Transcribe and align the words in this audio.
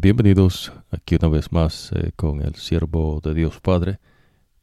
bienvenidos 0.00 0.72
aquí 0.90 1.16
una 1.20 1.28
vez 1.28 1.52
más 1.52 1.92
eh, 1.92 2.12
con 2.16 2.40
el 2.40 2.54
siervo 2.54 3.20
de 3.22 3.34
Dios 3.34 3.60
Padre, 3.60 3.98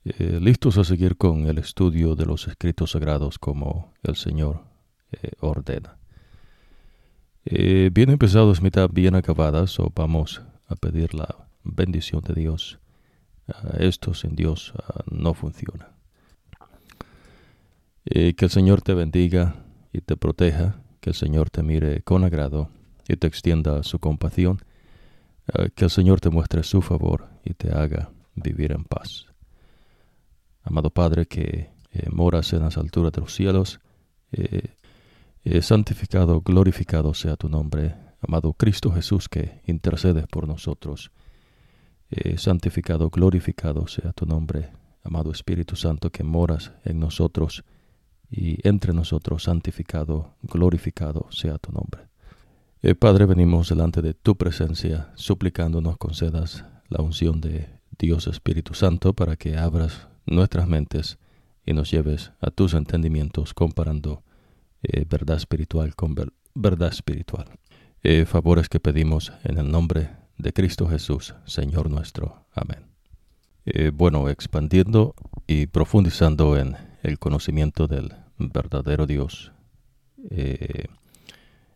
eh, 0.04 0.40
listos 0.42 0.80
a 0.80 0.84
seguir 0.84 1.16
con 1.16 1.46
el 1.46 1.60
estudio 1.60 2.16
de 2.16 2.26
los 2.26 2.48
escritos 2.48 2.92
sagrados 2.92 3.38
como 3.38 3.94
el 4.02 4.16
Señor 4.16 4.64
eh, 5.12 5.30
ordena. 5.40 6.00
bien 7.46 8.10
empezados, 8.10 8.64
mitad 8.64 8.90
bien 8.92 9.14
acabadas, 9.14 9.80
o 9.80 9.92
vamos 9.94 10.42
a 10.68 10.76
pedir 10.76 11.14
la 11.14 11.48
bendición 11.64 12.22
de 12.22 12.34
Dios. 12.34 12.80
esto 13.78 14.16
sin 14.16 14.36
Dios 14.36 14.74
no 15.12 15.36
funciona. 15.36 15.92
que 18.04 18.46
el 18.46 18.50
Señor 18.50 18.82
te 18.82 18.96
bendiga 18.96 19.56
y 19.94 20.02
te 20.02 20.18
proteja, 20.18 20.82
que 21.00 21.12
el 21.12 21.16
Señor 21.16 21.52
te 21.52 21.62
mire 21.62 22.02
con 22.02 22.24
agrado 22.24 22.70
y 23.08 23.18
te 23.18 23.28
extienda 23.28 23.84
su 23.84 24.00
compasión 24.00 24.60
eh, 25.54 25.70
que 25.74 25.86
el 25.86 25.90
Señor 25.90 26.20
te 26.20 26.30
muestre 26.30 26.64
su 26.64 26.82
favor 26.82 27.28
y 27.44 27.54
te 27.54 27.72
haga 27.72 28.12
vivir 28.36 28.72
en 28.72 28.84
paz. 28.84 29.26
Amado 30.64 30.90
Padre 30.90 31.26
que 31.26 31.70
eh, 31.92 32.10
moras 32.12 32.52
en 32.54 32.62
las 32.62 32.78
alturas 32.78 33.12
de 33.14 33.22
los 33.22 33.34
cielos, 33.34 33.80
eh, 34.32 34.74
santificado, 35.62 36.42
glorificado 36.42 37.14
sea 37.14 37.38
tu 37.38 37.48
nombre. 37.48 37.96
Amado 38.20 38.52
Cristo 38.54 38.92
Jesús 38.92 39.30
que 39.30 39.62
intercedes 39.66 40.28
por 40.28 40.48
nosotros, 40.48 41.12
santificado, 42.36 43.10
glorificado 43.10 43.88
sea 43.88 44.12
tu 44.12 44.26
nombre. 44.26 44.72
Amado 45.04 45.32
Espíritu 45.32 45.78
Santo 45.78 46.10
que 46.10 46.24
moras 46.24 46.74
en 46.84 47.00
nosotros 47.00 47.64
y 48.30 48.68
entre 48.68 48.94
nosotros, 48.94 49.44
santificado, 49.44 50.36
glorificado 50.42 51.28
sea 51.32 51.58
tu 51.58 51.72
nombre. 51.72 52.07
Eh, 52.84 52.94
Padre, 52.94 53.26
venimos 53.26 53.70
delante 53.70 54.04
de 54.04 54.14
tu 54.14 54.38
presencia, 54.38 55.12
suplicando 55.16 55.82
nos 55.82 55.98
concedas 55.98 56.64
la 56.90 57.02
unción 57.02 57.42
de 57.42 57.68
Dios 57.98 58.28
Espíritu 58.28 58.76
Santo 58.76 59.14
para 59.14 59.36
que 59.36 59.58
abras 59.58 60.08
nuestras 60.28 60.68
mentes 60.68 61.18
y 61.66 61.74
nos 61.74 61.90
lleves 61.90 62.34
a 62.40 62.52
tus 62.52 62.76
entendimientos 62.76 63.56
comparando 63.56 64.22
eh, 64.84 65.06
verdad 65.10 65.38
espiritual 65.38 65.96
con 65.96 66.14
verdad 66.54 66.90
espiritual. 66.90 67.48
Eh, 68.04 68.26
favores 68.26 68.70
que 68.70 68.80
pedimos 68.80 69.34
en 69.44 69.58
el 69.58 69.72
nombre 69.72 70.12
de 70.38 70.54
Cristo 70.54 70.88
Jesús, 70.88 71.34
Señor 71.46 71.90
nuestro. 71.90 72.46
Amén. 72.54 72.86
bueno, 73.94 74.30
expandiendo 74.30 75.16
y 75.48 75.66
profundizando 75.66 76.58
en 76.58 76.78
el 77.02 77.18
conocimiento 77.18 77.88
del 77.88 78.14
verdadero 78.38 79.08
Dios. 79.08 79.52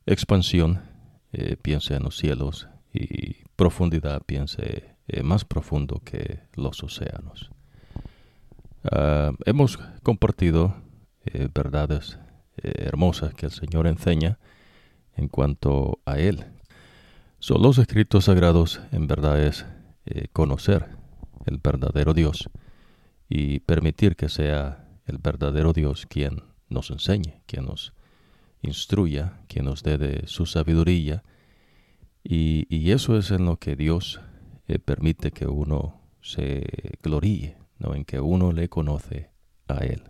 expansión 0.05 0.90
eh, 1.33 1.55
piense 1.61 1.95
en 1.95 2.03
los 2.03 2.17
cielos 2.17 2.67
y 2.93 3.43
profundidad 3.55 4.21
piense 4.25 4.95
eh, 5.07 5.23
más 5.23 5.45
profundo 5.45 6.01
que 6.03 6.41
los 6.55 6.83
océanos. 6.83 7.51
Ah, 8.83 9.31
hemos 9.45 9.77
compartido 10.03 10.75
eh, 11.25 11.47
verdades 11.53 12.17
hermosas 12.63 13.33
que 13.33 13.47
el 13.47 13.51
Señor 13.51 13.87
enseña 13.87 14.37
en 15.15 15.27
cuanto 15.29 15.99
a 16.05 16.19
Él. 16.19 16.45
Son 17.39 17.61
los 17.61 17.77
escritos 17.77 18.25
sagrados 18.25 18.81
en 18.91 19.07
verdad 19.07 19.41
es 19.41 19.65
conocer 20.33 20.89
el 21.45 21.57
verdadero 21.57 22.13
Dios 22.13 22.49
y 23.29 23.61
permitir 23.61 24.15
que 24.15 24.29
sea 24.29 24.85
el 25.05 25.17
verdadero 25.17 25.73
Dios 25.73 26.05
quien 26.05 26.43
nos 26.69 26.91
enseñe, 26.91 27.41
quien 27.47 27.65
nos 27.65 27.93
instruya, 28.61 29.39
quien 29.47 29.65
nos 29.65 29.83
dé 29.83 29.97
de 29.97 30.27
su 30.27 30.45
sabiduría. 30.45 31.23
Y, 32.23 32.91
eso 32.91 33.17
es 33.17 33.31
en 33.31 33.45
lo 33.45 33.57
que 33.57 33.75
Dios 33.75 34.21
eh, 34.67 34.79
permite 34.79 35.31
que 35.31 35.47
uno 35.47 36.01
se 36.21 36.63
gloríe, 37.01 37.57
¿no? 37.79 37.95
en 37.95 38.05
que 38.05 38.19
uno 38.19 38.51
le 38.51 38.69
conoce 38.69 39.31
a 39.67 39.77
Él. 39.77 40.03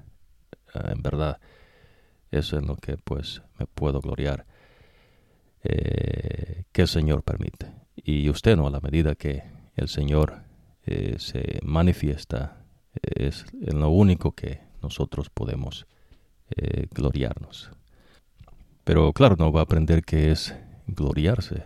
Ah, 0.73 0.91
en 0.91 1.01
verdad, 1.01 1.39
eso 2.31 2.57
es 2.57 2.61
en 2.63 2.67
lo 2.67 2.75
que 2.75 2.97
pues 2.97 3.41
me 3.59 3.65
puedo 3.65 4.01
gloriar 4.01 4.45
eh, 5.63 6.63
que 6.71 6.81
el 6.81 6.87
Señor 6.87 7.23
permite. 7.23 7.71
Y 7.95 8.29
usted 8.29 8.57
no, 8.57 8.67
a 8.67 8.71
la 8.71 8.81
medida 8.81 9.15
que 9.15 9.43
el 9.75 9.87
Señor 9.87 10.43
eh, 10.83 11.15
se 11.19 11.59
manifiesta, 11.63 12.65
es 13.01 13.45
en 13.61 13.79
lo 13.79 13.89
único 13.89 14.33
que 14.33 14.59
nosotros 14.81 15.29
podemos 15.29 15.87
gloriarnos. 16.93 17.71
Pero 18.83 19.13
claro, 19.13 19.35
no 19.37 19.51
va 19.51 19.61
a 19.61 19.63
aprender 19.63 20.03
que 20.03 20.31
es 20.31 20.55
gloriarse 20.87 21.63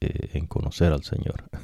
eh, 0.00 0.30
en 0.34 0.46
conocer 0.46 0.92
al 0.92 1.04
Señor. 1.04 1.44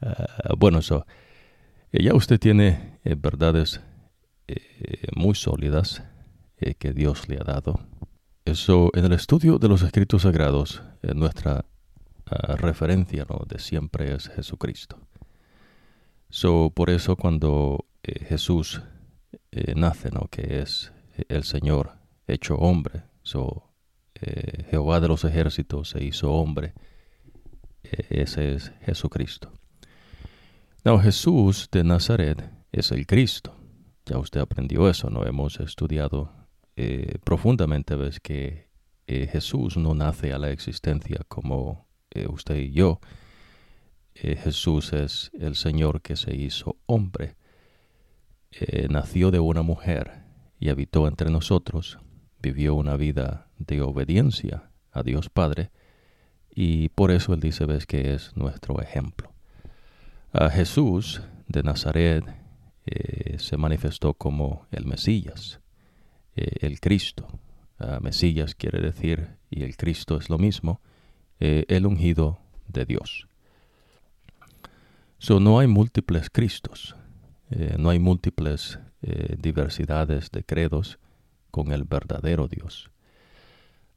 Ah, 0.00 0.54
bueno, 0.56 0.78
eso. 0.78 1.04
Eh, 1.90 2.04
ya 2.04 2.14
usted 2.14 2.38
tiene 2.38 3.00
eh, 3.02 3.16
verdades 3.18 3.80
muy 5.16 5.34
sólidas 5.34 6.04
que 6.78 6.92
Dios 6.92 7.28
le 7.28 7.36
ha 7.36 7.42
dado. 7.42 7.80
Eso, 8.44 8.90
en 8.94 9.06
el 9.06 9.12
estudio 9.12 9.58
de 9.58 9.66
los 9.66 9.82
escritos 9.82 10.22
sagrados, 10.22 10.84
nuestra 11.02 11.64
ah, 12.26 12.54
referencia 12.54 13.26
¿no? 13.28 13.44
de 13.44 13.58
siempre 13.58 14.14
es 14.14 14.28
Jesucristo. 14.28 15.00
So, 16.30 16.70
por 16.70 16.90
eso 16.90 17.16
cuando 17.16 17.86
Jesús 18.04 18.80
nace, 19.74 20.10
¿no? 20.10 20.28
que 20.30 20.60
es 20.60 20.92
el 21.28 21.44
Señor 21.44 21.98
hecho 22.26 22.54
hombre. 22.56 23.02
So, 23.22 23.68
eh, 24.14 24.66
Jehová 24.70 25.00
de 25.00 25.08
los 25.08 25.24
ejércitos 25.24 25.90
se 25.90 26.04
hizo 26.04 26.32
hombre. 26.32 26.74
Eh, 27.82 28.06
ese 28.10 28.54
es 28.54 28.72
Jesucristo. 28.82 29.52
No, 30.84 30.98
Jesús 30.98 31.68
de 31.70 31.84
Nazaret 31.84 32.50
es 32.72 32.92
el 32.92 33.06
Cristo. 33.06 33.54
Ya 34.06 34.18
usted 34.18 34.40
aprendió 34.40 34.88
eso, 34.88 35.10
¿no? 35.10 35.26
Hemos 35.26 35.60
estudiado 35.60 36.32
eh, 36.76 37.18
profundamente, 37.24 37.94
ves 37.96 38.20
que 38.20 38.68
Jesús 39.06 39.78
no 39.78 39.94
nace 39.94 40.34
a 40.34 40.38
la 40.38 40.50
existencia 40.50 41.22
como 41.28 41.88
usted 42.28 42.56
y 42.56 42.72
yo. 42.72 43.00
Jesús 44.14 44.92
es 44.92 45.30
el 45.32 45.54
Señor 45.54 46.02
que 46.02 46.14
se 46.14 46.36
hizo 46.36 46.76
hombre. 46.84 47.36
Nació 48.88 49.30
de 49.30 49.40
una 49.40 49.62
mujer 49.62 50.24
y 50.58 50.70
habitó 50.70 51.06
entre 51.06 51.30
nosotros, 51.30 51.98
vivió 52.40 52.74
una 52.74 52.96
vida 52.96 53.48
de 53.58 53.82
obediencia 53.82 54.70
a 54.92 55.02
Dios 55.02 55.28
Padre, 55.28 55.70
y 56.50 56.88
por 56.88 57.10
eso 57.10 57.34
él 57.34 57.40
dice, 57.40 57.66
ves 57.66 57.86
que 57.86 58.14
es 58.14 58.36
nuestro 58.36 58.80
ejemplo. 58.80 59.32
A 60.32 60.50
Jesús 60.50 61.22
de 61.46 61.62
Nazaret 61.62 62.24
eh, 62.84 63.38
se 63.38 63.56
manifestó 63.56 64.14
como 64.14 64.66
el 64.70 64.86
Mesías, 64.86 65.60
eh, 66.36 66.50
el 66.60 66.80
Cristo. 66.80 67.40
Mesías 68.00 68.56
quiere 68.56 68.80
decir, 68.80 69.36
y 69.50 69.62
el 69.62 69.76
Cristo 69.76 70.16
es 70.18 70.28
lo 70.30 70.36
mismo, 70.36 70.80
eh, 71.38 71.64
el 71.68 71.86
ungido 71.86 72.40
de 72.66 72.84
Dios. 72.84 73.28
So, 75.18 75.38
no 75.38 75.60
hay 75.60 75.68
múltiples 75.68 76.28
Cristos, 76.28 76.96
no 77.50 77.90
hay 77.90 77.98
múltiples 77.98 78.78
eh, 79.00 79.36
diversidades 79.38 80.32
de 80.32 80.42
credos 80.42 80.98
con 81.52 81.70
el 81.70 81.84
verdadero 81.84 82.48
Dios. 82.48 82.90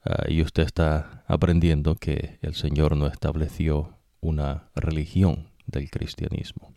Ah, 0.06 0.26
y 0.28 0.44
usted 0.44 0.64
está 0.64 1.24
aprendiendo 1.28 1.96
que 1.96 2.38
el 2.44 2.54
Señor 2.54 2.96
no 2.96 3.08
estableció 3.08 3.98
una 4.20 4.70
religión 4.76 5.50
del 5.66 5.90
cristianismo. 5.90 6.74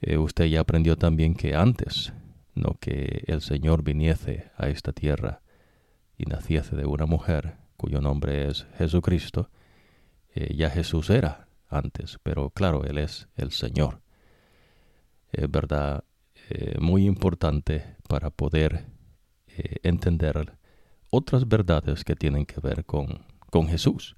Eh, 0.00 0.18
usted 0.18 0.46
ya 0.46 0.60
aprendió 0.60 0.96
también 0.96 1.34
que 1.34 1.54
antes, 1.54 2.12
no 2.56 2.76
que 2.80 3.22
el 3.28 3.40
Señor 3.40 3.84
viniese 3.84 4.50
a 4.56 4.68
esta 4.68 4.92
tierra 4.92 5.42
y 6.18 6.24
naciese 6.24 6.74
de 6.74 6.86
una 6.86 7.06
mujer 7.06 7.56
cuyo 7.76 8.00
nombre 8.00 8.48
es 8.48 8.66
Jesucristo, 8.78 9.48
eh, 10.34 10.54
ya 10.56 10.70
Jesús 10.70 11.08
era 11.08 11.46
antes, 11.68 12.18
pero 12.24 12.50
claro, 12.50 12.84
Él 12.84 12.98
es 12.98 13.28
el 13.36 13.52
Señor. 13.52 14.01
Verdad, 15.32 16.04
eh, 16.54 16.76
muy 16.80 17.06
importante 17.06 17.96
para 18.08 18.28
poder 18.28 18.84
eh, 19.46 19.76
entender 19.84 20.58
otras 21.10 21.48
verdades 21.48 22.04
que 22.04 22.14
tienen 22.14 22.44
que 22.44 22.60
ver 22.60 22.84
con, 22.84 23.24
con 23.50 23.68
Jesús. 23.68 24.16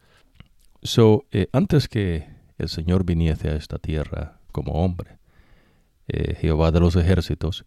So, 0.83 1.27
eh, 1.31 1.49
antes 1.53 1.87
que 1.87 2.27
el 2.59 2.69
Señor 2.69 3.05
viniese 3.05 3.51
a 3.51 3.57
esta 3.57 3.79
tierra 3.79 4.41
como 4.53 4.85
hombre, 4.85 5.19
Jehová 6.07 6.71
de 6.71 6.81
los 6.81 6.97
ejércitos, 6.97 7.65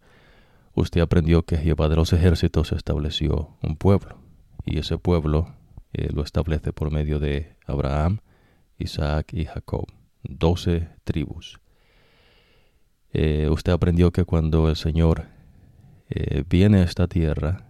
usted 0.72 1.00
aprendió 1.00 1.42
que 1.42 1.56
Jehová 1.56 1.88
de 1.88 1.96
los 1.96 2.12
ejércitos 2.12 2.70
estableció 2.70 3.56
un 3.62 3.76
pueblo, 3.76 4.20
y 4.64 4.78
ese 4.78 4.96
pueblo 4.96 5.56
lo 5.92 6.22
establece 6.22 6.72
por 6.72 6.92
medio 6.92 7.18
de 7.18 7.56
Abraham, 7.66 8.20
Isaac 8.78 9.32
y 9.32 9.44
Jacob, 9.44 9.86
doce 10.22 10.88
tribus. 11.02 11.58
Eh, 13.12 13.48
usted 13.48 13.72
aprendió 13.72 14.12
que 14.12 14.24
cuando 14.24 14.68
el 14.68 14.76
Señor 14.76 15.26
eh, 16.10 16.44
viene 16.48 16.80
a 16.80 16.84
esta 16.84 17.06
tierra 17.06 17.66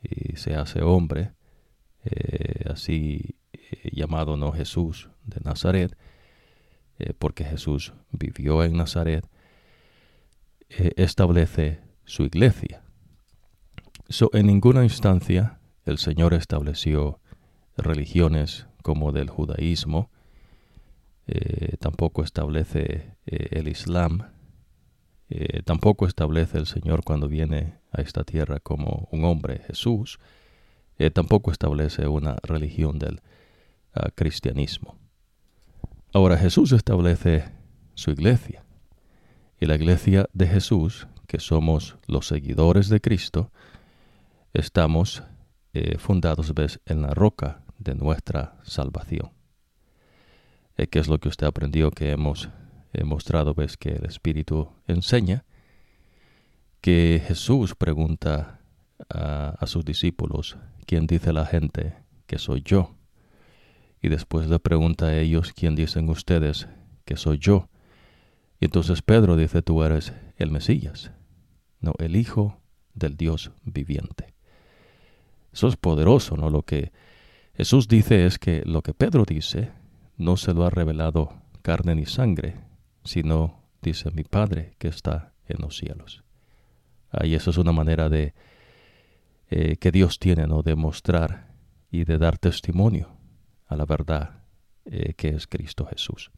y 0.00 0.36
se 0.36 0.54
hace 0.54 0.82
hombre, 0.82 1.32
eh, 2.04 2.64
así 2.70 3.36
llamado 3.90 4.36
no 4.36 4.52
Jesús 4.52 5.10
de 5.24 5.40
Nazaret, 5.42 5.96
porque 7.18 7.44
Jesús 7.44 7.92
vivió 8.10 8.62
en 8.62 8.76
Nazaret, 8.76 9.26
establece 10.68 11.80
su 12.04 12.22
iglesia. 12.22 12.82
So, 14.08 14.30
en 14.32 14.46
ninguna 14.46 14.84
instancia 14.84 15.58
el 15.84 15.98
Señor 15.98 16.32
estableció 16.32 17.20
religiones 17.76 18.66
como 18.82 19.12
del 19.12 19.28
judaísmo, 19.28 20.10
tampoco 21.80 22.22
establece 22.22 23.16
el 23.26 23.68
Islam, 23.68 24.35
tampoco 25.64 26.06
establece 26.06 26.58
el 26.58 26.66
Señor 26.66 27.02
cuando 27.04 27.28
viene 27.28 27.74
a 27.90 28.00
esta 28.00 28.22
tierra 28.22 28.60
como 28.60 29.08
un 29.10 29.24
hombre, 29.24 29.62
Jesús, 29.66 30.18
tampoco 31.12 31.50
establece 31.50 32.06
una 32.06 32.36
religión 32.42 32.98
del 32.98 33.20
cristianismo. 34.14 34.96
Ahora 36.12 36.38
Jesús 36.38 36.72
establece 36.72 37.44
su 37.94 38.10
iglesia 38.10 38.64
y 39.58 39.66
la 39.66 39.74
iglesia 39.74 40.28
de 40.32 40.46
Jesús, 40.46 41.06
que 41.26 41.40
somos 41.40 41.96
los 42.06 42.26
seguidores 42.26 42.88
de 42.88 43.00
Cristo, 43.00 43.50
estamos 44.52 45.22
eh, 45.72 45.98
fundados 45.98 46.54
¿ves? 46.54 46.80
en 46.86 47.02
la 47.02 47.10
roca 47.10 47.62
de 47.78 47.94
nuestra 47.94 48.58
salvación. 48.62 49.30
Eh, 50.76 50.86
¿Qué 50.86 50.98
es 50.98 51.08
lo 51.08 51.18
que 51.18 51.28
usted 51.28 51.46
aprendió 51.46 51.90
que 51.90 52.10
hemos 52.10 52.50
mostrado? 53.04 53.54
¿Ves 53.54 53.76
que 53.76 53.90
el 53.90 54.04
Espíritu 54.06 54.68
enseña? 54.86 55.44
Que 56.80 57.22
Jesús 57.26 57.74
pregunta 57.74 58.60
a 59.08 59.66
sus 59.66 59.84
discípulos, 59.84 60.56
¿quién 60.86 61.06
dice 61.06 61.32
la 61.32 61.44
gente 61.46 61.96
que 62.26 62.38
soy 62.38 62.62
yo? 62.64 62.96
y 64.06 64.08
después 64.08 64.48
le 64.48 64.60
pregunta 64.60 65.06
a 65.06 65.18
ellos, 65.18 65.52
¿quién 65.52 65.74
dicen 65.74 66.08
ustedes 66.08 66.68
que 67.04 67.16
soy 67.16 67.38
yo? 67.38 67.68
Y 68.60 68.66
entonces 68.66 69.02
Pedro 69.02 69.36
dice, 69.36 69.62
tú 69.62 69.82
eres 69.82 70.12
el 70.36 70.52
Mesías, 70.52 71.10
no, 71.80 71.92
el 71.98 72.14
Hijo 72.14 72.60
del 72.94 73.16
Dios 73.16 73.50
viviente. 73.64 74.32
Eso 75.52 75.66
es 75.66 75.76
poderoso, 75.76 76.36
¿no? 76.36 76.50
Lo 76.50 76.62
que 76.62 76.92
Jesús 77.54 77.88
dice 77.88 78.26
es 78.26 78.38
que 78.38 78.62
lo 78.64 78.82
que 78.82 78.94
Pedro 78.94 79.24
dice 79.24 79.72
no 80.16 80.36
se 80.36 80.54
lo 80.54 80.64
ha 80.64 80.70
revelado 80.70 81.42
carne 81.62 81.94
ni 81.94 82.06
sangre, 82.06 82.54
sino 83.06 83.62
dice 83.82 84.10
mi 84.10 84.24
Padre 84.24 84.74
que 84.78 84.88
está 84.88 85.32
en 85.48 85.58
los 85.60 85.76
cielos. 85.76 86.24
Ahí 87.10 87.34
eso 87.34 87.50
es 87.50 87.58
una 87.58 87.72
manera 87.72 88.08
de 88.08 88.34
eh, 89.48 89.76
que 89.76 89.92
Dios 89.92 90.18
tiene, 90.18 90.46
¿no? 90.46 90.62
De 90.62 90.74
mostrar 90.74 91.54
y 91.90 92.04
de 92.04 92.18
dar 92.18 92.36
testimonio 92.38 93.16
a 93.66 93.76
la 93.76 93.84
verdad 93.84 94.42
eh, 94.84 95.14
que 95.14 95.28
es 95.28 95.46
Cristo 95.46 95.86
Jesús. 95.86 96.30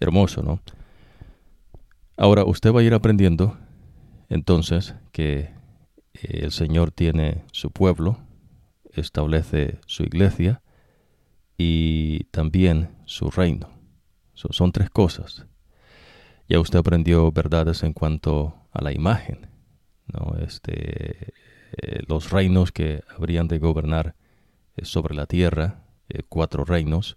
Hermoso, 0.00 0.42
¿no? 0.42 0.60
Ahora 2.16 2.44
usted 2.44 2.72
va 2.72 2.80
a 2.80 2.82
ir 2.84 2.94
aprendiendo 2.94 3.58
entonces 4.28 4.94
que 5.12 5.38
eh, 5.40 5.50
el 6.22 6.52
Señor 6.52 6.92
tiene 6.92 7.44
su 7.52 7.70
pueblo, 7.70 8.18
establece 8.92 9.78
su 9.86 10.04
iglesia 10.04 10.62
y 11.56 12.24
también 12.30 12.90
su 13.04 13.30
reino. 13.30 13.81
Son 14.50 14.72
tres 14.72 14.90
cosas. 14.90 15.46
Ya 16.48 16.60
usted 16.60 16.78
aprendió 16.78 17.30
verdades 17.30 17.82
en 17.82 17.92
cuanto 17.92 18.56
a 18.72 18.82
la 18.82 18.92
imagen, 18.92 19.46
¿no? 20.06 20.36
Este, 20.40 21.32
eh, 21.76 22.02
los 22.06 22.30
reinos 22.30 22.72
que 22.72 23.02
habrían 23.16 23.48
de 23.48 23.58
gobernar 23.58 24.14
sobre 24.82 25.14
la 25.14 25.26
tierra, 25.26 25.84
eh, 26.08 26.22
cuatro 26.28 26.64
reinos, 26.64 27.16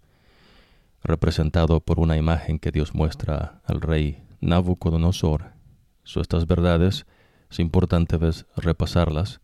representado 1.04 1.80
por 1.82 2.00
una 2.00 2.18
imagen 2.18 2.60
que 2.60 2.72
Dios 2.72 2.94
muestra 2.94 3.62
al 3.66 3.82
rey 3.82 4.24
Nabucodonosor. 4.42 5.52
So, 6.04 6.22
estas 6.22 6.48
verdades 6.48 7.06
es 7.50 7.60
importante 7.60 8.18
repasarlas 8.56 9.42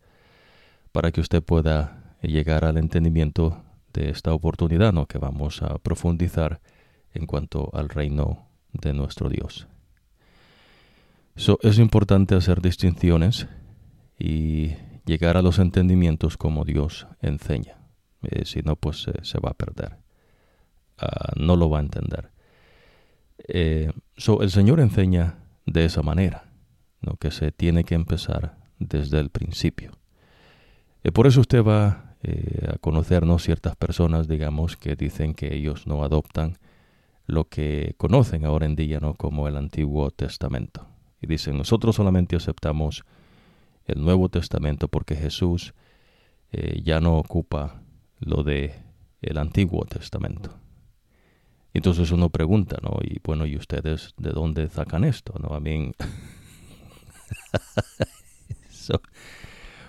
para 0.92 1.10
que 1.12 1.20
usted 1.20 1.42
pueda 1.42 2.16
llegar 2.22 2.64
al 2.64 2.76
entendimiento 2.76 3.62
de 3.92 4.10
esta 4.10 4.32
oportunidad 4.32 4.92
¿no? 4.92 5.06
que 5.06 5.18
vamos 5.18 5.62
a 5.62 5.78
profundizar 5.78 6.60
en 7.14 7.26
cuanto 7.26 7.70
al 7.72 7.88
reino 7.88 8.48
de 8.72 8.92
nuestro 8.94 9.28
Dios. 9.28 9.66
So, 11.36 11.58
es 11.62 11.78
importante 11.78 12.34
hacer 12.34 12.60
distinciones 12.60 13.46
y 14.18 14.74
llegar 15.06 15.36
a 15.36 15.42
los 15.42 15.58
entendimientos 15.58 16.36
como 16.36 16.64
Dios 16.64 17.06
enseña. 17.20 17.78
Eh, 18.22 18.44
si 18.44 18.60
no, 18.60 18.76
pues 18.76 19.06
se 19.22 19.40
va 19.40 19.50
a 19.50 19.54
perder. 19.54 19.96
Ah, 20.98 21.32
no 21.36 21.56
lo 21.56 21.70
va 21.70 21.78
a 21.78 21.82
entender. 21.82 22.30
Eh, 23.48 23.90
el 24.40 24.50
Señor 24.50 24.80
enseña 24.80 25.38
de 25.66 25.84
esa 25.84 26.02
manera, 26.02 26.44
¿no? 27.00 27.16
que 27.16 27.30
se 27.30 27.50
tiene 27.50 27.84
que 27.84 27.94
empezar 27.94 28.56
desde 28.78 29.18
el 29.18 29.30
principio. 29.30 29.92
Eh, 31.02 31.10
por 31.10 31.26
eso 31.26 31.40
usted 31.40 31.64
va 31.64 32.08
a 32.68 32.78
conocernos 32.78 33.42
ciertas 33.42 33.74
personas, 33.74 34.28
digamos, 34.28 34.76
que 34.76 34.94
dicen 34.94 35.34
que 35.34 35.52
ellos 35.52 35.88
no 35.88 36.04
adoptan 36.04 36.58
lo 37.26 37.48
que 37.48 37.94
conocen 37.96 38.44
ahora 38.44 38.66
en 38.66 38.76
día 38.76 39.00
¿no? 39.00 39.14
como 39.14 39.48
el 39.48 39.56
Antiguo 39.56 40.10
Testamento. 40.10 40.86
Y 41.20 41.26
dicen, 41.26 41.56
nosotros 41.56 41.96
solamente 41.96 42.36
aceptamos 42.36 43.04
el 43.86 44.02
Nuevo 44.02 44.28
Testamento 44.28 44.88
porque 44.88 45.16
Jesús 45.16 45.74
ya 46.82 47.00
no 47.00 47.16
ocupa 47.16 47.82
lo 48.20 48.42
de 48.42 48.74
el 49.22 49.38
Antiguo 49.38 49.84
Testamento. 49.84 50.62
Entonces 51.74 52.10
uno 52.10 52.28
pregunta, 52.28 52.76
¿no? 52.82 52.98
Y 53.02 53.20
bueno, 53.24 53.46
¿y 53.46 53.56
ustedes 53.56 54.12
de 54.18 54.30
dónde 54.30 54.68
sacan 54.68 55.04
esto? 55.04 55.34
¿No? 55.38 55.54
A 55.54 55.60
mí... 55.60 55.92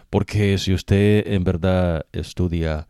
porque 0.09 0.57
si 0.59 0.73
usted 0.73 1.27
en 1.27 1.43
verdad 1.43 2.05
estudia 2.13 2.87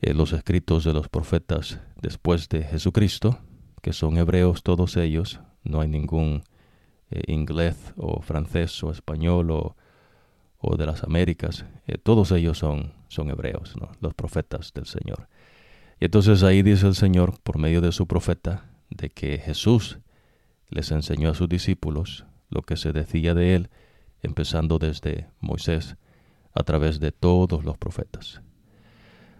eh, 0.00 0.14
los 0.14 0.32
escritos 0.32 0.84
de 0.84 0.94
los 0.94 1.08
profetas 1.08 1.80
después 2.00 2.48
de 2.48 2.62
Jesucristo, 2.62 3.40
que 3.86 3.92
son 3.92 4.18
hebreos 4.18 4.64
todos 4.64 4.96
ellos, 4.96 5.38
no 5.62 5.80
hay 5.80 5.86
ningún 5.86 6.42
eh, 7.12 7.22
inglés 7.28 7.94
o 7.96 8.20
francés 8.20 8.82
o 8.82 8.90
español 8.90 9.52
o 9.52 9.76
o 10.58 10.76
de 10.76 10.86
las 10.86 11.04
Américas, 11.04 11.64
eh, 11.86 11.96
todos 11.96 12.32
ellos 12.32 12.58
son, 12.58 12.92
son 13.06 13.30
hebreos, 13.30 13.74
los 14.00 14.14
profetas 14.14 14.72
del 14.74 14.86
Señor. 14.86 15.28
Y 16.00 16.06
entonces 16.06 16.42
ahí 16.42 16.62
dice 16.62 16.88
el 16.88 16.96
Señor, 16.96 17.38
por 17.44 17.58
medio 17.58 17.80
de 17.80 17.92
su 17.92 18.08
profeta, 18.08 18.64
de 18.90 19.10
que 19.10 19.38
Jesús 19.38 20.00
les 20.68 20.90
enseñó 20.90 21.30
a 21.30 21.34
sus 21.34 21.48
discípulos 21.48 22.26
lo 22.50 22.62
que 22.62 22.76
se 22.76 22.92
decía 22.92 23.34
de 23.34 23.54
él, 23.54 23.70
empezando 24.22 24.80
desde 24.80 25.28
Moisés, 25.38 25.96
a 26.52 26.64
través 26.64 26.98
de 26.98 27.12
todos 27.12 27.64
los 27.64 27.78
profetas. 27.78 28.40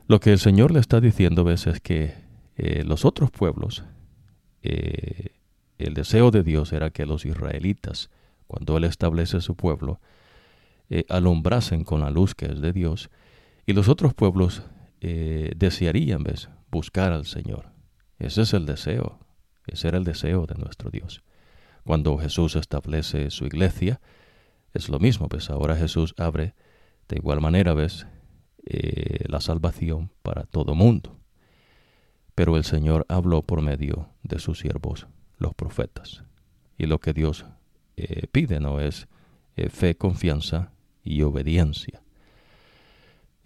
Lo 0.07 0.21
que 0.21 0.31
el 0.31 0.39
Señor 0.39 0.71
le 0.71 0.79
está 0.79 1.01
diciendo 1.01 1.51
es 1.51 1.67
que 1.81 2.15
eh, 2.57 2.85
los 2.85 3.05
otros 3.05 3.31
pueblos, 3.33 3.85
eh, 4.67 5.29
el 5.79 5.95
deseo 5.95 6.31
de 6.31 6.43
Dios 6.43 6.73
era 6.73 6.91
que 6.91 7.07
los 7.07 7.25
israelitas, 7.25 8.11
cuando 8.47 8.77
Él 8.77 8.85
establece 8.85 9.41
su 9.41 9.55
pueblo, 9.55 10.01
eh, 10.91 11.05
alumbrasen 11.09 11.85
con 11.85 12.01
la 12.01 12.11
luz 12.11 12.35
que 12.35 12.47
es 12.47 12.61
de 12.61 12.73
Dios, 12.73 13.11
y 13.65 13.73
los 13.75 13.89
otros 13.89 14.15
pueblos 14.15 14.63
eh, 15.01 15.53
desearían 15.57 16.23
¿ves? 16.25 16.49
buscar 16.71 17.13
al 17.13 17.27
Señor. 17.27 17.71
Ese 18.19 18.43
es 18.43 18.55
el 18.55 18.67
deseo, 18.67 19.21
ese 19.67 19.89
era 19.89 19.99
el 19.99 20.05
deseo 20.05 20.47
de 20.47 20.55
nuestro 20.57 20.91
Dios. 20.91 21.23
Cuando 21.85 22.19
Jesús 22.19 22.57
establece 22.57 23.31
su 23.31 23.45
iglesia, 23.45 24.01
es 24.73 24.89
lo 24.89 24.99
mismo, 24.99 25.29
pues 25.29 25.51
ahora 25.51 25.77
Jesús 25.77 26.15
abre 26.19 26.55
de 27.09 27.17
igual 27.17 27.41
manera, 27.41 27.75
ves, 27.75 28.07
la 29.29 29.41
salvación 29.41 30.11
para 30.23 30.43
todo 30.43 30.75
mundo. 30.75 31.17
Pero 32.37 32.57
el 32.57 32.63
Señor 32.63 33.05
habló 33.09 33.43
por 33.43 33.63
medio 33.63 34.11
de 34.23 34.39
sus 34.39 34.61
siervos, 34.61 35.09
los 35.39 35.55
profetas. 35.55 36.23
Y 36.79 36.87
lo 36.87 37.01
que 37.01 37.13
Dios 37.13 37.45
pide 38.31 38.61
no 38.61 38.79
es 38.79 39.09
fe, 39.71 39.97
confianza 39.97 40.71
y 41.03 41.23
obediencia. 41.23 42.03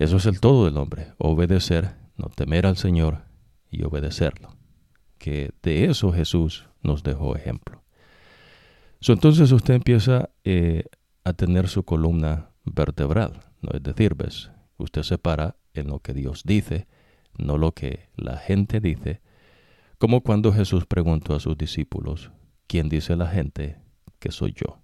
Eso 0.00 0.16
es 0.16 0.24
el 0.24 0.40
todo 0.40 0.64
del 0.64 0.78
hombre, 0.78 1.12
obedecer, 1.18 1.94
no 2.16 2.28
temer 2.28 2.66
al 2.66 2.78
Señor 2.78 3.22
y 3.70 3.84
obedecerlo. 3.84 4.56
Que 5.18 5.52
de 5.62 5.84
eso 5.84 6.10
Jesús 6.10 6.66
nos 6.82 7.02
dejó 7.02 7.36
ejemplo. 7.36 7.82
entonces 9.06 9.52
usted 9.52 9.74
empieza 9.74 10.30
eh, 10.44 10.84
a 11.24 11.34
tener 11.34 11.68
su 11.68 11.84
columna 11.84 12.50
vertebral, 12.64 13.40
¿no? 13.60 13.72
es 13.74 13.82
decir, 13.82 14.14
ves, 14.14 14.50
usted 14.78 15.02
se 15.02 15.18
para 15.18 15.56
en 15.74 15.88
lo 15.88 16.00
que 16.00 16.14
Dios 16.14 16.44
dice, 16.44 16.86
no 17.40 17.58
lo 17.58 17.72
que 17.72 18.08
la 18.16 18.36
gente 18.36 18.80
dice, 18.80 19.20
como 19.98 20.22
cuando 20.22 20.52
Jesús 20.52 20.86
preguntó 20.86 21.34
a 21.34 21.40
sus 21.40 21.58
discípulos, 21.58 22.30
¿quién 22.66 22.88
dice 22.88 23.16
la 23.16 23.26
gente 23.26 23.76
que 24.18 24.30
soy 24.30 24.54
yo? 24.54 24.78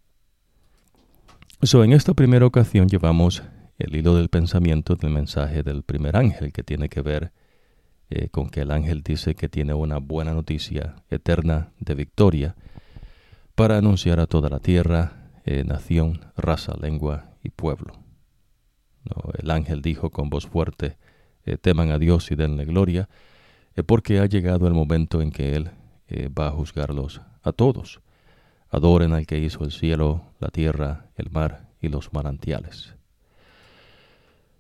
So, 1.62 1.84
en 1.84 1.92
esta 1.92 2.12
primera 2.12 2.44
ocasión 2.44 2.88
llevamos 2.88 3.42
el 3.78 3.96
hilo 3.96 4.14
del 4.14 4.28
pensamiento 4.28 4.94
del 4.94 5.10
mensaje 5.10 5.62
del 5.62 5.82
primer 5.82 6.16
ángel 6.16 6.52
que 6.52 6.62
tiene 6.62 6.88
que 6.88 7.02
ver 7.02 7.32
eh, 8.08 8.28
con 8.28 8.48
que 8.50 8.60
el 8.60 8.70
ángel 8.70 9.02
dice 9.02 9.34
que 9.34 9.48
tiene 9.48 9.74
una 9.74 9.98
buena 9.98 10.32
noticia 10.32 10.96
eterna 11.10 11.72
de 11.80 11.94
victoria 11.94 12.54
para 13.54 13.78
anunciar 13.78 14.20
a 14.20 14.26
toda 14.26 14.48
la 14.48 14.60
tierra, 14.60 15.30
eh, 15.44 15.64
nación, 15.64 16.26
raza, 16.36 16.74
lengua 16.80 17.30
y 17.42 17.50
pueblo. 17.50 17.94
el 19.38 19.50
ángel 19.50 19.82
dijo 19.82 20.10
con 20.10 20.30
voz 20.30 20.46
fuerte, 20.46 20.98
eh, 21.46 21.56
teman 21.56 21.90
a 21.90 21.98
Dios 21.98 22.30
y 22.30 22.34
denle 22.34 22.64
gloria, 22.64 23.08
porque 23.86 24.20
ha 24.20 24.26
llegado 24.26 24.66
el 24.66 24.74
momento 24.74 25.20
en 25.20 25.30
que 25.30 25.54
Él 25.54 25.70
va 26.08 26.46
a 26.48 26.50
juzgarlos 26.50 27.20
a 27.42 27.52
todos. 27.52 28.00
Adoren 28.70 29.12
al 29.12 29.26
que 29.26 29.38
hizo 29.38 29.64
el 29.64 29.70
cielo, 29.70 30.22
la 30.40 30.48
tierra, 30.48 31.10
el 31.16 31.30
mar 31.30 31.68
y 31.82 31.88
los 31.88 32.10
manantiales. 32.14 32.94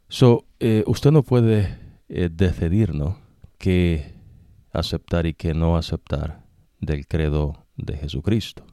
So, 0.08 0.44
usted 0.84 1.12
no 1.12 1.22
puede 1.22 1.78
decidir, 2.08 2.94
¿no? 2.94 3.16
qué 3.58 4.14
aceptar 4.72 5.26
y 5.26 5.34
qué 5.34 5.54
no 5.54 5.76
aceptar 5.76 6.42
del 6.80 7.06
credo 7.06 7.66
de 7.76 7.96
Jesucristo. 7.96 8.66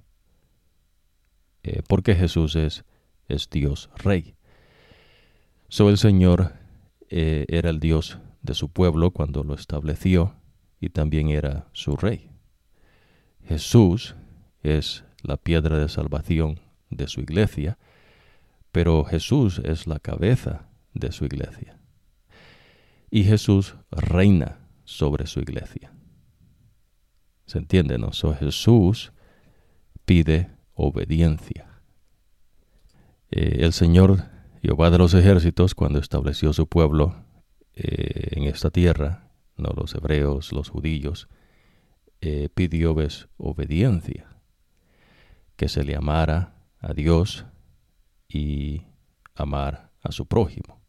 Eh, 1.63 1.82
porque 1.88 2.15
Jesús 2.15 2.55
es, 2.55 2.84
es, 3.27 3.50
Dios 3.50 3.89
Rey. 3.98 4.36
So 5.70 5.89
el 5.89 5.98
Señor 5.98 6.53
eh, 7.15 7.46
era 7.48 7.70
el 7.70 7.79
Dios 7.79 8.17
de 8.41 8.55
su 8.55 8.70
pueblo 8.70 9.12
cuando 9.12 9.43
lo 9.43 9.53
estableció 9.53 10.34
y 10.82 10.89
también 10.89 11.29
era 11.29 11.67
su 11.72 11.96
Rey. 11.96 12.32
Jesús 13.43 14.15
es 14.63 15.03
la 15.22 15.38
piedra 15.38 15.77
de 15.77 15.89
salvación 15.89 16.60
de 16.89 17.08
su 17.08 17.22
iglesia, 17.22 17.77
pero 18.72 19.03
Jesús 19.03 19.62
es 19.63 19.86
la 19.86 20.00
cabeza 20.00 20.65
de 20.96 21.12
su 21.12 21.25
iglesia. 21.25 21.77
Y 23.12 23.25
Jesús 23.25 23.75
reina 23.91 24.58
sobre 24.84 25.27
su 25.27 25.39
iglesia. 25.39 25.93
¿Se 27.46 27.60
entiende? 27.60 28.00
No? 28.00 28.10
Jesús 28.12 29.13
pide 30.05 30.50
obediencia. 30.74 31.67
Eh, 33.29 33.58
el 33.60 33.72
Señor 33.72 34.33
Jehová 34.63 34.89
de 34.89 34.98
los 34.98 35.13
ejércitos, 35.13 35.75
cuando 35.75 36.00
estableció 36.00 36.53
su 36.53 36.67
pueblo 36.67 37.13
eh, 37.75 38.29
en 38.32 38.43
esta 38.43 38.70
tierra, 38.70 39.29
no 39.58 39.72
los 39.75 39.93
hebreos, 39.93 40.53
los 40.53 40.70
judíos, 40.70 41.27
eh, 42.22 42.48
pidió 42.48 42.96
obediencia, 43.36 44.38
que 45.58 45.67
se 45.67 45.84
le 45.84 45.98
amara 45.98 46.55
a 46.79 46.93
Dios 46.93 47.46
y 48.29 48.84
amar 49.36 49.91
a 50.01 50.13
su 50.13 50.27
prójimo. 50.27 50.82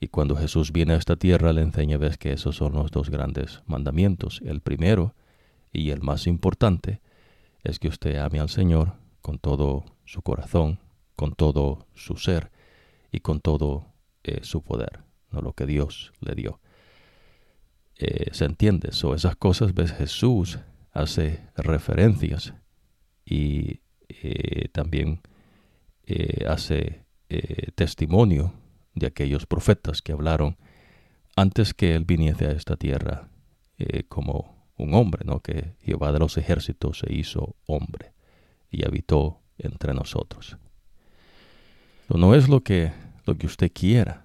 Y 0.00 0.08
cuando 0.08 0.34
Jesús 0.34 0.72
viene 0.72 0.94
a 0.94 0.96
esta 0.96 1.14
tierra 1.14 1.52
le 1.52 1.62
enseña, 1.62 1.96
ves 1.96 2.18
que 2.18 2.32
esos 2.32 2.56
son 2.56 2.72
los 2.72 2.90
dos 2.90 3.08
grandes 3.08 3.62
mandamientos. 3.66 4.42
El 4.44 4.62
primero 4.62 5.14
y 5.72 5.90
el 5.90 6.02
más 6.02 6.26
importante 6.26 7.00
es 7.62 7.78
que 7.78 7.86
usted 7.86 8.16
ame 8.16 8.40
al 8.40 8.48
Señor 8.48 8.94
con 9.20 9.38
todo 9.38 9.84
su 10.04 10.22
corazón, 10.22 10.80
con 11.14 11.34
todo 11.34 11.86
su 11.94 12.16
ser 12.16 12.50
y 13.12 13.20
con 13.20 13.40
todo 13.40 13.86
eh, 14.22 14.40
su 14.42 14.62
poder, 14.62 15.00
no 15.30 15.40
lo 15.40 15.52
que 15.52 15.66
Dios 15.66 16.12
le 16.20 16.34
dio. 16.34 16.60
Eh, 17.96 18.30
¿Se 18.32 18.44
entiende? 18.44 18.90
eso? 18.90 19.14
esas 19.14 19.36
cosas, 19.36 19.74
ves, 19.74 19.92
Jesús 19.92 20.58
hace 20.92 21.40
referencias 21.56 22.54
y 23.24 23.80
eh, 24.08 24.68
también 24.72 25.20
hace 26.48 27.04
testimonio 27.76 28.52
de 28.96 29.06
aquellos 29.06 29.46
profetas 29.46 30.02
que 30.02 30.10
hablaron 30.10 30.56
antes 31.36 31.72
que 31.72 31.94
él 31.94 32.04
viniese 32.04 32.46
a 32.46 32.50
esta 32.50 32.76
tierra 32.76 33.28
como 34.08 34.66
un 34.76 34.94
hombre, 34.94 35.24
¿no? 35.24 35.38
que 35.38 35.76
Jehová 35.82 36.10
de 36.10 36.18
los 36.18 36.36
ejércitos 36.36 36.98
se 36.98 37.12
hizo 37.14 37.54
hombre 37.66 38.12
y 38.72 38.84
habitó 38.84 39.40
entre 39.56 39.94
nosotros. 39.94 40.56
No 42.16 42.34
es 42.34 42.48
lo 42.48 42.62
que, 42.62 42.92
lo 43.24 43.36
que 43.36 43.46
usted 43.46 43.70
quiera, 43.72 44.24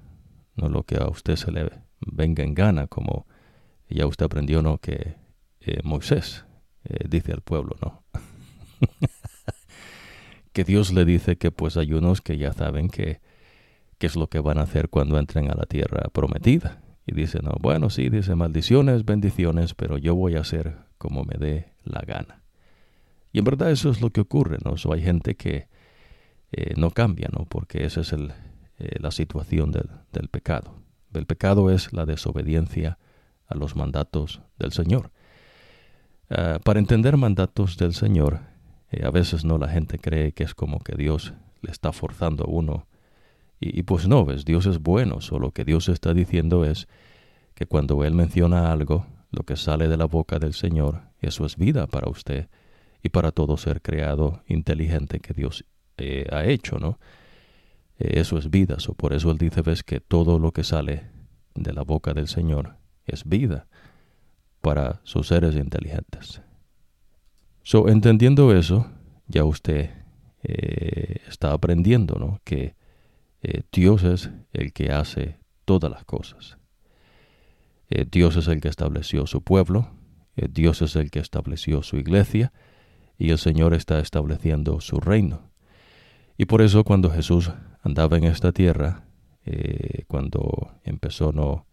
no 0.55 0.69
lo 0.69 0.83
que 0.83 0.97
a 0.97 1.07
usted 1.07 1.35
se 1.35 1.51
le 1.51 1.69
venga 1.99 2.43
en 2.43 2.53
gana, 2.53 2.87
como 2.87 3.25
ya 3.89 4.07
usted 4.07 4.25
aprendió, 4.25 4.61
¿no? 4.61 4.79
que 4.79 5.15
eh, 5.61 5.79
Moisés 5.83 6.45
eh, 6.85 7.05
dice 7.07 7.31
al 7.31 7.41
pueblo, 7.41 7.75
¿no? 7.81 8.03
que 10.53 10.63
Dios 10.63 10.93
le 10.93 11.05
dice 11.05 11.37
que 11.37 11.51
pues 11.51 11.77
hay 11.77 11.93
unos 11.93 12.21
que 12.21 12.37
ya 12.37 12.53
saben 12.53 12.89
que 12.89 13.19
es 14.05 14.15
lo 14.15 14.27
que 14.27 14.39
van 14.39 14.57
a 14.57 14.63
hacer 14.63 14.89
cuando 14.89 15.17
entren 15.19 15.49
a 15.49 15.55
la 15.55 15.65
tierra 15.65 16.09
prometida. 16.11 16.81
Y 17.07 17.13
dice, 17.13 17.39
no, 17.43 17.51
bueno, 17.59 17.89
sí, 17.89 18.09
dice 18.09 18.35
maldiciones, 18.35 19.05
bendiciones, 19.05 19.73
pero 19.75 19.97
yo 19.97 20.15
voy 20.15 20.35
a 20.35 20.41
hacer 20.41 20.77
como 20.97 21.23
me 21.23 21.37
dé 21.37 21.73
la 21.83 22.01
gana. 22.01 22.43
Y 23.31 23.39
en 23.39 23.45
verdad 23.45 23.69
eso 23.69 23.89
es 23.89 24.01
lo 24.01 24.09
que 24.11 24.21
ocurre, 24.21 24.57
¿no? 24.63 24.75
hay 24.93 25.01
gente 25.01 25.35
que 25.35 25.67
eh, 26.51 26.73
no 26.77 26.91
cambia, 26.91 27.29
¿no? 27.31 27.45
Porque 27.45 27.85
esa 27.85 28.01
es 28.01 28.13
el, 28.13 28.31
eh, 28.79 28.97
la 28.99 29.11
situación 29.11 29.71
del, 29.71 29.89
del, 30.11 30.29
pecado. 30.29 30.75
El 31.13 31.25
pecado 31.25 31.69
es 31.69 31.93
la 31.93 32.05
desobediencia 32.05 32.97
a 33.47 33.55
los 33.55 33.75
mandatos 33.75 34.41
del 34.57 34.71
Señor. 34.71 35.11
Ah, 36.29 36.59
para 36.63 36.79
entender 36.79 37.17
mandatos 37.17 37.77
del 37.77 37.93
Señor, 37.93 38.39
eh, 38.91 39.05
a 39.05 39.11
veces 39.11 39.45
no 39.45 39.57
la 39.57 39.69
gente 39.69 39.99
cree 39.99 40.31
que 40.31 40.43
es 40.43 40.55
como 40.55 40.79
que 40.79 40.95
Dios 40.95 41.33
le 41.61 41.71
está 41.71 41.91
forzando 41.91 42.45
a 42.45 42.49
uno 42.49 42.87
y, 43.59 43.83
pues 43.83 44.07
no, 44.07 44.25
ves, 44.25 44.43
Dios 44.43 44.65
es 44.65 44.79
bueno, 44.79 45.21
solo 45.21 45.51
que 45.51 45.63
Dios 45.63 45.87
está 45.87 46.13
diciendo 46.13 46.65
es 46.65 46.87
que 47.53 47.65
cuando 47.65 48.03
Él 48.03 48.13
menciona 48.13 48.71
algo, 48.71 49.07
lo 49.31 49.43
que 49.43 49.55
sale 49.55 49.87
de 49.87 49.97
la 49.97 50.05
boca 50.05 50.39
del 50.39 50.53
Señor, 50.53 51.03
eso 51.21 51.45
es 51.45 51.55
vida 51.55 51.87
para 51.87 52.09
usted 52.09 52.49
y 53.01 53.09
para 53.09 53.31
todo 53.31 53.55
ser 53.57 53.81
creado 53.81 54.43
inteligente 54.47 55.19
que 55.19 55.33
Dios 55.33 55.65
eh, 55.97 56.27
ha 56.31 56.45
hecho, 56.45 56.79
¿no? 56.79 56.99
Eh, 57.97 58.19
eso 58.19 58.37
es 58.37 58.49
vida, 58.49 58.79
so, 58.79 58.93
por 58.93 59.13
eso 59.13 59.31
Él 59.31 59.37
dice, 59.37 59.61
ves, 59.61 59.83
que 59.83 59.99
todo 59.99 60.39
lo 60.39 60.51
que 60.51 60.63
sale 60.63 61.09
de 61.53 61.73
la 61.73 61.83
boca 61.83 62.13
del 62.13 62.27
Señor 62.27 62.77
es 63.05 63.23
vida 63.23 63.67
para 64.61 64.99
sus 65.03 65.27
seres 65.27 65.55
inteligentes. 65.55 66.41
So, 67.63 67.87
entendiendo 67.87 68.53
eso, 68.55 68.91
ya 69.27 69.43
usted 69.45 69.91
eh, 70.43 71.21
está 71.27 71.53
aprendiendo, 71.53 72.15
¿no? 72.19 72.39
Que 72.43 72.75
Dios 73.71 74.03
es 74.03 74.31
el 74.53 74.73
que 74.73 74.91
hace 74.91 75.37
todas 75.65 75.91
las 75.91 76.03
cosas. 76.03 76.57
Dios 78.09 78.35
es 78.37 78.47
el 78.47 78.59
que 78.59 78.69
estableció 78.69 79.27
su 79.27 79.43
pueblo, 79.43 79.91
Dios 80.35 80.81
es 80.81 80.95
el 80.95 81.11
que 81.11 81.19
estableció 81.19 81.83
su 81.83 81.97
iglesia 81.97 82.51
y 83.19 83.29
el 83.29 83.37
Señor 83.37 83.75
está 83.75 83.99
estableciendo 83.99 84.79
su 84.81 84.99
reino. 84.99 85.51
Y 86.37 86.45
por 86.45 86.61
eso 86.61 86.83
cuando 86.83 87.09
Jesús 87.09 87.51
andaba 87.81 88.17
en 88.17 88.25
esta 88.25 88.51
tierra, 88.51 89.05
cuando 90.07 90.71
empezó 90.83 91.31
no, 91.31 91.65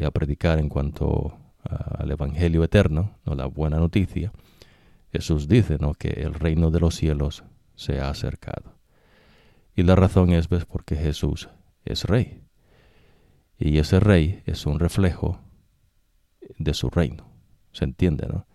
a 0.00 0.10
predicar 0.10 0.58
en 0.58 0.68
cuanto 0.68 1.36
al 1.62 2.10
Evangelio 2.10 2.64
eterno, 2.64 3.18
no 3.24 3.34
la 3.34 3.46
buena 3.46 3.78
noticia, 3.78 4.32
Jesús 5.12 5.46
dice 5.46 5.76
¿no? 5.78 5.94
que 5.94 6.08
el 6.08 6.34
reino 6.34 6.70
de 6.70 6.80
los 6.80 6.96
cielos 6.96 7.44
se 7.74 8.00
ha 8.00 8.08
acercado. 8.08 8.78
Y 9.74 9.82
la 9.82 9.94
razón 9.94 10.32
es 10.32 10.48
pues, 10.48 10.64
porque 10.64 10.96
Jesús 10.96 11.48
es 11.84 12.04
rey. 12.04 12.42
Y 13.58 13.78
ese 13.78 14.00
rey 14.00 14.42
es 14.46 14.66
un 14.66 14.78
reflejo 14.78 15.40
de 16.58 16.74
su 16.74 16.90
reino. 16.90 17.28
¿Se 17.72 17.84
entiende, 17.84 18.26
no? 18.26 18.46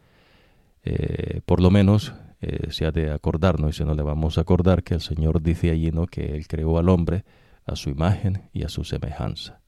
Eh, 0.84 1.42
por 1.46 1.62
lo 1.62 1.72
menos 1.72 2.13
eh, 2.39 2.72
se 2.72 2.86
ha 2.86 2.91
de 2.91 3.12
acordarnos, 3.12 3.72
y 3.72 3.77
si 3.77 3.84
no 3.84 3.96
le 3.96 4.03
vamos 4.03 4.38
a 4.38 4.41
acordar 4.41 4.84
que 4.84 4.94
el 4.94 5.01
Señor 5.01 5.41
dice 5.41 5.72
allí, 5.72 5.91
¿no? 5.91 6.06
Que 6.06 6.36
Él 6.36 6.48
creó 6.48 6.77
al 6.77 6.89
hombre 6.89 7.25
a 7.65 7.75
su 7.75 7.89
imagen 7.89 8.50
y 8.53 8.63
a 8.63 8.70
su 8.70 8.84
semejanza. 8.84 9.60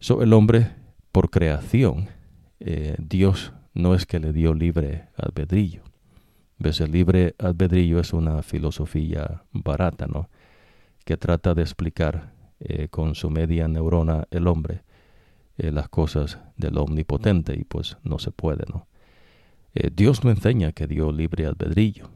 So, 0.00 0.22
el 0.22 0.32
hombre, 0.32 0.70
por 1.12 1.30
creación, 1.30 2.08
eh, 2.60 2.96
Dios 2.98 3.52
no 3.72 3.94
es 3.94 4.04
que 4.04 4.20
le 4.20 4.32
dio 4.32 4.52
libre 4.52 5.08
albedrillo. 5.16 5.82
¿Ves? 6.58 6.80
El 6.80 6.92
libre 6.92 7.34
albedrillo 7.38 8.00
es 8.00 8.12
una 8.12 8.42
filosofía 8.42 9.44
barata, 9.52 10.06
¿no? 10.06 10.28
Que 11.06 11.16
trata 11.16 11.54
de 11.54 11.62
explicar 11.62 12.34
eh, 12.60 12.88
con 12.88 13.14
su 13.14 13.30
media 13.30 13.66
neurona 13.66 14.26
el 14.30 14.46
hombre 14.46 14.82
las 15.56 15.90
cosas 15.90 16.38
del 16.56 16.78
omnipotente 16.78 17.54
y 17.54 17.64
pues 17.64 17.98
no 18.02 18.18
se 18.18 18.30
puede, 18.30 18.64
¿no? 18.72 18.86
Eh, 19.74 19.90
Dios 19.94 20.24
no 20.24 20.30
enseña 20.30 20.72
que 20.72 20.86
dio 20.86 21.12
libre 21.12 21.46
albedrillo. 21.46 22.10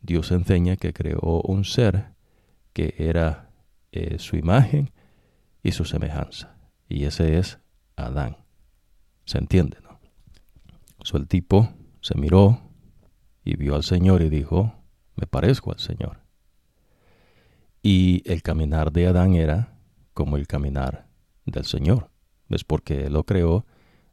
Dios 0.00 0.30
enseña 0.30 0.76
que 0.76 0.92
creó 0.92 1.42
un 1.42 1.64
ser 1.64 2.12
que 2.72 2.94
era 2.98 3.50
su 4.18 4.36
imagen 4.36 4.92
y 5.62 5.72
su 5.72 5.84
semejanza. 5.84 6.56
Y 6.88 7.04
ese 7.04 7.38
es 7.38 7.58
Adán. 7.96 8.36
¿Se 9.24 9.38
entiende, 9.38 9.78
no? 9.82 9.98
El 11.12 11.26
tipo 11.26 11.68
se 12.00 12.16
miró, 12.16 12.68
y 13.48 13.56
vio 13.56 13.76
al 13.76 13.82
Señor 13.82 14.20
y 14.20 14.28
dijo, 14.28 14.74
me 15.16 15.26
parezco 15.26 15.72
al 15.72 15.78
Señor. 15.78 16.20
Y 17.82 18.22
el 18.30 18.42
caminar 18.42 18.92
de 18.92 19.06
Adán 19.06 19.34
era 19.34 19.78
como 20.12 20.36
el 20.36 20.46
caminar 20.46 21.08
del 21.46 21.64
Señor. 21.64 22.10
¿Ves? 22.50 22.64
Porque 22.64 23.06
Él 23.06 23.14
lo 23.14 23.24
creó 23.24 23.64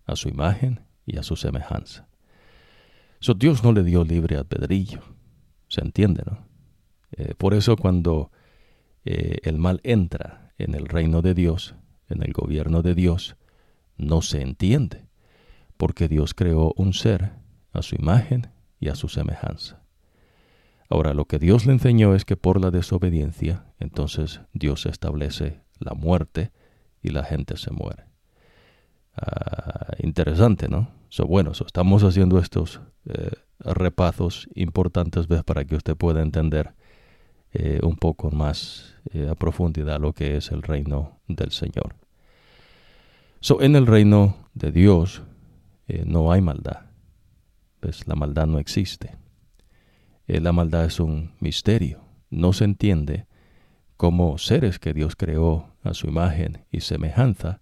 a 0.06 0.16
su 0.16 0.30
imagen 0.30 0.86
y 1.06 1.18
a 1.18 1.24
su 1.24 1.36
semejanza. 1.36 2.08
So, 3.26 3.34
Dios 3.34 3.64
no 3.64 3.72
le 3.72 3.84
dio 3.84 4.04
libre 4.04 4.38
albedrillo, 4.38 5.02
se 5.68 5.82
entiende, 5.82 6.22
¿no? 6.28 6.46
Eh, 7.14 7.34
por 7.36 7.56
eso 7.56 7.76
cuando 7.76 8.30
eh, 9.04 9.38
el 9.42 9.58
mal 9.58 9.82
entra 9.84 10.54
en 10.60 10.76
el 10.76 10.86
reino 10.86 11.24
de 11.24 11.34
Dios, 11.34 11.74
en 12.08 12.22
el 12.22 12.34
gobierno 12.34 12.84
de 12.84 12.94
Dios, 12.94 13.36
no 13.98 14.22
se 14.22 14.44
entiende, 14.44 15.08
porque 15.76 16.08
Dios 16.08 16.36
creó 16.36 16.72
un 16.78 16.94
ser 16.94 17.32
a 17.72 17.82
su 17.82 17.96
imagen 17.96 18.52
y 18.80 18.90
a 18.90 18.96
su 18.96 19.08
semejanza. 19.08 19.82
Ahora, 20.88 21.16
lo 21.16 21.26
que 21.26 21.40
Dios 21.40 21.66
le 21.66 21.74
enseñó 21.74 22.14
es 22.14 22.26
que 22.26 22.38
por 22.38 22.62
la 22.62 22.70
desobediencia, 22.70 23.74
entonces 23.80 24.42
Dios 24.54 24.86
establece 24.86 25.62
la 25.80 25.96
muerte 25.96 26.52
y 27.02 27.10
la 27.10 27.24
gente 27.24 27.58
se 27.58 27.72
muere. 27.72 28.04
Ah, 29.16 29.96
interesante, 29.98 30.70
¿no? 30.70 30.92
So, 31.16 31.26
bueno, 31.26 31.54
estamos 31.54 32.04
haciendo 32.04 32.40
estos 32.40 32.82
eh, 33.06 33.32
repazos 33.60 34.50
importantes 34.54 35.28
para 35.46 35.64
que 35.64 35.78
usted 35.78 35.96
pueda 35.96 36.22
entender 36.22 36.74
eh, 37.54 37.80
un 37.84 37.96
poco 37.96 38.32
más 38.32 38.96
eh, 39.14 39.30
a 39.32 39.36
profundidad 39.36 40.02
lo 40.02 40.12
que 40.12 40.36
es 40.36 40.52
el 40.52 40.62
reino 40.62 41.22
del 41.30 41.52
Señor. 41.52 41.96
So, 43.40 43.62
en 43.62 43.78
el 43.78 43.88
reino 43.88 44.36
de 44.56 44.74
Dios 44.74 45.22
no 46.06 46.34
hay 46.34 46.42
maldad. 46.42 46.82
La 48.08 48.16
maldad 48.16 48.48
no 48.48 48.60
existe. 48.60 49.16
la 50.28 50.52
maldad 50.52 50.84
es 50.84 51.00
un 51.00 51.32
misterio. 51.40 52.02
No 52.30 52.52
se 52.52 52.66
entiende 52.66 53.26
cómo 53.96 54.38
seres 54.38 54.80
que 54.80 54.92
Dios 54.92 55.16
creó 55.16 55.78
a 55.82 55.94
su 55.94 56.08
imagen 56.08 56.66
y 56.72 56.82
semejanza 56.82 57.62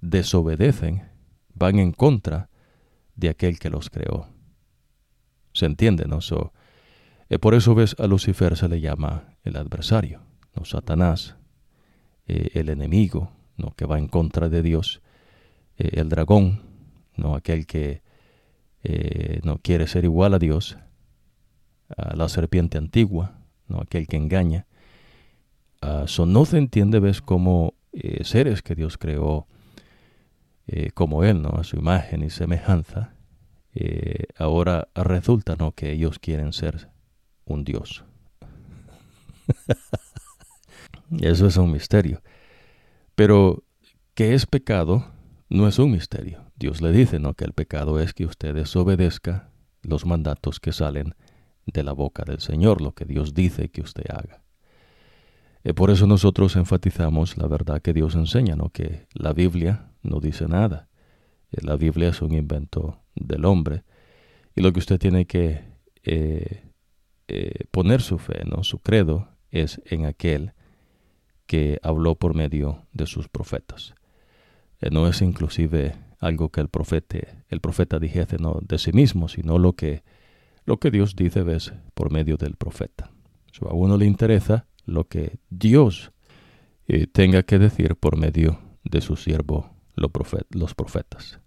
desobedecen, 0.00 1.10
van 1.52 1.78
en 1.78 1.92
contra 1.92 2.49
de 3.20 3.28
aquel 3.28 3.58
que 3.58 3.70
los 3.70 3.90
creó. 3.90 4.28
¿Se 5.52 5.66
entiende, 5.66 6.06
no? 6.06 6.20
So, 6.20 6.52
eh, 7.28 7.38
por 7.38 7.54
eso 7.54 7.74
ves 7.74 7.94
a 7.98 8.06
Lucifer 8.06 8.56
se 8.56 8.68
le 8.68 8.80
llama 8.80 9.36
el 9.44 9.56
adversario, 9.56 10.22
no 10.56 10.64
Satanás, 10.64 11.36
eh, 12.26 12.48
el 12.54 12.70
enemigo, 12.70 13.30
no 13.56 13.72
que 13.76 13.84
va 13.84 13.98
en 13.98 14.08
contra 14.08 14.48
de 14.48 14.62
Dios, 14.62 15.02
eh, 15.76 15.90
el 15.92 16.08
dragón, 16.08 16.62
no 17.16 17.34
aquel 17.36 17.66
que 17.66 18.02
no 19.42 19.58
quiere 19.58 19.86
ser 19.86 20.04
igual 20.04 20.32
a 20.32 20.38
Dios, 20.38 20.78
la 22.14 22.30
serpiente 22.30 22.78
antigua, 22.78 23.34
no 23.68 23.82
aquel 23.82 24.08
que 24.08 24.16
engaña. 24.16 24.66
Uh, 25.82 26.24
no 26.24 26.46
se 26.46 26.56
entiende, 26.56 26.98
ves, 26.98 27.20
como 27.20 27.74
seres 28.22 28.62
que 28.62 28.74
Dios 28.74 28.96
creó 28.96 29.46
eh, 30.66 30.90
como 30.92 31.24
Él, 31.24 31.42
¿no? 31.42 31.50
a 31.50 31.64
su 31.64 31.76
imagen 31.76 32.22
y 32.22 32.30
semejanza, 32.30 33.14
eh, 33.74 34.26
ahora 34.36 34.88
resulta 34.94 35.56
¿no? 35.56 35.72
que 35.72 35.92
ellos 35.92 36.18
quieren 36.18 36.52
ser 36.52 36.90
un 37.44 37.64
Dios. 37.64 38.04
Eso 41.20 41.46
es 41.46 41.56
un 41.56 41.72
misterio. 41.72 42.22
Pero 43.14 43.64
que 44.14 44.34
es 44.34 44.46
pecado 44.46 45.06
no 45.48 45.66
es 45.66 45.78
un 45.78 45.90
misterio. 45.90 46.44
Dios 46.56 46.80
le 46.80 46.92
dice 46.92 47.18
¿no? 47.18 47.34
que 47.34 47.44
el 47.44 47.52
pecado 47.52 48.00
es 48.00 48.14
que 48.14 48.24
usted 48.24 48.54
desobedezca 48.54 49.50
los 49.82 50.06
mandatos 50.06 50.60
que 50.60 50.72
salen 50.72 51.14
de 51.66 51.82
la 51.82 51.92
boca 51.92 52.24
del 52.24 52.40
Señor, 52.40 52.80
lo 52.80 52.92
que 52.92 53.04
Dios 53.04 53.34
dice 53.34 53.68
que 53.68 53.80
usted 53.80 54.04
haga. 54.10 54.42
Eh, 55.64 55.74
por 55.74 55.90
eso 55.90 56.06
nosotros 56.06 56.56
enfatizamos 56.56 57.36
la 57.36 57.46
verdad 57.46 57.82
que 57.82 57.92
Dios 57.92 58.14
enseña, 58.14 58.56
¿no? 58.56 58.70
que 58.70 59.06
la 59.12 59.32
Biblia 59.32 59.89
no 60.02 60.20
dice 60.20 60.46
nada. 60.46 60.88
Eh, 61.50 61.58
la 61.62 61.76
Biblia 61.76 62.08
es 62.08 62.22
un 62.22 62.32
invento 62.32 63.00
del 63.14 63.44
hombre. 63.44 63.84
Y 64.54 64.62
lo 64.62 64.72
que 64.72 64.80
usted 64.80 64.98
tiene 64.98 65.26
que 65.26 65.60
eh, 66.02 66.64
eh, 67.28 67.64
poner 67.70 68.02
su 68.02 68.18
fe, 68.18 68.42
¿no? 68.44 68.64
su 68.64 68.80
credo, 68.80 69.28
es 69.50 69.80
en 69.86 70.06
aquel 70.06 70.52
que 71.46 71.78
habló 71.82 72.14
por 72.14 72.34
medio 72.34 72.86
de 72.92 73.06
sus 73.06 73.28
profetas. 73.28 73.94
no 74.90 75.08
es 75.08 75.20
inclusive 75.20 75.94
algo 76.20 76.50
que 76.50 76.60
el 76.60 76.68
profeta, 76.68 77.18
el 77.48 77.60
profeta 77.60 77.98
dijese 77.98 78.36
no 78.38 78.60
de 78.62 78.78
sí 78.78 78.92
mismo, 78.92 79.28
sino 79.28 79.58
lo 79.58 79.72
que, 79.72 80.04
lo 80.64 80.78
que 80.78 80.90
Dios 80.90 81.16
dice 81.16 81.42
ves 81.42 81.72
por 81.94 82.12
medio 82.12 82.36
del 82.36 82.54
profeta. 82.54 83.10
a 83.68 83.74
uno 83.74 83.96
le 83.96 84.06
interesa 84.06 84.66
lo 84.86 85.08
que 85.08 85.38
Dios 85.50 86.12
tenga 87.12 87.42
que 87.42 87.58
decir 87.58 87.96
por 87.96 88.16
medio 88.16 88.60
de 88.84 89.00
su 89.00 89.16
siervo 89.16 89.79
los 90.00 90.74
profetas. 90.74 91.40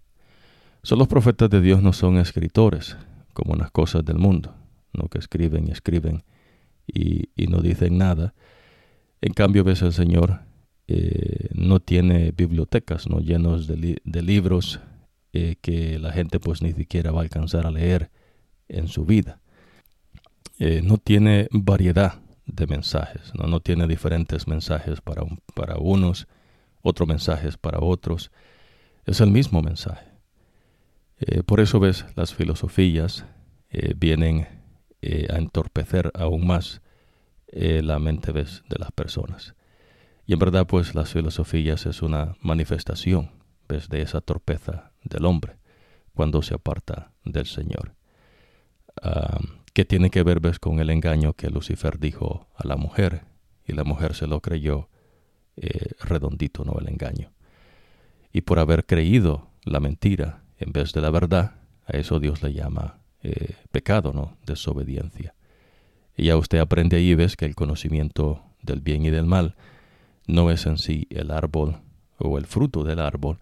Son 0.82 0.98
los 0.98 1.08
profetas 1.08 1.50
de 1.50 1.60
Dios 1.60 1.82
no 1.82 1.92
son 1.92 2.18
escritores, 2.18 2.96
como 3.32 3.56
las 3.56 3.70
cosas 3.70 4.04
del 4.04 4.18
mundo, 4.18 4.54
no 4.92 5.08
que 5.08 5.18
escriben 5.18 5.66
y 5.68 5.72
escriben 5.72 6.24
y, 6.86 7.28
no 7.48 7.60
dicen 7.60 7.98
nada. 7.98 8.34
En 9.20 9.32
cambio, 9.32 9.64
ves 9.64 9.82
el 9.82 9.92
Señor 9.92 10.40
eh, 10.86 11.48
no 11.54 11.80
tiene 11.80 12.32
bibliotecas, 12.32 13.08
no 13.08 13.20
llenos 13.20 13.66
de, 13.66 14.22
libros 14.22 14.80
eh, 15.32 15.56
que 15.60 15.98
la 15.98 16.12
gente 16.12 16.38
pues 16.38 16.62
ni 16.62 16.72
siquiera 16.72 17.10
va 17.10 17.20
a 17.20 17.22
alcanzar 17.22 17.66
a 17.66 17.70
leer 17.70 18.10
en 18.68 18.88
su 18.88 19.04
vida. 19.04 19.40
Eh, 20.58 20.82
no 20.84 20.98
tiene 20.98 21.48
variedad 21.50 22.20
de 22.46 22.66
mensajes, 22.66 23.32
no, 23.34 23.46
no 23.46 23.60
tiene 23.60 23.86
diferentes 23.86 24.46
mensajes 24.46 25.00
para, 25.00 25.24
para 25.54 25.78
unos 25.78 26.28
otro 26.84 27.06
mensaje 27.06 27.48
es 27.48 27.56
para 27.56 27.80
otros. 27.80 28.30
Es 29.06 29.20
el 29.20 29.30
mismo 29.30 29.62
mensaje. 29.62 30.06
Eh, 31.18 31.42
por 31.42 31.60
eso 31.60 31.80
ves, 31.80 32.04
las 32.14 32.34
filosofías 32.34 33.24
eh, 33.70 33.94
vienen 33.96 34.46
eh, 35.00 35.26
a 35.30 35.38
entorpecer 35.38 36.12
aún 36.14 36.46
más 36.46 36.80
la 37.56 38.00
mente 38.00 38.32
de 38.32 38.78
las 38.80 38.90
personas. 38.90 39.54
Y 40.26 40.32
en 40.32 40.40
verdad, 40.40 40.66
pues 40.66 40.96
las 40.96 41.12
filosofías 41.12 41.86
es 41.86 42.02
una 42.02 42.34
manifestación 42.40 43.30
¿ves? 43.68 43.88
de 43.88 44.02
esa 44.02 44.20
torpeza 44.20 44.90
del 45.04 45.24
hombre 45.24 45.56
cuando 46.14 46.42
se 46.42 46.54
aparta 46.54 47.12
del 47.24 47.46
Señor. 47.46 47.94
Ah, 49.00 49.38
que 49.72 49.84
tiene 49.84 50.10
que 50.10 50.24
ver 50.24 50.40
ves, 50.40 50.58
con 50.58 50.80
el 50.80 50.90
engaño 50.90 51.34
que 51.34 51.48
Lucifer 51.48 52.00
dijo 52.00 52.48
a 52.56 52.66
la 52.66 52.76
mujer 52.76 53.22
y 53.64 53.72
la 53.72 53.84
mujer 53.84 54.14
se 54.14 54.26
lo 54.26 54.40
creyó 54.40 54.88
eh, 55.56 55.92
redondito, 56.00 56.64
¿no? 56.64 56.78
El 56.78 56.88
engaño. 56.88 57.30
Y 58.32 58.40
por 58.40 58.58
haber 58.58 58.86
creído 58.86 59.48
la 59.64 59.80
mentira 59.80 60.42
en 60.58 60.72
vez 60.72 60.92
de 60.92 61.00
la 61.00 61.10
verdad, 61.10 61.56
a 61.86 61.96
eso 61.96 62.18
Dios 62.18 62.42
le 62.42 62.52
llama 62.52 62.98
eh, 63.22 63.54
pecado, 63.70 64.12
¿no? 64.12 64.36
Desobediencia. 64.46 65.34
Y 66.16 66.24
ya 66.24 66.36
usted 66.36 66.58
aprende 66.58 66.96
ahí, 66.96 67.14
ves 67.14 67.36
que 67.36 67.44
el 67.44 67.54
conocimiento 67.54 68.42
del 68.62 68.80
bien 68.80 69.04
y 69.04 69.10
del 69.10 69.26
mal 69.26 69.54
no 70.26 70.50
es 70.50 70.66
en 70.66 70.78
sí 70.78 71.06
el 71.10 71.30
árbol 71.30 71.76
o 72.18 72.38
el 72.38 72.46
fruto 72.46 72.82
del 72.82 72.98
árbol, 72.98 73.38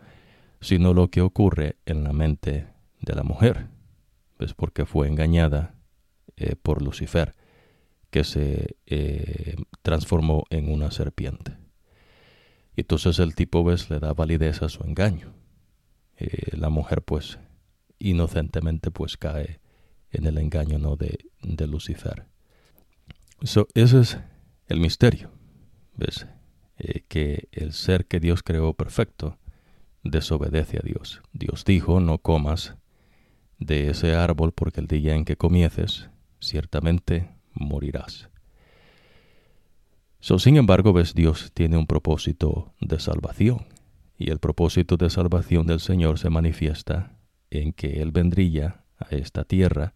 sino 0.60 0.94
lo 0.94 1.08
que 1.08 1.20
ocurre 1.20 1.76
en 1.86 2.04
la 2.04 2.12
mente 2.12 2.66
de 3.00 3.14
la 3.14 3.22
mujer. 3.22 3.68
¿Ves? 4.38 4.54
Porque 4.54 4.84
fue 4.84 5.08
engañada 5.08 5.74
eh, 6.36 6.56
por 6.60 6.82
Lucifer, 6.82 7.34
que 8.10 8.24
se 8.24 8.76
transformó 9.82 10.44
en 10.50 10.70
una 10.70 10.90
serpiente. 10.90 11.61
Y 12.74 12.82
entonces 12.82 13.18
el 13.18 13.34
tipo, 13.34 13.64
ves, 13.64 13.90
le 13.90 13.98
da 13.98 14.12
validez 14.12 14.62
a 14.62 14.68
su 14.68 14.82
engaño. 14.84 15.34
Eh, 16.16 16.56
la 16.56 16.70
mujer, 16.70 17.02
pues, 17.02 17.38
inocentemente, 17.98 18.90
pues, 18.90 19.16
cae 19.16 19.60
en 20.10 20.26
el 20.26 20.38
engaño, 20.38 20.78
¿no? 20.78 20.96
De, 20.96 21.18
de 21.42 21.66
Lucifer. 21.66 22.26
So, 23.42 23.66
ese 23.74 24.00
es 24.00 24.18
el 24.68 24.80
misterio, 24.80 25.30
¿ves? 25.96 26.26
Eh, 26.78 27.04
que 27.08 27.48
el 27.52 27.72
ser 27.72 28.06
que 28.06 28.20
Dios 28.20 28.42
creó 28.42 28.74
perfecto 28.74 29.38
desobedece 30.02 30.78
a 30.78 30.82
Dios. 30.82 31.22
Dios 31.32 31.64
dijo, 31.64 32.00
no 32.00 32.18
comas 32.18 32.76
de 33.58 33.90
ese 33.90 34.14
árbol 34.14 34.52
porque 34.52 34.80
el 34.80 34.86
día 34.86 35.14
en 35.14 35.24
que 35.24 35.36
comieces, 35.36 36.08
ciertamente 36.40 37.30
morirás 37.52 38.31
sin 40.22 40.56
embargo, 40.56 40.92
ves, 40.92 41.14
Dios 41.14 41.50
tiene 41.52 41.76
un 41.76 41.86
propósito 41.86 42.72
de 42.80 43.00
salvación. 43.00 43.66
Y 44.16 44.30
el 44.30 44.38
propósito 44.38 44.96
de 44.96 45.10
salvación 45.10 45.66
del 45.66 45.80
Señor 45.80 46.18
se 46.18 46.30
manifiesta 46.30 47.18
en 47.50 47.72
que 47.72 48.00
Él 48.00 48.12
vendría 48.12 48.84
a 48.98 49.14
esta 49.16 49.42
tierra 49.42 49.94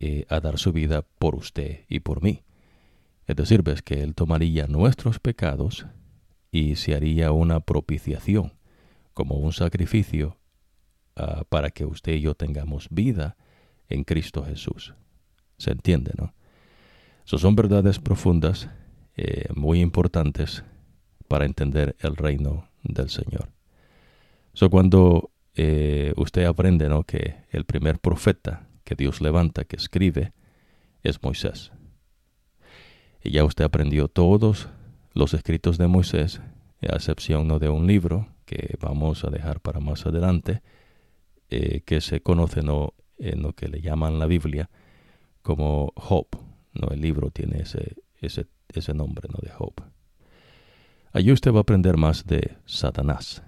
eh, 0.00 0.24
a 0.30 0.40
dar 0.40 0.58
su 0.58 0.72
vida 0.72 1.02
por 1.18 1.34
usted 1.34 1.80
y 1.88 2.00
por 2.00 2.22
mí. 2.22 2.42
Es 3.26 3.36
decir, 3.36 3.62
ves 3.62 3.82
que 3.82 4.02
Él 4.02 4.14
tomaría 4.14 4.66
nuestros 4.66 5.18
pecados 5.18 5.86
y 6.50 6.76
se 6.76 6.94
haría 6.94 7.30
una 7.30 7.60
propiciación, 7.60 8.54
como 9.12 9.34
un 9.34 9.52
sacrificio 9.52 10.38
ah, 11.16 11.44
para 11.50 11.68
que 11.68 11.84
usted 11.84 12.14
y 12.14 12.22
yo 12.22 12.34
tengamos 12.34 12.88
vida 12.90 13.36
en 13.88 14.04
Cristo 14.04 14.42
Jesús. 14.42 14.94
¿Se 15.58 15.72
entiende, 15.72 16.12
no? 16.16 16.32
Esas 17.26 17.42
son 17.42 17.54
verdades 17.54 17.98
profundas 17.98 18.70
eh, 19.16 19.46
muy 19.54 19.80
importantes 19.80 20.64
para 21.28 21.44
entender 21.44 21.96
el 22.00 22.16
reino 22.16 22.68
del 22.82 23.10
Señor. 23.10 23.48
So, 24.52 24.70
cuando 24.70 25.30
eh, 25.54 26.12
usted 26.16 26.44
aprende 26.44 26.88
¿no? 26.88 27.04
que 27.04 27.36
el 27.50 27.64
primer 27.64 27.98
profeta 27.98 28.68
que 28.84 28.94
Dios 28.94 29.20
levanta, 29.20 29.64
que 29.64 29.76
escribe, 29.76 30.32
es 31.02 31.22
Moisés. 31.22 31.72
Y 33.22 33.30
ya 33.30 33.44
usted 33.44 33.64
aprendió 33.64 34.08
todos 34.08 34.68
los 35.12 35.32
escritos 35.34 35.78
de 35.78 35.86
Moisés, 35.86 36.40
a 36.82 36.96
excepción 36.96 37.48
¿no? 37.48 37.58
de 37.58 37.68
un 37.68 37.86
libro 37.86 38.28
que 38.44 38.76
vamos 38.80 39.24
a 39.24 39.30
dejar 39.30 39.60
para 39.60 39.80
más 39.80 40.06
adelante, 40.06 40.62
eh, 41.50 41.82
que 41.86 42.00
se 42.00 42.20
conoce 42.20 42.62
¿no? 42.62 42.94
en 43.18 43.42
lo 43.42 43.52
que 43.52 43.68
le 43.68 43.80
llaman 43.80 44.18
la 44.18 44.26
Biblia 44.26 44.70
como 45.42 45.92
Job. 45.96 46.26
¿no? 46.74 46.88
El 46.88 47.00
libro 47.00 47.30
tiene 47.30 47.62
ese, 47.62 47.96
ese, 48.20 48.46
ese 48.80 48.94
nombre 48.94 49.28
¿no? 49.32 49.38
de 49.42 49.50
Job. 49.50 49.74
Allí 51.12 51.30
usted 51.30 51.52
va 51.52 51.58
a 51.58 51.62
aprender 51.62 51.96
más 51.96 52.26
de 52.26 52.56
Satanás. 52.66 53.42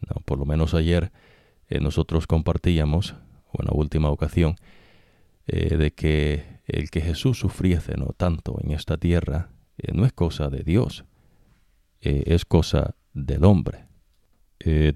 ¿no? 0.00 0.20
Por 0.24 0.38
lo 0.38 0.44
menos 0.44 0.74
ayer 0.74 1.12
eh, 1.68 1.80
nosotros 1.80 2.26
compartíamos, 2.26 3.14
o 3.52 3.62
en 3.62 3.66
la 3.66 3.72
última 3.72 4.10
ocasión, 4.10 4.56
eh, 5.46 5.76
de 5.76 5.92
que 5.92 6.60
el 6.66 6.90
que 6.90 7.00
Jesús 7.00 7.38
sufriese 7.38 7.96
no 7.96 8.06
tanto 8.16 8.58
en 8.62 8.72
esta 8.72 8.96
tierra 8.96 9.50
eh, 9.78 9.92
no 9.92 10.04
es 10.06 10.12
cosa 10.12 10.48
de 10.48 10.62
Dios, 10.62 11.04
es 12.00 12.44
cosa 12.44 12.96
del 13.14 13.44
hombre. 13.44 13.86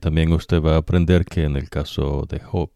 también 0.01 0.31
usted 0.33 0.61
va 0.61 0.75
a 0.75 0.79
aprender 0.79 1.25
que 1.25 1.45
en 1.45 1.57
el 1.57 1.71
caso 1.71 2.27
de 2.29 2.39
Job, 2.39 2.71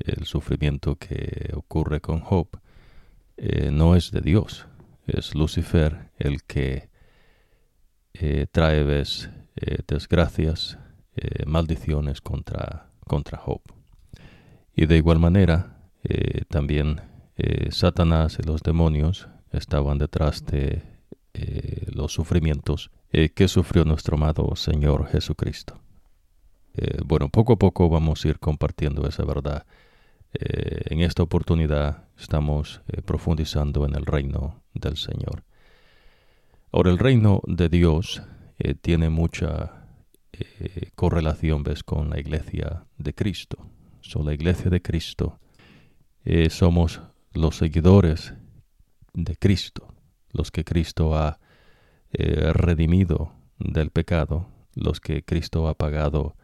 el 0.00 0.24
sufrimiento 0.24 0.96
que 0.96 1.52
ocurre 1.54 2.00
con 2.00 2.18
Job 2.18 2.48
no 3.70 3.94
es 3.94 4.10
de 4.10 4.20
Dios, 4.20 4.66
es 5.08 5.34
Lucifer 5.34 6.10
el 6.18 6.44
que 6.44 6.88
trae 8.52 8.84
ves, 8.84 9.30
desgracias, 9.86 10.78
maldiciones 11.46 12.20
contra, 12.20 12.90
contra 13.06 13.38
Job. 13.38 13.62
Y 14.74 14.86
de 14.86 14.96
igual 14.96 15.18
manera, 15.18 15.78
eh, 16.04 16.44
también 16.48 17.00
eh, 17.36 17.72
Satanás 17.72 18.38
y 18.38 18.46
los 18.46 18.62
demonios 18.62 19.28
estaban 19.50 19.98
detrás 19.98 20.46
de 20.46 20.82
eh, 21.34 21.86
los 21.92 22.12
sufrimientos 22.12 22.92
que 23.10 23.48
sufrió 23.48 23.84
nuestro 23.84 24.16
amado 24.16 24.54
Señor 24.54 25.08
Jesucristo. 25.08 25.80
bueno, 27.06 27.30
poco 27.30 27.54
a 27.54 27.56
poco 27.56 27.88
vamos 27.88 28.24
a 28.24 28.28
ir 28.28 28.38
compartiendo 28.38 29.08
esa 29.08 29.24
verdad. 29.24 29.64
En 30.32 31.00
esta 31.00 31.22
oportunidad 31.22 32.04
estamos 32.18 32.82
profundizando 33.04 33.86
en 33.86 33.94
el 33.94 34.04
reino 34.04 34.62
del 34.74 34.96
Señor. 34.96 35.44
Ahora, 36.70 36.90
el 36.90 36.98
reino 36.98 37.40
de 37.46 37.68
Dios 37.68 38.22
tiene 38.82 39.08
mucha 39.08 39.86
correlación 40.94 41.62
ves, 41.62 41.82
con 41.82 42.10
la 42.10 42.20
iglesia 42.20 42.84
de 42.98 43.14
Cristo 43.14 43.68
son 44.08 44.24
la 44.24 44.34
iglesia 44.34 44.70
de 44.70 44.80
Cristo, 44.80 45.38
eh, 46.24 46.50
somos 46.50 47.02
los 47.32 47.56
seguidores 47.56 48.34
de 49.12 49.36
Cristo, 49.36 49.94
los 50.32 50.50
que 50.50 50.64
Cristo 50.64 51.14
ha 51.14 51.38
eh, 52.12 52.52
redimido 52.52 53.32
del 53.58 53.90
pecado, 53.90 54.48
los 54.74 55.00
que 55.00 55.22
Cristo 55.24 55.68
ha 55.68 55.74
pagado 55.74 56.36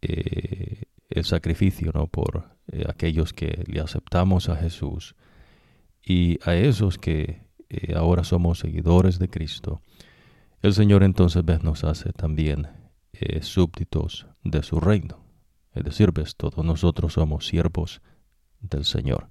eh, 0.00 0.84
el 1.10 1.24
sacrificio 1.24 1.90
¿no? 1.94 2.06
por 2.06 2.56
aquellos 2.88 3.32
que 3.32 3.64
le 3.66 3.80
aceptamos 3.80 4.48
a 4.48 4.56
Jesús 4.56 5.16
y 6.02 6.38
a 6.48 6.54
esos 6.54 6.98
que 6.98 7.42
ahora 7.94 8.24
somos 8.24 8.60
seguidores 8.60 9.18
de 9.18 9.28
Cristo. 9.28 9.82
El 10.62 10.72
Señor 10.72 11.02
entonces 11.02 11.44
nos 11.62 11.84
hace 11.84 12.12
también 12.12 12.68
súbditos 13.42 14.26
de 14.44 14.62
su 14.62 14.80
reino. 14.80 15.24
Es 15.74 15.84
decir, 15.84 16.12
ves, 16.12 16.36
todos 16.36 16.64
nosotros 16.64 17.12
somos 17.14 17.46
siervos 17.46 18.00
del 18.60 18.84
Señor. 18.84 19.30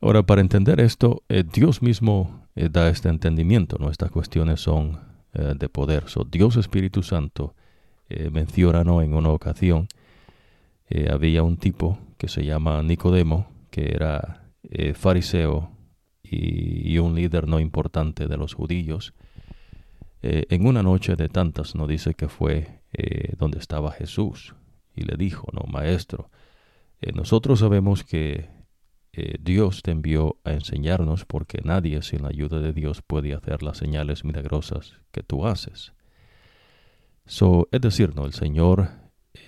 Ahora, 0.00 0.22
para 0.22 0.40
entender 0.40 0.78
esto, 0.80 1.22
eh, 1.28 1.42
Dios 1.42 1.82
mismo 1.82 2.46
eh, 2.54 2.68
da 2.70 2.88
este 2.88 3.08
entendimiento, 3.08 3.76
¿no? 3.78 3.90
Estas 3.90 4.10
cuestiones 4.10 4.60
son 4.60 5.00
eh, 5.32 5.54
de 5.56 5.68
poder. 5.68 6.08
So, 6.08 6.24
Dios 6.24 6.56
Espíritu 6.56 7.02
Santo 7.02 7.54
menciona 8.30 8.84
¿no? 8.84 9.02
en 9.02 9.14
una 9.14 9.30
ocasión, 9.30 9.88
había 11.10 11.42
un 11.42 11.56
tipo 11.56 11.98
que 12.16 12.28
se 12.28 12.44
llama 12.44 12.82
Nicodemo, 12.82 13.48
que 13.70 13.92
era 13.92 14.50
fariseo 14.94 15.70
y, 16.22 16.98
un 16.98 17.14
líder 17.14 17.48
no 17.48 17.60
importante 17.60 18.26
de 18.26 18.36
los 18.36 18.54
judíos. 18.54 19.14
en 20.22 20.66
una 20.66 20.82
noche 20.82 21.16
de 21.16 21.28
tantas, 21.28 21.74
no 21.74 21.86
dice 21.86 22.14
que 22.14 22.28
fue 22.28 22.82
donde 23.38 23.58
estaba 23.58 23.90
Jesús, 23.92 24.54
y 24.96 25.02
le 25.02 25.16
dijo, 25.16 25.46
no, 25.52 25.62
maestro, 25.70 26.30
eh, 27.00 27.12
nosotros 27.12 27.60
sabemos 27.60 28.02
que 28.02 28.48
eh, 29.12 29.36
Dios 29.40 29.82
te 29.82 29.90
envió 29.90 30.38
a 30.44 30.52
enseñarnos 30.52 31.24
porque 31.26 31.60
nadie 31.62 32.02
sin 32.02 32.22
la 32.22 32.28
ayuda 32.28 32.60
de 32.60 32.72
Dios 32.72 33.02
puede 33.02 33.34
hacer 33.34 33.62
las 33.62 33.78
señales 33.78 34.24
milagrosas 34.24 34.94
que 35.12 35.22
tú 35.22 35.46
haces. 35.46 35.92
So, 37.26 37.68
es 37.72 37.80
decir, 37.80 38.14
no, 38.14 38.24
el 38.24 38.32
Señor 38.32 38.90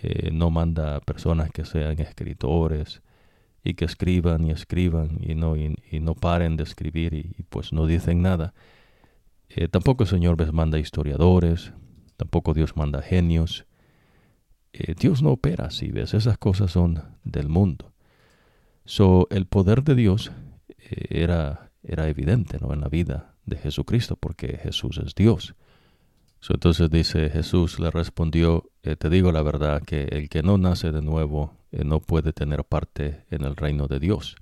eh, 0.03 0.31
no 0.33 0.51
manda 0.51 1.01
personas 1.01 1.51
que 1.51 1.65
sean 1.65 2.01
escritores 2.01 3.03
y 3.65 3.75
que 3.75 3.85
escriban 3.85 4.45
y 4.45 4.51
escriban 4.51 5.19
y 5.21 5.35
no, 5.35 5.57
y, 5.57 5.77
no 6.01 6.15
paren 6.15 6.57
de 6.57 6.63
escribir 6.65 7.15
y, 7.15 7.43
pues 7.49 7.73
no 7.73 7.87
dicen 7.87 8.23
nada. 8.23 8.55
tampoco 9.71 10.05
el 10.05 10.09
Señor 10.09 10.41
les 10.41 10.53
manda 10.53 10.79
historiadores, 10.79 11.73
tampoco 12.17 12.55
Dios 12.55 12.77
manda 12.77 13.03
genios, 13.03 13.67
eh, 14.73 14.95
Dios 14.99 15.23
no 15.23 15.31
opera 15.31 15.67
así, 15.67 15.91
¿ves? 15.91 16.15
Esas 16.15 16.39
cosas 16.39 16.71
son 16.71 17.03
del 17.25 17.49
mundo. 17.49 17.93
So, 18.85 19.27
el 19.31 19.47
poder 19.47 19.83
de 19.83 19.95
Dios 19.95 20.31
eh, 20.69 21.07
era, 21.11 21.71
era 21.83 22.09
evidente 22.09 22.59
¿no? 22.61 22.73
en 22.73 22.81
la 22.81 22.89
vida 22.89 23.35
de 23.45 23.57
Jesucristo, 23.57 24.17
porque 24.17 24.59
Jesús 24.59 24.99
es 24.99 25.15
Dios. 25.15 25.55
Entonces 26.49 26.91
dice 26.91 27.29
Jesús 27.31 27.79
le 27.79 27.91
respondió, 27.91 28.71
eh, 28.83 28.97
te 28.97 29.11
digo 29.11 29.33
la 29.33 29.43
verdad, 29.43 29.83
que 29.83 30.05
el 30.05 30.29
que 30.29 30.43
no 30.43 30.57
nace 30.59 30.93
de 30.93 31.03
nuevo 31.03 31.55
no 31.71 32.01
puede 32.01 32.33
tener 32.33 32.65
parte 32.65 33.25
en 33.31 33.45
el 33.45 33.55
reino 33.55 33.87
de 33.87 33.99
Dios. 33.99 34.37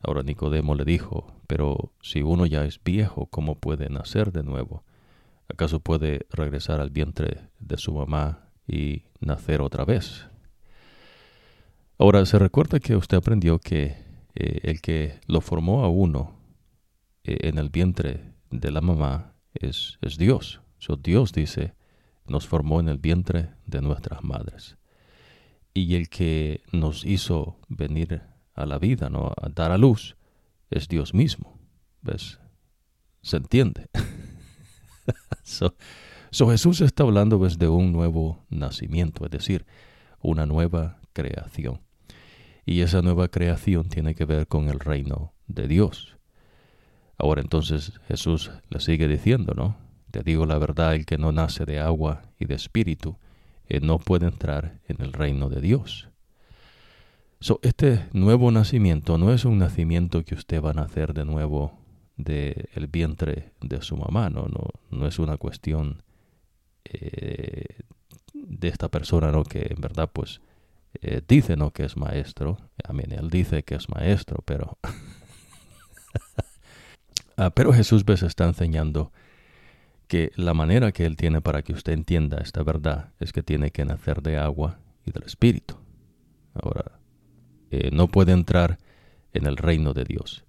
Ahora 0.00 0.22
Nicodemo 0.22 0.74
le 0.74 0.84
dijo, 0.84 1.34
pero 1.46 1.92
si 2.00 2.22
uno 2.22 2.46
ya 2.46 2.64
es 2.64 2.80
viejo, 2.82 3.26
¿cómo 3.26 3.56
puede 3.56 3.88
nacer 3.88 4.30
de 4.30 4.44
nuevo? 4.44 4.84
¿Acaso 5.48 5.80
puede 5.80 6.26
regresar 6.30 6.80
al 6.80 6.90
vientre 6.90 7.48
de 7.58 7.76
su 7.76 7.92
mamá 7.92 8.50
y 8.70 9.02
nacer 9.20 9.60
otra 9.60 9.84
vez. 9.84 10.26
Ahora, 11.98 12.24
se 12.24 12.38
recuerda 12.38 12.80
que 12.80 12.96
usted 12.96 13.18
aprendió 13.18 13.58
que 13.58 13.96
eh, 14.34 14.60
el 14.62 14.80
que 14.80 15.20
lo 15.26 15.40
formó 15.40 15.84
a 15.84 15.88
uno 15.88 16.36
eh, 17.24 17.48
en 17.48 17.58
el 17.58 17.68
vientre 17.68 18.32
de 18.50 18.70
la 18.70 18.80
mamá 18.80 19.34
es 19.52 19.98
Dios. 20.16 20.60
So, 20.80 20.96
Dios 20.96 21.32
dice, 21.32 21.74
nos 22.26 22.48
formó 22.48 22.80
en 22.80 22.88
el 22.88 22.96
vientre 22.96 23.50
de 23.66 23.82
nuestras 23.82 24.24
madres. 24.24 24.78
Y 25.74 25.94
el 25.94 26.08
que 26.08 26.62
nos 26.72 27.04
hizo 27.04 27.58
venir 27.68 28.22
a 28.54 28.64
la 28.64 28.78
vida, 28.78 29.10
¿no? 29.10 29.32
a 29.36 29.50
dar 29.50 29.72
a 29.72 29.78
luz, 29.78 30.16
es 30.70 30.88
Dios 30.88 31.12
mismo. 31.12 31.58
¿Ves? 32.00 32.40
¿Se 33.20 33.36
entiende? 33.36 33.88
so, 35.42 35.74
Jesús 36.30 36.80
está 36.80 37.02
hablando 37.02 37.38
desde 37.38 37.58
de 37.58 37.68
un 37.68 37.92
nuevo 37.92 38.46
nacimiento, 38.48 39.26
es 39.26 39.30
decir, 39.30 39.66
una 40.22 40.46
nueva 40.46 40.98
creación. 41.12 41.82
Y 42.64 42.80
esa 42.80 43.02
nueva 43.02 43.28
creación 43.28 43.90
tiene 43.90 44.14
que 44.14 44.24
ver 44.24 44.46
con 44.46 44.70
el 44.70 44.80
reino 44.80 45.34
de 45.46 45.68
Dios. 45.68 46.16
Ahora 47.18 47.42
entonces 47.42 47.92
Jesús 48.08 48.50
le 48.70 48.80
sigue 48.80 49.08
diciendo, 49.08 49.52
¿no? 49.54 49.89
Te 50.10 50.22
digo 50.22 50.46
la 50.46 50.58
verdad, 50.58 50.94
el 50.94 51.06
que 51.06 51.18
no 51.18 51.32
nace 51.32 51.64
de 51.64 51.78
agua 51.78 52.22
y 52.38 52.46
de 52.46 52.54
espíritu, 52.54 53.16
él 53.66 53.86
no 53.86 53.98
puede 53.98 54.26
entrar 54.26 54.80
en 54.88 55.00
el 55.00 55.12
reino 55.12 55.48
de 55.48 55.60
Dios. 55.60 56.08
So, 57.40 57.60
este 57.62 58.06
nuevo 58.12 58.50
nacimiento 58.50 59.16
no 59.16 59.32
es 59.32 59.44
un 59.44 59.58
nacimiento 59.58 60.24
que 60.24 60.34
usted 60.34 60.62
va 60.62 60.70
a 60.70 60.74
nacer 60.74 61.14
de 61.14 61.24
nuevo 61.24 61.78
del 62.16 62.68
el 62.74 62.86
vientre 62.86 63.52
de 63.60 63.80
su 63.80 63.96
mamá, 63.96 64.28
no, 64.28 64.46
no, 64.46 64.68
no 64.90 65.06
es 65.06 65.18
una 65.18 65.38
cuestión 65.38 66.02
eh, 66.84 67.64
de 68.34 68.68
esta 68.68 68.88
persona, 68.88 69.30
¿no? 69.30 69.44
Que 69.44 69.68
en 69.70 69.80
verdad, 69.80 70.10
pues, 70.12 70.40
eh, 71.00 71.22
dice, 71.26 71.56
¿no? 71.56 71.70
Que 71.70 71.84
es 71.84 71.96
maestro. 71.96 72.58
A 72.84 72.92
mí, 72.92 73.04
él 73.08 73.30
dice 73.30 73.62
que 73.62 73.76
es 73.76 73.88
maestro, 73.88 74.42
pero... 74.44 74.76
ah, 77.36 77.50
pero 77.50 77.72
Jesús, 77.72 78.04
ves, 78.04 78.22
está 78.22 78.44
enseñando 78.44 79.12
que 80.10 80.32
la 80.34 80.54
manera 80.54 80.90
que 80.90 81.06
Él 81.06 81.16
tiene 81.16 81.40
para 81.40 81.62
que 81.62 81.72
usted 81.72 81.92
entienda 81.92 82.38
esta 82.38 82.64
verdad 82.64 83.12
es 83.20 83.32
que 83.32 83.44
tiene 83.44 83.70
que 83.70 83.84
nacer 83.84 84.22
de 84.22 84.38
agua 84.38 84.80
y 85.06 85.12
del 85.12 85.22
Espíritu. 85.22 85.76
Ahora, 86.52 86.98
eh, 87.70 87.90
no 87.92 88.08
puede 88.08 88.32
entrar 88.32 88.78
en 89.32 89.46
el 89.46 89.56
reino 89.56 89.94
de 89.94 90.02
Dios. 90.02 90.44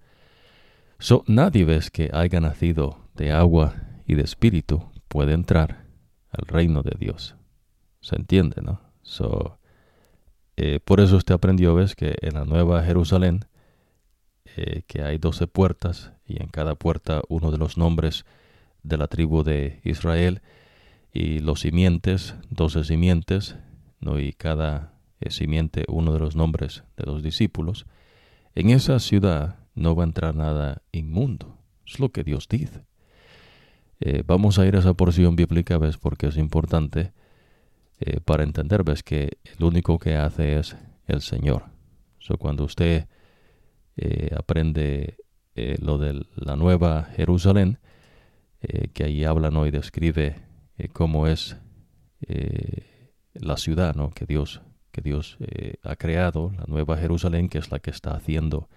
So, 0.98 1.22
nadie 1.28 1.64
ves 1.64 1.92
que 1.92 2.10
haya 2.12 2.40
nacido 2.40 3.08
de 3.14 3.30
agua 3.30 3.76
y 4.04 4.16
de 4.16 4.22
Espíritu 4.22 4.90
puede 5.06 5.32
entrar 5.32 5.84
al 6.32 6.44
reino 6.48 6.82
de 6.82 6.96
Dios. 6.98 7.36
¿Se 8.00 8.16
entiende, 8.16 8.62
no? 8.62 8.80
So, 9.02 9.60
eh, 10.56 10.80
por 10.84 10.98
eso 10.98 11.16
usted 11.16 11.36
aprendió, 11.36 11.76
ves, 11.76 11.94
que 11.94 12.16
en 12.20 12.34
la 12.34 12.44
Nueva 12.44 12.82
Jerusalén, 12.82 13.44
eh, 14.56 14.82
que 14.88 15.02
hay 15.02 15.18
doce 15.18 15.46
puertas 15.46 16.10
y 16.26 16.42
en 16.42 16.48
cada 16.48 16.74
puerta 16.74 17.22
uno 17.28 17.52
de 17.52 17.58
los 17.58 17.78
nombres 17.78 18.24
de 18.82 18.96
la 18.96 19.06
tribu 19.06 19.42
de 19.42 19.80
Israel 19.84 20.42
y 21.12 21.40
los 21.40 21.60
simientes, 21.60 22.34
doce 22.50 22.84
simientes, 22.84 23.56
¿no? 24.00 24.18
y 24.18 24.32
cada 24.32 24.94
eh, 25.20 25.30
simiente 25.30 25.84
uno 25.88 26.12
de 26.12 26.18
los 26.18 26.36
nombres 26.36 26.84
de 26.96 27.04
los 27.04 27.22
discípulos. 27.22 27.86
En 28.54 28.70
esa 28.70 28.98
ciudad 28.98 29.56
no 29.74 29.94
va 29.94 30.04
a 30.04 30.06
entrar 30.06 30.34
nada 30.34 30.82
inmundo. 30.92 31.58
Es 31.86 31.98
lo 31.98 32.10
que 32.10 32.24
Dios 32.24 32.48
dice. 32.48 32.84
vamos 34.26 34.58
a 34.58 34.66
ir 34.66 34.76
a 34.76 34.80
esa 34.80 34.94
porción 34.94 35.36
bíblica, 35.36 35.78
¿ves? 35.78 35.96
Porque 35.96 36.26
es 36.26 36.36
importante 36.36 37.12
eh, 38.04 38.20
para 38.20 38.42
entender, 38.42 38.82
ves 38.82 39.04
que 39.04 39.38
el 39.44 39.64
único 39.64 39.96
que 40.00 40.16
hace 40.16 40.58
es 40.58 40.76
el 41.06 41.20
Señor. 41.20 41.66
So, 42.18 42.36
cuando 42.36 42.64
usted 42.64 43.06
eh, 43.96 44.34
aprende 44.36 45.18
eh, 45.54 45.76
lo 45.80 45.98
de 45.98 46.26
la 46.34 46.56
nueva 46.56 47.04
Jerusalén, 47.14 47.78
que 48.92 49.04
ahí 49.04 49.24
hablan 49.24 49.56
hoy, 49.56 49.70
describe 49.70 50.36
cómo 50.92 51.26
es 51.26 51.56
la 53.34 53.56
ciudad 53.56 53.94
¿no? 53.94 54.10
que 54.10 54.24
Dios, 54.26 54.62
que 54.90 55.00
Dios 55.00 55.38
ha 55.82 55.96
creado, 55.96 56.52
la 56.56 56.64
nueva 56.68 56.96
Jerusalén, 56.96 57.48
que 57.48 57.58
es 57.58 57.70
la 57.70 57.80
que 57.80 57.90
está 57.90 58.14
haciendo 58.14 58.68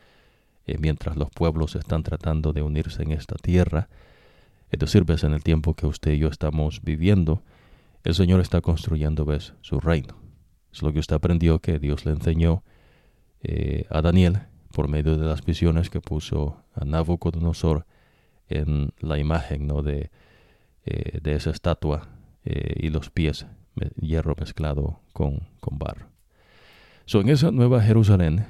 mientras 0.79 1.15
los 1.15 1.29
pueblos 1.29 1.75
están 1.75 2.03
tratando 2.03 2.53
de 2.53 2.61
unirse 2.61 3.03
en 3.03 3.11
esta 3.11 3.35
tierra. 3.35 3.87
Es 4.71 4.79
decir, 4.79 5.05
ves 5.05 5.23
en 5.23 5.33
el 5.33 5.43
tiempo 5.43 5.75
que 5.75 5.85
usted 5.85 6.13
y 6.13 6.19
yo 6.19 6.27
estamos 6.27 6.81
viviendo, 6.81 7.43
el 8.03 8.15
Señor 8.15 8.39
está 8.39 8.61
construyendo, 8.61 9.25
ves, 9.25 9.53
su 9.61 9.79
reino. 9.79 10.15
Es 10.71 10.81
lo 10.81 10.91
que 10.91 10.99
usted 10.99 11.15
aprendió 11.15 11.59
que 11.59 11.79
Dios 11.79 12.05
le 12.05 12.11
enseñó 12.11 12.63
eh, 13.41 13.85
a 13.89 14.01
Daniel 14.01 14.41
por 14.71 14.87
medio 14.87 15.17
de 15.17 15.25
las 15.25 15.45
visiones 15.45 15.89
que 15.89 16.01
puso 16.01 16.63
a 16.73 16.83
Nabucodonosor 16.83 17.85
en 18.49 18.93
la 18.99 19.17
imagen 19.17 19.67
¿no? 19.67 19.81
de, 19.81 20.11
eh, 20.85 21.19
de 21.21 21.35
esa 21.35 21.51
estatua 21.51 22.09
eh, 22.43 22.75
y 22.77 22.89
los 22.89 23.09
pies, 23.09 23.45
hierro 23.99 24.35
mezclado 24.39 25.01
con, 25.13 25.47
con 25.59 25.77
barro. 25.77 26.07
So, 27.05 27.21
en 27.21 27.29
esa 27.29 27.51
nueva 27.51 27.81
Jerusalén, 27.81 28.45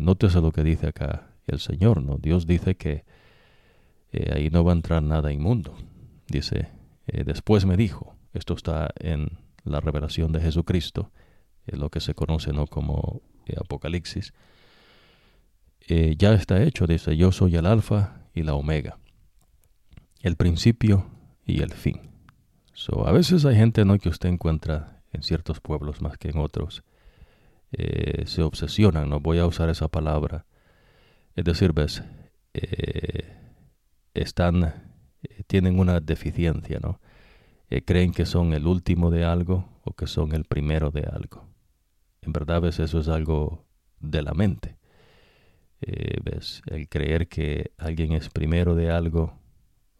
nótese 0.00 0.40
lo 0.40 0.52
que 0.52 0.64
dice 0.64 0.88
acá 0.88 1.28
el 1.46 1.58
Señor, 1.58 2.02
¿no? 2.02 2.16
Dios 2.18 2.46
dice 2.46 2.76
que 2.76 3.04
ahí 4.32 4.50
no 4.50 4.64
va 4.64 4.72
a 4.72 4.76
entrar 4.76 5.02
nada 5.02 5.32
inmundo. 5.32 5.74
Dice, 6.26 6.68
después 7.06 7.66
me 7.66 7.76
dijo, 7.76 8.16
esto 8.32 8.54
está 8.54 8.90
en 9.00 9.38
la 9.64 9.80
revelación 9.80 10.32
de 10.32 10.40
Jesucristo, 10.40 11.10
lo 11.76 11.90
que 11.90 12.00
se 12.00 12.14
conoce 12.14 12.52
¿no? 12.52 12.66
como 12.66 13.22
eh, 13.46 13.54
Apocalipsis. 13.58 14.32
Eh, 15.86 16.16
ya 16.18 16.34
está 16.34 16.62
hecho, 16.62 16.86
dice, 16.86 17.16
yo 17.16 17.32
soy 17.32 17.56
el 17.56 17.66
alfa 17.66 18.22
y 18.34 18.42
la 18.42 18.54
omega, 18.54 18.98
el 20.20 20.36
principio 20.36 21.06
y 21.44 21.62
el 21.62 21.72
fin. 21.72 22.00
So, 22.72 23.06
a 23.06 23.12
veces 23.12 23.44
hay 23.44 23.56
gente 23.56 23.84
¿no? 23.84 23.98
que 23.98 24.08
usted 24.08 24.28
encuentra 24.28 25.02
en 25.12 25.22
ciertos 25.22 25.60
pueblos 25.60 26.00
más 26.00 26.18
que 26.18 26.28
en 26.28 26.38
otros. 26.38 26.82
Eh, 27.72 28.24
se 28.26 28.42
obsesionan, 28.42 29.08
no 29.08 29.20
voy 29.20 29.38
a 29.38 29.46
usar 29.46 29.68
esa 29.68 29.88
palabra. 29.88 30.46
Es 31.34 31.44
decir, 31.44 31.72
ves, 31.72 32.02
están, 34.14 34.74
tienen 35.46 35.78
una 35.78 36.00
deficiencia, 36.00 36.78
¿no? 36.82 37.00
Eh, 37.70 37.82
creen 37.82 38.12
que 38.12 38.24
son 38.24 38.54
el 38.54 38.66
último 38.66 39.10
de 39.10 39.24
algo 39.24 39.68
o 39.84 39.92
que 39.92 40.06
son 40.06 40.34
el 40.34 40.44
primero 40.44 40.90
de 40.90 41.02
algo. 41.02 41.46
En 42.22 42.32
verdad, 42.32 42.62
ves, 42.62 42.78
eso 42.78 43.00
es 43.00 43.08
algo 43.08 43.66
de 44.00 44.22
la 44.22 44.32
mente. 44.32 44.78
Eh, 45.80 46.18
ves, 46.24 46.62
el 46.66 46.88
creer 46.88 47.28
que 47.28 47.72
alguien 47.76 48.12
es 48.12 48.30
primero 48.30 48.74
de 48.74 48.90
algo 48.90 49.38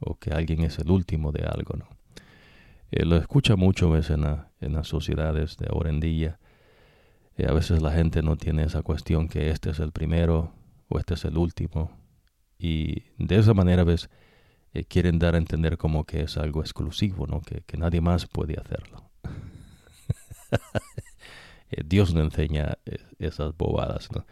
o 0.01 0.17
que 0.17 0.31
alguien 0.31 0.63
es 0.63 0.79
el 0.79 0.91
último 0.91 1.33
de 1.33 1.45
algo, 1.45 1.77
¿no? 1.77 1.89
Eh, 2.91 3.05
lo 3.05 3.17
escucha 3.17 3.57
mucho 3.57 3.91
ves, 3.91 4.11
en, 4.11 4.23
las 4.23 4.89
sociedades 4.89 5.57
de 5.59 5.67
ahora 5.71 5.91
en 5.91 6.01
día. 6.01 6.39
a 7.47 7.53
veces 7.53 7.83
la 7.83 7.93
gente 7.93 8.23
no 8.23 8.37
tiene 8.37 8.65
esa 8.65 8.83
cuestión 8.83 9.29
que 9.29 9.51
este 9.51 9.71
es 9.71 9.79
el 9.79 9.93
primero 9.93 10.53
o 10.89 10.99
este 10.99 11.15
es 11.15 11.25
el 11.25 11.37
último. 11.37 11.91
Y 12.59 13.05
de 13.19 13.37
esa 13.37 13.55
manera, 13.55 13.85
ves, 13.85 14.09
eh, 14.75 14.85
quieren 14.85 15.19
dar 15.19 15.35
a 15.35 15.39
entender 15.39 15.79
como 15.79 16.05
que 16.05 16.23
es 16.23 16.37
algo 16.37 16.61
exclusivo, 16.61 17.27
¿no? 17.27 17.41
que, 17.41 17.63
nadie 17.77 18.01
más 18.01 18.27
puede 18.27 18.59
hacerlo. 18.59 19.11
Eh, 21.71 21.83
Dios 21.85 22.15
no 22.15 22.23
enseña 22.23 22.79
eh, 22.87 22.97
esas 23.19 23.55
bobadas. 23.55 24.09
¿no? 24.11 24.25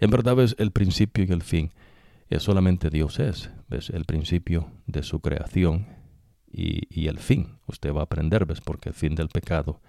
En 0.00 0.08
verdad 0.08 0.40
es 0.40 0.56
el 0.58 0.70
principio 0.70 1.22
y 1.22 1.30
el 1.30 1.42
fin. 1.42 1.74
Es 2.28 2.42
solamente 2.42 2.90
Dios 2.90 3.20
es. 3.20 3.50
¿ves? 3.68 3.90
El 3.90 4.04
principio 4.04 4.70
de 4.86 5.02
su 5.02 5.20
creación 5.20 5.86
y, 6.50 7.08
el 7.08 7.18
fin. 7.18 7.58
Usted 7.66 7.92
va 7.92 8.00
a 8.00 8.04
aprender, 8.04 8.46
¿ves? 8.46 8.60
Porque 8.60 8.90
el 8.90 8.94
fin 8.94 9.14
del 9.14 9.28
pecado 9.28 9.80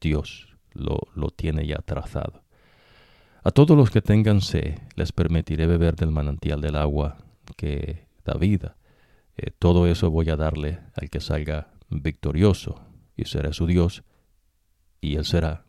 Dios 0.00 0.56
lo, 0.72 0.98
lo 1.14 1.30
tiene 1.30 1.66
ya 1.66 1.78
trazado. 1.78 2.42
A 3.44 3.50
todos 3.50 3.76
los 3.76 3.90
que 3.90 4.02
tengan 4.02 4.40
sed 4.40 4.78
les 4.94 5.10
permitiré 5.10 5.66
beber 5.66 5.96
del 5.96 6.12
manantial 6.12 6.60
del 6.60 6.76
agua 6.76 7.18
que 7.56 8.06
da 8.24 8.34
vida. 8.34 8.76
Eh, 9.36 9.50
todo 9.58 9.88
eso 9.88 10.10
voy 10.10 10.30
a 10.30 10.36
darle 10.36 10.78
al 10.94 11.10
que 11.10 11.20
salga 11.20 11.72
victorioso 11.88 12.86
y 13.16 13.24
será 13.24 13.52
su 13.52 13.66
Dios 13.66 14.04
y 15.00 15.16
él 15.16 15.24
será 15.24 15.64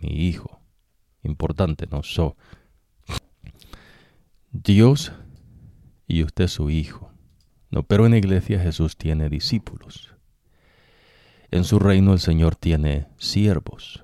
mi 0.00 0.28
hijo. 0.28 0.60
Importante, 1.24 1.88
¿no? 1.90 2.04
So, 2.04 2.36
Dios 4.52 5.12
y 6.06 6.22
usted 6.22 6.48
su 6.48 6.70
hijo. 6.70 7.12
No, 7.70 7.82
pero 7.82 8.06
en 8.06 8.12
la 8.12 8.18
iglesia 8.18 8.60
Jesús 8.60 8.96
tiene 8.96 9.28
discípulos. 9.28 10.14
En 11.50 11.64
su 11.64 11.78
reino 11.78 12.12
el 12.12 12.20
Señor 12.20 12.56
tiene 12.56 13.08
siervos. 13.18 14.02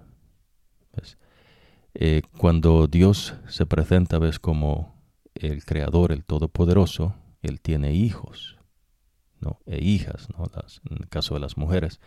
Eh, 1.95 2.23
cuando 2.39 2.87
Dios 2.87 3.35
se 3.49 3.67
presenta, 3.67 4.19
ves 4.19 4.39
como 4.39 4.95
el 5.35 5.65
Creador, 5.65 6.13
el 6.13 6.25
Todopoderoso, 6.25 7.15
Él 7.43 7.61
tiene 7.61 7.93
hijos 7.93 8.57
e 9.67 9.83
hijas, 9.83 10.29
¿no? 10.37 10.45
en 10.91 10.97
el 10.99 11.09
caso 11.09 11.35
de 11.35 11.41
las 11.41 11.57
mujeres. 11.57 12.01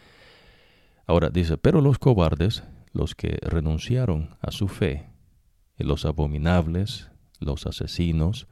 Ahora 1.06 1.30
dice, 1.30 1.58
pero 1.58 1.82
los 1.82 2.00
cobardes, 2.00 2.64
los 2.92 3.16
que 3.16 3.38
renunciaron 3.42 4.38
a 4.42 4.52
su 4.52 4.68
fe, 4.68 5.10
los 5.78 6.06
abominables, 6.06 7.12
los 7.40 7.68
asesinos, 7.68 8.48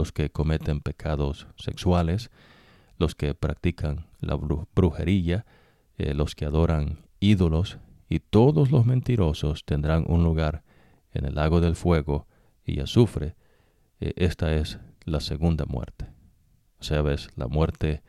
los 0.00 0.12
que 0.12 0.30
cometen 0.30 0.80
pecados 0.80 1.46
sexuales, 1.56 2.30
los 2.96 3.14
que 3.14 3.34
practican 3.34 4.06
la 4.20 4.34
brujería, 4.34 5.44
eh, 5.98 6.14
los 6.14 6.34
que 6.34 6.46
adoran 6.46 7.00
ídolos, 7.20 7.76
y 8.08 8.20
todos 8.20 8.70
los 8.70 8.86
mentirosos 8.86 9.66
tendrán 9.66 10.06
un 10.08 10.24
lugar 10.24 10.62
en 11.12 11.26
el 11.26 11.34
lago 11.34 11.60
del 11.60 11.76
fuego 11.76 12.26
y 12.64 12.80
azufre. 12.80 13.36
Eh, 14.00 14.14
esta 14.16 14.54
es 14.54 14.78
la 15.04 15.20
segunda 15.20 15.66
muerte. 15.66 16.06
O 16.78 16.82
sea, 16.82 17.02
ves, 17.02 17.28
la 17.36 17.46
muerte 17.46 18.02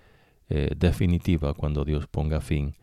eh, 0.48 0.74
definitiva 0.78 1.54
cuando 1.54 1.84
Dios 1.84 2.08
ponga 2.08 2.40
fin 2.40 2.74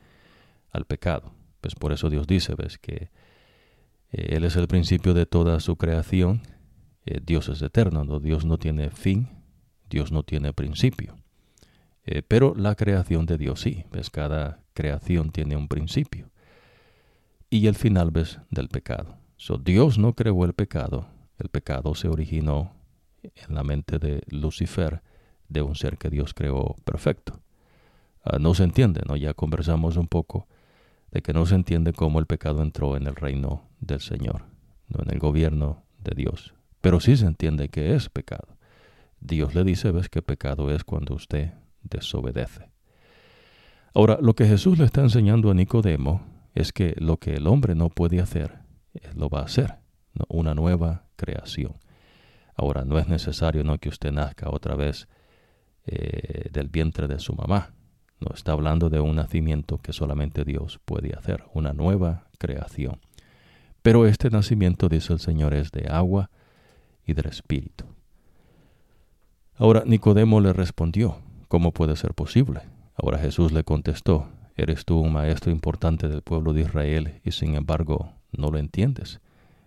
al 0.70 0.84
pecado. 0.84 1.32
Pues 1.62 1.74
por 1.74 1.92
eso 1.92 2.10
Dios 2.10 2.26
dice, 2.26 2.54
ves, 2.54 2.76
que 2.76 3.10
Él 4.12 4.44
es 4.44 4.56
el 4.56 4.68
principio 4.68 5.14
de 5.14 5.24
toda 5.24 5.60
su 5.60 5.76
creación. 5.76 6.42
Eh, 7.08 7.20
Dios 7.24 7.48
es 7.48 7.62
eterno, 7.62 8.04
¿no? 8.04 8.20
Dios 8.20 8.44
no 8.44 8.58
tiene 8.58 8.90
fin, 8.90 9.28
Dios 9.88 10.12
no 10.12 10.22
tiene 10.22 10.52
principio. 10.52 11.16
pero 12.26 12.54
la 12.54 12.74
creación 12.74 13.26
de 13.26 13.36
Dios 13.36 13.60
sí, 13.60 13.84
ves, 13.92 14.08
cada 14.08 14.60
creación 14.74 15.30
tiene 15.30 15.56
un 15.56 15.68
principio. 15.68 16.30
Y 17.50 17.66
el 17.66 17.74
final, 17.74 18.10
ves, 18.10 18.40
del 18.50 18.68
pecado. 18.68 19.16
So, 19.36 19.56
Dios 19.56 19.98
no 19.98 20.14
creó 20.14 20.44
el 20.44 20.52
pecado, 20.52 21.06
el 21.38 21.48
pecado 21.48 21.94
se 21.94 22.08
originó 22.08 22.72
en 23.22 23.54
la 23.54 23.62
mente 23.62 23.98
de 23.98 24.22
Lucifer, 24.28 25.02
de 25.48 25.62
un 25.62 25.76
ser 25.76 25.96
que 25.96 26.10
Dios 26.10 26.34
creó 26.34 26.76
perfecto. 26.84 27.40
Ah, 28.22 28.38
no 28.38 28.52
se 28.52 28.64
entiende, 28.64 29.00
¿no? 29.06 29.16
Ya 29.16 29.32
conversamos 29.32 29.96
un 29.96 30.08
poco 30.08 30.46
de 31.10 31.22
que 31.22 31.32
no 31.32 31.46
se 31.46 31.54
entiende 31.54 31.94
cómo 31.94 32.18
el 32.18 32.26
pecado 32.26 32.62
entró 32.62 32.96
en 32.96 33.06
el 33.06 33.16
reino 33.16 33.62
del 33.80 34.00
Señor, 34.00 34.44
no 34.88 35.02
en 35.02 35.10
el 35.10 35.18
gobierno 35.18 35.84
de 36.04 36.14
Dios. 36.14 36.57
Pero 36.80 37.00
sí 37.00 37.16
se 37.16 37.26
entiende 37.26 37.68
que 37.68 37.94
es 37.94 38.08
pecado. 38.08 38.56
Dios 39.20 39.54
le 39.54 39.64
dice, 39.64 39.90
ves 39.90 40.08
que 40.08 40.22
pecado 40.22 40.70
es 40.70 40.84
cuando 40.84 41.14
usted 41.14 41.52
desobedece. 41.82 42.70
Ahora, 43.94 44.18
lo 44.20 44.34
que 44.34 44.46
Jesús 44.46 44.78
le 44.78 44.84
está 44.84 45.00
enseñando 45.00 45.50
a 45.50 45.54
Nicodemo 45.54 46.22
es 46.54 46.72
que 46.72 46.94
lo 46.98 47.16
que 47.16 47.34
el 47.34 47.46
hombre 47.46 47.74
no 47.74 47.88
puede 47.88 48.20
hacer, 48.20 48.58
lo 49.14 49.28
va 49.28 49.40
a 49.40 49.44
hacer, 49.44 49.76
una 50.28 50.54
nueva 50.54 51.04
creación. 51.16 51.74
Ahora, 52.54 52.84
no 52.84 52.98
es 52.98 53.08
necesario 53.08 53.64
¿no? 53.64 53.78
que 53.78 53.88
usted 53.88 54.12
nazca 54.12 54.50
otra 54.50 54.74
vez 54.74 55.08
eh, 55.86 56.48
del 56.52 56.68
vientre 56.68 57.06
de 57.06 57.18
su 57.18 57.34
mamá. 57.34 57.72
No 58.20 58.34
está 58.34 58.52
hablando 58.52 58.90
de 58.90 59.00
un 59.00 59.16
nacimiento 59.16 59.78
que 59.78 59.92
solamente 59.92 60.44
Dios 60.44 60.80
puede 60.84 61.14
hacer, 61.14 61.44
una 61.54 61.72
nueva 61.72 62.28
creación. 62.38 63.00
Pero 63.82 64.06
este 64.06 64.28
nacimiento, 64.30 64.88
dice 64.88 65.12
el 65.12 65.20
Señor, 65.20 65.54
es 65.54 65.70
de 65.70 65.88
agua 65.88 66.30
y 67.08 67.14
del 67.14 67.26
Espíritu. 67.26 67.84
Ahora 69.56 69.82
Nicodemo 69.84 70.40
le 70.40 70.52
respondió, 70.52 71.18
¿cómo 71.48 71.72
puede 71.72 71.96
ser 71.96 72.14
posible? 72.14 72.60
Ahora 72.94 73.18
Jesús 73.18 73.50
le 73.50 73.64
contestó, 73.64 74.28
eres 74.56 74.84
tú 74.84 75.00
un 75.00 75.12
maestro 75.12 75.50
importante 75.50 76.08
del 76.08 76.22
pueblo 76.22 76.52
de 76.52 76.60
Israel 76.60 77.20
y 77.24 77.32
sin 77.32 77.56
embargo 77.56 78.12
no 78.30 78.50
lo 78.50 78.58
entiendes. 78.58 79.20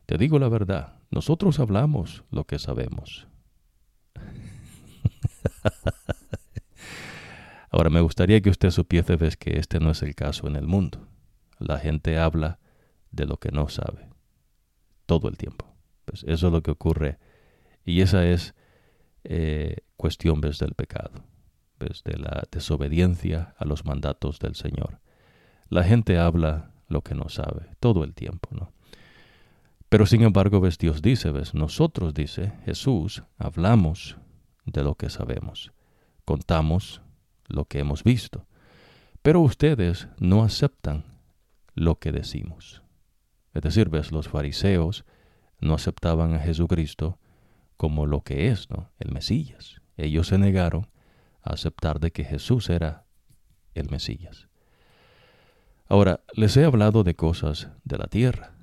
Te 0.05 0.17
digo 0.17 0.39
la 0.39 0.47
verdad, 0.47 0.93
nosotros 1.09 1.59
hablamos 1.59 2.23
lo 2.31 2.45
que 2.45 2.59
sabemos. 2.59 3.27
Ahora 7.71 7.89
me 7.89 8.01
gustaría 8.01 8.39
que 8.41 8.49
usted 8.49 8.69
supiese 8.69 9.17
que 9.37 9.57
este 9.57 9.79
no 9.79 9.91
es 9.91 10.03
el 10.03 10.13
caso 10.13 10.47
en 10.47 10.55
el 10.55 10.67
mundo. 10.67 11.07
La 11.57 11.79
gente 11.79 12.17
habla 12.17 12.59
de 13.11 13.25
lo 13.25 13.37
que 13.37 13.51
no 13.51 13.67
sabe 13.67 14.09
todo 15.05 15.27
el 15.27 15.37
tiempo. 15.37 15.65
Pues 16.05 16.23
eso 16.23 16.47
es 16.47 16.53
lo 16.53 16.61
que 16.61 16.71
ocurre 16.71 17.17
y 17.85 18.01
esa 18.01 18.25
es 18.25 18.53
eh, 19.23 19.77
cuestión 19.97 20.41
¿ves? 20.41 20.59
del 20.59 20.73
pecado, 20.73 21.23
¿ves? 21.79 22.03
de 22.03 22.17
la 22.17 22.43
desobediencia 22.51 23.53
a 23.57 23.65
los 23.65 23.85
mandatos 23.85 24.39
del 24.39 24.55
Señor. 24.55 24.99
La 25.69 25.83
gente 25.83 26.17
habla 26.17 26.71
lo 26.87 27.01
que 27.01 27.15
no 27.15 27.29
sabe 27.29 27.75
todo 27.79 28.03
el 28.03 28.13
tiempo, 28.13 28.49
¿no? 28.51 28.73
Pero 29.91 30.05
sin 30.05 30.21
embargo, 30.21 30.61
ves, 30.61 30.77
Dios 30.77 31.01
dice, 31.01 31.31
ves, 31.31 31.53
nosotros, 31.53 32.13
dice 32.13 32.53
Jesús, 32.63 33.23
hablamos 33.37 34.17
de 34.65 34.83
lo 34.83 34.95
que 34.95 35.09
sabemos, 35.09 35.73
contamos 36.23 37.01
lo 37.47 37.65
que 37.65 37.79
hemos 37.79 38.03
visto, 38.05 38.47
pero 39.21 39.41
ustedes 39.41 40.07
no 40.17 40.43
aceptan 40.43 41.03
lo 41.75 41.99
que 41.99 42.13
decimos. 42.13 42.83
Es 43.53 43.63
decir, 43.63 43.89
ves, 43.89 44.13
los 44.13 44.29
fariseos 44.29 45.03
no 45.59 45.73
aceptaban 45.73 46.35
a 46.35 46.39
Jesucristo 46.39 47.19
como 47.81 48.05
lo 48.05 48.21
que 48.21 48.49
es, 48.49 48.69
¿no? 48.69 48.91
El 48.99 49.11
Mesías. 49.11 49.81
Ellos 49.97 50.27
se 50.27 50.37
negaron 50.37 50.91
a 51.41 51.53
aceptar 51.53 51.99
de 51.99 52.11
que 52.11 52.23
Jesús 52.23 52.69
era 52.69 53.05
el 53.73 53.89
Mesías. 53.89 54.49
Ahora, 55.87 56.19
les 56.35 56.55
he 56.57 56.63
hablado 56.63 57.03
de 57.03 57.15
cosas 57.15 57.69
de 57.83 57.97
la 57.97 58.05
tierra 58.05 58.53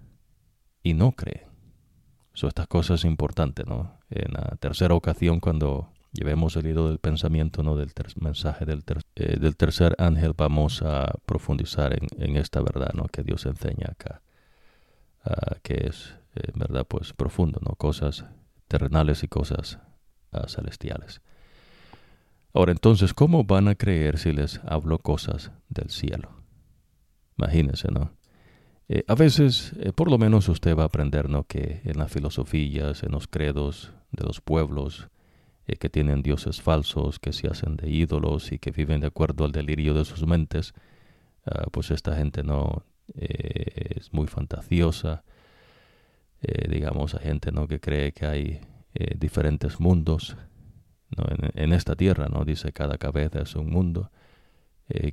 y 0.85 0.94
no 0.94 1.11
creen. 1.11 1.48
So, 2.33 2.46
estas 2.46 2.68
cosas 2.68 3.04
importantes, 3.04 3.66
¿no? 3.66 3.98
En 4.09 4.35
la 4.35 4.57
tercera 4.61 4.94
ocasión, 4.94 5.40
cuando 5.40 5.92
llevemos 6.12 6.54
el 6.54 6.68
hilo 6.68 6.87
del 6.87 7.00
pensamiento, 7.00 7.64
¿no? 7.64 7.74
Del 7.74 7.90
mensaje 8.20 8.66
del, 8.66 8.85
eh, 9.16 9.37
del, 9.40 9.57
tercer 9.57 9.96
ángel, 9.98 10.33
vamos 10.37 10.81
a 10.83 11.12
profundizar 11.26 11.92
en, 11.92 12.07
en, 12.22 12.37
esta 12.37 12.61
verdad, 12.61 12.92
¿no? 12.94 13.07
Que 13.07 13.24
Dios 13.24 13.46
enseña 13.46 13.88
acá, 13.90 14.22
uh, 15.24 15.59
que 15.64 15.88
es, 15.88 16.14
verdad, 16.54 16.87
pues 16.87 17.12
profundo, 17.14 17.59
¿no? 17.61 17.74
Cosas 17.74 18.24
terrenales 18.68 19.24
y 19.24 19.28
cosas 19.28 19.78
uh, 20.33 20.46
celestiales. 20.46 21.20
Ahora, 22.54 22.72
entonces, 22.72 23.14
¿cómo 23.14 23.44
van 23.44 23.68
a 23.68 23.74
creer 23.74 24.18
si 24.18 24.33
les 24.33 24.61
hablo 24.64 24.98
cosas 24.98 25.50
del 25.68 25.90
cielo? 25.90 26.31
Imagínense, 27.37 27.88
¿no? 27.90 28.11
Eh, 28.88 29.04
a 29.07 29.14
veces, 29.14 29.74
eh, 29.78 29.92
por 29.92 30.11
lo 30.11 30.16
menos 30.16 30.48
usted 30.48 30.74
va 30.74 30.85
a 30.85 30.87
aprender, 30.87 31.28
¿no? 31.28 31.44
Que 31.44 31.83
en 31.85 31.98
las 31.98 32.11
filosofías, 32.11 33.02
en 33.02 33.12
los 33.12 33.28
credos 33.28 33.92
de 34.12 34.24
los 34.24 34.40
pueblos, 34.40 35.09
eh, 35.66 35.76
que 35.76 35.90
tienen 35.90 36.22
dioses 36.22 36.62
falsos, 36.62 37.18
que 37.18 37.35
se 37.35 37.48
hacen 37.48 37.76
de 37.76 37.90
ídolos 37.90 38.50
y 38.50 38.59
que 38.59 38.70
viven 38.70 39.00
de 39.00 39.09
acuerdo 39.09 39.44
al 39.44 39.52
delirio 39.52 39.92
de 39.92 40.07
sus 40.07 40.26
mentes, 40.26 40.72
ah, 41.44 41.66
pues 41.70 41.90
esta 41.90 42.16
gente 42.16 42.42
no 42.42 42.85
es 43.14 44.12
muy 44.12 44.26
fantasiosa. 44.26 45.22
Digamos, 46.68 47.14
hay 47.14 47.24
gente, 47.24 47.53
¿no? 47.53 47.66
Que 47.66 47.81
cree 47.81 48.12
que 48.12 48.27
hay 48.27 48.61
diferentes 49.16 49.81
mundos, 49.81 50.37
¿no? 51.16 51.24
en, 51.55 51.72
esta 51.72 51.96
tierra, 51.96 52.29
¿no? 52.29 52.44
Dice 52.44 52.72
cada 52.72 52.96
cabeza 52.98 53.40
es 53.42 53.55
un 53.57 53.70
mundo, 53.70 54.11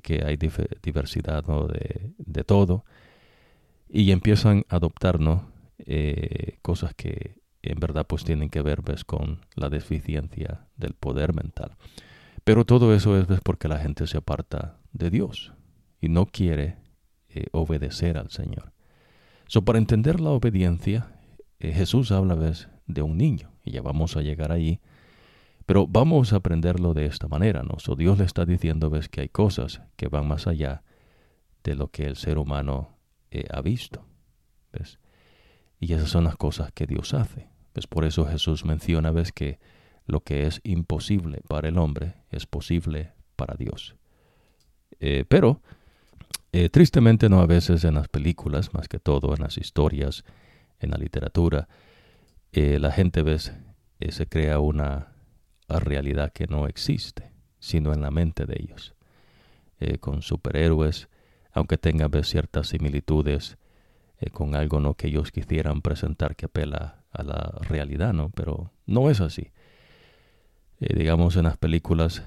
que 0.03 0.23
hay 0.23 0.37
diversidad, 0.81 1.45
¿no? 1.47 1.67
De, 1.67 2.13
de 2.17 2.43
todo 2.43 2.85
y 3.89 4.11
empiezan 4.11 4.65
a 4.69 4.77
adoptar 4.77 5.19
eh, 5.77 6.57
cosas 6.61 6.93
que 6.95 7.41
en 7.61 7.79
verdad 7.79 8.05
pues 8.07 8.23
tienen 8.23 8.49
que 8.49 8.61
ver 8.61 8.81
¿ves? 8.81 9.03
con 9.03 9.39
la 9.55 9.69
deficiencia 9.69 10.67
del 10.75 10.93
poder 10.93 11.33
mental. 11.33 11.77
Pero 12.43 12.65
todo 12.65 12.93
eso 12.93 13.17
es 13.17 13.27
porque 13.41 13.67
la 13.67 13.79
gente 13.79 14.05
se 14.05 14.17
aparta 14.17 14.77
de 14.91 15.09
Dios 15.09 15.53
y 15.99 16.09
no 16.09 16.25
quiere 16.25 16.77
eh, 17.29 17.45
obedecer 17.51 18.17
al 18.17 18.29
Señor. 18.29 18.73
So, 19.47 19.63
para 19.63 19.79
entender 19.79 20.19
la 20.19 20.31
obediencia, 20.31 21.14
eh, 21.69 21.73
Jesús 21.73 22.11
habla 22.11 22.35
de 22.87 23.01
un 23.01 23.17
niño 23.17 23.51
y 23.63 23.71
ya 23.71 23.81
vamos 23.81 24.17
a 24.17 24.21
llegar 24.21 24.51
allí. 24.51 24.79
Pero 25.65 25.87
vamos 25.87 26.31
a 26.31 26.37
aprenderlo 26.37 26.93
de 26.93 27.05
esta 27.05 27.27
manera, 27.27 27.63
¿no? 27.63 27.77
Dios 27.95 28.19
le 28.19 28.25
está 28.25 28.45
diciendo, 28.45 28.89
ves, 28.89 29.09
que 29.09 29.21
hay 29.21 29.29
cosas 29.29 29.81
que 29.95 30.07
van 30.07 30.27
más 30.27 30.45
allá 30.45 30.83
de 31.63 31.75
lo 31.75 31.87
que 31.89 32.05
el 32.05 32.15
ser 32.15 32.37
humano 32.37 32.95
ha 33.49 33.61
visto. 33.61 34.05
¿ves? 34.71 34.99
Y 35.79 35.93
esas 35.93 36.09
son 36.09 36.23
las 36.25 36.35
cosas 36.35 36.71
que 36.71 36.85
Dios 36.85 37.13
hace. 37.13 37.49
¿ves? 37.73 37.87
Por 37.87 38.05
eso 38.05 38.25
Jesús 38.25 38.65
menciona 38.65 39.11
¿ves? 39.11 39.31
que 39.31 39.59
lo 40.05 40.21
que 40.21 40.45
es 40.45 40.61
imposible 40.63 41.41
para 41.47 41.69
el 41.69 41.77
hombre 41.77 42.13
es 42.29 42.45
posible 42.45 43.13
para 43.35 43.55
Dios. 43.55 43.95
Eh, 44.99 45.25
pero, 45.27 45.61
eh, 46.51 46.69
tristemente 46.69 47.27
no 47.27 47.41
a 47.41 47.45
veces 47.45 47.83
en 47.83 47.95
las 47.95 48.07
películas, 48.07 48.73
más 48.73 48.87
que 48.87 48.99
todo 48.99 49.33
en 49.35 49.41
las 49.41 49.57
historias, 49.57 50.23
en 50.79 50.91
la 50.91 50.97
literatura, 50.97 51.67
eh, 52.51 52.79
la 52.79 52.91
gente 52.91 53.23
¿ves? 53.23 53.53
se 54.09 54.27
crea 54.27 54.59
una 54.59 55.13
realidad 55.67 56.31
que 56.31 56.47
no 56.47 56.67
existe, 56.67 57.31
sino 57.59 57.93
en 57.93 58.01
la 58.01 58.11
mente 58.11 58.45
de 58.45 58.57
ellos. 58.59 58.95
con 59.99 60.21
superhéroes, 60.21 61.09
aunque 61.51 61.77
tenga 61.77 62.09
ciertas 62.23 62.67
similitudes 62.67 63.57
eh, 64.17 64.29
con 64.29 64.55
algo 64.55 64.79
¿no? 64.79 64.93
que 64.93 65.07
ellos 65.07 65.31
quisieran 65.31 65.81
presentar 65.81 66.35
que 66.35 66.45
apela 66.45 67.03
a 67.11 67.23
la 67.23 67.57
realidad, 67.61 68.13
¿no? 68.13 68.29
Pero 68.29 68.71
no 68.85 69.09
es 69.09 69.19
así. 69.19 69.51
Eh, 70.79 70.95
digamos, 70.95 71.35
en 71.35 71.43
las 71.43 71.57
películas 71.57 72.23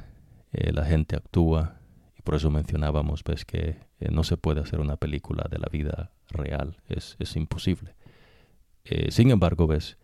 eh, 0.52 0.72
la 0.72 0.84
gente 0.84 1.16
actúa 1.16 1.80
y 2.18 2.22
por 2.22 2.34
eso 2.34 2.50
mencionábamos 2.50 3.24
ves 3.24 3.44
que 3.44 3.78
no 4.10 4.22
se 4.22 4.36
puede 4.36 4.60
hacer 4.60 4.80
una 4.80 4.96
película 4.96 5.46
de 5.50 5.58
la 5.58 5.68
vida 5.70 6.10
real, 6.28 6.76
es 6.88 7.36
imposible. 7.36 7.94
Sin 9.10 9.30
embargo, 9.30 9.66
ves, 9.66 9.98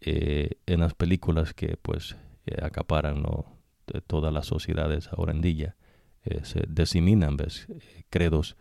en 0.00 0.80
las 0.80 0.94
películas 0.94 1.54
que 1.54 1.76
pues 1.80 2.16
acaparan 2.60 3.22
¿no? 3.22 3.46
todas 4.06 4.32
las 4.32 4.46
sociedades 4.46 5.08
ahora 5.12 5.32
en 5.32 5.40
día, 5.40 5.76
se 6.42 6.64
diseminan 6.68 7.36
ves, 7.36 7.68
credos 8.10 8.56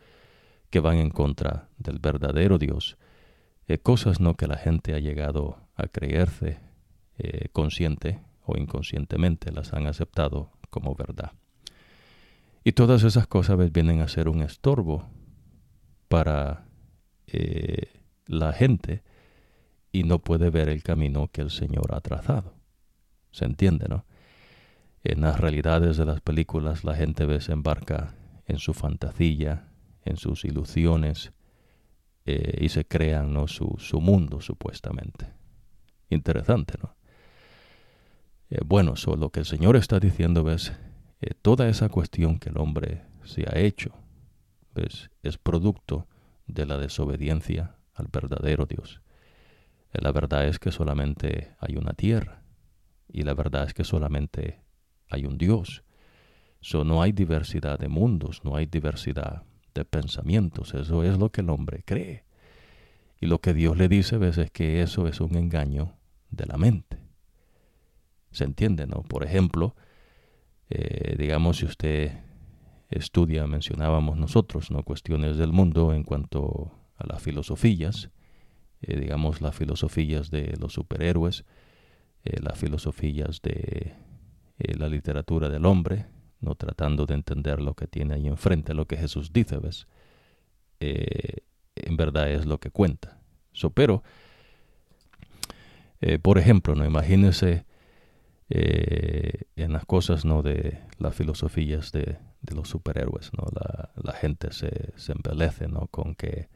que 0.73 0.79
van 0.79 0.97
en 0.97 1.11
contra 1.11 1.69
del 1.77 1.99
verdadero 1.99 2.57
Dios, 2.57 2.97
eh, 3.67 3.77
cosas 3.77 4.19
no 4.19 4.33
que 4.35 4.47
la 4.47 4.57
gente 4.57 4.95
ha 4.95 4.99
llegado 4.99 5.67
a 5.75 5.87
creerse 5.87 6.59
eh, 7.19 7.49
consciente 7.51 8.21
o 8.43 8.57
inconscientemente 8.57 9.51
las 9.51 9.71
han 9.73 9.85
aceptado 9.85 10.51
como 10.71 10.95
verdad. 10.95 11.31
Y 12.63 12.71
todas 12.71 13.03
esas 13.03 13.27
cosas 13.27 13.71
vienen 13.71 14.01
a 14.01 14.07
ser 14.07 14.27
un 14.27 14.41
estorbo 14.41 15.07
para 16.07 16.65
eh, 17.27 18.01
la 18.25 18.51
gente 18.51 19.03
y 19.93 20.03
no 20.03 20.19
puede 20.19 20.49
ver 20.49 20.67
el 20.67 20.83
camino 20.83 21.29
que 21.31 21.41
el 21.41 21.51
Señor 21.51 21.93
ha 21.93 22.01
trazado. 22.01 22.55
¿Se 23.31 23.45
entiende, 23.45 23.85
no? 23.87 24.05
En 25.03 25.21
las 25.21 25.39
realidades 25.39 25.97
de 25.97 26.05
las 26.05 26.19
películas 26.19 26.83
la 26.83 26.95
gente 26.95 27.27
desembarca 27.27 28.15
en 28.47 28.57
su 28.57 28.73
fantasía, 28.73 29.69
en 30.03 30.17
sus 30.17 30.45
ilusiones 30.45 31.31
eh, 32.25 32.57
y 32.59 32.69
se 32.69 32.85
crean 32.85 33.33
¿no? 33.33 33.47
su, 33.47 33.77
mundo 34.01 34.41
supuestamente. 34.41 35.27
Interesante, 36.09 36.73
¿no? 36.81 36.95
Eh, 38.49 38.59
bueno, 38.65 38.95
so, 38.95 39.15
lo 39.15 39.29
que 39.29 39.41
el 39.41 39.45
Señor 39.45 39.75
está 39.75 39.99
diciendo 39.99 40.49
es, 40.51 40.73
eh, 41.21 41.33
toda 41.41 41.69
esa 41.69 41.89
cuestión 41.89 42.39
que 42.39 42.49
el 42.49 42.57
hombre 42.57 43.03
se 43.25 43.43
ha 43.47 43.59
hecho, 43.59 43.91
¿ves? 44.73 45.11
es 45.21 45.37
producto 45.37 46.07
de 46.47 46.65
la 46.65 46.77
desobediencia 46.77 47.75
al 47.93 48.07
verdadero 48.07 48.65
Dios. 48.65 49.01
La 50.01 50.11
verdad 50.11 50.47
es 50.47 50.59
que 50.59 50.71
solamente 50.71 51.55
hay 51.59 51.75
una 51.77 51.93
tierra 51.93 52.43
y 53.07 53.21
la 53.23 53.33
verdad 53.33 53.65
es 53.65 53.73
que 53.73 53.83
solamente 53.83 54.63
hay 55.09 55.25
un 55.25 55.37
Dios. 55.37 55.83
So, 56.61 56.83
no 56.83 57.01
hay 57.01 57.11
diversidad 57.11 57.77
de 57.77 57.89
mundos, 57.89 58.41
no 58.43 58.55
hay 58.55 58.65
diversidad 58.65 59.43
de 59.75 59.85
pensamientos. 59.85 60.73
Eso 60.73 61.03
es 61.03 61.17
lo 61.17 61.29
que 61.29 61.41
el 61.41 61.49
hombre 61.49 61.83
cree. 61.85 62.23
Y 63.19 63.27
lo 63.27 63.39
que 63.39 63.53
Dios 63.53 63.77
le 63.77 63.87
dice 63.87 64.15
a 64.15 64.19
veces 64.19 64.45
es 64.45 64.51
que 64.51 64.81
eso 64.81 65.07
es 65.07 65.21
un 65.21 65.35
engaño 65.35 65.95
de 66.29 66.45
la 66.45 66.57
mente. 66.57 66.97
¿Se 68.31 68.43
entiende, 68.43 68.87
no? 68.87 69.03
Por 69.03 69.23
ejemplo, 69.23 69.75
eh, 70.69 71.15
digamos, 71.17 71.57
si 71.57 71.65
usted 71.65 72.17
estudia, 72.89 73.45
mencionábamos 73.45 74.17
nosotros, 74.17 74.71
¿no? 74.71 74.83
Cuestiones 74.83 75.37
del 75.37 75.51
mundo 75.51 75.93
en 75.93 76.03
cuanto 76.03 76.71
a 76.97 77.05
las 77.05 77.21
filosofías, 77.21 78.09
eh, 78.85 78.99
digamos, 78.99 79.41
las 79.41 79.55
filosofías 79.55 80.29
de 80.29 80.55
los 80.59 80.73
superhéroes, 80.73 81.45
eh, 82.25 82.39
las 82.41 82.57
filosofías 82.57 83.41
de 83.41 83.93
eh, 84.59 84.75
la 84.77 84.89
literatura 84.89 85.49
del 85.49 85.65
hombre, 85.65 86.05
no 86.41 86.55
tratando 86.55 87.05
de 87.05 87.13
entender 87.13 87.61
lo 87.61 87.75
que 87.75 87.87
tiene 87.87 88.15
ahí 88.15 88.27
enfrente, 88.27 88.73
lo 88.73 88.85
que 88.85 88.97
Jesús 88.97 89.31
dice, 89.31 89.57
¿ves? 89.57 89.87
en 90.79 91.95
verdad 91.95 92.29
es 92.29 92.45
lo 92.45 92.59
que 92.59 92.69
cuenta. 92.69 93.21
So, 93.53 93.69
pero, 93.69 94.03
por 96.21 96.37
ejemplo, 96.37 96.75
no 96.75 96.83
imagínese 96.83 97.65
en 98.49 99.71
las 99.71 99.85
cosas 99.85 100.25
no 100.25 100.43
de 100.43 100.81
las 100.97 101.15
filosofías 101.15 101.93
de, 101.93 102.17
de 102.41 102.55
los 102.55 102.67
superhéroes, 102.67 103.31
¿no? 103.37 103.45
La, 103.53 103.91
la 103.95 104.11
gente 104.11 104.51
se, 104.51 104.91
se 104.97 105.13
embelece, 105.13 105.69
¿no? 105.69 105.87
Con 105.87 106.15
que 106.15 106.49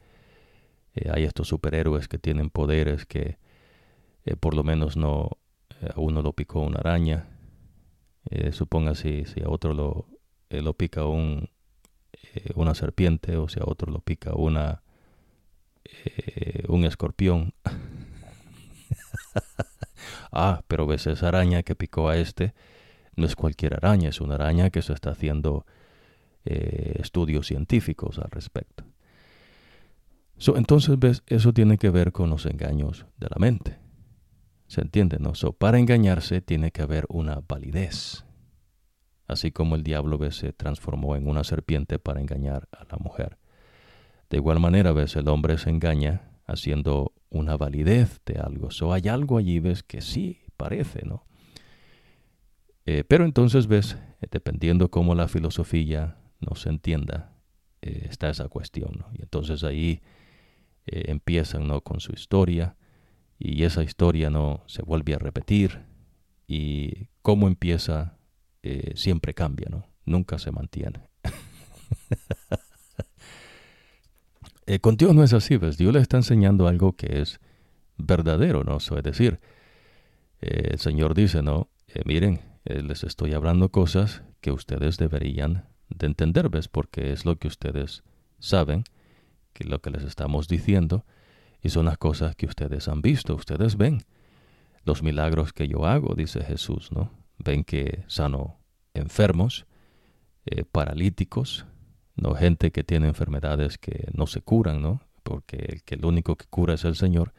eh, 0.98 1.10
hay 1.12 1.24
estos 1.24 1.48
superhéroes 1.48 2.08
que 2.08 2.18
tienen 2.18 2.50
poderes 2.50 3.06
que 3.06 3.38
eh, 4.24 4.36
por 4.36 4.54
lo 4.54 4.64
menos 4.64 4.96
no 4.96 5.38
eh, 5.80 5.90
a 5.94 6.00
uno 6.00 6.22
lo 6.22 6.32
picó 6.32 6.60
una 6.60 6.78
araña. 6.78 7.28
suponga 8.52 8.94
si, 8.94 9.24
si 9.24 9.42
a 9.42 9.48
otro 9.48 9.72
lo, 9.72 10.06
lo 10.50 10.74
pica 10.74 11.06
un, 11.06 11.48
una 12.54 12.74
serpiente 12.74 13.36
o 13.36 13.48
si 13.48 13.60
a 13.60 13.64
otro 13.64 13.92
lo 13.92 14.00
pica 14.00 14.34
una 14.34 14.82
un 16.68 16.84
escorpión. 16.84 17.54
ah, 20.32 20.62
pero 20.68 20.86
ves 20.86 21.06
esa 21.06 21.28
araña 21.28 21.62
que 21.62 21.74
picó 21.74 22.08
a 22.08 22.18
este 22.18 22.54
no 23.16 23.26
es 23.26 23.34
cualquier 23.34 23.74
araña, 23.74 24.10
es 24.10 24.20
una 24.20 24.34
araña 24.34 24.70
que 24.70 24.82
se 24.82 24.92
está 24.92 25.10
haciendo 25.10 25.64
estudios 26.44 27.46
científicos 27.46 28.18
al 28.18 28.30
respecto 28.30 28.84
entonces, 30.56 30.98
ves, 30.98 31.22
eso 31.26 31.52
tiene 31.52 31.78
que 31.78 31.90
ver 31.90 32.12
con 32.12 32.30
los 32.30 32.46
engaños 32.46 33.06
de 33.16 33.26
la 33.28 33.36
mente. 33.38 33.78
¿Se 34.66 34.80
entiende? 34.82 35.18
No? 35.18 35.32
para 35.52 35.78
engañarse 35.78 36.40
tiene 36.40 36.70
que 36.70 36.82
haber 36.82 37.06
una 37.08 37.40
validez. 37.46 38.24
Así 39.26 39.50
como 39.50 39.76
el 39.76 39.82
diablo 39.82 40.18
¿ves? 40.18 40.36
se 40.36 40.52
transformó 40.52 41.16
en 41.16 41.28
una 41.28 41.44
serpiente 41.44 41.98
para 41.98 42.20
engañar 42.20 42.68
a 42.72 42.84
la 42.84 42.98
mujer. 42.98 43.38
De 44.30 44.36
igual 44.36 44.60
manera, 44.60 44.92
ves, 44.92 45.16
el 45.16 45.28
hombre 45.28 45.58
se 45.58 45.70
engaña 45.70 46.30
haciendo 46.46 47.12
una 47.30 47.56
validez 47.56 48.20
de 48.26 48.38
algo. 48.38 48.70
So, 48.70 48.92
hay 48.92 49.08
algo 49.08 49.38
allí, 49.38 49.58
ves, 49.58 49.82
que 49.82 50.00
sí 50.00 50.40
parece, 50.56 51.04
¿no? 51.04 51.26
Eh, 52.86 53.04
pero 53.04 53.24
entonces, 53.24 53.66
ves, 53.66 53.98
dependiendo 54.30 54.90
cómo 54.90 55.14
la 55.14 55.28
filosofía 55.28 56.16
no 56.40 56.56
se 56.56 56.70
entienda, 56.70 57.32
eh, 57.82 58.06
está 58.08 58.30
esa 58.30 58.48
cuestión, 58.48 58.92
¿no? 58.98 59.08
Y 59.14 59.22
entonces 59.22 59.62
ahí 59.64 60.00
eh, 60.90 61.10
empiezan 61.10 61.66
¿no? 61.66 61.82
con 61.82 62.00
su 62.00 62.12
historia 62.12 62.76
y 63.38 63.64
esa 63.64 63.82
historia 63.82 64.30
no 64.30 64.62
se 64.66 64.82
vuelve 64.82 65.14
a 65.14 65.18
repetir 65.18 65.84
y 66.46 67.08
cómo 67.22 67.46
empieza 67.46 68.18
eh, 68.62 68.92
siempre 68.96 69.34
cambia, 69.34 69.68
¿no? 69.70 69.86
nunca 70.04 70.38
se 70.38 70.50
mantiene. 70.50 71.08
eh, 74.66 74.80
con 74.80 74.96
Dios 74.96 75.14
no 75.14 75.22
es 75.22 75.34
así, 75.34 75.56
¿ves? 75.56 75.76
Dios 75.76 75.92
le 75.92 76.00
está 76.00 76.16
enseñando 76.16 76.66
algo 76.66 76.96
que 76.96 77.20
es 77.20 77.40
verdadero, 77.98 78.64
¿no? 78.64 78.78
es 78.78 79.02
decir, 79.02 79.40
eh, 80.40 80.70
el 80.72 80.78
Señor 80.78 81.14
dice, 81.14 81.42
¿no? 81.42 81.68
miren, 82.04 82.40
les 82.64 83.02
estoy 83.02 83.32
hablando 83.32 83.70
cosas 83.70 84.22
que 84.40 84.52
ustedes 84.52 84.98
deberían 84.98 85.68
de 85.88 86.06
entender, 86.06 86.50
¿ves? 86.50 86.68
Porque 86.68 87.12
es 87.12 87.24
lo 87.24 87.38
que 87.38 87.48
ustedes 87.48 88.04
saben 88.38 88.84
que 89.58 89.64
lo 89.64 89.80
que 89.80 89.90
les 89.90 90.04
estamos 90.04 90.46
diciendo 90.46 91.04
y 91.60 91.70
son 91.70 91.86
las 91.86 91.98
cosas 91.98 92.36
que 92.36 92.46
ustedes 92.46 92.86
han 92.86 93.02
visto, 93.02 93.34
ustedes 93.34 93.76
ven 93.76 94.02
los 94.84 95.02
milagros 95.02 95.52
que 95.52 95.66
yo 95.66 95.84
hago, 95.84 96.14
dice 96.14 96.44
Jesús, 96.44 96.92
¿no? 96.92 97.10
Ven 97.38 97.64
que 97.64 98.04
sano 98.06 98.60
enfermos, 98.94 99.66
eh, 100.46 100.64
paralíticos, 100.64 101.66
no 102.14 102.34
gente 102.34 102.70
que 102.70 102.84
tiene 102.84 103.08
enfermedades 103.08 103.78
que 103.78 104.06
no 104.14 104.28
se 104.28 104.42
curan, 104.42 104.80
¿no? 104.80 105.02
Porque 105.24 105.56
el 105.56 105.82
que 105.82 105.96
el 105.96 106.04
único 106.04 106.36
que 106.36 106.46
cura 106.46 106.74
es 106.74 106.84
el 106.84 106.94
Señor 106.94 107.32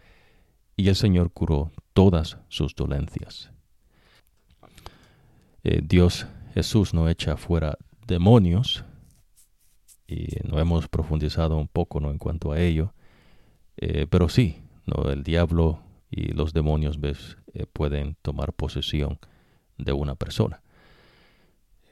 y 0.75 0.89
el 0.89 0.97
Señor 0.97 1.31
curó 1.31 1.71
todas 1.93 2.37
sus 2.49 2.75
dolencias. 2.75 3.51
Eh, 5.63 5.81
Dios 5.83 6.27
Jesús 6.53 6.93
no 6.93 7.07
echa 7.07 7.37
fuera 7.37 7.77
demonios, 8.05 8.83
y 10.09 10.27
no 10.47 10.59
hemos 10.59 10.87
profundizado 10.87 11.57
un 11.57 11.67
poco 11.67 11.99
¿no? 11.99 12.09
en 12.09 12.17
cuanto 12.17 12.51
a 12.51 12.59
ello, 12.59 12.93
eh, 13.77 14.07
pero 14.09 14.27
sí, 14.27 14.63
¿no? 14.85 15.09
el 15.09 15.23
diablo 15.23 15.81
y 16.09 16.33
los 16.33 16.53
demonios 16.53 16.99
¿ves? 16.99 17.37
Eh, 17.53 17.65
pueden 17.71 18.17
tomar 18.21 18.53
posesión 18.53 19.19
de 19.77 19.93
una 19.93 20.15
persona. 20.15 20.61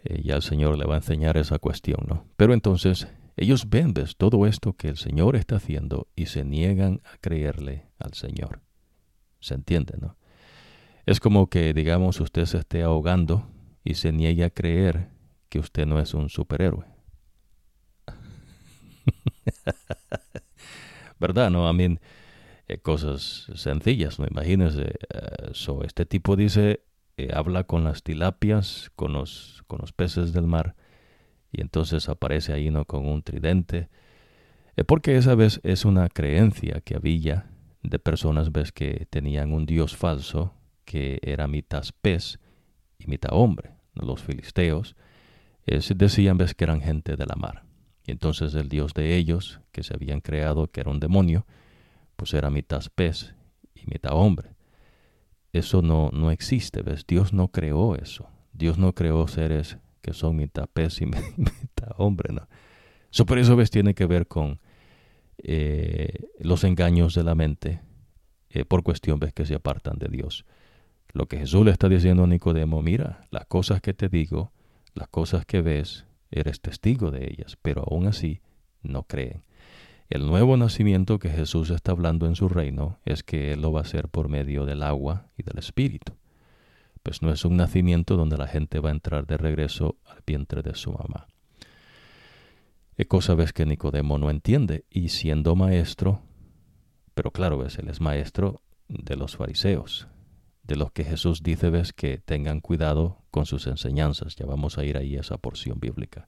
Eh, 0.04 0.22
ya 0.24 0.36
el 0.36 0.42
Señor 0.42 0.78
le 0.78 0.86
va 0.86 0.96
a 0.96 0.98
enseñar 0.98 1.38
esa 1.38 1.60
cuestión, 1.60 2.06
¿no? 2.08 2.26
Pero 2.36 2.54
entonces 2.54 3.08
ellos 3.36 3.70
ven 3.70 3.94
¿ves? 3.94 4.18
todo 4.18 4.48
esto 4.48 4.74
que 4.74 4.90
el 4.90 4.98
Señor 4.98 5.36
está 5.36 5.58
haciendo 5.58 6.08
y 6.16 6.26
se 6.26 6.44
niegan 6.44 7.02
a 7.06 7.18
creerle 7.20 7.86
al 8.00 8.14
Señor. 8.14 8.62
¿Se 9.40 9.54
entiende, 9.54 9.96
no? 10.02 10.18
Es 11.06 11.20
como 11.20 11.50
que, 11.50 11.74
digamos, 11.74 12.20
usted 12.20 12.46
se 12.46 12.58
esté 12.58 12.84
ahogando 12.84 13.48
y 13.84 13.94
se 13.94 14.12
niegue 14.12 14.44
a 14.44 14.50
creer 14.50 15.10
que 15.48 15.60
usted 15.60 15.86
no 15.86 16.00
es 16.00 16.14
un 16.14 16.30
superhéroe. 16.30 16.97
¿Verdad? 21.20 21.50
No, 21.50 21.68
a 21.68 21.74
mí 21.74 21.98
eh, 22.68 22.80
cosas 22.80 23.48
sencillas, 23.56 24.20
¿no? 24.20 24.28
Imagínense, 24.30 24.82
eh, 24.82 25.52
este 25.86 26.06
tipo 26.06 26.36
dice, 26.36 26.82
eh, 27.16 27.30
habla 27.34 27.64
con 27.64 27.86
las 27.86 28.04
tilapias, 28.04 28.92
con 28.96 29.14
los, 29.14 29.64
con 29.68 29.80
los 29.80 29.94
peces 29.94 30.34
del 30.34 30.48
mar, 30.48 30.76
y 31.52 31.62
entonces 31.62 32.10
aparece 32.10 32.52
ahí, 32.52 32.70
¿no? 32.70 32.84
Con 32.84 33.08
un 33.08 33.24
tridente, 33.24 33.90
porque 34.86 35.18
esa 35.18 35.34
vez 35.34 35.62
es 35.64 35.86
una 35.86 36.10
creencia 36.10 36.82
que 36.82 36.96
había 36.96 37.50
de 37.84 38.00
personas, 38.00 38.52
ves, 38.52 38.72
que 38.72 39.08
tenían 39.10 39.54
un 39.54 39.66
dios 39.66 39.96
falso 39.96 40.54
que 40.86 41.20
era 41.22 41.48
mitad 41.48 41.84
pez 42.02 42.38
y 43.00 43.08
mitad 43.08 43.32
hombre. 43.34 43.72
Los 43.94 44.22
filisteos 44.22 44.96
decían, 45.66 46.38
ves, 46.38 46.54
que 46.54 46.66
eran 46.66 46.82
gente 46.82 47.16
de 47.16 47.26
la 47.26 47.36
mar. 47.36 47.67
Y 48.08 48.12
entonces 48.12 48.56
el 48.56 48.70
dios 48.70 48.94
de 48.94 49.18
ellos, 49.18 49.60
que 49.74 49.84
se 49.84 49.94
habían 49.94 50.22
creado, 50.22 50.72
que 50.72 50.80
era 50.80 50.90
un 50.90 51.02
demonio, 51.02 51.46
pues 52.16 52.34
era 52.34 52.50
mitad 52.50 52.82
pez 52.96 53.36
y 53.76 53.82
mitad 53.86 54.14
hombre. 54.14 54.56
Eso 55.52 55.82
no, 55.82 56.10
no 56.14 56.32
existe, 56.32 56.82
¿ves? 56.82 57.06
Dios 57.06 57.34
no 57.34 57.50
creó 57.50 57.96
eso. 57.96 58.30
Dios 58.54 58.78
no 58.78 58.94
creó 58.94 59.28
seres 59.28 59.78
que 60.02 60.14
son 60.14 60.38
mitad 60.38 60.70
pez 60.72 61.02
y 61.02 61.06
mitad 61.38 61.92
hombre, 61.98 62.34
¿no? 62.34 62.48
Eso 63.12 63.26
por 63.26 63.40
eso, 63.40 63.58
¿ves? 63.58 63.72
Tiene 63.72 63.94
que 63.94 64.06
ver 64.06 64.26
con 64.28 64.62
eh, 65.40 66.30
los 66.40 66.64
engaños 66.64 67.14
de 67.14 67.26
la 67.26 67.36
mente 67.36 67.82
eh, 68.50 68.64
por 68.64 68.84
cuestión, 68.84 69.20
¿ves? 69.20 69.34
Que 69.34 69.46
se 69.46 69.56
apartan 69.56 70.00
de 70.00 70.08
Dios. 70.08 70.46
Lo 71.12 71.26
que 71.28 71.40
Jesús 71.40 71.66
le 71.66 71.72
está 71.72 71.90
diciendo 71.90 72.24
a 72.24 72.28
Nicodemo, 72.28 72.82
mira, 72.82 73.28
las 73.32 73.48
cosas 73.48 73.82
que 73.82 73.94
te 73.94 74.08
digo, 74.08 74.54
las 74.94 75.10
cosas 75.10 75.46
que 75.46 75.62
ves, 75.62 76.07
eres 76.32 76.62
testigo 76.62 77.12
de 77.12 77.26
ellas, 77.26 77.58
pero 77.62 77.84
aún 77.88 78.08
así 78.08 78.42
no 78.82 79.04
creen. 79.04 79.44
El 80.10 80.26
nuevo 80.26 80.56
nacimiento 80.56 81.20
que 81.20 81.30
Jesús 81.30 81.70
está 81.70 81.92
hablando 81.92 82.28
en 82.28 82.36
su 82.36 82.48
reino 82.48 83.00
es 83.04 83.24
que 83.24 83.52
Él 83.52 83.62
lo 83.62 83.74
va 83.74 83.82
a 83.82 83.84
hacer 83.84 84.08
por 84.08 84.30
medio 84.30 84.66
del 84.66 84.84
agua 84.84 85.28
y 85.38 85.44
del 85.44 85.58
Espíritu. 85.58 86.14
Pues 87.04 87.22
no 87.22 87.32
es 87.32 87.44
un 87.44 87.58
nacimiento 87.58 88.16
donde 88.16 88.38
la 88.38 88.48
gente 88.48 88.80
va 88.80 88.90
a 88.90 88.94
entrar 88.94 89.28
de 89.28 89.38
regreso 89.38 89.98
al 90.06 90.24
vientre 90.26 90.62
de 90.62 90.76
su 90.76 90.94
mamá. 90.94 91.28
¿Qué 92.96 93.06
cosa 93.06 93.36
ves 93.36 93.54
que 93.54 93.66
Nicodemo 93.66 94.18
no 94.18 94.30
entiende? 94.30 94.86
Y 94.90 95.10
siendo 95.10 95.56
maestro, 95.56 96.22
pero 97.14 97.32
claro, 97.32 97.58
ves, 97.58 97.78
él 97.78 97.90
es 97.90 98.02
maestro 98.02 98.62
de 98.88 99.16
los 99.16 99.36
fariseos, 99.36 100.08
de 100.68 100.76
los 100.76 100.92
que 100.92 101.06
Jesús 101.06 101.42
dice, 101.44 101.70
ves, 101.70 101.94
que 101.94 102.18
tengan 102.18 102.60
cuidado 102.60 103.24
con 103.32 103.46
sus 103.46 103.68
enseñanzas. 103.68 104.36
Ya 104.36 104.46
vamos 104.46 104.78
a 104.78 104.84
ir 104.84 104.98
ahí 104.98 105.16
a 105.16 105.22
esa 105.22 105.38
porción 105.38 105.80
bíblica. 105.80 106.28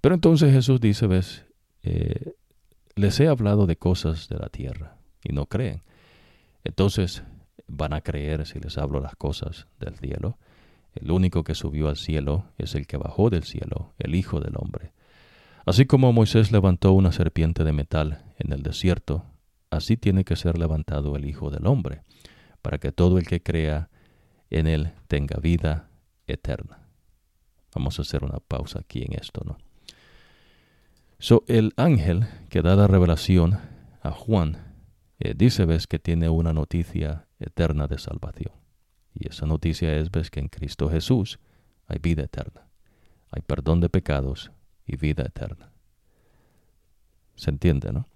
Pero 0.00 0.14
entonces 0.14 0.52
Jesús 0.52 0.80
dice, 0.80 1.08
ves, 1.08 1.44
eh, 1.82 2.34
les 2.94 3.18
he 3.18 3.26
hablado 3.26 3.66
de 3.66 3.76
cosas 3.76 4.28
de 4.28 4.38
la 4.38 4.48
tierra 4.48 4.96
y 5.24 5.32
no 5.32 5.46
creen. 5.46 5.82
Entonces 6.62 7.24
van 7.66 7.92
a 7.92 8.00
creer 8.00 8.46
si 8.46 8.60
les 8.60 8.78
hablo 8.78 9.00
las 9.00 9.16
cosas 9.16 9.66
del 9.80 9.96
cielo. 9.96 10.38
El 10.94 11.10
único 11.10 11.42
que 11.42 11.54
subió 11.54 11.88
al 11.88 11.96
cielo 11.96 12.44
es 12.58 12.76
el 12.76 12.86
que 12.86 12.96
bajó 12.96 13.28
del 13.28 13.42
cielo, 13.42 13.92
el 13.98 14.14
Hijo 14.14 14.40
del 14.40 14.54
Hombre. 14.56 14.92
Así 15.66 15.84
como 15.84 16.12
Moisés 16.12 16.52
levantó 16.52 16.92
una 16.92 17.12
serpiente 17.12 17.64
de 17.64 17.72
metal 17.72 18.24
en 18.38 18.52
el 18.52 18.62
desierto, 18.62 19.24
así 19.70 19.96
tiene 19.96 20.24
que 20.24 20.36
ser 20.36 20.58
levantado 20.58 21.14
el 21.16 21.26
Hijo 21.26 21.50
del 21.50 21.66
Hombre 21.66 22.02
para 22.62 22.78
que 22.78 22.92
todo 22.92 23.18
el 23.18 23.26
que 23.26 23.42
crea 23.42 23.90
en 24.50 24.66
Él 24.66 24.92
tenga 25.06 25.38
vida 25.40 25.88
eterna. 26.26 26.88
Vamos 27.74 27.98
a 27.98 28.02
hacer 28.02 28.24
una 28.24 28.38
pausa 28.40 28.80
aquí 28.80 29.02
en 29.02 29.14
esto, 29.14 29.42
¿no? 29.44 29.58
So, 31.20 31.44
el 31.48 31.72
ángel 31.76 32.26
que 32.48 32.62
da 32.62 32.76
la 32.76 32.86
revelación 32.86 33.58
a 34.02 34.12
Juan 34.12 34.76
eh, 35.18 35.34
dice, 35.36 35.64
ves, 35.64 35.86
que 35.86 35.98
tiene 35.98 36.28
una 36.28 36.52
noticia 36.52 37.26
eterna 37.40 37.88
de 37.88 37.98
salvación. 37.98 38.52
Y 39.14 39.28
esa 39.28 39.46
noticia 39.46 39.96
es, 39.96 40.10
ves, 40.12 40.30
que 40.30 40.38
en 40.38 40.48
Cristo 40.48 40.88
Jesús 40.88 41.40
hay 41.86 41.98
vida 41.98 42.22
eterna, 42.22 42.68
hay 43.32 43.42
perdón 43.42 43.80
de 43.80 43.88
pecados 43.88 44.52
y 44.86 44.96
vida 44.96 45.24
eterna. 45.24 45.72
¿Se 47.34 47.50
entiende, 47.50 47.92
no? 47.92 48.06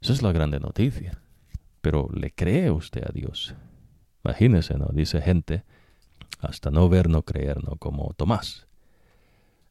Esa 0.00 0.12
es 0.12 0.22
la 0.22 0.32
grande 0.32 0.58
noticia. 0.58 1.20
Pero 1.80 2.08
¿le 2.12 2.32
cree 2.32 2.70
usted 2.70 3.04
a 3.04 3.12
Dios? 3.12 3.54
Imagínese, 4.24 4.76
¿no? 4.76 4.88
Dice 4.92 5.20
gente, 5.20 5.64
hasta 6.40 6.70
no 6.70 6.88
ver, 6.88 7.08
no 7.08 7.22
creer, 7.22 7.62
¿no? 7.64 7.76
Como 7.76 8.12
Tomás. 8.14 8.68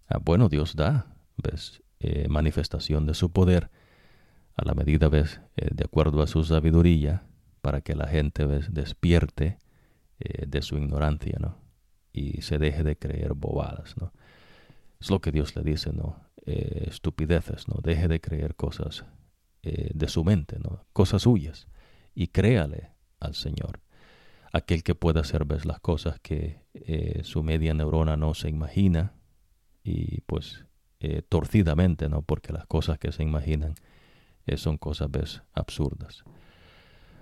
Ah, 0.07 0.19
bueno, 0.23 0.49
Dios 0.49 0.75
da, 0.75 1.15
¿ves? 1.37 1.83
Eh, 1.99 2.27
manifestación 2.29 3.05
de 3.05 3.13
su 3.13 3.31
poder 3.31 3.69
a 4.55 4.65
la 4.65 4.73
medida, 4.73 5.09
¿ves? 5.09 5.41
Eh, 5.55 5.69
de 5.71 5.83
acuerdo 5.85 6.21
a 6.21 6.27
su 6.27 6.43
sabiduría, 6.43 7.23
para 7.61 7.81
que 7.81 7.95
la 7.95 8.07
gente, 8.07 8.45
¿ves? 8.45 8.73
Despierte 8.73 9.57
eh, 10.19 10.45
de 10.47 10.61
su 10.61 10.77
ignorancia, 10.77 11.37
¿no? 11.39 11.57
Y 12.13 12.41
se 12.41 12.57
deje 12.57 12.83
de 12.83 12.97
creer 12.97 13.33
bobadas, 13.33 13.95
¿no? 13.97 14.13
Es 14.99 15.09
lo 15.11 15.21
que 15.21 15.31
Dios 15.31 15.55
le 15.55 15.63
dice, 15.63 15.91
¿no? 15.93 16.25
estupideces, 16.47 17.67
¿no? 17.67 17.81
Deje 17.83 18.07
de 18.07 18.21
creer 18.21 18.55
cosas 18.55 19.03
de 19.61 20.07
su 20.07 20.23
mente, 20.23 20.59
¿no? 20.59 20.85
Cosas 20.93 21.23
suyas. 21.23 21.67
Y 22.20 22.30
créale 22.30 22.93
al 23.20 23.36
Señor 23.36 23.82
aquel 24.51 24.82
que 24.82 24.95
pueda 24.95 25.22
hacer 25.22 25.45
¿ves? 25.45 25.65
las 25.65 25.80
cosas 25.80 26.20
que 26.20 26.65
su 27.22 27.43
media 27.43 27.74
neurona 27.74 28.18
no 28.18 28.34
se 28.34 28.49
imagina 28.49 29.13
y 29.84 30.22
pues 30.22 30.65
eh, 30.99 31.22
torcidamente, 31.22 32.09
¿no? 32.09 32.24
Porque 32.24 32.51
las 32.51 32.65
cosas 32.65 32.97
que 32.97 33.11
se 33.11 33.22
imaginan 33.22 33.76
eh, 34.47 34.57
son 34.57 34.78
cosas, 34.78 35.11
¿ves? 35.11 35.43
Absurdas. 35.53 36.24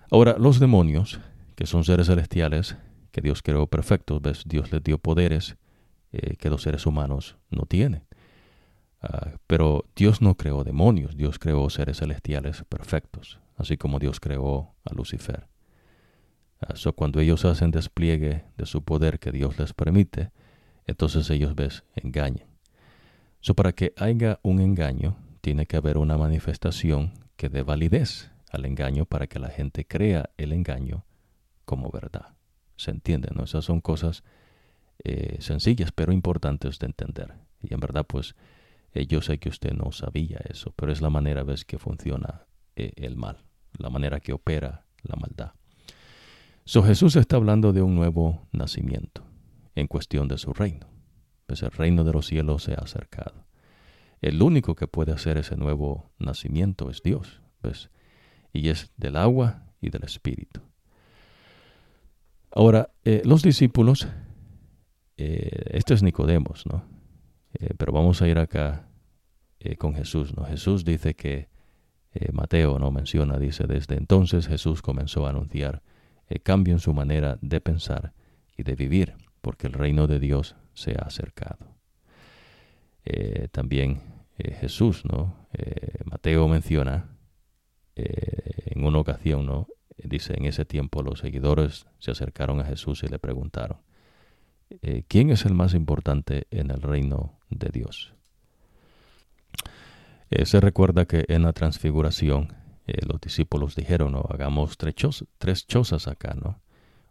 Ahora, 0.09 0.37
los 0.39 0.61
demonios, 0.61 1.19
que 1.55 1.65
son 1.65 1.83
seres 1.83 2.07
celestiales, 2.07 2.77
que 3.11 3.19
Dios 3.19 3.41
creó 3.41 3.67
perfectos, 3.67 4.21
¿ves? 4.21 4.43
Dios 4.45 4.71
les 4.71 4.81
dio 4.81 4.97
poderes 4.97 5.57
eh, 6.13 6.37
que 6.37 6.49
los 6.49 6.61
seres 6.61 6.85
humanos 6.85 7.37
no 7.49 7.65
tienen. 7.65 8.05
Ah, 9.01 9.31
pero 9.45 9.83
Dios 9.93 10.21
no 10.21 10.35
creó 10.35 10.63
demonios, 10.63 11.17
Dios 11.17 11.37
creó 11.37 11.69
seres 11.69 11.97
celestiales 11.97 12.63
perfectos, 12.69 13.41
así 13.57 13.77
como 13.77 13.99
Dios 13.99 14.19
creó 14.19 14.75
a 14.83 14.93
Lucifer. 14.93 15.47
Uh, 16.61 16.91
cuando 16.93 17.19
ellos 17.19 17.45
hacen 17.45 17.71
despliegue 17.71 18.45
de 18.57 18.65
su 18.65 18.83
poder 18.83 19.19
que 19.19 19.31
Dios 19.31 19.59
les 19.59 19.73
permite, 19.73 20.31
entonces 20.87 21.29
ellos 21.29 21.55
ves 21.55 21.83
engañan. 21.95 22.47
So, 23.41 23.53
para 23.53 23.73
que 23.73 23.93
haya 23.97 24.39
un 24.41 24.59
engaño, 24.59 25.17
tiene 25.41 25.67
que 25.67 25.77
haber 25.77 25.97
una 25.97 26.17
manifestación 26.17 27.13
que 27.35 27.49
dé 27.49 27.61
validez 27.61 28.31
al 28.51 28.65
engaño 28.65 29.05
para 29.05 29.27
que 29.27 29.37
la 29.37 29.49
gente 29.49 29.85
crea 29.85 30.29
el 30.37 30.53
engaño 30.53 31.05
como 31.65 31.91
verdad. 31.91 32.35
¿Se 32.77 32.91
entiende? 32.91 33.29
¿no? 33.35 33.43
Esas 33.43 33.65
son 33.65 33.81
cosas 33.81 34.23
eh, 35.03 35.37
sencillas 35.39 35.91
pero 35.91 36.13
importantes 36.13 36.79
de 36.79 36.87
entender. 36.87 37.33
Y 37.61 37.73
en 37.73 37.79
verdad, 37.79 38.05
pues, 38.07 38.35
eh, 38.93 39.05
yo 39.07 39.21
sé 39.21 39.37
que 39.37 39.49
usted 39.49 39.73
no 39.73 39.91
sabía 39.91 40.39
eso, 40.49 40.73
pero 40.75 40.91
es 40.91 41.01
la 41.01 41.09
manera, 41.09 41.43
ves, 41.43 41.65
que 41.65 41.77
funciona 41.77 42.45
el 42.75 43.15
mal, 43.15 43.43
la 43.77 43.89
manera 43.89 44.19
que 44.19 44.33
opera 44.33 44.85
la 45.03 45.15
maldad. 45.15 45.53
So, 46.65 46.83
Jesús 46.83 47.15
está 47.15 47.35
hablando 47.35 47.73
de 47.73 47.81
un 47.81 47.95
nuevo 47.95 48.47
nacimiento 48.51 49.23
en 49.75 49.87
cuestión 49.87 50.27
de 50.27 50.37
su 50.37 50.53
reino 50.53 50.87
pues 51.45 51.61
el 51.63 51.71
reino 51.71 52.03
de 52.03 52.13
los 52.13 52.27
cielos 52.27 52.63
se 52.63 52.73
ha 52.73 52.77
acercado. 52.83 53.45
El 54.21 54.41
único 54.41 54.75
que 54.75 54.87
puede 54.87 55.11
hacer 55.11 55.37
ese 55.37 55.55
nuevo 55.55 56.11
nacimiento 56.17 56.89
es 56.89 57.03
Dios, 57.03 57.41
¿ves? 57.61 57.89
Y 58.53 58.69
es 58.69 58.91
del 58.97 59.17
agua 59.17 59.63
y 59.81 59.89
del 59.89 60.03
espíritu. 60.03 60.61
Ahora, 62.51 62.89
eh, 63.03 63.21
los 63.25 63.43
discípulos, 63.43 64.07
eh, 65.17 65.65
este 65.71 65.93
es 65.93 66.01
Nicodemos, 66.01 66.65
¿no? 66.65 66.85
Eh, 67.59 67.73
pero 67.77 67.91
vamos 67.91 68.21
a 68.21 68.27
ir 68.27 68.39
acá 68.39 68.89
con 69.79 69.95
Jesús, 69.95 70.35
¿no? 70.37 70.45
Jesús 70.45 70.85
dice 70.85 71.15
que, 71.15 71.49
Mateo 72.31 72.79
no 72.79 72.91
menciona, 72.91 73.37
dice, 73.37 73.65
desde 73.67 73.95
entonces 73.95 74.47
Jesús 74.47 74.81
comenzó 74.81 75.25
a 75.25 75.31
anunciar 75.31 75.81
cambio 76.43 76.73
en 76.73 76.79
su 76.79 76.93
manera 76.93 77.37
de 77.41 77.61
pensar 77.61 78.13
y 78.57 78.63
de 78.63 78.75
vivir, 78.75 79.15
porque 79.41 79.67
el 79.67 79.73
reino 79.73 80.07
de 80.07 80.19
Dios 80.19 80.55
se 80.73 80.93
ha 80.93 81.03
acercado. 81.03 81.75
Eh, 83.05 83.47
también 83.51 84.01
eh, 84.37 84.51
Jesús, 84.53 85.05
¿no? 85.05 85.47
Eh, 85.53 85.99
Mateo 86.05 86.47
menciona 86.47 87.09
en 87.95 88.83
una 88.83 88.99
ocasión, 88.99 89.45
¿no? 89.45 89.67
Dice, 89.95 90.33
en 90.35 90.45
ese 90.45 90.65
tiempo 90.65 91.01
los 91.01 91.19
seguidores 91.19 91.85
se 91.99 92.11
acercaron 92.11 92.59
a 92.59 92.65
Jesús 92.65 93.03
y 93.03 93.07
le 93.07 93.19
preguntaron, 93.19 93.77
¿quién 95.07 95.29
es 95.29 95.45
el 95.45 95.53
más 95.53 95.73
importante 95.73 96.45
en 96.51 96.71
el 96.71 96.81
reino 96.81 97.39
de 97.49 97.69
Dios? 97.69 98.13
Se 100.43 100.59
recuerda 100.59 101.05
que 101.05 101.25
en 101.27 101.43
la 101.43 101.53
transfiguración 101.53 102.53
los 103.07 103.19
discípulos 103.21 103.75
dijeron, 103.75 104.11
¿no? 104.11 104.25
Hagamos 104.29 104.77
tres, 104.77 105.67
chozas 105.67 106.07
acá, 106.07 106.35
¿no? 106.35 106.59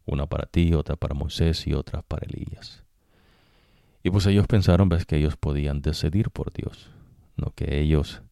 Una 0.07 0.27
para 0.27 0.47
ti, 0.47 0.75
otra 0.75 0.97
para 0.97 1.15
Moisés 1.15 1.67
y 1.67 1.75
otra 1.75 2.03
para 2.03 2.27
Elías. 2.27 2.85
Y 4.03 4.11
pues 4.11 4.27
ellos 4.27 4.47
pensaron 4.47 4.89
ves, 4.89 5.07
que 5.07 5.17
ellos 5.17 5.37
podían 5.37 5.81
decidir 5.81 6.31
por 6.31 6.53
Dios, 6.53 6.91
no 7.37 7.53
que 7.55 7.81
ellos 7.81 8.23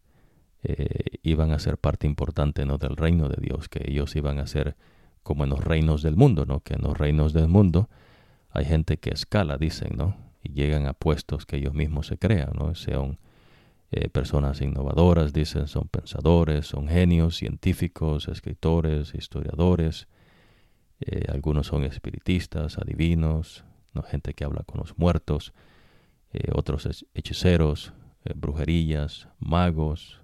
eh, 0.62 1.18
iban 1.22 1.50
a 1.50 1.58
ser 1.58 1.78
parte 1.78 2.06
importante 2.06 2.66
¿no? 2.66 2.76
del 2.76 2.96
reino 2.96 3.28
de 3.28 3.40
Dios, 3.40 3.68
que 3.68 3.82
ellos 3.90 4.14
iban 4.14 4.38
a 4.38 4.46
ser 4.46 4.76
como 5.22 5.44
en 5.44 5.50
los 5.50 5.64
reinos 5.64 6.02
del 6.02 6.16
mundo, 6.16 6.44
¿no? 6.44 6.60
que 6.60 6.74
en 6.74 6.82
los 6.82 6.98
reinos 6.98 7.32
del 7.32 7.48
mundo 7.48 7.88
hay 8.50 8.66
gente 8.66 8.98
que 8.98 9.10
escala, 9.10 9.56
dicen, 9.56 9.96
¿no? 9.96 10.14
y 10.42 10.52
llegan 10.52 10.86
a 10.86 10.92
puestos 10.92 11.46
que 11.46 11.56
ellos 11.56 11.72
mismos 11.72 12.08
se 12.08 12.18
crean, 12.18 12.52
¿no? 12.54 12.74
sean 12.74 13.18
eh, 13.94 14.08
personas 14.08 14.62
innovadoras, 14.62 15.34
dicen, 15.34 15.68
son 15.68 15.86
pensadores, 15.86 16.66
son 16.66 16.88
genios, 16.88 17.36
científicos, 17.36 18.26
escritores, 18.26 19.14
historiadores, 19.14 20.08
eh, 21.00 21.26
algunos 21.30 21.66
son 21.66 21.84
espiritistas, 21.84 22.78
adivinos, 22.78 23.66
¿no? 23.92 24.02
gente 24.02 24.32
que 24.32 24.44
habla 24.44 24.62
con 24.64 24.80
los 24.80 24.96
muertos, 24.96 25.52
eh, 26.32 26.52
otros 26.54 27.04
hechiceros, 27.12 27.92
brujerías, 28.34 29.28
magos. 29.38 30.22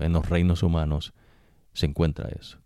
en 0.00 0.12
los 0.12 0.28
reinos 0.28 0.64
humanos 0.64 1.12
se 1.74 1.86
encuentra 1.86 2.30
eso. 2.30 2.58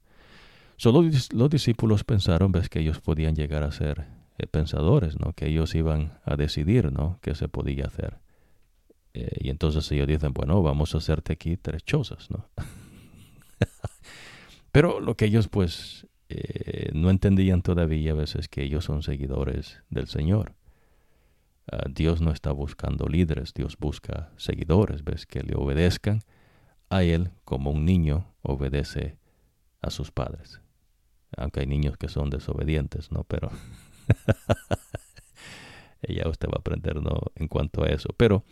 Solo 0.79 1.03
los, 1.03 1.51
discípulos 1.51 2.05
pensaron 2.05 2.53
ves, 2.53 2.71
que 2.71 2.81
ellos 2.81 3.01
podían 3.01 3.35
llegar 3.35 3.65
a 3.65 3.71
ser 3.71 4.07
pensadores, 4.51 5.21
¿no? 5.21 5.35
que 5.35 5.49
ellos 5.49 5.75
iban 5.75 6.19
a 6.25 6.37
decidir 6.37 6.91
¿no? 6.91 7.19
qué 7.21 7.35
se 7.35 7.49
podía 7.49 7.85
hacer. 7.85 8.19
Y 9.41 9.51
entonces 9.51 9.91
ellos 9.93 10.07
dicen, 10.07 10.33
bueno, 10.33 10.63
vamos 10.63 10.95
a 10.95 10.99
hacerte 10.99 11.33
aquí 11.33 11.57
tres 11.57 11.85
chozas. 11.85 12.31
¿no? 12.31 12.49
Pero 14.73 15.01
lo 15.01 15.17
que 15.17 15.27
ellos 15.27 15.49
pues 15.49 16.07
eh, 16.29 16.91
no 16.93 17.11
entendían 17.11 17.63
todavía 17.63 18.13
a 18.13 18.15
veces 18.15 18.49
que 18.49 18.63
ellos 18.63 18.85
son 18.85 19.03
seguidores 19.03 19.83
del 19.91 20.09
Señor. 20.09 20.55
Ah, 21.71 21.85
Dios 21.91 22.21
no 22.21 22.31
está 22.31 22.53
buscando 22.53 23.07
líderes, 23.07 23.55
Dios 23.55 23.77
busca 23.79 24.31
seguidores, 24.37 25.05
ves, 25.05 25.27
que 25.27 25.43
le 25.43 25.55
obedezcan 25.57 26.21
a 26.91 27.03
Él 27.03 27.31
como 27.45 27.71
un 27.71 27.85
niño 27.85 28.35
obedece 28.43 29.19
a 29.83 29.91
sus 29.91 30.11
padres. 30.11 30.61
Aunque 31.37 31.61
hay 31.61 31.67
niños 31.67 31.97
que 31.97 32.09
son 32.09 32.31
desobedientes, 32.31 33.11
¿no? 33.11 33.25
Pero 33.25 33.51
ya 36.09 36.29
usted 36.29 36.49
va 36.49 36.57
a 36.57 36.61
aprender 36.61 37.03
¿no? 37.03 37.21
en 37.35 37.49
cuanto 37.49 37.83
a 37.83 37.89
eso. 37.89 38.11
Pero 38.17 38.45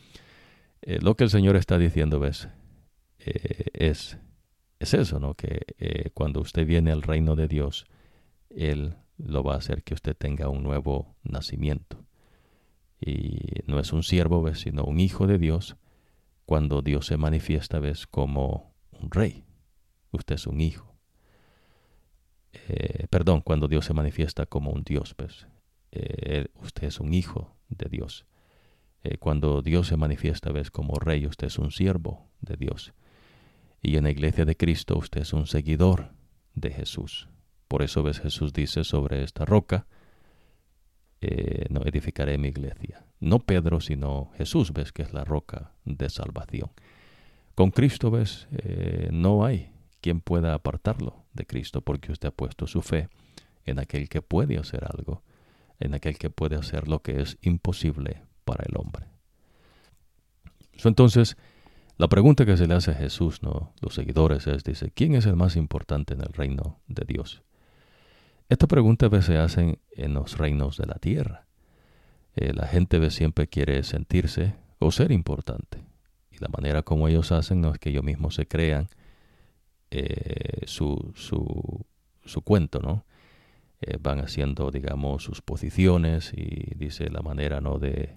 eh, 0.86 0.98
lo 1.00 1.16
que 1.16 1.24
el 1.24 1.30
Señor 1.30 1.56
está 1.56 1.78
diciendo, 1.78 2.20
ves, 2.20 2.48
eh, 3.18 3.66
es 3.72 4.18
es 4.80 4.92
eso, 4.92 5.18
¿no? 5.18 5.34
Que 5.34 5.62
eh, 5.78 6.10
cuando 6.12 6.40
usted 6.40 6.66
viene 6.66 6.92
al 6.92 7.02
reino 7.02 7.36
de 7.36 7.48
Dios, 7.48 7.86
Él 8.50 8.96
lo 9.16 9.42
va 9.42 9.54
a 9.54 9.58
hacer 9.58 9.82
que 9.82 9.94
usted 9.94 10.14
tenga 10.14 10.48
un 10.50 10.62
nuevo 10.62 11.16
nacimiento. 11.22 12.04
Y 13.00 13.62
no 13.66 13.80
es 13.80 13.92
un 13.92 14.02
siervo, 14.02 14.54
sino 14.54 14.84
un 14.84 15.00
hijo 15.00 15.26
de 15.26 15.38
Dios. 15.38 15.76
Cuando 16.44 16.82
Dios 16.82 17.06
se 17.06 17.16
manifiesta, 17.16 17.78
ves, 17.78 18.06
como 18.06 18.74
un 18.92 19.10
rey. 19.10 19.44
Usted 20.10 20.34
es 20.34 20.46
un 20.46 20.60
hijo. 20.60 20.94
Perdón, 23.10 23.40
cuando 23.40 23.68
Dios 23.68 23.86
se 23.86 23.94
manifiesta 23.94 24.46
como 24.46 24.70
un 24.70 24.84
Dios, 24.84 25.14
eh, 25.92 26.46
usted 26.62 26.88
es 26.88 27.00
un 27.00 27.14
hijo 27.14 27.56
de 27.68 27.88
Dios. 27.88 28.26
Cuando 29.18 29.62
Dios 29.62 29.88
se 29.88 29.96
manifiesta, 29.96 30.52
ves, 30.52 30.70
como 30.70 30.94
rey, 30.94 31.26
usted 31.26 31.48
es 31.48 31.58
un 31.58 31.70
siervo 31.70 32.28
de 32.40 32.56
Dios. 32.56 32.94
Y 33.82 33.96
en 33.96 34.04
la 34.04 34.10
iglesia 34.10 34.44
de 34.44 34.56
Cristo 34.56 34.96
usted 34.96 35.20
es 35.22 35.32
un 35.32 35.46
seguidor 35.46 36.12
de 36.54 36.70
Jesús. 36.70 37.28
Por 37.68 37.82
eso 37.82 38.02
ves 38.02 38.20
Jesús 38.20 38.52
dice 38.52 38.84
sobre 38.84 39.22
esta 39.22 39.44
roca, 39.44 39.86
eh, 41.20 41.66
no 41.70 41.82
edificaré 41.84 42.38
mi 42.38 42.48
iglesia. 42.48 43.04
No 43.20 43.40
Pedro, 43.40 43.80
sino 43.80 44.30
Jesús 44.36 44.72
ves 44.72 44.92
que 44.92 45.02
es 45.02 45.12
la 45.12 45.24
roca 45.24 45.72
de 45.84 46.08
salvación. 46.08 46.70
Con 47.54 47.70
Cristo 47.70 48.10
ves, 48.10 48.48
eh, 48.52 49.08
no 49.12 49.44
hay 49.44 49.70
¿quién 50.00 50.20
pueda 50.20 50.52
apartarlo 50.52 51.24
de 51.32 51.46
Cristo? 51.46 51.80
Porque 51.80 52.12
usted 52.12 52.28
ha 52.28 52.30
puesto 52.30 52.66
su 52.66 52.82
fe 52.82 53.08
en 53.64 53.78
aquel 53.78 54.08
que 54.10 54.20
puede 54.20 54.58
hacer 54.58 54.84
algo, 54.84 55.22
en 55.80 55.94
aquel 55.94 56.18
que 56.18 56.28
puede 56.28 56.56
hacer 56.56 56.88
lo 56.88 57.00
que 57.00 57.22
es 57.22 57.38
imposible 57.40 58.22
para 58.44 58.64
el 58.68 58.76
hombre. 58.76 59.06
entonces, 60.84 61.36
la 61.96 62.08
pregunta 62.08 62.44
que 62.44 62.56
se 62.56 62.66
le 62.66 62.74
hace 62.74 62.90
a 62.90 62.94
Jesús, 62.94 63.40
los 63.42 63.94
seguidores, 63.94 64.46
es, 64.48 64.64
dice, 64.64 64.90
¿quién 64.90 65.14
es 65.14 65.26
el 65.26 65.36
más 65.36 65.54
importante 65.56 66.14
en 66.14 66.22
el 66.22 66.32
reino 66.32 66.80
de 66.88 67.04
Dios? 67.06 67.42
Esta 68.48 68.66
pregunta 68.66 69.06
a 69.06 69.08
veces 69.08 69.26
se 69.26 69.38
hace 69.38 69.78
en 69.92 70.14
los 70.14 70.36
reinos 70.36 70.76
de 70.76 70.86
la 70.86 70.94
tierra. 70.94 71.46
Eh, 72.36 72.52
la 72.52 72.66
gente 72.66 73.10
siempre 73.10 73.46
quiere 73.46 73.82
sentirse 73.84 74.54
o 74.80 74.90
ser 74.90 75.12
importante. 75.12 75.84
Y 76.32 76.38
la 76.38 76.48
manera 76.48 76.82
como 76.82 77.06
ellos 77.06 77.30
hacen 77.30 77.60
no 77.60 77.72
es 77.72 77.78
que 77.78 77.90
ellos 77.90 78.02
mismos 78.02 78.34
se 78.34 78.46
crean 78.46 78.88
eh, 79.90 80.62
su, 80.66 81.12
su, 81.14 81.86
su, 82.24 82.42
cuento, 82.42 82.80
¿no? 82.80 83.04
Eh, 83.80 83.98
van 84.00 84.18
haciendo, 84.18 84.72
digamos, 84.72 85.22
sus 85.22 85.40
posiciones 85.40 86.32
y 86.34 86.74
dice 86.74 87.08
la 87.10 87.22
manera, 87.22 87.60
¿no? 87.60 87.78
De, 87.78 88.16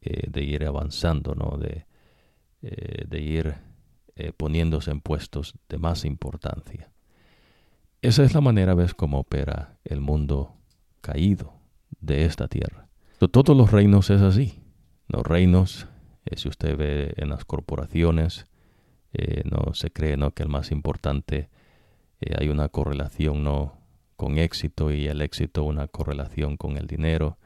de 0.00 0.42
ir 0.42 0.64
avanzando, 0.64 1.34
¿no? 1.34 1.58
De, 1.58 1.86
de 2.60 3.20
ir 3.20 3.54
poniéndose 4.36 4.90
en 4.90 5.00
puestos 5.00 5.54
de 5.68 5.78
más 5.78 6.04
importancia. 6.04 6.90
Esa 8.00 8.22
es 8.22 8.32
la 8.34 8.40
manera, 8.40 8.74
ves, 8.74 8.94
como 8.94 9.18
opera 9.18 9.76
el 9.84 10.00
mundo 10.00 10.54
caído 11.00 11.54
de 12.00 12.24
esta 12.24 12.46
tierra. 12.48 12.88
Todos 13.18 13.56
los 13.56 13.72
reinos 13.72 14.10
es 14.10 14.22
así. 14.22 14.62
Los 15.08 15.26
reinos, 15.26 15.88
eh, 16.24 16.36
si 16.36 16.48
usted 16.48 16.76
ve 16.76 17.14
en 17.16 17.30
las 17.30 17.44
corporaciones, 17.44 18.46
eh, 19.12 19.42
no 19.44 19.74
se 19.74 19.90
cree 19.90 20.16
que 20.34 20.42
el 20.42 20.48
más 20.48 20.70
importante 20.70 21.48
eh, 22.20 22.34
hay 22.38 22.48
una 22.48 22.68
correlación 22.68 23.42
no 23.42 23.78
con 24.16 24.38
éxito 24.38 24.92
y 24.92 25.06
el 25.06 25.22
éxito 25.22 25.64
una 25.64 25.88
correlación 25.88 26.56
con 26.56 26.76
el 26.76 26.86
dinero 26.86 27.38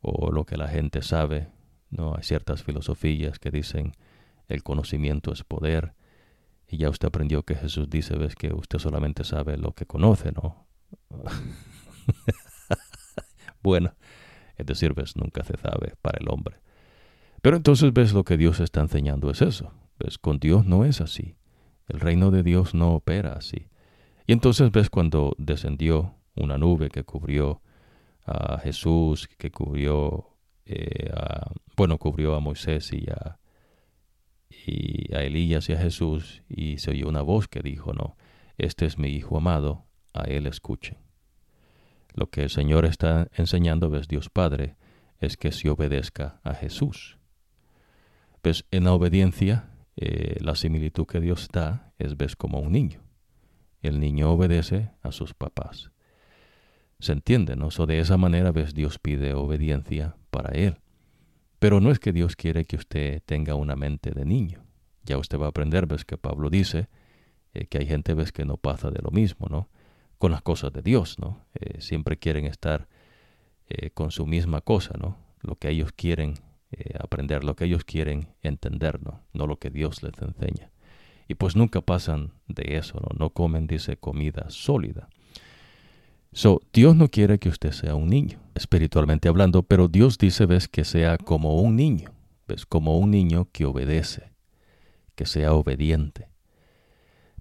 o 0.00 0.30
lo 0.30 0.44
que 0.44 0.56
la 0.56 0.68
gente 0.68 1.02
sabe. 1.02 1.48
No 1.96 2.14
hay 2.16 2.22
ciertas 2.22 2.62
filosofías 2.62 3.38
que 3.38 3.50
dicen 3.50 3.92
el 4.48 4.62
conocimiento 4.62 5.32
es 5.32 5.44
poder 5.44 5.94
y 6.66 6.78
ya 6.78 6.90
usted 6.90 7.08
aprendió 7.08 7.44
que 7.44 7.54
Jesús 7.54 7.88
dice, 7.88 8.16
ves 8.16 8.34
que 8.34 8.52
usted 8.52 8.78
solamente 8.78 9.24
sabe 9.24 9.56
lo 9.56 9.72
que 9.72 9.86
conoce, 9.86 10.32
¿no? 10.32 10.66
bueno, 13.62 13.94
es 14.56 14.66
decir, 14.66 14.94
ves, 14.94 15.16
nunca 15.16 15.44
se 15.44 15.56
sabe 15.56 15.94
para 16.02 16.18
el 16.20 16.28
hombre. 16.28 16.56
Pero 17.42 17.56
entonces 17.56 17.92
ves 17.92 18.12
lo 18.12 18.24
que 18.24 18.36
Dios 18.36 18.60
está 18.60 18.80
enseñando 18.80 19.30
es 19.30 19.42
eso. 19.42 19.72
Ves, 19.98 20.18
con 20.18 20.38
Dios 20.38 20.64
no 20.66 20.84
es 20.84 21.00
así. 21.00 21.36
El 21.86 22.00
reino 22.00 22.30
de 22.30 22.42
Dios 22.42 22.74
no 22.74 22.94
opera 22.94 23.34
así. 23.34 23.68
Y 24.26 24.32
entonces 24.32 24.72
ves 24.72 24.90
cuando 24.90 25.34
descendió 25.38 26.16
una 26.34 26.58
nube 26.58 26.88
que 26.88 27.04
cubrió 27.04 27.60
a 28.26 28.58
Jesús, 28.58 29.28
que 29.38 29.50
cubrió, 29.50 30.33
eh, 30.66 31.10
bueno, 31.76 31.98
cubrió 31.98 32.34
a 32.34 32.40
Moisés 32.40 32.92
y 32.92 33.06
a, 33.10 33.38
y 34.48 35.14
a 35.14 35.22
Elías 35.22 35.68
y 35.68 35.72
a 35.72 35.78
Jesús, 35.78 36.42
y 36.48 36.78
se 36.78 36.90
oyó 36.90 37.08
una 37.08 37.22
voz 37.22 37.48
que 37.48 37.60
dijo, 37.60 37.92
no, 37.92 38.16
este 38.56 38.86
es 38.86 38.98
mi 38.98 39.08
Hijo 39.08 39.36
amado, 39.36 39.86
a 40.12 40.22
él 40.24 40.46
escuchen. 40.46 40.98
Lo 42.14 42.30
que 42.30 42.44
el 42.44 42.50
Señor 42.50 42.84
está 42.84 43.28
enseñando, 43.32 43.90
ves 43.90 44.06
Dios 44.06 44.30
Padre, 44.30 44.76
es 45.18 45.36
que 45.36 45.50
se 45.52 45.68
obedezca 45.68 46.40
a 46.44 46.54
Jesús. 46.54 47.18
Pues 48.40 48.66
en 48.70 48.84
la 48.84 48.92
obediencia, 48.92 49.70
eh, 49.96 50.36
la 50.40 50.54
similitud 50.54 51.06
que 51.06 51.20
Dios 51.20 51.48
da 51.52 51.92
es, 51.98 52.16
ves, 52.16 52.36
como 52.36 52.60
un 52.60 52.72
niño. 52.72 53.02
El 53.82 54.00
niño 54.00 54.30
obedece 54.30 54.92
a 55.02 55.12
sus 55.12 55.34
papás. 55.34 55.90
¿Se 57.04 57.12
entiende? 57.12 57.54
¿no? 57.54 57.68
De 57.68 57.98
esa 57.98 58.16
manera, 58.16 58.50
ves, 58.50 58.72
Dios 58.72 58.98
pide 58.98 59.34
obediencia 59.34 60.16
para 60.30 60.54
Él. 60.54 60.78
Pero 61.58 61.78
no 61.78 61.90
es 61.90 61.98
que 61.98 62.12
Dios 62.14 62.34
quiere 62.34 62.64
que 62.64 62.76
usted 62.76 63.22
tenga 63.26 63.56
una 63.56 63.76
mente 63.76 64.12
de 64.12 64.24
niño. 64.24 64.64
Ya 65.02 65.18
usted 65.18 65.38
va 65.38 65.44
a 65.44 65.48
aprender, 65.50 65.86
ves, 65.86 66.06
que 66.06 66.16
Pablo 66.16 66.48
dice 66.48 66.88
eh, 67.52 67.66
que 67.66 67.76
hay 67.76 67.86
gente, 67.86 68.14
ves, 68.14 68.32
que 68.32 68.46
no 68.46 68.56
pasa 68.56 68.90
de 68.90 69.02
lo 69.02 69.10
mismo, 69.10 69.48
¿no? 69.50 69.68
con 70.16 70.30
las 70.30 70.40
cosas 70.40 70.72
de 70.72 70.80
Dios, 70.80 71.18
¿no? 71.18 71.44
Eh, 71.52 71.82
siempre 71.82 72.16
quieren 72.16 72.46
estar 72.46 72.88
eh, 73.68 73.90
con 73.90 74.10
su 74.10 74.24
misma 74.24 74.62
cosa, 74.62 74.94
¿no? 74.98 75.18
Lo 75.42 75.56
que 75.56 75.68
ellos 75.68 75.92
quieren 75.92 76.38
aprender, 76.98 77.44
lo 77.44 77.54
que 77.54 77.66
ellos 77.66 77.84
quieren 77.84 78.28
entender, 78.40 79.02
¿no? 79.02 79.20
No 79.34 79.46
lo 79.46 79.58
que 79.58 79.68
Dios 79.68 80.02
les 80.02 80.14
enseña. 80.22 80.70
Y 81.28 81.34
pues 81.34 81.54
nunca 81.54 81.82
pasan 81.82 82.32
de 82.48 82.78
eso, 82.78 82.98
¿no? 82.98 83.08
No 83.18 83.28
comen, 83.28 83.66
dice, 83.66 83.98
comida 83.98 84.46
sólida. 84.48 85.10
So, 86.34 86.60
Dios 86.72 86.96
no 86.96 87.08
quiere 87.08 87.38
que 87.38 87.48
usted 87.48 87.70
sea 87.70 87.94
un 87.94 88.08
niño, 88.08 88.40
espiritualmente 88.56 89.28
hablando, 89.28 89.62
pero 89.62 89.86
Dios 89.86 90.18
dice, 90.18 90.46
ves, 90.46 90.66
que 90.66 90.84
sea 90.84 91.16
como 91.16 91.60
un 91.60 91.76
niño, 91.76 92.10
ves, 92.48 92.66
como 92.66 92.98
un 92.98 93.12
niño 93.12 93.48
que 93.52 93.64
obedece, 93.66 94.32
que 95.14 95.26
sea 95.26 95.52
obediente. 95.52 96.28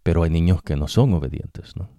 Pero 0.04 0.22
hay 0.22 0.30
niños 0.30 0.62
que 0.62 0.76
no 0.76 0.88
son 0.88 1.12
obedientes, 1.16 1.76
¿no? 1.76 1.90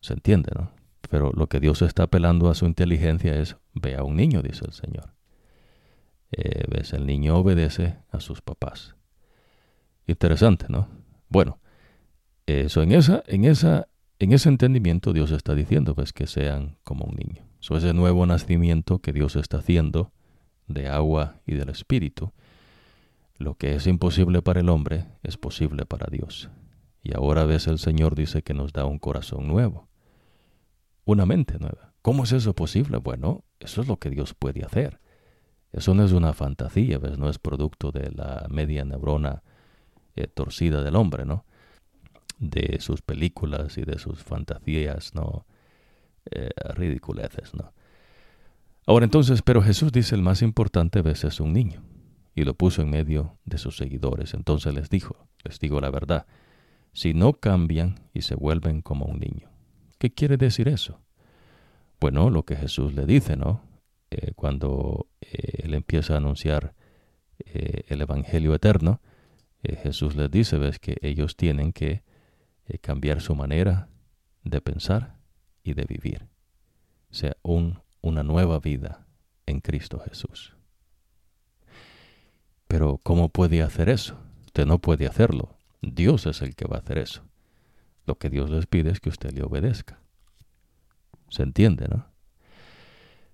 Se 0.00 0.12
entiende, 0.12 0.50
¿no? 0.54 0.72
Pero 1.08 1.32
lo 1.32 1.48
que 1.48 1.58
Dios 1.58 1.80
está 1.80 2.02
apelando 2.02 2.50
a 2.50 2.54
su 2.54 2.66
inteligencia 2.66 3.34
es, 3.34 3.56
ve 3.72 3.96
a 3.96 4.02
un 4.02 4.16
niño, 4.16 4.42
dice 4.42 4.66
el 4.66 4.72
Señor. 4.72 5.14
Eh, 6.32 6.64
ves, 6.68 6.92
el 6.92 7.06
niño 7.06 7.38
obedece 7.38 7.96
a 8.10 8.20
sus 8.20 8.42
papás. 8.42 8.94
Interesante, 10.06 10.66
¿no? 10.68 10.86
Bueno, 11.30 11.60
eso 12.44 12.82
en 12.82 12.92
esa, 12.92 13.22
en 13.26 13.46
esa, 13.46 13.88
en 14.24 14.32
ese 14.32 14.48
entendimiento 14.48 15.12
Dios 15.12 15.30
está 15.30 15.54
diciendo, 15.54 15.94
que 16.14 16.26
sean 16.26 16.76
como 16.84 17.04
un 17.04 17.16
niño. 17.16 17.44
Eso 17.60 17.76
es 17.76 17.84
el 17.84 17.96
nuevo 17.96 18.26
nacimiento 18.26 18.98
que 18.98 19.12
Dios 19.12 19.36
está 19.36 19.58
haciendo 19.58 20.12
de 20.66 20.88
agua 20.88 21.40
y 21.46 21.54
del 21.54 21.68
espíritu. 21.68 22.32
Lo 23.38 23.54
que 23.54 23.74
es 23.74 23.86
imposible 23.86 24.42
para 24.42 24.60
el 24.60 24.68
hombre 24.68 25.06
es 25.22 25.36
posible 25.36 25.86
para 25.86 26.06
Dios. 26.10 26.50
Y 27.02 27.14
ahora 27.14 27.44
ves 27.44 27.66
el 27.66 27.78
Señor 27.78 28.14
dice 28.14 28.42
que 28.42 28.54
nos 28.54 28.72
da 28.72 28.84
un 28.84 28.98
corazón 28.98 29.48
nuevo 29.48 29.88
una 31.04 31.26
mente 31.26 31.58
nueva. 31.58 31.94
¿Cómo 32.02 32.24
es 32.24 32.32
eso 32.32 32.54
posible? 32.54 32.98
Bueno, 32.98 33.44
eso 33.60 33.80
es 33.80 33.88
lo 33.88 33.98
que 33.98 34.10
Dios 34.10 34.34
puede 34.34 34.64
hacer. 34.64 35.00
Eso 35.72 35.94
no 35.94 36.04
es 36.04 36.12
una 36.12 36.32
fantasía, 36.32 36.98
¿ves? 36.98 37.18
no 37.18 37.28
es 37.28 37.38
producto 37.38 37.92
de 37.92 38.10
la 38.10 38.46
media 38.50 38.84
neurona 38.84 39.42
eh, 40.14 40.26
torcida 40.26 40.82
del 40.82 40.96
hombre, 40.96 41.24
¿no? 41.24 41.46
De 42.42 42.80
sus 42.80 43.02
películas 43.02 43.78
y 43.78 43.82
de 43.82 44.00
sus 44.00 44.20
fantasías, 44.24 45.14
¿no? 45.14 45.46
Eh, 46.28 46.50
ridiculeces, 46.74 47.54
¿no? 47.54 47.72
Ahora 48.84 49.04
entonces, 49.04 49.42
pero 49.42 49.62
Jesús 49.62 49.92
dice 49.92 50.16
el 50.16 50.22
más 50.22 50.42
importante 50.42 51.00
¿ves? 51.02 51.22
es 51.22 51.38
un 51.38 51.52
niño, 51.52 51.84
y 52.34 52.42
lo 52.42 52.54
puso 52.54 52.82
en 52.82 52.90
medio 52.90 53.38
de 53.44 53.58
sus 53.58 53.76
seguidores. 53.76 54.34
Entonces 54.34 54.74
les 54.74 54.90
dijo, 54.90 55.28
les 55.44 55.60
digo 55.60 55.80
la 55.80 55.90
verdad, 55.90 56.26
si 56.92 57.14
no 57.14 57.32
cambian 57.32 58.08
y 58.12 58.22
se 58.22 58.34
vuelven 58.34 58.82
como 58.82 59.06
un 59.06 59.20
niño, 59.20 59.50
¿Qué 59.98 60.12
quiere 60.12 60.36
decir 60.36 60.66
eso? 60.66 61.00
Bueno, 62.00 62.28
lo 62.28 62.44
que 62.44 62.56
Jesús 62.56 62.92
le 62.92 63.06
dice, 63.06 63.36
¿no? 63.36 63.62
Eh, 64.10 64.32
cuando 64.34 65.06
eh, 65.20 65.62
él 65.62 65.74
empieza 65.74 66.14
a 66.14 66.16
anunciar 66.16 66.74
el 67.38 68.00
Evangelio 68.00 68.52
eterno, 68.52 69.00
Jesús 69.62 70.16
les 70.16 70.30
dice, 70.30 70.58
ves, 70.58 70.78
que 70.78 70.96
ellos 71.02 71.36
tienen 71.36 71.72
que 71.72 72.02
cambiar 72.80 73.20
su 73.20 73.34
manera 73.34 73.88
de 74.44 74.60
pensar 74.60 75.18
y 75.62 75.74
de 75.74 75.84
vivir. 75.84 76.28
O 77.10 77.14
sea, 77.14 77.36
un, 77.42 77.80
una 78.00 78.22
nueva 78.22 78.58
vida 78.58 79.06
en 79.46 79.60
Cristo 79.60 80.00
Jesús. 80.00 80.56
Pero 82.66 82.98
¿cómo 83.02 83.28
puede 83.28 83.62
hacer 83.62 83.88
eso? 83.88 84.18
Usted 84.46 84.66
no 84.66 84.78
puede 84.78 85.06
hacerlo. 85.06 85.56
Dios 85.82 86.26
es 86.26 86.40
el 86.42 86.54
que 86.54 86.66
va 86.66 86.76
a 86.76 86.80
hacer 86.80 86.98
eso. 86.98 87.22
Lo 88.06 88.16
que 88.16 88.30
Dios 88.30 88.50
les 88.50 88.66
pide 88.66 88.90
es 88.90 89.00
que 89.00 89.10
usted 89.10 89.32
le 89.32 89.42
obedezca. 89.42 90.00
¿Se 91.28 91.42
entiende, 91.42 91.86
no? 91.88 92.06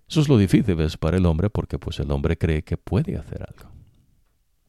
Eso 0.09 0.21
es 0.21 0.29
lo 0.29 0.39
difícil, 0.39 0.75
¿ves? 0.75 0.97
Para 0.97 1.19
el 1.19 1.27
hombre, 1.27 1.51
porque 1.51 1.79
pues 1.79 2.01
el 2.01 2.11
hombre 2.11 2.39
cree 2.39 2.63
que 2.63 2.77
puede 2.77 3.17
hacer 3.17 3.47
algo. 3.47 3.71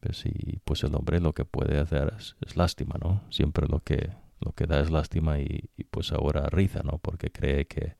Pues, 0.00 0.24
y 0.26 0.58
pues 0.64 0.82
el 0.84 0.94
hombre 0.94 1.20
lo 1.20 1.32
que 1.32 1.44
puede 1.44 1.78
hacer 1.78 2.14
es, 2.16 2.56
lástima, 2.56 2.96
¿no? 3.02 3.22
Siempre 3.30 3.66
lo 3.66 3.80
que, 3.80 4.10
lo 4.40 4.52
que 4.52 4.66
da 4.66 4.80
es 4.80 4.90
lástima 4.90 5.38
y, 5.38 5.68
pues 5.90 6.12
ahora 6.12 6.48
riza, 6.48 6.82
¿no? 6.82 6.98
Porque 6.98 7.30
cree 7.30 7.66
que 7.66 7.96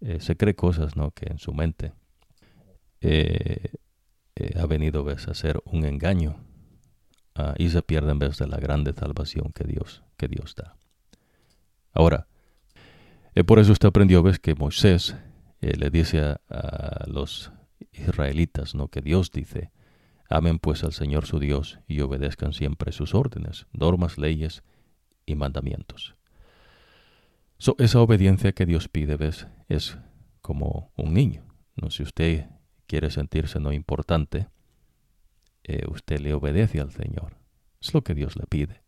eh, 0.00 0.20
se 0.20 0.36
cree 0.36 0.54
cosas, 0.54 0.96
¿no? 0.96 1.12
Que 1.12 1.30
en 1.30 1.38
su 1.38 1.52
mente 1.52 1.92
eh, 3.00 3.72
eh, 4.36 4.58
ha 4.58 4.66
venido, 4.66 5.02
¿ves? 5.02 5.28
A 5.28 5.34
ser 5.34 5.62
un 5.64 5.84
engaño 5.86 6.36
ah, 7.34 7.54
y 7.56 7.70
se 7.70 7.82
pierde 7.82 8.12
en 8.12 8.18
vez 8.18 8.38
de 8.38 8.46
la 8.46 8.58
grande 8.58 8.92
salvación 8.92 9.52
que 9.52 9.64
Dios, 9.64 10.04
que 10.18 10.28
Dios 10.28 10.54
da. 10.54 10.76
Ahora, 11.92 12.28
por 13.46 13.58
eso 13.58 13.72
usted 13.72 13.88
aprendió, 13.88 14.22
ves, 14.22 14.38
que 14.38 14.54
Moisés 14.54 15.16
le 15.60 15.90
dice 15.90 16.20
a, 16.20 17.04
los 17.06 17.50
israelitas, 17.92 18.74
¿no? 18.74 18.88
Que 18.88 19.00
Dios 19.00 19.30
dice, 19.30 19.70
amen 20.28 20.58
pues 20.58 20.84
al 20.84 20.92
Señor 20.92 21.24
su 21.24 21.38
Dios 21.38 21.78
y 21.86 22.00
obedezcan 22.00 22.52
siempre 22.52 22.92
sus 22.92 23.14
órdenes, 23.14 23.66
normas, 23.72 24.18
leyes 24.18 24.62
y 25.26 25.34
mandamientos. 25.34 26.14
esa 27.78 28.00
obediencia 28.00 28.52
que 28.52 28.66
Dios 28.66 28.88
pide, 28.88 29.16
¿ves? 29.16 29.46
Es 29.68 29.98
como 30.40 30.92
un 30.96 31.12
niño. 31.12 31.44
¿no? 31.74 31.90
Si 31.90 32.02
usted 32.02 32.46
quiere 32.86 33.10
sentirse 33.10 33.60
no 33.60 33.72
importante, 33.72 34.48
eh, 35.64 35.84
usted 35.88 36.20
le 36.20 36.32
obedece 36.32 36.80
al 36.80 36.92
Señor. 36.92 37.36
Es 37.80 37.92
lo 37.92 38.02
que 38.02 38.14
Dios 38.14 38.36
le 38.36 38.46
pide. 38.46 38.82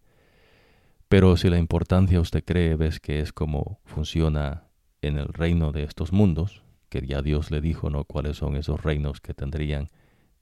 Pero 1.08 1.36
si 1.36 1.48
la 1.48 1.58
importancia 1.58 2.20
usted 2.20 2.44
cree, 2.44 2.76
ves 2.76 3.00
que 3.00 3.20
es 3.20 3.32
como 3.32 3.80
funciona 3.84 4.68
en 5.02 5.18
el 5.18 5.28
reino 5.28 5.72
de 5.72 5.82
estos 5.82 6.12
mundos, 6.12 6.62
que 6.88 7.06
ya 7.06 7.22
Dios 7.22 7.50
le 7.50 7.60
dijo, 7.60 7.90
¿no? 7.90 8.04
Cuáles 8.04 8.36
son 8.36 8.56
esos 8.56 8.82
reinos 8.82 9.20
que 9.20 9.34
tendrían 9.34 9.88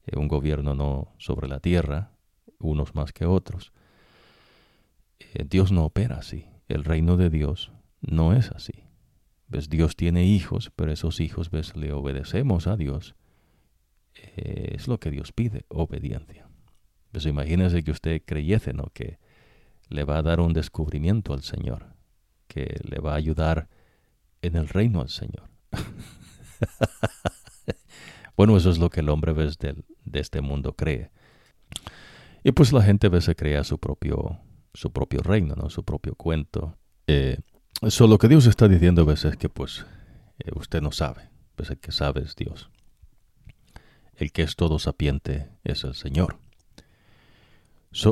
eh, 0.06 0.18
un 0.18 0.28
gobierno 0.28 0.74
no 0.74 1.14
sobre 1.18 1.48
la 1.48 1.60
tierra, 1.60 2.12
unos 2.58 2.94
más 2.94 3.12
que 3.12 3.26
otros. 3.26 3.72
Eh, 5.18 5.44
Dios 5.48 5.72
no 5.72 5.84
opera 5.84 6.18
así. 6.18 6.46
El 6.68 6.84
reino 6.84 7.16
de 7.16 7.30
Dios 7.30 7.72
no 8.00 8.34
es 8.34 8.50
así. 8.50 8.84
¿Ves? 9.48 9.68
Dios 9.68 9.96
tiene 9.96 10.24
hijos, 10.24 10.72
pero 10.74 10.92
esos 10.92 11.20
hijos, 11.20 11.50
¿ves? 11.50 11.76
Le 11.76 11.92
obedecemos 11.92 12.66
a 12.66 12.76
Dios. 12.76 13.14
Eh, 14.14 14.72
es 14.74 14.88
lo 14.88 14.98
que 14.98 15.10
Dios 15.10 15.32
pide, 15.32 15.64
obediencia. 15.68 16.48
Pues 17.12 17.26
imagínese 17.26 17.84
que 17.84 17.92
usted 17.92 18.22
creyese, 18.24 18.72
¿no? 18.72 18.86
Que 18.92 19.18
le 19.88 20.04
va 20.04 20.18
a 20.18 20.22
dar 20.22 20.40
un 20.40 20.52
descubrimiento 20.52 21.32
al 21.32 21.42
Señor, 21.42 21.94
que 22.48 22.80
le 22.82 22.98
va 22.98 23.12
a 23.12 23.16
ayudar 23.16 23.68
en 24.42 24.56
el 24.56 24.68
reino 24.68 25.00
al 25.00 25.08
Señor. 25.08 25.48
bueno, 28.36 28.56
eso 28.56 28.70
es 28.70 28.78
lo 28.78 28.90
que 28.90 29.00
el 29.00 29.08
hombre 29.08 29.32
¿ves? 29.32 29.58
de 29.58 30.20
este 30.20 30.40
mundo 30.40 30.74
cree. 30.74 31.10
Y 32.42 32.52
pues 32.52 32.72
la 32.72 32.82
gente 32.82 33.08
ve 33.08 33.20
se 33.20 33.34
crea 33.34 33.64
su 33.64 33.78
propio, 33.78 34.38
su 34.76 34.92
propio 34.92 35.20
reino, 35.20 35.54
¿no? 35.56 35.70
su 35.70 35.84
propio 35.84 36.14
cuento. 36.14 36.76
Eh, 37.06 37.38
lo 37.98 38.18
que 38.18 38.28
Dios 38.28 38.46
está 38.46 38.68
diciendo 38.68 39.02
a 39.02 39.06
veces 39.06 39.32
es 39.32 39.36
que 39.38 39.48
pues 39.48 39.86
eh, 40.38 40.50
usted 40.54 40.82
no 40.82 40.92
sabe, 40.92 41.30
pues 41.56 41.70
el 41.70 41.78
que 41.78 41.92
sabe 41.92 42.22
es 42.22 42.36
Dios. 42.36 42.70
El 44.14 44.32
que 44.32 44.42
es 44.42 44.54
todo 44.54 44.78
sapiente 44.78 45.48
es 45.64 45.84
el 45.84 45.94
Señor. 45.94 46.38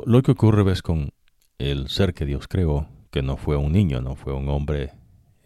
lo 0.06 0.22
que 0.22 0.32
ocurre 0.32 0.62
ves 0.62 0.82
con 0.82 1.12
el 1.58 1.88
ser 1.88 2.14
que 2.14 2.24
Dios 2.24 2.48
creó, 2.48 2.88
que 3.10 3.22
no 3.22 3.36
fue 3.36 3.56
un 3.56 3.72
niño, 3.72 4.00
no 4.00 4.16
fue 4.16 4.32
un 4.32 4.48
hombre 4.48 4.92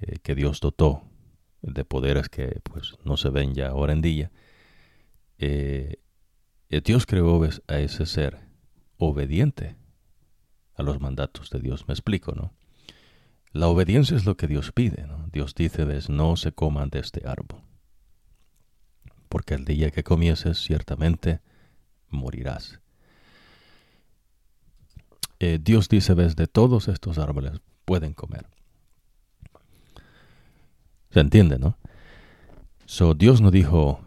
eh, 0.01 0.19
que 0.23 0.35
Dios 0.35 0.61
dotó 0.61 1.03
de 1.63 1.85
poderes 1.85 2.29
que 2.29 2.61
pues 2.63 2.95
no 3.05 3.17
se 3.17 3.31
ven 3.31 3.55
ya 3.55 3.69
ahora 3.69 3.93
en 3.93 4.03
día. 4.03 4.31
Eh, 5.39 5.97
Dios 6.85 7.07
creó 7.07 7.43
a 7.67 7.79
ese 7.79 8.07
ser 8.07 8.39
obediente 8.99 9.77
a 10.79 10.83
los 10.83 11.01
mandatos 11.01 11.51
de 11.51 11.61
Dios. 11.61 11.87
Me 11.89 11.93
explico, 11.93 12.33
¿no? 12.33 12.55
La 13.53 13.69
obediencia 13.69 14.17
es 14.17 14.25
lo 14.25 14.37
que 14.37 14.47
Dios 14.47 14.73
pide. 14.73 15.07
¿no? 15.07 15.29
Dios 15.33 15.55
dice, 15.55 15.85
ves, 15.85 16.09
no 16.09 16.37
se 16.37 16.53
coman 16.53 16.91
de 16.91 17.01
este 17.01 17.27
árbol. 17.27 17.61
Porque 19.29 19.55
el 19.55 19.65
día 19.65 19.91
que 19.91 20.05
comieses, 20.05 20.59
ciertamente 20.59 21.41
morirás. 22.09 22.81
Eh, 25.41 25.59
Dios 25.61 25.89
dice, 25.89 26.15
ves, 26.15 26.37
de 26.37 26.47
todos 26.47 26.89
estos 26.89 27.19
árboles 27.19 27.61
pueden 27.85 28.15
comer. 28.15 28.47
¿Se 31.11 31.21
entiende, 31.21 31.59
no? 31.59 31.77
So, 32.87 33.15
Dios 33.15 33.41
no 33.41 33.51
dijo, 33.51 34.01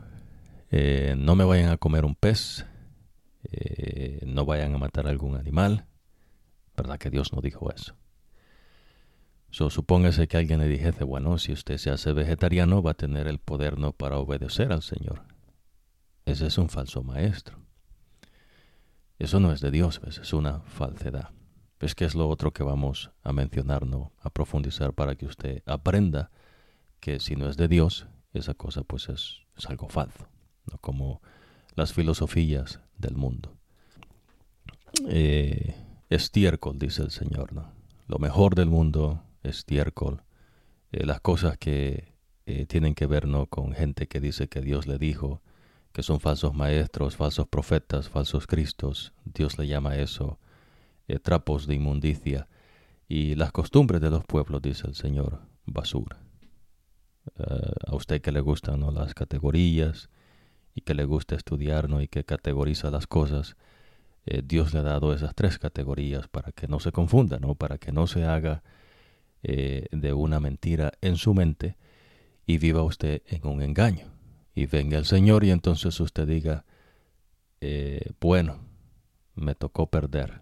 eh, 0.71 1.15
no 1.17 1.35
me 1.35 1.43
vayan 1.43 1.69
a 1.69 1.77
comer 1.77 2.05
un 2.05 2.15
pez, 2.15 2.65
eh, 3.51 4.21
no 4.25 4.45
vayan 4.45 4.73
a 4.75 4.77
matar 4.77 5.07
algún 5.07 5.35
animal. 5.35 5.85
¿Verdad 6.81 6.97
que 6.97 7.11
Dios 7.11 7.31
no 7.31 7.41
dijo 7.41 7.71
eso? 7.71 7.95
So, 9.51 9.69
supóngase 9.69 10.27
que 10.27 10.37
alguien 10.37 10.61
le 10.61 10.67
dijese, 10.67 11.03
bueno, 11.03 11.37
si 11.37 11.51
usted 11.51 11.77
se 11.77 11.91
hace 11.91 12.11
vegetariano 12.11 12.81
va 12.81 12.91
a 12.91 12.95
tener 12.95 13.27
el 13.27 13.37
poder 13.37 13.77
no 13.77 13.91
para 13.93 14.17
obedecer 14.17 14.73
al 14.73 14.81
Señor. 14.81 15.21
Ese 16.25 16.47
es 16.47 16.57
un 16.57 16.69
falso 16.69 17.03
maestro. 17.03 17.59
Eso 19.19 19.39
no 19.39 19.51
es 19.51 19.61
de 19.61 19.69
Dios, 19.69 20.01
es 20.07 20.33
una 20.33 20.61
falsedad. 20.61 21.29
Es 21.79 21.93
que 21.93 22.05
es 22.05 22.15
lo 22.15 22.27
otro 22.27 22.51
que 22.51 22.63
vamos 22.63 23.11
a 23.21 23.31
mencionar, 23.31 23.85
¿no? 23.85 24.11
A 24.19 24.31
profundizar 24.31 24.93
para 24.93 25.13
que 25.13 25.27
usted 25.27 25.61
aprenda 25.67 26.31
que 26.99 27.19
si 27.19 27.35
no 27.35 27.47
es 27.47 27.57
de 27.57 27.67
Dios, 27.67 28.07
esa 28.33 28.55
cosa 28.55 28.81
pues 28.81 29.07
es, 29.07 29.41
es 29.55 29.67
algo 29.67 29.87
falso, 29.87 30.27
¿no? 30.65 30.79
Como 30.79 31.21
las 31.75 31.93
filosofías 31.93 32.79
del 32.97 33.17
mundo. 33.17 33.55
Eh, 35.07 35.75
estiércol, 36.11 36.77
dice 36.77 37.01
el 37.01 37.11
Señor, 37.11 37.53
¿no? 37.53 37.71
Lo 38.07 38.19
mejor 38.19 38.55
del 38.55 38.67
mundo 38.67 39.23
estiércol, 39.43 40.23
eh, 40.91 41.05
las 41.05 41.21
cosas 41.21 41.57
que 41.57 42.13
eh, 42.45 42.65
tienen 42.65 42.93
que 42.93 43.05
ver 43.05 43.27
¿no? 43.27 43.45
con 43.45 43.71
gente 43.71 44.07
que 44.07 44.19
dice 44.19 44.49
que 44.49 44.59
Dios 44.59 44.87
le 44.87 44.97
dijo, 44.97 45.41
que 45.93 46.03
son 46.03 46.19
falsos 46.19 46.53
maestros, 46.53 47.15
falsos 47.15 47.47
profetas, 47.47 48.09
falsos 48.09 48.47
cristos, 48.47 49.13
Dios 49.23 49.57
le 49.57 49.67
llama 49.67 49.95
eso 49.95 50.39
eh, 51.07 51.19
trapos 51.19 51.65
de 51.67 51.75
inmundicia, 51.75 52.47
y 53.07 53.35
las 53.35 53.53
costumbres 53.53 54.01
de 54.01 54.09
los 54.09 54.25
pueblos, 54.25 54.61
dice 54.61 54.87
el 54.87 54.95
Señor, 54.95 55.39
basura. 55.65 56.17
a 57.87 57.95
usted 57.95 58.21
que 58.21 58.31
le 58.31 58.41
gustan 58.41 58.79
¿no? 58.79 58.91
las 58.91 59.13
categorías 59.13 60.09
y 60.73 60.81
que 60.81 60.93
le 60.93 61.05
gusta 61.05 61.35
estudiar 61.35 61.89
¿no? 61.89 62.01
y 62.01 62.07
que 62.07 62.23
categoriza 62.23 62.89
las 62.89 63.07
cosas, 63.07 63.55
Dios 64.43 64.73
le 64.73 64.79
ha 64.79 64.83
dado 64.83 65.13
esas 65.13 65.33
tres 65.33 65.57
categorías 65.57 66.27
para 66.27 66.51
que 66.51 66.67
no 66.67 66.79
se 66.79 66.91
confunda, 66.91 67.39
¿no? 67.39 67.55
para 67.55 67.77
que 67.77 67.91
no 67.91 68.05
se 68.07 68.23
haga 68.23 68.61
eh, 69.43 69.87
de 69.91 70.13
una 70.13 70.39
mentira 70.39 70.91
en 71.01 71.17
su 71.17 71.33
mente 71.33 71.75
y 72.45 72.59
viva 72.59 72.83
usted 72.83 73.23
en 73.25 73.47
un 73.47 73.61
engaño. 73.63 74.07
Y 74.53 74.67
venga 74.67 74.97
el 74.99 75.05
Señor 75.05 75.43
y 75.43 75.49
entonces 75.49 75.99
usted 75.99 76.27
diga, 76.27 76.65
eh, 77.59 78.11
bueno, 78.19 78.59
me 79.33 79.55
tocó 79.55 79.89
perder. 79.89 80.41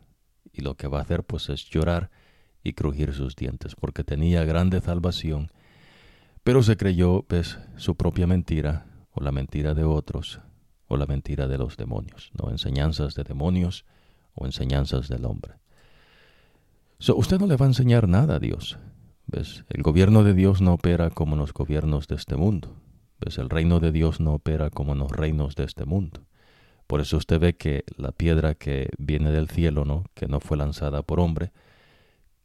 Y 0.51 0.61
lo 0.61 0.75
que 0.75 0.87
va 0.87 0.99
a 0.99 1.03
hacer 1.03 1.23
pues 1.23 1.47
es 1.49 1.69
llorar 1.69 2.09
y 2.63 2.73
crujir 2.73 3.13
sus 3.13 3.35
dientes, 3.35 3.75
porque 3.75 4.03
tenía 4.03 4.43
grande 4.43 4.81
salvación, 4.81 5.51
pero 6.43 6.61
se 6.63 6.75
creyó, 6.75 7.25
ves, 7.29 7.57
su 7.77 7.95
propia 7.95 8.27
mentira, 8.27 8.85
o 9.11 9.23
la 9.23 9.31
mentira 9.31 9.73
de 9.73 9.85
otros, 9.85 10.41
o 10.89 10.97
la 10.97 11.05
mentira 11.05 11.47
de 11.47 11.57
los 11.57 11.77
demonios, 11.77 12.31
no 12.33 12.49
enseñanzas 12.49 13.15
de 13.15 13.23
demonios 13.23 13.85
o 14.33 14.45
enseñanzas 14.45 15.07
del 15.07 15.23
hombre. 15.25 15.53
usted 17.15 17.39
no 17.39 17.47
le 17.47 17.55
va 17.55 17.65
a 17.65 17.69
enseñar 17.69 18.09
nada 18.09 18.35
a 18.35 18.39
Dios. 18.39 18.77
¿Ves? 19.27 19.63
El 19.69 19.83
gobierno 19.83 20.23
de 20.23 20.33
Dios 20.33 20.59
no 20.59 20.73
opera 20.73 21.11
como 21.11 21.35
los 21.35 21.53
gobiernos 21.53 22.07
de 22.07 22.15
este 22.15 22.35
mundo. 22.35 22.75
¿Ves? 23.19 23.37
El 23.37 23.49
reino 23.49 23.79
de 23.79 23.91
Dios 23.91 24.19
no 24.19 24.33
opera 24.33 24.71
como 24.71 24.95
los 24.95 25.11
reinos 25.11 25.55
de 25.55 25.65
este 25.65 25.85
mundo. 25.85 26.25
Por 26.87 27.01
eso 27.01 27.17
usted 27.17 27.39
ve 27.39 27.55
que 27.55 27.83
la 27.95 28.11
piedra 28.11 28.55
que 28.55 28.89
viene 28.97 29.29
del 29.31 29.47
cielo, 29.47 29.85
¿no? 29.85 30.05
que 30.15 30.27
no 30.27 30.39
fue 30.39 30.57
lanzada 30.57 31.03
por 31.03 31.19
hombre, 31.19 31.51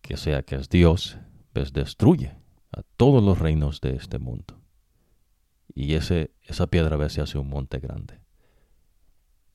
que 0.03 0.19
sea 0.19 0.43
que 0.43 0.57
es 0.57 0.69
Dios, 0.69 1.17
¿ves? 1.55 1.73
destruye 1.73 2.37
a 2.71 2.83
todos 2.99 3.25
los 3.25 3.39
reinos 3.39 3.81
de 3.81 3.97
este 3.97 4.19
mundo. 4.19 4.61
Y 5.75 5.95
ese, 5.95 6.33
esa 6.43 6.67
piedra 6.67 6.97
a 6.97 6.99
veces 6.99 7.21
hace 7.21 7.39
un 7.39 7.49
monte 7.49 7.79
grande. 7.79 8.24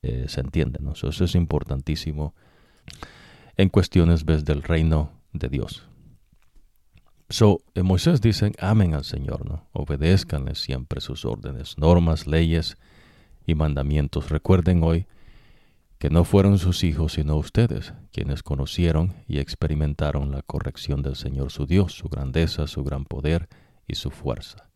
Eh, 0.02 0.26
se 0.28 0.40
entiende, 0.40 0.78
¿no? 0.80 0.92
Eso 0.92 1.08
es 1.08 1.34
importantísimo 1.34 2.34
en 3.56 3.68
cuestiones 3.68 4.24
¿ves? 4.24 4.44
del 4.44 4.62
reino 4.62 5.12
de 5.32 5.48
Dios. 5.48 5.86
So, 7.28 7.60
en 7.74 7.86
Moisés 7.86 8.20
dicen, 8.20 8.54
amen 8.58 8.94
al 8.94 9.04
Señor, 9.04 9.46
¿no? 9.46 9.68
Obedézcanle 9.72 10.54
siempre 10.54 11.00
sus 11.00 11.24
órdenes, 11.24 11.78
normas, 11.78 12.26
leyes 12.26 12.76
y 13.46 13.54
mandamientos. 13.54 14.30
Recuerden 14.30 14.82
hoy 14.82 15.06
que 15.98 16.10
no 16.10 16.24
fueron 16.24 16.58
sus 16.58 16.82
hijos, 16.82 17.12
sino 17.12 17.36
ustedes, 17.36 17.92
quienes 18.10 18.42
conocieron 18.42 19.14
y 19.28 19.38
experimentaron 19.38 20.32
la 20.32 20.42
corrección 20.42 21.02
del 21.02 21.14
Señor 21.14 21.52
su 21.52 21.66
Dios, 21.66 21.92
su 21.92 22.08
grandeza, 22.08 22.66
su 22.66 22.82
gran 22.82 23.04
poder 23.04 23.48
y 23.86 23.96
su 23.96 24.10
fuerza. 24.10 24.70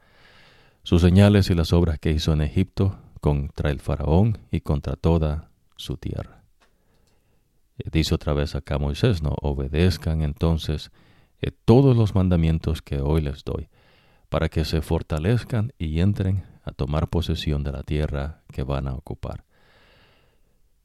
Sus 0.83 1.01
señales 1.01 1.49
y 1.49 1.55
las 1.55 1.73
obras 1.73 1.99
que 1.99 2.11
hizo 2.11 2.35
en 2.35 2.43
Egipto 2.43 2.99
contra 3.25 3.71
el 3.71 3.81
faraón 3.81 4.37
y 4.51 4.61
contra 4.61 4.97
toda 4.97 5.49
su 5.77 5.97
tierra. 5.97 6.45
Dice 7.91 8.15
otra 8.15 8.35
vez 8.35 8.55
acá 8.55 8.77
Moisés, 8.77 9.23
¿no? 9.23 9.35
Obedezcan 9.41 10.21
entonces 10.21 10.91
todos 11.65 11.97
los 11.97 12.15
mandamientos 12.15 12.83
que 12.83 13.01
hoy 13.01 13.23
les 13.23 13.43
doy, 13.43 13.71
para 14.29 14.51
que 14.51 14.67
se 14.67 14.83
fortalezcan 14.83 15.73
y 15.79 16.01
entren 16.01 16.45
a 16.65 16.73
tomar 16.73 17.09
posesión 17.09 17.65
de 17.65 17.73
la 17.73 17.83
tierra 17.83 18.43
que 18.53 18.63
van 18.63 18.89
a 18.89 18.93
ocupar. 18.93 19.47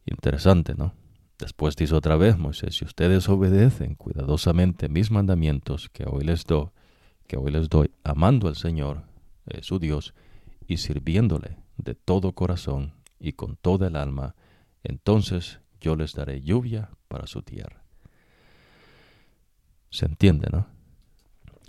Interesante, 0.06 0.76
¿no? 0.76 0.94
Después 1.40 1.76
dice 1.76 1.94
otra 1.94 2.16
vez 2.16 2.38
Moisés, 2.38 2.78
si 2.78 2.86
ustedes 2.86 3.28
obedecen 3.28 3.96
cuidadosamente 3.96 4.88
mis 4.88 5.12
mandamientos 5.12 5.90
que 5.90 6.06
hoy 6.08 6.24
les 6.24 6.46
doy, 6.46 6.70
que 7.28 7.36
hoy 7.36 7.52
les 7.52 7.68
doy, 7.68 7.92
amando 8.06 8.48
al 8.48 8.56
Señor, 8.56 9.04
eh, 9.48 9.60
su 9.62 9.78
Dios, 9.78 10.14
y 10.68 10.78
sirviéndole 10.78 11.58
de 11.84 11.96
todo 11.96 12.34
corazón 12.34 12.94
y 13.20 13.34
con 13.34 13.56
toda 13.56 13.88
el 13.88 13.96
alma, 13.96 14.36
entonces 14.84 15.60
yo 15.82 15.96
les 15.96 16.14
daré 16.14 16.42
lluvia 16.42 16.90
para 17.08 17.28
su 17.28 17.42
tierra. 17.42 17.84
Se 19.90 20.06
entiende, 20.06 20.48
¿no? 20.52 20.68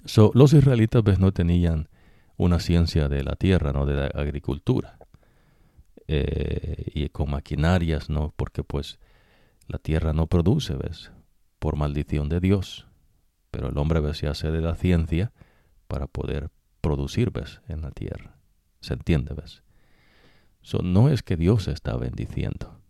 So, 0.05 0.31
los 0.35 0.53
israelitas 0.53 1.03
ves, 1.03 1.19
no 1.19 1.33
tenían 1.33 1.89
una 2.37 2.59
ciencia 2.59 3.09
de 3.09 3.23
la 3.23 3.37
tierra, 3.37 3.73
no 3.73 3.87
de 3.87 3.95
la 3.95 4.07
agricultura. 4.07 4.99
Eh, 6.07 6.91
y 6.95 7.09
con 7.11 7.31
maquinarias, 7.31 8.11
¿no? 8.11 8.33
Porque 8.37 8.65
pues 8.65 8.99
la 9.69 9.79
tierra 9.79 10.13
no 10.13 10.27
produce, 10.27 10.75
¿ves? 10.75 11.13
Por 11.59 11.77
maldición 11.77 12.29
de 12.29 12.41
Dios. 12.41 12.89
Pero 13.51 13.69
el 13.69 13.79
hombre, 13.79 14.01
¿ves? 14.01 14.19
Se 14.19 14.27
hace 14.27 14.51
de 14.51 14.61
la 14.61 14.75
ciencia 14.75 15.33
para 15.87 16.07
poder 16.07 16.51
producir, 16.81 17.31
¿ves? 17.31 17.61
En 17.69 17.83
la 17.83 17.91
tierra. 17.91 18.37
¿Se 18.81 18.95
entiende, 18.95 19.35
ves? 19.35 19.63
No 20.83 21.09
es 21.09 21.23
que 21.23 21.37
Dios 21.37 21.69
está 21.69 21.97
bendiciendo. 21.97 22.81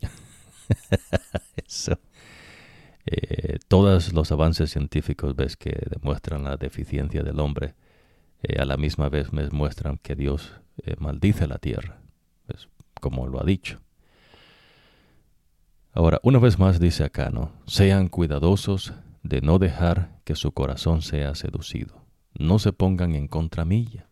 Eso. 1.66 1.98
Eh, 3.06 3.58
todos 3.68 4.12
los 4.12 4.30
avances 4.32 4.70
científicos 4.70 5.34
ves 5.34 5.56
que 5.56 5.80
demuestran 5.90 6.44
la 6.44 6.56
deficiencia 6.56 7.22
del 7.22 7.40
hombre, 7.40 7.74
eh, 8.42 8.60
a 8.60 8.64
la 8.64 8.76
misma 8.76 9.08
vez 9.08 9.32
me 9.32 9.48
muestran 9.50 9.98
que 9.98 10.14
Dios 10.14 10.52
eh, 10.84 10.94
maldice 10.98 11.46
la 11.46 11.58
tierra, 11.58 12.00
como 13.00 13.26
lo 13.26 13.40
ha 13.40 13.44
dicho. 13.44 13.80
Ahora, 15.92 16.20
una 16.22 16.38
vez 16.38 16.58
más 16.58 16.78
dice 16.78 17.02
acá, 17.02 17.30
¿no? 17.30 17.50
Sean 17.66 18.08
cuidadosos 18.08 18.92
de 19.22 19.40
no 19.40 19.58
dejar 19.58 20.20
que 20.24 20.36
su 20.36 20.52
corazón 20.52 21.02
sea 21.02 21.34
seducido. 21.34 22.04
No 22.38 22.58
se 22.58 22.72
pongan 22.72 23.14
en 23.14 23.26
contramilla, 23.26 24.07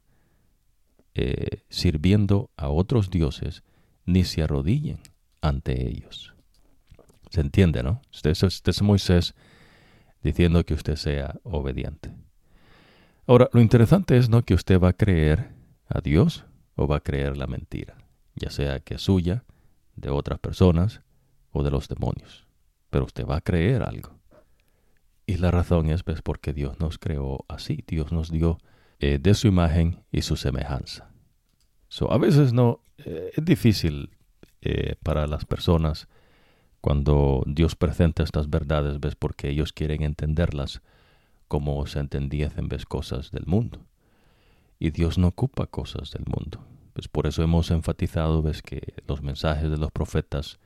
sirviendo 1.68 2.50
a 2.56 2.68
otros 2.68 3.10
dioses, 3.10 3.62
ni 4.04 4.24
se 4.24 4.42
arrodillen 4.42 4.98
ante 5.40 5.88
ellos. 5.88 6.34
Se 7.30 7.40
entiende, 7.40 7.82
¿no? 7.82 8.02
Este, 8.12 8.30
es 8.30 8.82
Moisés 8.82 9.34
diciendo 10.22 10.64
que 10.64 10.74
usted 10.74 10.96
sea 10.96 11.38
obediente. 11.42 12.12
Ahora, 13.26 13.48
lo 13.52 13.60
interesante 13.60 14.16
es 14.16 14.28
no 14.28 14.42
que 14.42 14.54
usted 14.54 14.80
va 14.80 14.90
a 14.90 14.96
creer 14.96 15.50
a 15.88 16.00
Dios 16.00 16.44
o 16.76 16.86
va 16.86 16.96
a 16.96 17.00
creer 17.00 17.36
la 17.36 17.46
mentira, 17.46 17.96
ya 18.34 18.50
sea 18.50 18.80
que 18.80 18.94
es 18.94 19.02
suya, 19.02 19.44
de 19.96 20.10
otras 20.10 20.38
personas 20.38 21.00
o 21.50 21.62
de 21.62 21.70
los 21.70 21.88
demonios. 21.88 22.46
Pero 22.90 23.04
usted 23.04 23.26
va 23.26 23.36
a 23.36 23.40
creer 23.40 23.82
algo. 23.82 24.16
Y 25.26 25.38
la 25.38 25.50
razón 25.50 25.90
es 25.90 26.02
pues, 26.04 26.22
porque 26.22 26.52
Dios 26.52 26.78
nos 26.78 26.98
creó 26.98 27.44
así. 27.48 27.82
Dios 27.86 28.12
nos 28.12 28.30
dio 28.30 28.58
eh, 28.98 29.18
de 29.20 29.34
su 29.34 29.46
imagen 29.46 30.02
y 30.10 30.22
su 30.22 30.36
semejanza. 30.36 31.10
So, 31.88 32.10
a 32.10 32.18
veces 32.18 32.54
no 32.54 32.80
eh, 32.98 33.30
es 33.36 33.44
difícil 33.44 34.10
eh, 34.62 34.96
para 35.02 35.26
las 35.26 35.44
personas 35.44 36.08
cuando 36.80 37.42
Dios 37.46 37.76
presenta 37.76 38.22
estas 38.22 38.48
verdades, 38.48 38.98
ves, 39.00 39.14
porque 39.14 39.50
ellos 39.50 39.72
quieren 39.72 40.02
entenderlas 40.02 40.80
como 41.46 41.86
se 41.86 41.98
entendían 41.98 42.52
en 42.56 42.68
vez 42.68 42.86
cosas 42.86 43.30
del 43.30 43.46
mundo. 43.46 43.84
Y 44.78 44.90
Dios 44.90 45.18
no 45.18 45.28
ocupa 45.28 45.66
cosas 45.66 46.10
del 46.12 46.24
mundo. 46.26 46.64
Pues 46.92 47.08
por 47.08 47.26
eso 47.26 47.42
hemos 47.42 47.70
enfatizado, 47.70 48.42
ves, 48.42 48.62
que 48.62 48.94
los 49.06 49.20
mensajes 49.22 49.70
de 49.70 49.76
los 49.76 49.90
profetas, 49.90 50.58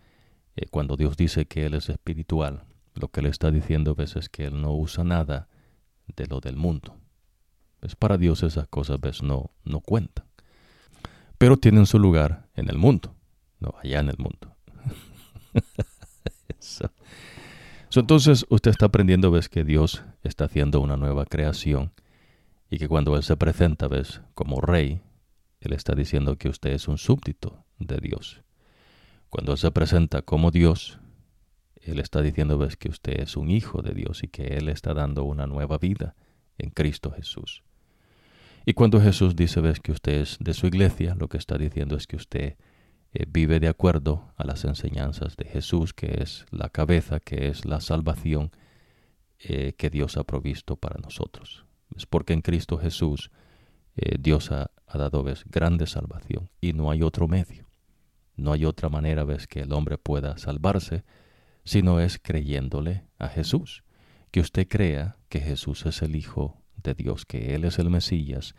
cuando 0.71 0.97
Dios 0.97 1.17
dice 1.17 1.47
que 1.47 1.67
Él 1.67 1.75
es 1.75 1.89
espiritual, 1.89 2.65
lo 2.95 3.09
que 3.09 3.23
le 3.23 3.29
está 3.29 3.51
diciendo, 3.51 3.95
ves, 3.95 4.17
es 4.17 4.29
que 4.29 4.47
Él 4.47 4.61
no 4.61 4.75
usa 4.75 5.05
nada 5.05 5.49
de 6.17 6.27
lo 6.27 6.41
del 6.41 6.57
mundo. 6.57 7.00
Pues 7.81 7.97
para 7.97 8.19
Dios 8.19 8.43
esas 8.43 8.69
cosas, 8.69 9.01
ves, 9.01 9.23
no, 9.23 9.51
no 9.65 9.81
cuentan. 9.81 10.27
Pero 11.39 11.57
tienen 11.57 11.87
su 11.87 11.99
lugar 11.99 12.49
en 12.55 12.69
el 12.69 12.77
mundo, 12.77 13.15
no 13.59 13.75
allá 13.83 14.01
en 14.01 14.11
el 14.11 14.19
mundo. 14.19 14.55
entonces 17.97 18.45
usted 18.51 18.71
está 18.71 18.87
aprendiendo, 18.87 19.31
ves 19.31 19.49
que 19.49 19.65
Dios 19.65 20.05
está 20.23 20.45
haciendo 20.45 20.81
una 20.81 20.97
nueva 20.97 21.25
creación 21.25 21.93
y 22.71 22.79
que 22.79 22.89
cuando 22.89 23.17
Él 23.17 23.23
se 23.23 23.37
presenta, 23.37 23.89
ves, 23.89 24.21
como 24.35 24.61
rey, 24.61 25.01
Él 25.61 25.73
está 25.73 25.95
diciendo 25.95 26.37
que 26.37 26.49
usted 26.49 26.71
es 26.71 26.89
un 26.89 26.99
súbdito 26.99 27.65
de 27.79 27.97
Dios. 27.97 28.43
Cuando 29.31 29.53
Él 29.53 29.59
se 29.59 29.71
presenta 29.71 30.23
como 30.23 30.51
Dios, 30.51 30.99
Él 31.77 31.99
está 31.99 32.21
diciendo, 32.21 32.59
ves, 32.59 32.77
que 32.77 32.91
usted 32.91 33.21
es 33.21 33.37
un 33.37 33.51
hijo 33.51 33.81
de 33.81 33.95
Dios 33.95 34.23
y 34.23 34.29
que 34.29 34.59
Él 34.59 34.69
está 34.69 34.93
dando 34.93 35.25
una 35.25 35.47
nueva 35.47 35.79
vida 35.79 36.15
en 36.59 36.71
Cristo 36.71 37.11
Jesús. 37.11 37.63
Y 38.71 38.73
cuando 38.73 39.01
Jesús 39.01 39.35
dice, 39.35 39.61
ves, 39.61 39.81
que 39.81 39.91
usted 39.91 40.21
es 40.21 40.39
de 40.39 40.55
su 40.55 40.69
iglesia, 40.69 41.17
lo 41.19 41.29
que 41.29 41.39
está 41.39 41.59
diciendo 41.59 41.97
es 41.97 42.07
que 42.07 42.15
usted 42.15 42.57
eh, 43.13 43.25
vive 43.27 43.59
de 43.59 43.67
acuerdo 43.67 44.33
a 44.37 44.45
las 44.45 44.65
enseñanzas 44.65 45.37
de 45.37 45.45
Jesús, 45.45 45.93
que 45.93 46.23
es 46.23 46.47
la 46.53 46.69
cabeza, 46.69 47.19
que 47.19 47.49
es 47.49 47.65
la 47.65 47.81
salvación 47.81 48.53
eh, 49.41 49.73
que 49.77 49.91
Dios 49.91 50.17
ha 50.17 50.23
provisto 50.23 50.77
para 50.77 51.01
nosotros. 51.01 51.67
Es 51.97 52.07
porque 52.07 52.33
en 52.33 52.43
Cristo 52.43 52.79
Jesús 52.79 53.33
eh, 53.97 54.19
Dios 54.21 54.53
ha, 54.53 54.71
dado 54.95 55.25
¿ves? 55.25 55.43
grande 55.47 55.89
salvación 55.89 56.49
y 56.61 56.73
no 56.73 56.93
hay 56.93 57.03
otro 57.03 57.27
medio. 57.27 57.67
No 58.37 58.53
hay 58.53 58.67
otra 58.67 58.89
manera 58.89 59.25
¿ves? 59.25 59.49
que 59.49 59.63
el 59.63 59.73
hombre 59.73 59.99
pueda 59.99 60.39
salvarse, 60.39 61.03
sino 61.65 61.99
es 61.99 62.21
creyéndole 62.23 63.03
a 63.19 63.27
Jesús. 63.31 63.83
Que 64.31 64.39
usted 64.39 64.69
crea 64.69 65.17
que 65.29 65.41
Jesús 65.41 65.87
es 65.87 66.03
el 66.03 66.15
Hijo 66.15 66.63
de 66.83 66.95
Dios, 66.95 67.27
que 67.27 67.55
Él 67.55 67.65
es 67.65 67.79
el 67.79 67.91
Mesías 67.91 68.55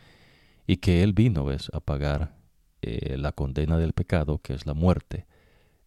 y 0.67 0.78
que 0.78 1.03
Él 1.03 1.13
vino 1.13 1.45
¿ves? 1.45 1.69
a 1.74 1.80
pagar 1.80 2.36
eh, 2.82 3.17
la 3.17 3.32
condena 3.32 3.78
del 3.78 3.93
pecado, 3.93 4.39
que 4.39 4.53
es 4.53 4.65
la 4.65 4.74
muerte. 4.74 5.28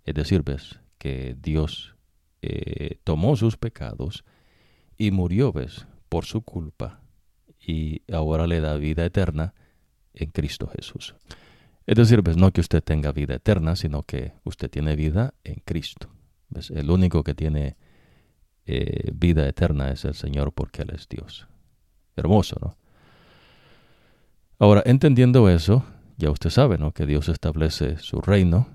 Es 0.04 0.14
decir, 0.14 0.42
ves 0.42 0.80
que 0.98 1.36
Dios 1.40 1.96
eh, 2.42 2.98
tomó 3.04 3.36
sus 3.36 3.56
pecados 3.56 4.24
y 4.96 5.10
murió, 5.10 5.52
ves, 5.52 5.86
por 6.08 6.24
su 6.24 6.42
culpa 6.42 7.00
y 7.58 8.02
ahora 8.12 8.46
le 8.46 8.60
da 8.60 8.76
vida 8.76 9.04
eterna 9.04 9.54
en 10.12 10.30
Cristo 10.30 10.68
Jesús. 10.68 11.14
Es 11.86 11.96
decir, 11.96 12.22
ves, 12.22 12.36
no 12.36 12.52
que 12.52 12.60
usted 12.60 12.82
tenga 12.82 13.12
vida 13.12 13.34
eterna, 13.34 13.76
sino 13.76 14.02
que 14.02 14.32
usted 14.44 14.70
tiene 14.70 14.96
vida 14.96 15.34
en 15.44 15.56
Cristo. 15.64 16.08
¿Ves? 16.48 16.70
El 16.70 16.90
único 16.90 17.24
que 17.24 17.34
tiene 17.34 17.76
eh, 18.66 19.10
vida 19.12 19.46
eterna 19.48 19.90
es 19.90 20.04
el 20.04 20.14
Señor 20.14 20.52
porque 20.52 20.82
Él 20.82 20.90
es 20.94 21.08
Dios. 21.08 21.48
Hermoso, 22.16 22.56
¿no? 22.60 22.76
Ahora, 24.58 24.82
entendiendo 24.86 25.48
eso, 25.48 25.84
ya 26.16 26.30
usted 26.30 26.50
sabe, 26.50 26.78
¿no? 26.78 26.92
Que 26.92 27.06
Dios 27.06 27.28
establece 27.28 27.98
su 27.98 28.20
reino. 28.20 28.68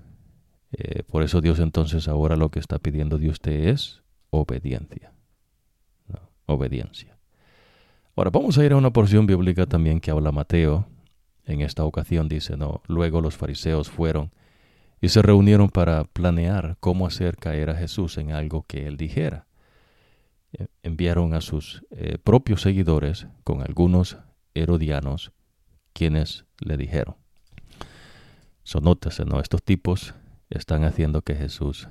Eh, 0.72 1.04
por 1.04 1.24
eso 1.24 1.42
Dios 1.42 1.60
entonces 1.60 2.08
ahora 2.08 2.36
lo 2.36 2.50
que 2.50 2.60
está 2.60 2.80
pidiendo 2.80 3.18
de 3.18 3.30
usted 3.30 3.70
es 3.70 4.04
obediencia. 4.30 5.14
Obediencia. 6.46 7.18
Ahora 8.16 8.32
vamos 8.32 8.58
a 8.58 8.66
ir 8.66 8.74
a 8.74 8.78
una 8.78 8.92
porción 8.92 9.26
bíblica 9.26 9.66
también 9.66 10.00
que 10.00 10.12
habla 10.12 10.32
Mateo. 10.32 10.88
En 11.46 11.62
esta 11.62 11.86
ocasión 11.86 12.28
dice, 12.28 12.58
no, 12.58 12.82
luego 12.88 13.22
los 13.22 13.38
fariseos 13.38 13.90
fueron 13.90 14.32
y 15.02 15.10
se 15.10 15.22
reunieron 15.22 15.70
para 15.70 16.04
planear 16.04 16.76
cómo 16.80 17.08
hacer 17.08 17.38
caer 17.38 17.70
a 17.70 17.76
Jesús 17.76 18.18
en 18.18 18.32
algo 18.32 18.66
que 18.68 18.86
él 18.88 18.98
dijera. 18.98 19.48
Eh, 20.54 20.68
enviaron 20.82 21.36
a 21.36 21.42
sus 21.42 21.84
eh, 21.92 22.18
propios 22.18 22.64
seguidores 22.64 23.28
con 23.44 23.62
algunos 23.62 24.18
herodianos, 24.56 25.32
quienes 25.94 26.46
le 26.60 26.76
dijeron, 26.76 27.16
Sonótese, 28.64 29.26
¿no? 29.26 29.40
Estos 29.40 29.64
tipos 29.64 30.14
están 30.50 30.84
haciendo 30.84 31.22
que 31.24 31.36
Jesús 31.36 31.90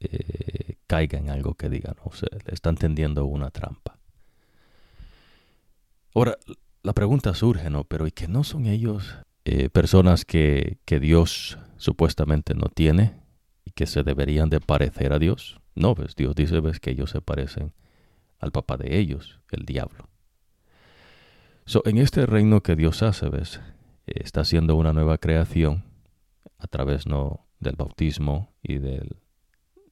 eh, 0.00 0.76
caiga 0.86 1.18
en 1.18 1.28
algo 1.28 1.54
que 1.54 1.68
digan, 1.68 1.96
o 2.02 2.12
sea, 2.12 2.28
le 2.32 2.54
están 2.54 2.76
tendiendo 2.76 3.26
una 3.26 3.50
trampa. 3.50 3.98
Ahora, 6.14 6.38
la 6.82 6.94
pregunta 6.94 7.34
surge, 7.34 7.68
¿no? 7.68 7.84
Pero 7.84 8.06
¿y 8.06 8.10
que 8.10 8.28
no 8.28 8.44
son 8.44 8.66
ellos 8.66 9.16
personas 9.72 10.26
que, 10.26 10.78
que 10.84 11.00
Dios 11.00 11.58
supuestamente 11.78 12.54
no 12.54 12.68
tiene 12.68 13.14
y 13.64 13.70
que 13.70 13.86
se 13.86 14.02
deberían 14.02 14.50
de 14.50 14.60
parecer 14.60 15.12
a 15.12 15.18
Dios? 15.18 15.57
No, 15.78 15.94
ves, 15.94 16.16
Dios 16.16 16.34
dice, 16.34 16.60
ves, 16.60 16.80
que 16.80 16.90
ellos 16.90 17.10
se 17.10 17.20
parecen 17.20 17.72
al 18.40 18.50
papá 18.50 18.76
de 18.76 18.98
ellos, 18.98 19.40
el 19.52 19.64
diablo. 19.64 20.08
So, 21.66 21.82
en 21.84 21.98
este 21.98 22.26
reino 22.26 22.62
que 22.62 22.74
Dios 22.74 23.02
hace, 23.02 23.28
ves, 23.28 23.60
está 24.06 24.40
haciendo 24.40 24.74
una 24.74 24.92
nueva 24.92 25.18
creación 25.18 25.84
a 26.58 26.66
través 26.66 27.06
no 27.06 27.46
del 27.60 27.76
bautismo 27.76 28.52
y 28.60 28.78
del 28.78 29.18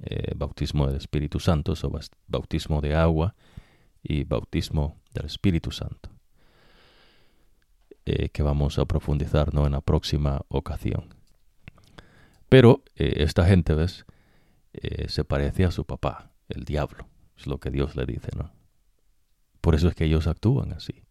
eh, 0.00 0.32
bautismo 0.34 0.88
del 0.88 0.96
Espíritu 0.96 1.38
Santo, 1.38 1.72
o 1.72 2.00
bautismo 2.26 2.80
de 2.80 2.94
agua 2.96 3.36
y 4.02 4.24
bautismo 4.24 5.00
del 5.12 5.26
Espíritu 5.26 5.70
Santo, 5.70 6.10
eh, 8.04 8.30
que 8.30 8.42
vamos 8.42 8.78
a 8.78 8.86
profundizar 8.86 9.54
¿no? 9.54 9.66
en 9.66 9.72
la 9.72 9.80
próxima 9.82 10.42
ocasión. 10.48 11.14
Pero 12.48 12.82
eh, 12.96 13.14
esta 13.18 13.44
gente, 13.46 13.74
¿ves? 13.74 14.04
Se 15.08 15.24
parece 15.24 15.64
a 15.64 15.70
su 15.70 15.84
papá, 15.84 16.32
el 16.48 16.64
diablo, 16.64 17.08
es 17.36 17.46
lo 17.46 17.58
que 17.58 17.70
Dios 17.70 17.96
le 17.96 18.06
dice, 18.06 18.28
¿no? 18.36 18.52
Por 19.60 19.74
eso 19.74 19.88
es 19.88 19.94
que 19.94 20.04
ellos 20.04 20.26
actúan 20.26 20.72
así. 20.72 21.02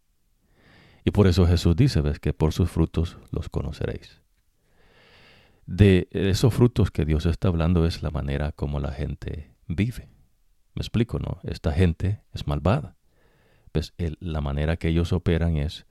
Y 1.03 1.11
por 1.11 1.27
eso 1.27 1.45
Jesús 1.45 1.75
dice, 1.75 2.01
¿ves? 2.01 2.19
Que 2.19 2.33
por 2.33 2.53
sus 2.53 2.69
frutos 2.69 3.17
los 3.31 3.49
conoceréis 3.49 4.21
de 5.65 6.07
esos 6.11 6.53
frutos 6.53 6.91
que 6.91 7.05
Dios 7.05 7.25
está 7.25 7.47
hablando 7.47 7.85
es 7.85 8.03
la 8.03 8.11
manera 8.11 8.51
como 8.51 8.79
la 8.79 8.91
gente 8.91 9.51
vive. 9.67 10.09
Me 10.73 10.81
explico, 10.81 11.19
¿no? 11.19 11.39
Esta 11.43 11.71
gente 11.71 12.21
es 12.33 12.47
malvada, 12.47 12.97
pues 13.71 13.93
la 14.19 14.41
manera 14.41 14.77
que 14.77 14.89
ellos 14.89 15.13
operan 15.13 15.57
es 15.57 15.85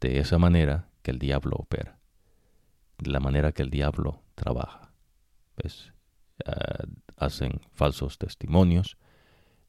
de 0.00 0.18
esa 0.18 0.38
manera 0.38 0.90
que 1.02 1.10
el 1.10 1.18
diablo 1.18 1.56
opera, 1.56 1.98
de 2.98 3.10
la 3.10 3.20
manera 3.20 3.52
que 3.52 3.62
el 3.62 3.70
diablo 3.70 4.22
trabaja. 4.34 4.92
Pues, 5.54 5.92
hacen 7.16 7.60
falsos 7.72 8.18
testimonios, 8.18 8.96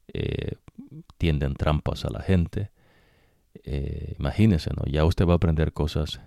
eh, 0.08 0.56
tienden 1.18 1.54
trampas 1.54 2.04
a 2.04 2.10
la 2.10 2.20
gente. 2.20 2.70
Eh, 3.64 4.14
imagínese, 4.18 4.70
¿no? 4.76 4.84
Ya 4.90 5.04
usted 5.04 5.26
va 5.26 5.32
a 5.32 5.36
aprender 5.36 5.72
cosas 5.72 6.20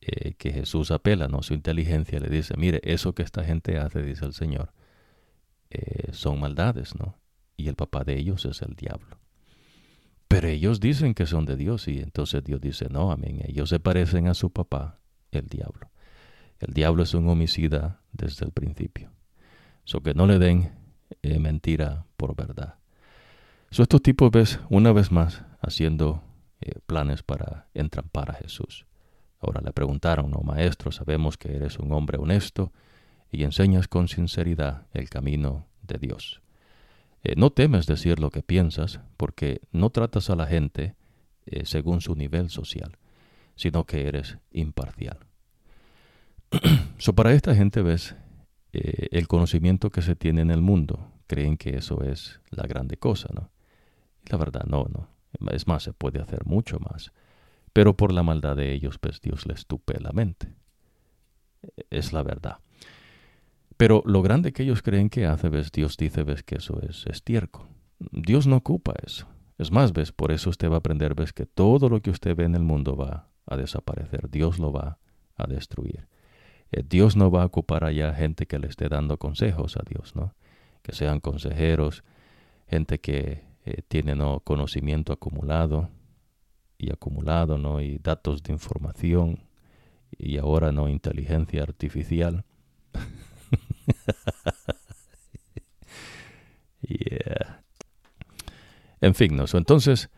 eh, 0.00 0.34
que 0.34 0.52
Jesús 0.52 0.90
apela, 0.90 1.28
¿no? 1.28 1.42
Su 1.42 1.54
inteligencia 1.54 2.20
le 2.20 2.28
dice, 2.28 2.54
mire, 2.56 2.80
eso 2.84 3.14
que 3.14 3.22
esta 3.22 3.44
gente 3.44 3.78
hace, 3.78 4.02
dice 4.02 4.24
el 4.24 4.32
Señor, 4.32 4.72
son 6.12 6.40
maldades, 6.40 6.94
¿no? 6.94 7.18
Y 7.56 7.68
el 7.68 7.74
papá 7.74 8.04
de 8.04 8.16
ellos 8.16 8.46
es 8.46 8.62
el 8.62 8.74
diablo. 8.74 9.18
Pero 10.28 10.48
ellos 10.48 10.80
dicen 10.80 11.12
que 11.12 11.26
son 11.26 11.44
de 11.44 11.56
Dios 11.56 11.86
y 11.88 11.98
entonces 11.98 12.42
Dios 12.42 12.60
dice, 12.60 12.88
no, 12.88 13.12
amén, 13.12 13.42
ellos 13.46 13.68
se 13.68 13.78
parecen 13.78 14.26
a 14.28 14.34
su 14.34 14.50
papá, 14.50 15.00
el 15.32 15.46
diablo. 15.48 15.90
El 16.58 16.72
diablo 16.72 17.02
es 17.02 17.12
un 17.14 17.28
homicida 17.28 18.00
desde 18.12 18.46
el 18.46 18.52
principio. 18.52 19.12
So 19.86 20.02
que 20.02 20.12
no 20.12 20.26
le 20.26 20.38
den 20.38 20.70
mentira 21.22 22.04
por 22.18 22.36
verdad. 22.36 22.74
So, 23.70 23.82
estos 23.82 24.02
tipos 24.02 24.30
ves 24.30 24.60
una 24.70 24.92
vez 24.92 25.10
más 25.10 25.42
haciendo 25.60 26.22
eh, 26.60 26.78
planes 26.86 27.22
para 27.22 27.68
entrampar 27.74 28.30
a 28.30 28.34
Jesús. 28.34 28.86
Ahora 29.40 29.60
le 29.60 29.72
preguntaron, 29.72 30.30
no 30.30 30.40
maestro, 30.40 30.92
sabemos 30.92 31.36
que 31.36 31.54
eres 31.54 31.78
un 31.78 31.92
hombre 31.92 32.18
honesto 32.18 32.72
y 33.30 33.44
enseñas 33.44 33.88
con 33.88 34.08
sinceridad 34.08 34.86
el 34.92 35.10
camino 35.10 35.66
de 35.82 35.98
Dios. 35.98 36.40
Eh, 37.22 37.34
no 37.36 37.50
temes 37.50 37.86
decir 37.86 38.18
lo 38.18 38.30
que 38.30 38.42
piensas 38.42 39.00
porque 39.16 39.60
no 39.72 39.90
tratas 39.90 40.30
a 40.30 40.36
la 40.36 40.46
gente 40.46 40.94
eh, 41.44 41.66
según 41.66 42.00
su 42.00 42.14
nivel 42.14 42.50
social, 42.50 42.96
sino 43.56 43.84
que 43.84 44.08
eres 44.08 44.38
imparcial. 44.52 45.18
so, 46.98 47.14
para 47.14 47.32
esta 47.32 47.54
gente 47.54 47.82
ves 47.82 48.16
el 48.72 49.28
conocimiento 49.28 49.90
que 49.90 50.02
se 50.02 50.16
tiene 50.16 50.42
en 50.42 50.50
el 50.50 50.60
mundo, 50.60 51.12
creen 51.26 51.56
que 51.56 51.76
eso 51.76 52.02
es 52.02 52.40
la 52.50 52.64
grande 52.66 52.96
cosa, 52.96 53.28
¿no? 53.34 53.50
La 54.28 54.38
verdad, 54.38 54.64
no, 54.64 54.84
no. 54.84 55.08
Es 55.50 55.66
más, 55.66 55.82
se 55.82 55.92
puede 55.92 56.20
hacer 56.20 56.46
mucho 56.46 56.78
más. 56.78 57.12
Pero 57.72 57.96
por 57.96 58.12
la 58.12 58.22
maldad 58.22 58.56
de 58.56 58.72
ellos, 58.72 58.98
pues 58.98 59.20
Dios 59.20 59.46
les 59.46 59.66
tupe 59.66 60.00
la 60.00 60.12
mente. 60.12 60.54
Es 61.90 62.12
la 62.12 62.22
verdad. 62.22 62.58
Pero 63.76 64.02
lo 64.06 64.22
grande 64.22 64.52
que 64.52 64.62
ellos 64.62 64.82
creen 64.82 65.10
que 65.10 65.26
hace, 65.26 65.48
ves, 65.48 65.70
Dios 65.70 65.96
dice, 65.96 66.22
ves, 66.22 66.42
que 66.42 66.56
eso 66.56 66.80
es 66.80 67.06
estiércol. 67.06 67.66
Dios 67.98 68.46
no 68.46 68.56
ocupa 68.56 68.94
eso. 69.04 69.26
Es 69.58 69.70
más, 69.70 69.92
ves, 69.92 70.12
por 70.12 70.32
eso 70.32 70.50
usted 70.50 70.70
va 70.70 70.76
a 70.76 70.78
aprender, 70.78 71.14
ves, 71.14 71.32
que 71.32 71.46
todo 71.46 71.88
lo 71.88 72.00
que 72.00 72.10
usted 72.10 72.34
ve 72.34 72.44
en 72.44 72.54
el 72.54 72.62
mundo 72.62 72.96
va 72.96 73.28
a 73.46 73.56
desaparecer. 73.56 74.30
Dios 74.30 74.58
lo 74.58 74.72
va 74.72 74.98
a 75.36 75.46
destruir. 75.46 76.08
Eh, 76.72 76.82
Dios 76.88 77.16
no 77.16 77.30
va 77.30 77.42
a 77.42 77.46
ocupar 77.46 77.84
allá 77.84 78.14
gente 78.14 78.46
que 78.46 78.58
le 78.58 78.66
esté 78.66 78.88
dando 78.88 79.18
consejos 79.18 79.76
a 79.76 79.82
Dios, 79.88 80.16
¿no? 80.16 80.34
Que 80.82 80.92
sean 80.92 81.20
consejeros, 81.20 82.04
gente 82.66 83.00
que 83.00 83.44
eh, 83.64 83.82
tiene 83.88 84.16
conocimiento 84.44 85.12
acumulado 85.12 85.90
y 86.78 86.92
acumulado 86.92 87.58
¿no? 87.58 87.80
y 87.80 87.98
datos 87.98 88.42
de 88.42 88.52
información 88.52 89.40
y 90.16 90.38
ahora 90.38 90.72
no 90.72 90.88
inteligencia 90.88 91.62
artificial. 91.62 92.44
En 99.02 99.14
fin, 99.14 99.36
¿no? 99.36 99.44
entonces 99.52 100.10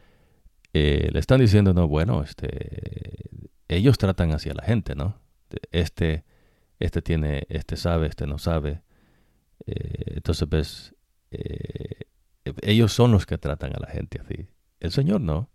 eh, 0.73 1.11
le 1.13 1.19
están 1.19 1.41
diciendo, 1.41 1.75
no, 1.75 1.89
bueno, 1.89 2.23
este, 2.23 3.29
ellos 3.69 3.99
tratan 3.99 4.33
hacia 4.33 4.55
la 4.55 4.63
gente, 4.63 4.95
¿no? 4.95 5.21
Este, 5.73 6.25
este 6.79 7.03
tiene, 7.03 7.47
este 7.49 7.77
sabe, 7.77 8.07
este 8.07 8.27
no 8.27 8.39
sabe. 8.39 8.83
Eh, 9.67 10.15
entonces 10.17 10.49
ves, 10.49 10.95
ellos 12.63 12.93
son 12.93 13.13
los 13.13 13.27
que 13.27 13.39
tratan 13.39 13.75
a 13.75 13.81
la 13.81 13.89
gente 13.89 14.21
así. 14.21 14.49
El 14.81 14.93
Señor 14.93 15.21
no. 15.21 15.51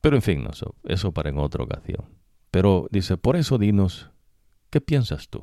Pero 0.00 0.16
en 0.16 0.22
fin, 0.22 0.42
no, 0.42 0.50
eso 0.84 1.12
para 1.12 1.28
en 1.28 1.38
otra 1.38 1.62
ocasión. 1.62 2.04
Pero 2.50 2.88
dice, 2.90 3.16
por 3.16 3.36
eso 3.36 3.58
dinos, 3.58 4.10
¿qué 4.70 4.80
piensas 4.80 5.28
tú? 5.28 5.42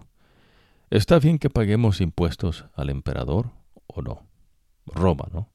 ¿Está 0.89 1.19
bien 1.19 1.37
que 1.37 1.49
paguemos 1.49 2.01
impuestos 2.01 2.65
al 2.73 2.89
emperador 2.89 3.51
o 3.87 4.01
no? 4.01 4.27
Roma, 4.85 5.27
¿no? 5.31 5.49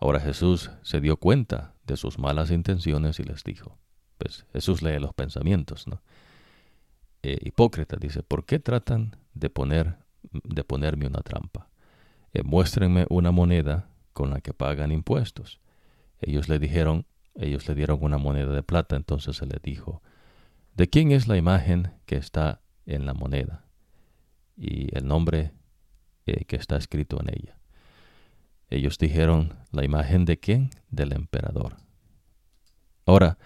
Ahora 0.00 0.20
Jesús 0.20 0.70
se 0.82 1.00
dio 1.00 1.16
cuenta 1.16 1.74
de 1.86 1.96
sus 1.96 2.18
malas 2.18 2.50
intenciones 2.50 3.18
y 3.20 3.24
les 3.24 3.44
dijo, 3.44 3.78
pues 4.16 4.46
Jesús 4.52 4.82
lee 4.82 4.98
los 4.98 5.12
pensamientos, 5.12 5.86
¿no? 5.86 6.02
Eh, 7.28 7.36
hipócrita 7.42 7.98
dice, 8.00 8.22
¿por 8.22 8.46
qué 8.46 8.58
tratan 8.58 9.14
de, 9.34 9.50
poner, 9.50 9.98
de 10.32 10.64
ponerme 10.64 11.06
una 11.06 11.20
trampa? 11.20 11.68
Eh, 12.32 12.42
muéstrenme 12.42 13.04
una 13.10 13.32
moneda 13.32 13.90
con 14.14 14.30
la 14.30 14.40
que 14.40 14.54
pagan 14.54 14.92
impuestos. 14.92 15.60
Ellos 16.22 16.48
le 16.48 16.58
dijeron, 16.58 17.04
ellos 17.34 17.68
le 17.68 17.74
dieron 17.74 17.98
una 18.00 18.16
moneda 18.16 18.54
de 18.54 18.62
plata, 18.62 18.96
entonces 18.96 19.36
se 19.36 19.44
le 19.44 19.58
dijo, 19.62 20.00
¿de 20.74 20.88
quién 20.88 21.12
es 21.12 21.28
la 21.28 21.36
imagen 21.36 21.92
que 22.06 22.16
está 22.16 22.62
en 22.86 23.04
la 23.04 23.12
moneda? 23.12 23.66
Y 24.56 24.96
el 24.96 25.06
nombre 25.06 25.52
eh, 26.24 26.46
que 26.46 26.56
está 26.56 26.78
escrito 26.78 27.20
en 27.20 27.28
ella. 27.28 27.58
Ellos 28.70 28.96
dijeron, 28.96 29.58
¿la 29.70 29.84
imagen 29.84 30.24
de 30.24 30.40
quién? 30.40 30.70
Del 30.88 31.12
emperador. 31.12 31.76
Ahora, 33.04 33.36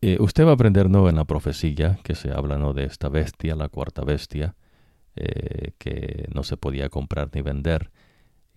eh, 0.00 0.16
usted 0.20 0.44
va 0.44 0.50
a 0.50 0.54
aprender 0.54 0.88
¿no? 0.88 1.08
en 1.08 1.16
la 1.16 1.24
profecía 1.24 1.98
que 2.02 2.14
se 2.14 2.30
habla 2.30 2.58
¿no? 2.58 2.72
de 2.72 2.84
esta 2.84 3.08
bestia, 3.08 3.56
la 3.56 3.68
cuarta 3.68 4.04
bestia, 4.04 4.54
eh, 5.16 5.72
que 5.78 6.28
no 6.32 6.42
se 6.42 6.56
podía 6.56 6.88
comprar 6.88 7.30
ni 7.34 7.42
vender 7.42 7.90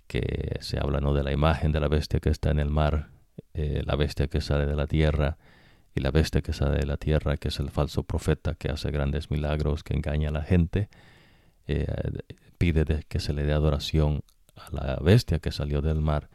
que 0.08 0.58
se 0.60 0.78
habla 0.78 1.00
¿no? 1.00 1.14
de 1.14 1.24
la 1.24 1.32
imagen 1.32 1.72
de 1.72 1.80
la 1.80 1.88
bestia 1.88 2.20
que 2.20 2.30
está 2.30 2.52
en 2.52 2.60
el 2.60 2.70
mar, 2.70 3.10
eh, 3.54 3.82
la 3.86 3.96
bestia 3.96 4.28
que 4.28 4.42
sale 4.42 4.66
de 4.66 4.76
la 4.76 4.88
tierra, 4.88 5.38
y 5.94 6.00
la 6.00 6.12
bestia 6.12 6.42
que 6.42 6.54
sale 6.54 6.78
de 6.78 6.86
la 6.86 6.98
tierra, 6.98 7.36
que 7.36 7.50
es 7.50 7.60
el 7.60 7.70
falso 7.70 8.04
profeta 8.04 8.56
que 8.56 8.70
hace 8.70 8.92
grandes 8.92 9.30
milagros, 9.30 9.84
que 9.84 9.94
engaña 9.94 10.30
a 10.30 10.32
la 10.32 10.44
gente, 10.44 10.90
pide 12.58 12.86
que 13.10 13.20
se 13.20 13.34
le 13.34 13.44
dé 13.44 13.54
adoración 13.54 14.24
a 14.56 14.70
la 14.72 14.96
bestia 15.02 15.40
que 15.40 15.52
salió 15.52 15.82
del 15.82 16.02
mar, 16.02 16.30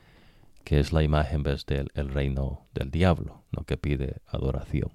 que 0.67 0.81
es 0.81 0.93
la 0.93 1.05
imagen 1.05 1.45
¿ves? 1.45 1.65
del 1.65 1.91
el 1.95 2.09
reino 2.09 2.67
del 2.75 2.91
diablo, 2.91 3.45
¿no? 3.53 3.65
que 3.65 3.77
pide 3.77 4.17
adoración. 4.27 4.91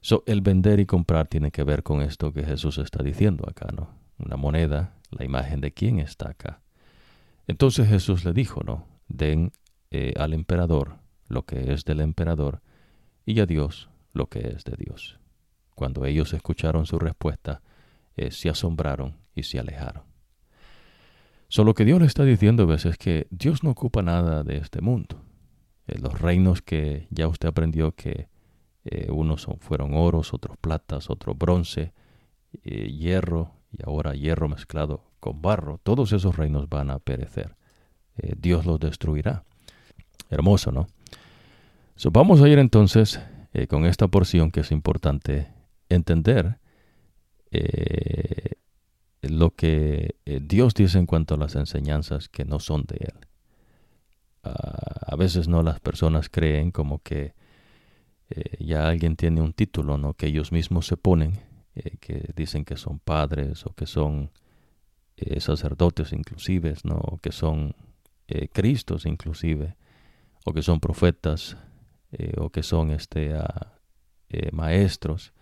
So, 0.00 0.22
el 0.26 0.40
vender 0.40 0.80
y 0.80 0.86
comprar 0.86 1.28
tiene 1.28 1.50
que 1.50 1.62
ver 1.62 1.82
con 1.82 2.00
esto 2.00 2.32
que 2.32 2.44
Jesús 2.44 2.78
está 2.78 3.02
diciendo 3.02 3.44
acá, 3.48 3.68
¿no? 3.74 3.90
Una 4.18 4.36
moneda, 4.36 4.94
la 5.10 5.24
imagen 5.24 5.60
de 5.60 5.72
quién 5.72 5.98
está 5.98 6.30
acá. 6.30 6.62
Entonces 7.46 7.88
Jesús 7.88 8.24
le 8.24 8.32
dijo, 8.32 8.62
¿no? 8.64 8.86
Den 9.08 9.52
eh, 9.90 10.14
al 10.16 10.32
emperador 10.32 10.98
lo 11.28 11.44
que 11.44 11.72
es 11.72 11.84
del 11.84 12.00
emperador 12.00 12.62
y 13.26 13.40
a 13.40 13.46
Dios 13.46 13.90
lo 14.12 14.28
que 14.28 14.40
es 14.40 14.64
de 14.64 14.76
Dios. 14.76 15.18
Cuando 15.74 16.04
ellos 16.04 16.32
escucharon 16.32 16.86
su 16.86 16.98
respuesta, 16.98 17.62
eh, 18.16 18.30
se 18.30 18.50
asombraron 18.50 19.16
y 19.34 19.44
se 19.44 19.58
alejaron. 19.58 20.04
Solo 21.48 21.74
que 21.74 21.84
Dios 21.84 22.00
le 22.00 22.06
está 22.06 22.24
diciendo 22.24 22.62
a 22.62 22.66
veces 22.66 22.96
que 22.96 23.26
Dios 23.30 23.64
no 23.64 23.70
ocupa 23.70 24.02
nada 24.02 24.44
de 24.44 24.58
este 24.58 24.80
mundo. 24.80 25.22
Eh, 25.86 25.98
los 25.98 26.20
reinos 26.20 26.62
que 26.62 27.08
ya 27.10 27.26
usted 27.28 27.48
aprendió 27.48 27.92
que 27.92 28.28
unos 29.08 29.42
son, 29.42 29.58
fueron 29.60 29.94
oros, 29.94 30.32
otros 30.32 30.56
platas, 30.56 31.10
otros 31.10 31.36
bronce, 31.36 31.92
hierro 32.62 33.52
y 33.72 33.82
ahora 33.86 34.14
hierro 34.14 34.48
mezclado 34.48 35.10
con 35.20 35.42
barro, 35.42 35.78
todos 35.82 36.12
esos 36.12 36.36
reinos 36.36 36.68
van 36.68 36.90
a 36.90 36.98
perecer. 36.98 37.54
Eh, 38.16 38.34
Dios 38.36 38.66
los 38.66 38.80
destruirá. 38.80 39.44
Hermoso, 40.30 40.72
¿no? 40.72 40.88
vamos 42.12 42.40
a 42.40 42.48
ir 42.48 42.58
entonces 42.58 43.20
eh, 43.52 43.66
con 43.66 43.84
esta 43.84 44.08
porción 44.08 44.50
que 44.50 44.60
es 44.60 44.70
importante 44.70 45.48
entender 45.90 46.58
eh, 47.50 48.52
lo 49.20 49.50
que 49.50 50.16
Dios 50.24 50.72
dice 50.72 50.98
en 50.98 51.04
cuanto 51.04 51.34
a 51.34 51.38
las 51.38 51.56
enseñanzas 51.56 52.28
que 52.28 52.46
no 52.46 52.58
son 52.58 52.84
de 52.84 52.96
Él. 53.00 53.26
Ah, 54.44 55.08
a 55.08 55.16
veces 55.16 55.46
no 55.48 55.62
las 55.62 55.80
personas 55.80 56.30
creen 56.30 56.70
como 56.70 57.00
que 57.00 57.34
ya 58.58 58.88
alguien 58.88 59.16
tiene 59.16 59.40
un 59.40 59.52
título, 59.52 59.98
¿no? 59.98 60.14
Que 60.14 60.26
ellos 60.26 60.52
mismos 60.52 60.86
se 60.86 60.96
ponen, 60.96 61.40
que 62.00 62.32
dicen 62.36 62.64
que 62.64 62.76
son 62.76 62.98
padres 62.98 63.66
o 63.66 63.74
que 63.74 63.86
son 63.86 64.30
eh, 65.22 65.38
sacerdotes 65.40 66.14
inclusive, 66.14 66.74
¿no? 66.82 67.18
que 67.22 67.30
son 67.30 67.74
eh, 68.26 68.48
Cristos 68.48 69.04
inclusive, 69.04 69.76
o 70.46 70.54
que 70.54 70.62
son 70.62 70.80
profetas, 70.80 71.58
eh, 72.12 72.32
o 72.38 72.48
que 72.48 72.62
son 72.62 72.90
este, 72.90 73.34
maestros. 74.52 75.34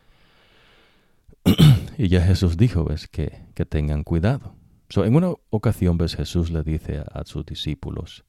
y 1.99 2.09
ya 2.09 2.23
Jesús 2.23 2.57
dijo, 2.57 2.85
ves, 2.85 3.07
que, 3.07 3.47
que 3.55 3.65
tengan 3.65 4.03
cuidado. 4.03 4.57
en 4.97 5.15
una 5.15 5.33
ocasión, 5.51 5.97
ves, 5.97 6.17
Jesús 6.17 6.51
le 6.51 6.65
dice 6.65 7.05
a, 7.13 7.25
sus 7.25 7.47
discípulos 7.47 8.25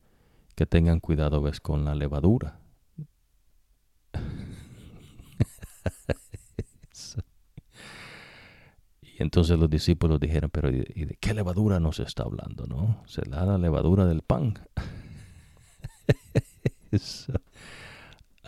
que 0.55 0.67
tengan 0.67 0.99
cuidado, 0.99 1.41
ves, 1.41 1.59
con 1.59 1.83
la 1.83 1.95
levadura 1.95 2.58
y 9.01 9.23
entonces 9.23 9.57
los 9.59 9.69
discípulos 9.69 10.19
dijeron, 10.19 10.49
pero 10.51 10.69
¿y 10.69 11.05
de 11.05 11.17
qué 11.19 11.33
levadura 11.33 11.79
nos 11.79 11.99
está 11.99 12.23
hablando? 12.23 12.65
¿No? 12.67 13.03
¿Será 13.05 13.45
la 13.45 13.57
levadura 13.57 14.05
del 14.05 14.21
pan? 14.21 14.59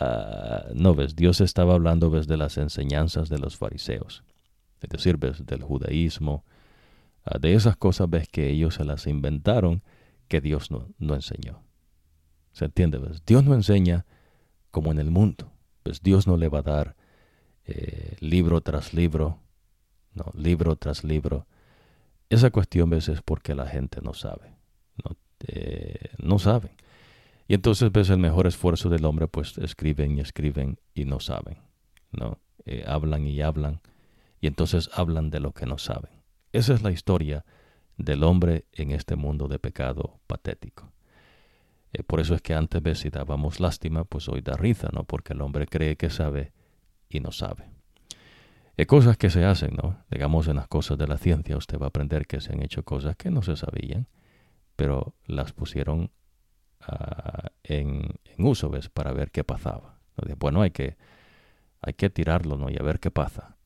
Ah, 0.03 0.65
no 0.73 0.95
ves, 0.95 1.15
Dios 1.15 1.41
estaba 1.41 1.75
hablando 1.75 2.09
desde 2.09 2.35
las 2.35 2.57
enseñanzas 2.57 3.29
de 3.29 3.37
los 3.37 3.55
fariseos, 3.55 4.23
es 4.81 4.89
decir, 4.89 5.17
ves 5.17 5.45
del 5.45 5.61
judaísmo, 5.61 6.43
ah, 7.23 7.37
de 7.37 7.53
esas 7.53 7.77
cosas 7.77 8.09
ves 8.09 8.27
que 8.27 8.49
ellos 8.49 8.73
se 8.73 8.83
las 8.83 9.05
inventaron 9.05 9.83
que 10.27 10.41
Dios 10.41 10.71
no, 10.71 10.87
no 10.97 11.13
enseñó. 11.13 11.61
¿Se 12.51 12.65
entiende? 12.65 12.97
¿Ves? 12.97 13.23
Dios 13.25 13.43
no 13.43 13.53
enseña 13.53 14.07
como 14.71 14.91
en 14.91 14.99
el 14.99 15.11
mundo. 15.11 15.51
Pues 15.83 16.01
Dios 16.01 16.25
no 16.25 16.37
le 16.37 16.49
va 16.49 16.59
a 16.59 16.63
dar 16.63 16.95
eh, 17.65 18.15
libro 18.19 18.61
tras 18.61 18.93
libro, 18.93 19.39
no, 20.13 20.25
libro 20.35 20.75
tras 20.75 21.03
libro. 21.03 21.47
Esa 22.29 22.49
cuestión 22.49 22.89
ves 22.89 23.09
es 23.09 23.21
porque 23.21 23.55
la 23.55 23.67
gente 23.67 24.01
no 24.01 24.13
sabe, 24.13 24.55
no, 25.03 25.15
eh, 25.47 26.09
no 26.17 26.39
saben. 26.39 26.71
Y 27.47 27.53
entonces 27.53 27.91
ves 27.91 28.09
el 28.09 28.17
mejor 28.17 28.47
esfuerzo 28.47 28.89
del 28.89 29.05
hombre, 29.05 29.27
pues 29.27 29.57
escriben 29.57 30.17
y 30.17 30.21
escriben 30.21 30.79
y 30.93 31.05
no 31.05 31.19
saben, 31.19 31.57
¿no? 32.11 32.39
Eh, 32.65 32.85
hablan 32.87 33.27
y 33.27 33.41
hablan 33.41 33.81
y 34.39 34.47
entonces 34.47 34.89
hablan 34.93 35.29
de 35.29 35.39
lo 35.39 35.51
que 35.51 35.65
no 35.65 35.77
saben. 35.77 36.11
Esa 36.53 36.73
es 36.73 36.81
la 36.81 36.91
historia 36.91 37.43
del 37.97 38.23
hombre 38.23 38.65
en 38.71 38.91
este 38.91 39.15
mundo 39.15 39.47
de 39.47 39.59
pecado 39.59 40.19
patético. 40.27 40.91
Eh, 41.93 42.03
por 42.03 42.19
eso 42.19 42.35
es 42.35 42.41
que 42.41 42.53
antes 42.53 42.81
ves 42.81 42.99
si 42.99 43.09
dábamos 43.09 43.59
lástima, 43.59 44.03
pues 44.05 44.29
hoy 44.29 44.41
da 44.41 44.55
risa, 44.55 44.89
¿no? 44.93 45.03
Porque 45.03 45.33
el 45.33 45.41
hombre 45.41 45.67
cree 45.67 45.97
que 45.97 46.09
sabe 46.09 46.53
y 47.11 47.19
no 47.19 47.31
sabe. 47.31 47.69
Hay 48.77 48.85
cosas 48.85 49.17
que 49.17 49.29
se 49.29 49.45
hacen, 49.45 49.75
¿no? 49.75 50.03
Digamos 50.09 50.47
en 50.47 50.55
las 50.55 50.67
cosas 50.67 50.97
de 50.97 51.07
la 51.07 51.17
ciencia, 51.17 51.57
usted 51.57 51.77
va 51.77 51.85
a 51.85 51.89
aprender 51.89 52.25
que 52.25 52.41
se 52.41 52.53
han 52.53 52.63
hecho 52.63 52.83
cosas 52.83 53.15
que 53.15 53.29
no 53.29 53.41
se 53.41 53.55
sabían, 53.55 54.07
pero 54.75 55.13
las 55.25 55.51
pusieron 55.51 56.11
ah, 56.81 57.51
en, 57.63 58.19
uso, 58.37 58.69
¿ves? 58.69 58.89
Para 58.89 59.11
ver 59.11 59.31
qué 59.31 59.43
pasaba. 59.43 59.99
Bueno, 60.37 60.61
hay 60.61 60.71
que, 60.71 60.97
hay 61.81 61.93
que 61.93 62.09
tirarlo, 62.09 62.57
¿no? 62.57 62.69
Y 62.69 62.77
a 62.79 62.83
ver 62.83 62.99
qué 62.99 63.11
pasa. 63.11 63.57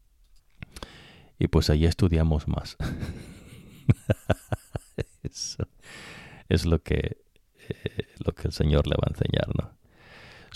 Y 1.40 1.48
pues 1.48 1.70
ahí 1.70 1.86
estudiamos 1.86 2.48
más. 2.48 2.78
Eso 5.24 5.68
es 6.50 6.66
lo 6.66 6.82
que, 6.82 7.18
eh, 7.70 8.08
lo 8.26 8.34
que 8.34 8.48
el 8.48 8.54
Señor 8.54 8.88
le 8.88 8.96
va 8.96 9.08
a 9.08 9.12
enseñar, 9.12 9.50
¿no? 9.56 9.76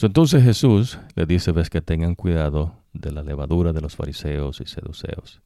entonces 0.02 0.44
Jesús 0.44 0.98
le 1.16 1.26
dice, 1.26 1.52
ves 1.52 1.70
que 1.70 1.82
tengan 1.82 2.16
cuidado 2.16 2.79
de 2.94 3.12
la 3.12 3.24
levadura 3.24 3.74
de 3.74 3.82
los 3.82 3.96
fariseos 3.96 4.62
y 4.62 4.66
seduceos. 4.66 5.42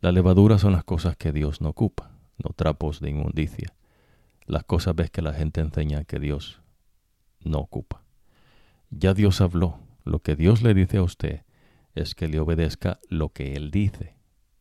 La 0.00 0.12
levadura 0.12 0.58
son 0.58 0.72
las 0.72 0.84
cosas 0.84 1.16
que 1.16 1.32
Dios 1.32 1.60
no 1.60 1.70
ocupa, 1.70 2.10
no 2.38 2.54
trapos 2.54 3.00
de 3.00 3.10
inmundicia. 3.10 3.74
Las 4.46 4.64
cosas 4.64 4.94
ves 4.94 5.10
que 5.10 5.22
la 5.22 5.34
gente 5.34 5.60
enseña 5.60 6.04
que 6.04 6.18
Dios 6.18 6.60
no 7.40 7.58
ocupa. 7.58 8.02
Ya 8.90 9.14
Dios 9.14 9.40
habló. 9.40 9.78
Lo 10.04 10.20
que 10.20 10.36
Dios 10.36 10.62
le 10.62 10.74
dice 10.74 10.96
a 10.96 11.02
usted 11.02 11.42
es 11.94 12.14
que 12.14 12.28
le 12.28 12.40
obedezca 12.40 12.98
lo 13.08 13.28
que 13.30 13.54
Él 13.54 13.70
dice, 13.70 14.16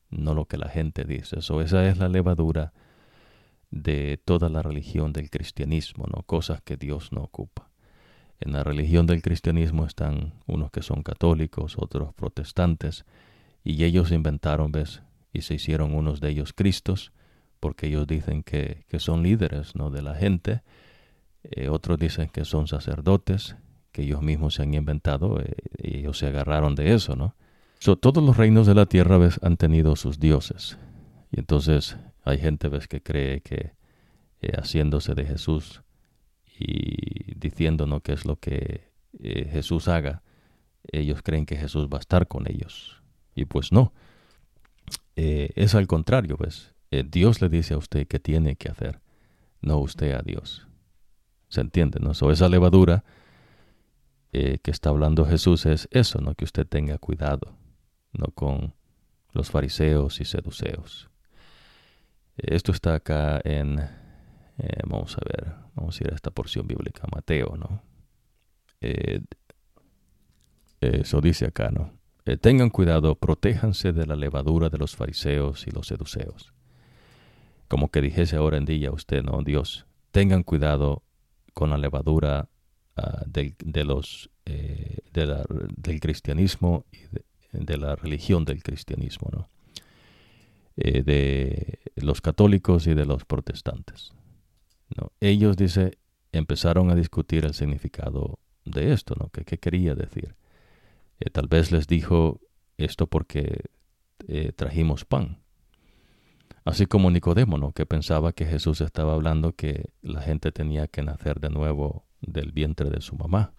no 0.09 0.33
lo 0.33 0.45
que 0.45 0.57
la 0.57 0.69
gente 0.69 1.05
dice. 1.05 1.39
Eso, 1.39 1.61
esa 1.61 1.87
es 1.87 1.97
la 1.97 2.09
levadura 2.09 2.73
de 3.71 4.19
toda 4.23 4.49
la 4.49 4.61
religión 4.61 5.13
del 5.13 5.29
cristianismo, 5.29 6.05
¿no? 6.13 6.23
Cosas 6.23 6.61
que 6.61 6.75
Dios 6.75 7.11
no 7.11 7.21
ocupa. 7.21 7.68
En 8.39 8.53
la 8.53 8.63
religión 8.63 9.05
del 9.05 9.21
cristianismo 9.21 9.85
están 9.85 10.33
unos 10.47 10.71
que 10.71 10.81
son 10.81 11.03
católicos, 11.03 11.75
otros 11.77 12.13
protestantes, 12.13 13.05
y 13.63 13.83
ellos 13.83 14.11
inventaron, 14.11 14.71
¿ves? 14.71 15.01
Y 15.33 15.41
se 15.41 15.55
hicieron 15.55 15.93
unos 15.93 16.21
de 16.21 16.29
ellos 16.29 16.53
cristos, 16.53 17.11
porque 17.59 17.87
ellos 17.87 18.07
dicen 18.07 18.43
que, 18.43 18.85
que 18.87 18.99
son 18.99 19.23
líderes, 19.23 19.75
¿no? 19.75 19.89
De 19.89 20.01
la 20.01 20.15
gente. 20.15 20.61
Eh, 21.43 21.69
otros 21.69 21.99
dicen 21.99 22.29
que 22.29 22.45
son 22.45 22.67
sacerdotes, 22.67 23.57
que 23.91 24.03
ellos 24.03 24.21
mismos 24.21 24.55
se 24.55 24.63
han 24.63 24.73
inventado, 24.73 25.41
eh, 25.41 25.55
y 25.77 25.97
ellos 25.99 26.17
se 26.17 26.27
agarraron 26.27 26.75
de 26.75 26.93
eso, 26.93 27.15
¿no? 27.15 27.35
todos 28.01 28.21
los 28.21 28.35
reinos 28.35 28.67
de 28.67 28.75
la 28.75 28.85
tierra, 28.87 29.17
¿ves? 29.17 29.39
Han 29.41 29.55
tenido 29.55 29.95
sus 29.95 30.19
dioses. 30.19 30.77
Y 31.31 31.39
entonces 31.39 31.95
hay 32.23 32.37
gente 32.37 32.67
ves 32.67 32.87
que 32.87 33.01
cree 33.01 33.41
que 33.41 33.71
eh, 34.41 34.51
haciéndose 34.57 35.15
de 35.15 35.25
Jesús 35.25 35.81
y 36.59 37.33
diciéndonos 37.35 38.01
qué 38.01 38.13
es 38.13 38.25
lo 38.25 38.35
que 38.35 38.91
eh, 39.19 39.49
Jesús 39.51 39.87
haga, 39.87 40.21
ellos 40.91 41.21
creen 41.23 41.45
que 41.45 41.55
Jesús 41.55 41.87
va 41.87 41.97
a 41.97 42.01
estar 42.01 42.27
con 42.27 42.49
ellos. 42.49 43.01
Y 43.33 43.45
pues 43.45 43.71
no. 43.71 43.93
Eh, 45.15 45.51
es 45.55 45.75
al 45.75 45.87
contrario, 45.87 46.37
¿ves? 46.37 46.75
Dios 46.91 47.39
le 47.41 47.49
dice 47.49 47.75
a 47.75 47.77
usted 47.77 48.07
qué 48.07 48.19
tiene 48.19 48.55
que 48.55 48.69
hacer, 48.69 48.99
no 49.61 49.77
usted 49.77 50.13
a 50.13 50.23
Dios. 50.23 50.67
¿Se 51.47 51.61
entiende? 51.61 51.99
¿no? 51.99 52.13
So, 52.15 52.31
esa 52.31 52.49
levadura 52.49 53.03
que 54.31 54.59
está 54.71 54.89
hablando 54.89 55.25
Jesús 55.25 55.65
es 55.65 55.87
eso, 55.91 56.19
¿no? 56.19 56.33
Que 56.35 56.45
usted 56.45 56.65
tenga 56.67 56.97
cuidado, 56.97 57.55
¿no? 58.13 58.27
Con 58.33 58.73
los 59.33 59.51
fariseos 59.51 60.19
y 60.19 60.25
seduceos. 60.25 61.09
Esto 62.37 62.71
está 62.71 62.95
acá 62.95 63.41
en, 63.43 63.81
eh, 64.59 64.81
vamos 64.85 65.17
a 65.17 65.21
ver, 65.25 65.53
vamos 65.75 65.99
a 65.99 66.03
ir 66.03 66.11
a 66.11 66.15
esta 66.15 66.31
porción 66.31 66.67
bíblica, 66.67 67.03
Mateo, 67.13 67.55
¿no? 67.57 67.81
Eh, 68.81 69.21
eso 70.81 71.21
dice 71.21 71.45
acá, 71.45 71.71
¿no? 71.71 71.93
Eh, 72.25 72.37
tengan 72.37 72.69
cuidado, 72.69 73.15
protéjanse 73.15 73.93
de 73.93 74.05
la 74.05 74.15
levadura 74.15 74.69
de 74.69 74.77
los 74.77 74.95
fariseos 74.95 75.65
y 75.67 75.71
los 75.71 75.87
seduceos. 75.87 76.53
Como 77.67 77.89
que 77.89 78.01
dijese 78.01 78.35
ahora 78.35 78.57
en 78.57 78.65
día 78.65 78.91
usted, 78.91 79.23
¿no? 79.23 79.41
Dios, 79.43 79.85
tengan 80.11 80.43
cuidado 80.43 81.03
con 81.53 81.69
la 81.69 81.77
levadura 81.77 82.49
ah, 82.97 83.23
de, 83.25 83.83
los, 83.85 84.29
del 84.45 85.99
cristianismo 85.99 86.85
y 86.91 86.99
de, 87.57 87.77
la 87.77 87.95
religión 87.95 88.45
del 88.45 88.61
cristianismo, 88.63 89.29
¿no? 89.31 89.49
Eh, 90.81 91.03
de 91.03 91.79
los 91.97 92.21
católicos 92.21 92.87
y 92.87 92.93
de 92.93 93.05
los 93.05 93.25
protestantes. 93.25 94.13
¿No? 94.95 95.11
Ellos, 95.19 95.57
dice, 95.57 95.97
empezaron 96.31 96.89
a 96.89 96.95
discutir 96.95 97.45
el 97.45 97.53
significado 97.53 98.39
de 98.65 98.93
esto, 98.93 99.15
¿no? 99.19 99.29
¿Qué, 99.29 99.57
quería 99.57 99.95
decir? 99.95 100.35
Eh, 101.19 101.29
tal 101.29 101.47
vez 101.47 101.71
les 101.71 101.87
dijo 101.87 102.39
esto 102.77 103.07
porque 103.07 103.65
eh, 104.27 104.51
trajimos 104.53 105.05
pan. 105.05 105.41
Así 106.65 106.85
como 106.85 107.09
Nicodemo, 107.09 107.57
¿no? 107.57 107.71
que 107.71 107.85
pensaba 107.85 108.33
que 108.33 108.45
Jesús 108.45 108.81
estaba 108.81 109.13
hablando 109.13 109.53
que 109.53 109.91
la 110.01 110.21
gente 110.21 110.51
tenía 110.51 110.87
que 110.87 111.01
nacer 111.01 111.39
de 111.39 111.49
nuevo 111.49 112.05
del 112.21 112.51
vientre 112.51 112.89
de 112.89 113.01
su 113.01 113.15
mamá. 113.15 113.53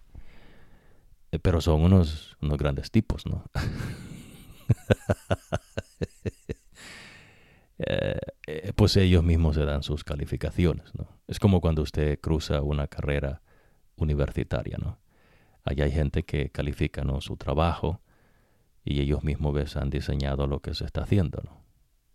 pero 1.41 1.61
son 1.61 1.81
unos, 1.81 2.37
unos 2.41 2.57
grandes 2.57 2.91
tipos, 2.91 3.25
¿no? 3.25 3.43
Eh, 7.83 8.19
eh, 8.45 8.73
pues 8.75 8.95
ellos 8.95 9.23
mismos 9.23 9.55
se 9.55 9.65
dan 9.65 9.81
sus 9.81 10.03
calificaciones. 10.03 10.93
¿no? 10.93 11.07
Es 11.27 11.39
como 11.39 11.61
cuando 11.61 11.81
usted 11.81 12.19
cruza 12.19 12.61
una 12.61 12.87
carrera 12.87 13.41
universitaria. 13.95 14.77
¿no? 14.77 14.99
Allá 15.63 15.85
hay 15.85 15.91
gente 15.91 16.23
que 16.23 16.49
califica 16.49 17.03
¿no? 17.03 17.21
su 17.21 17.37
trabajo 17.37 18.01
y 18.83 19.01
ellos 19.01 19.23
mismos 19.23 19.75
han 19.75 19.89
diseñado 19.89 20.45
lo 20.45 20.59
que 20.59 20.75
se 20.75 20.85
está 20.85 21.03
haciendo. 21.03 21.41
¿no? 21.43 21.63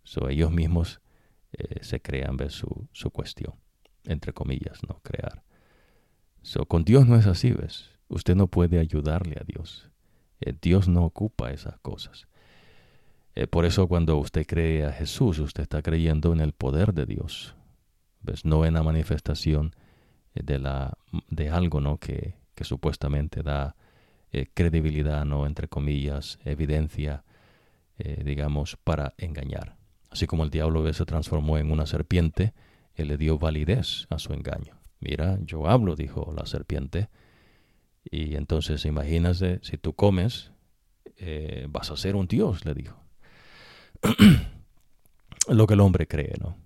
So, 0.05 0.29
ellos 0.29 0.53
mismos 0.53 1.01
eh, 1.53 1.83
se 1.83 2.01
crean 2.01 2.37
¿ves? 2.37 2.53
Su, 2.53 2.89
su 2.93 3.11
cuestión, 3.11 3.55
entre 4.05 4.33
comillas, 4.33 4.81
¿no? 4.89 5.01
crear. 5.03 5.43
So, 6.43 6.67
con 6.67 6.85
Dios 6.85 7.09
no 7.09 7.17
es 7.17 7.27
así, 7.27 7.51
¿ves? 7.51 7.91
Usted 8.09 8.37
no 8.37 8.47
puede 8.47 8.79
ayudarle 8.79 9.37
a 9.41 9.45
Dios. 9.45 9.91
Dios 10.63 10.87
no 10.87 11.05
ocupa 11.05 11.51
esas 11.51 11.77
cosas. 11.81 12.29
Eh, 13.37 13.47
por 13.47 13.67
eso 13.67 13.87
cuando 13.87 14.17
usted 14.17 14.47
cree 14.47 14.87
a 14.87 14.93
Jesús, 14.93 15.39
usted 15.39 15.63
está 15.63 15.83
creyendo 15.83 16.33
en 16.33 16.41
el 16.41 16.53
poder 16.53 16.95
de 16.95 17.05
Dios, 17.05 17.55
¿ves? 18.23 18.47
no 18.47 18.65
en 18.65 18.75
la 18.75 18.83
manifestación 18.83 19.77
eh, 20.35 20.41
de, 20.43 20.59
la, 20.59 20.97
de 21.29 21.51
algo 21.51 21.83
¿no? 21.83 21.99
que, 21.99 22.37
que 22.55 22.65
supuestamente 22.65 23.43
da 23.43 23.77
eh, 24.33 24.47
credibilidad, 24.55 25.27
¿no? 25.27 25.47
entre 25.47 25.69
comillas, 25.69 26.39
evidencia, 26.45 27.23
digamos, 27.99 28.77
para 28.85 29.15
engañar. 29.17 29.79
Así 30.11 30.27
como 30.27 30.45
el 30.45 30.51
diablo 30.51 30.93
se 30.93 31.07
transformó 31.07 31.57
en 31.57 31.73
una 31.73 31.87
serpiente, 31.87 32.53
él 32.95 33.09
le 33.09 33.17
dio 33.17 33.39
validez 33.39 34.07
a 34.11 34.19
su 34.19 34.35
engaño. 34.35 34.79
Mira, 35.01 35.39
yo 35.41 35.67
hablo, 35.67 35.97
dijo 35.97 36.31
la 36.37 36.45
serpiente, 36.45 37.09
y 38.05 38.35
entonces 38.35 38.85
imagínate, 38.85 39.61
si 39.63 39.79
tú 39.79 39.95
comes, 39.95 40.53
vas 41.71 41.91
a 41.91 41.97
ser 41.97 42.17
un 42.17 42.27
dios, 42.27 42.67
le 42.67 42.75
dijo. 42.75 43.06
lo 45.49 45.67
que 45.67 45.75
el 45.75 45.81
hombre 45.81 46.07
cree, 46.07 46.35
¿no? 46.41 46.57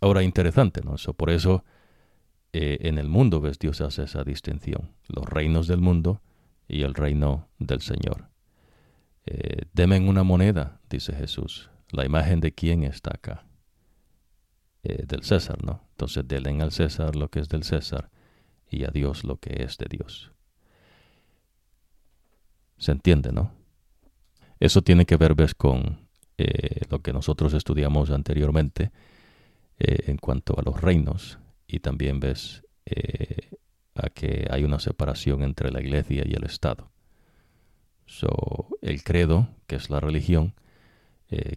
Ahora, 0.00 0.22
interesante, 0.22 0.80
¿no? 0.82 0.96
por 1.14 1.30
eso 1.30 1.64
eh, 2.52 2.78
en 2.82 2.98
el 2.98 3.08
mundo, 3.08 3.40
ves, 3.40 3.58
Dios 3.58 3.80
hace 3.80 4.02
esa 4.02 4.24
distinción, 4.24 4.90
los 5.08 5.24
reinos 5.26 5.68
del 5.68 5.80
mundo 5.80 6.20
y 6.66 6.82
el 6.82 6.94
reino 6.94 7.48
del 7.58 7.80
Señor. 7.80 8.28
Eh, 9.26 9.62
Demen 9.72 10.08
una 10.08 10.22
moneda, 10.24 10.80
dice 10.90 11.14
Jesús. 11.14 11.70
La 11.90 12.04
imagen 12.04 12.40
de 12.40 12.52
quién 12.52 12.82
está 12.84 13.10
acá. 13.14 13.46
Eh, 14.82 15.04
del 15.06 15.22
César, 15.22 15.62
¿no? 15.64 15.86
Entonces 15.90 16.26
denle 16.26 16.60
al 16.60 16.72
César 16.72 17.14
lo 17.14 17.28
que 17.28 17.38
es 17.38 17.48
del 17.48 17.62
César 17.62 18.10
y 18.68 18.84
a 18.84 18.88
Dios 18.88 19.22
lo 19.22 19.36
que 19.36 19.62
es 19.62 19.78
de 19.78 19.86
Dios. 19.88 20.32
¿Se 22.78 22.90
entiende, 22.90 23.30
no? 23.30 23.52
Eso 24.58 24.82
tiene 24.82 25.06
que 25.06 25.16
ver, 25.16 25.36
ves, 25.36 25.54
con 25.54 26.01
eh, 26.38 26.80
lo 26.90 27.00
que 27.00 27.12
nosotros 27.12 27.54
estudiamos 27.54 28.10
anteriormente 28.10 28.90
eh, 29.78 30.04
en 30.06 30.16
cuanto 30.16 30.58
a 30.58 30.62
los 30.62 30.80
reinos 30.80 31.38
y 31.66 31.80
también 31.80 32.20
ves 32.20 32.64
a 33.94 34.10
que 34.10 34.46
hay 34.50 34.64
una 34.64 34.80
separación 34.80 35.42
entre 35.42 35.70
la 35.70 35.80
iglesia 35.80 36.24
y 36.26 36.34
el 36.34 36.44
Estado. 36.44 36.90
So, 38.06 38.68
el 38.82 39.02
credo, 39.02 39.48
que 39.66 39.76
es 39.76 39.88
la 39.88 40.00
religión, 40.00 40.54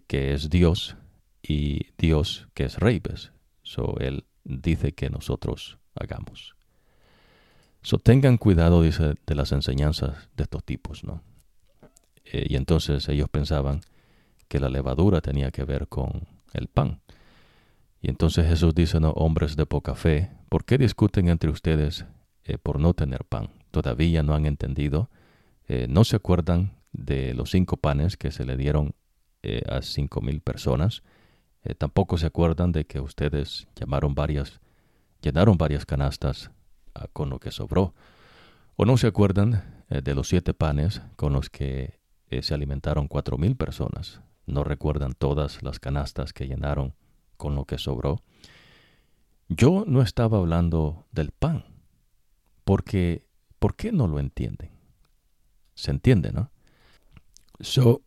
que 0.06 0.32
es 0.32 0.48
Dios, 0.48 0.96
y 1.48 1.92
Dios 1.98 2.48
que 2.54 2.64
es 2.64 2.78
rey, 2.78 3.00
¿ves? 3.00 3.32
So, 3.62 3.96
él 3.98 4.24
dice 4.44 4.92
que 4.92 5.10
nosotros 5.10 5.78
hagamos. 5.94 6.56
So, 7.82 7.98
tengan 7.98 8.36
cuidado, 8.36 8.82
dice, 8.82 9.14
de 9.26 9.34
las 9.34 9.52
enseñanzas 9.52 10.28
de 10.36 10.44
estos 10.44 10.64
tipos, 10.64 11.04
¿no? 11.04 11.22
Eh, 12.24 12.46
y 12.48 12.56
entonces 12.56 13.08
ellos 13.08 13.28
pensaban 13.28 13.80
que 14.48 14.60
la 14.60 14.68
levadura 14.68 15.20
tenía 15.20 15.50
que 15.50 15.64
ver 15.64 15.88
con 15.88 16.26
el 16.52 16.68
pan. 16.68 17.00
Y 18.00 18.10
entonces 18.10 18.46
Jesús 18.46 18.74
dice, 18.74 19.00
no, 19.00 19.10
hombres 19.10 19.56
de 19.56 19.66
poca 19.66 19.94
fe, 19.94 20.30
¿por 20.48 20.64
qué 20.64 20.78
discuten 20.78 21.28
entre 21.28 21.50
ustedes 21.50 22.06
eh, 22.44 22.58
por 22.58 22.78
no 22.78 22.94
tener 22.94 23.24
pan? 23.24 23.50
Todavía 23.70 24.22
no 24.22 24.34
han 24.34 24.46
entendido, 24.46 25.10
eh, 25.68 25.86
no 25.88 26.04
se 26.04 26.16
acuerdan 26.16 26.76
de 26.92 27.34
los 27.34 27.50
cinco 27.50 27.76
panes 27.76 28.16
que 28.16 28.30
se 28.30 28.44
le 28.44 28.56
dieron 28.56 28.94
a 29.68 29.80
cinco 29.80 30.20
mil 30.22 30.40
personas 30.40 31.04
eh, 31.66 31.74
tampoco 31.74 32.16
se 32.16 32.26
acuerdan 32.26 32.70
de 32.70 32.86
que 32.86 33.00
ustedes 33.00 33.66
llamaron 33.74 34.14
varias, 34.14 34.60
llenaron 35.20 35.58
varias 35.58 35.84
canastas 35.84 36.52
ah, 36.94 37.08
con 37.12 37.28
lo 37.28 37.40
que 37.40 37.50
sobró. 37.50 37.92
O 38.76 38.84
no 38.84 38.96
se 38.96 39.08
acuerdan 39.08 39.64
eh, 39.90 40.00
de 40.00 40.14
los 40.14 40.28
siete 40.28 40.54
panes 40.54 41.02
con 41.16 41.32
los 41.32 41.50
que 41.50 41.98
eh, 42.28 42.42
se 42.42 42.54
alimentaron 42.54 43.08
cuatro 43.08 43.36
mil 43.36 43.56
personas. 43.56 44.20
No 44.46 44.64
recuerdan 44.64 45.12
todas 45.12 45.62
las 45.62 45.78
canastas 45.78 46.32
que 46.32 46.46
llenaron 46.46 46.94
con 47.36 47.54
lo 47.54 47.64
que 47.64 47.78
sobró. 47.78 48.22
Yo 49.48 49.84
no 49.86 50.02
estaba 50.02 50.38
hablando 50.38 51.06
del 51.12 51.30
pan, 51.30 51.64
porque 52.64 53.26
¿por 53.58 53.76
qué 53.76 53.92
no 53.92 54.08
lo 54.08 54.18
entienden? 54.18 54.70
Se 55.74 55.90
entiende, 55.90 56.32
¿no? 56.32 56.50
eso 57.58 58.00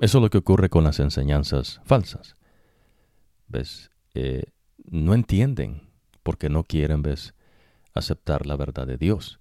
es 0.00 0.14
lo 0.14 0.30
que 0.30 0.38
ocurre 0.38 0.68
con 0.68 0.84
las 0.84 1.00
enseñanzas 1.00 1.80
falsas. 1.84 2.36
¿ves? 3.48 3.90
Eh, 4.14 4.44
no 4.84 5.14
entienden 5.14 5.88
porque 6.22 6.48
no 6.48 6.64
quieren, 6.64 7.02
¿ves? 7.02 7.34
aceptar 7.94 8.46
la 8.46 8.56
verdad 8.56 8.86
de 8.86 8.98
Dios. 8.98 9.40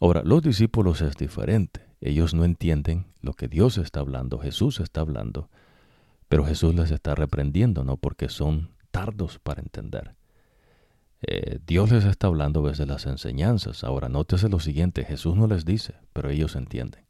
Ahora, 0.00 0.22
los 0.24 0.42
discípulos 0.42 1.02
es 1.02 1.16
diferente. 1.16 1.86
Ellos 2.00 2.32
no 2.32 2.44
entienden 2.44 3.06
lo 3.20 3.34
que 3.34 3.46
Dios 3.48 3.76
está 3.76 4.00
hablando, 4.00 4.38
Jesús 4.38 4.80
está 4.80 5.02
hablando, 5.02 5.50
pero 6.30 6.44
Jesús 6.44 6.76
les 6.76 6.92
está 6.92 7.16
reprendiendo, 7.16 7.82
¿no? 7.82 7.96
Porque 7.96 8.28
son 8.28 8.70
tardos 8.92 9.40
para 9.40 9.62
entender. 9.62 10.14
Eh, 11.22 11.58
Dios 11.66 11.90
les 11.90 12.04
está 12.04 12.28
hablando 12.28 12.62
desde 12.62 12.86
las 12.86 13.06
enseñanzas. 13.06 13.82
Ahora, 13.82 14.08
nótese 14.08 14.48
lo 14.48 14.60
siguiente, 14.60 15.04
Jesús 15.04 15.34
no 15.34 15.48
les 15.48 15.64
dice, 15.64 15.94
pero 16.12 16.30
ellos 16.30 16.54
entienden. 16.54 17.04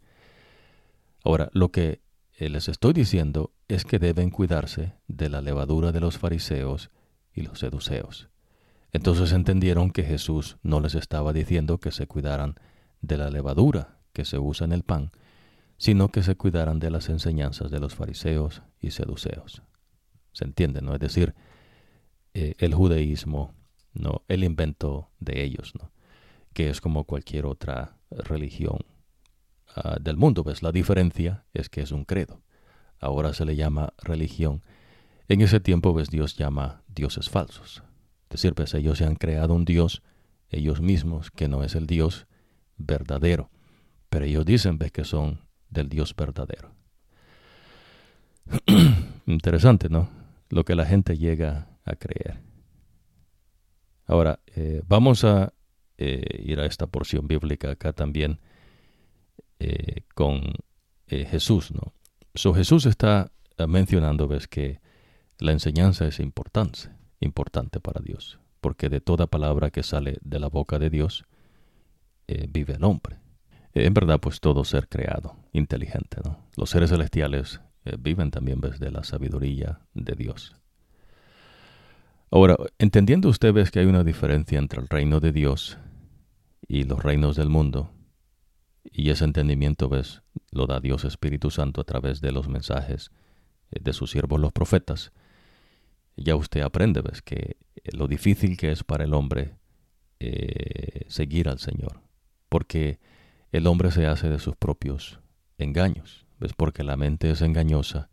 Ahora, 1.23 1.51
lo 1.53 1.71
que 1.71 2.01
eh, 2.39 2.49
les 2.49 2.71
estoy 2.71 2.95
diciendo 2.95 3.53
es 3.69 3.85
que 3.85 3.99
deben 3.99 4.31
cuidarse 4.31 4.95
de 5.07 5.29
la 5.29 5.43
levadura 5.43 5.93
de 5.93 6.01
los 6.01 6.17
fariseos 6.17 6.91
y 7.35 7.43
los 7.43 7.59
seduceos. 7.59 8.31
Entonces 8.91 9.33
entendieron 9.33 9.91
que 9.91 10.03
Jesús 10.03 10.57
no 10.63 10.81
les 10.81 10.95
estaba 10.95 11.35
diciendo 11.35 11.77
que 11.77 11.91
se 11.91 12.07
cuidaran 12.07 12.55
de 13.03 13.19
la 13.19 13.29
levadura 13.29 13.99
que 14.15 14.25
se 14.25 14.39
usa 14.39 14.65
en 14.65 14.73
el 14.73 14.83
pan, 14.83 15.11
sino 15.77 16.09
que 16.09 16.23
se 16.23 16.37
cuidaran 16.37 16.79
de 16.79 16.91
las 16.91 17.11
enseñanzas 17.11 17.71
de 17.71 17.81
los 17.81 17.95
fariseos 17.95 18.63
y 18.81 18.91
seduceos. 18.91 19.63
¿Se 20.33 20.45
entiende? 20.45 20.81
¿No? 20.83 20.95
Es 20.95 21.01
decir, 21.01 21.35
eh, 22.35 22.55
el 22.59 22.75
judaísmo, 22.75 23.55
no, 23.93 24.23
el 24.29 24.45
invento 24.45 25.11
de 25.19 25.43
ellos, 25.43 25.73
¿no? 25.81 25.91
que 26.53 26.71
es 26.71 26.81
como 26.81 27.05
cualquier 27.05 27.47
otra 27.47 27.97
religión 28.11 28.79
Ah, 29.75 29.97
del 30.01 30.17
mundo. 30.17 30.43
¿ves? 30.43 30.63
La 30.63 30.73
diferencia 30.73 31.45
es 31.55 31.69
que 31.69 31.81
es 31.81 31.93
un 31.93 32.05
credo. 32.05 32.43
Ahora 32.99 33.33
se 33.33 33.45
le 33.45 33.57
llama 33.57 33.95
religión. 34.03 34.63
En 35.29 35.41
ese 35.41 35.61
tiempo, 35.61 35.95
ves, 35.95 36.11
Dios 36.11 36.37
llama 36.37 36.83
dioses 36.89 37.31
falsos. 37.31 37.83
Es 38.25 38.31
decir, 38.31 38.55
pues 38.55 38.75
ellos 38.75 38.99
se 38.99 39.05
han 39.05 39.17
creado 39.17 39.55
un 39.55 39.65
Dios 39.65 40.03
ellos 40.49 40.81
mismos 40.81 41.31
que 41.31 41.47
no 41.47 41.63
es 41.63 41.77
el 41.77 41.87
Dios 41.87 42.27
verdadero. 42.77 43.51
Pero 44.09 44.25
ellos 44.25 44.45
dicen, 44.45 44.79
ves, 44.79 44.91
que 44.91 45.05
son 45.05 45.41
del 45.69 45.89
Dios 45.89 46.15
verdadero. 46.17 46.75
Interesante, 49.27 49.89
¿no? 49.89 50.09
Lo 50.49 50.65
que 50.65 50.75
la 50.75 50.85
gente 50.85 51.17
llega 51.17 51.69
a 51.85 51.97
creer. 51.97 52.41
Ahora, 54.07 54.41
eh, 54.57 54.83
vamos 54.87 55.25
a 55.25 55.53
eh, 55.97 56.43
ir 56.43 56.59
a 56.59 56.67
esta 56.67 56.87
porción 56.87 57.29
bíblica 57.29 57.71
acá 57.71 57.93
también 57.93 58.41
eh, 59.59 60.03
con 60.15 60.55
Jesús, 61.07 61.73
¿no? 61.73 61.93
So, 62.37 62.55
Jesús 62.55 62.87
está 62.87 63.33
mencionando, 63.67 64.29
ves, 64.29 64.47
que 64.47 64.81
la 65.39 65.51
enseñanza 65.51 66.07
es 66.07 66.21
importante, 66.21 66.89
importante 67.19 67.81
para 67.81 68.01
Dios, 68.01 68.39
porque 68.61 68.89
de 68.89 69.01
toda 69.01 69.27
palabra 69.27 69.71
que 69.71 69.83
sale 69.83 70.19
de 70.23 70.39
la 70.39 70.47
boca 70.47 70.79
de 70.79 70.89
Dios 70.89 71.25
vive 72.49 72.75
el 72.75 72.85
hombre. 72.85 73.17
en 73.75 73.93
verdad, 73.93 74.21
pues 74.21 74.39
todo 74.39 74.65
ser 74.65 74.89
creado, 74.89 75.35
inteligente, 75.53 76.19
¿no? 76.25 76.39
Los 76.57 76.71
seres 76.71 76.91
celestiales 76.91 77.61
viven 77.99 78.31
también, 78.31 78.61
ves, 78.61 78.79
de 78.79 78.91
la 78.91 79.05
sabiduría 79.05 79.81
de 79.95 80.15
Dios. 80.15 80.57
Ahora, 82.31 82.57
entendiendo 82.79 83.29
usted, 83.29 83.53
ves 83.53 83.71
que 83.71 83.81
hay 83.81 83.87
una 83.87 84.05
diferencia 84.05 84.59
entre 84.59 84.81
el 84.81 84.89
reino 84.89 85.21
de 85.21 85.33
Dios 85.33 85.79
y 86.69 86.85
los 86.85 87.03
reinos 87.03 87.37
del 87.37 87.49
mundo, 87.49 87.93
y 88.85 89.11
ese 89.11 89.25
entendimiento, 89.25 89.89
ves, 89.89 90.23
lo 90.51 90.67
da 90.67 90.81
Dios 90.81 91.05
Espíritu 91.05 91.51
Santo 91.51 91.81
a 91.81 91.85
través 91.85 92.21
de 92.21 92.33
los 92.33 92.49
mensajes 92.49 93.11
eh, 93.71 93.81
de 93.81 93.93
sus 93.93 94.11
siervos 94.11 94.41
los 94.41 94.53
profetas. 94.53 95.13
Ya 96.17 96.37
usted 96.37 96.61
aprende, 96.63 97.03
ves, 97.03 97.23
que 97.23 97.57
eh, 97.77 97.91
lo 97.93 98.09
difícil 98.09 98.57
que 98.57 98.73
es 98.73 98.85
para 98.85 99.05
el 99.05 99.15
hombre 99.15 99.57
eh, 100.19 101.05
seguir 101.09 101.49
al 101.49 101.59
Señor. 101.59 102.01
Porque 102.49 102.99
el 103.53 103.67
hombre 103.67 103.91
se 103.91 104.07
hace 104.07 104.29
de 104.29 104.39
sus 104.39 104.57
propios 104.57 105.21
engaños. 105.59 106.27
¿Ves? 106.41 106.55
Porque 106.55 106.83
la 106.83 106.97
mente 106.97 107.31
es 107.31 107.43
engañosa 107.43 108.09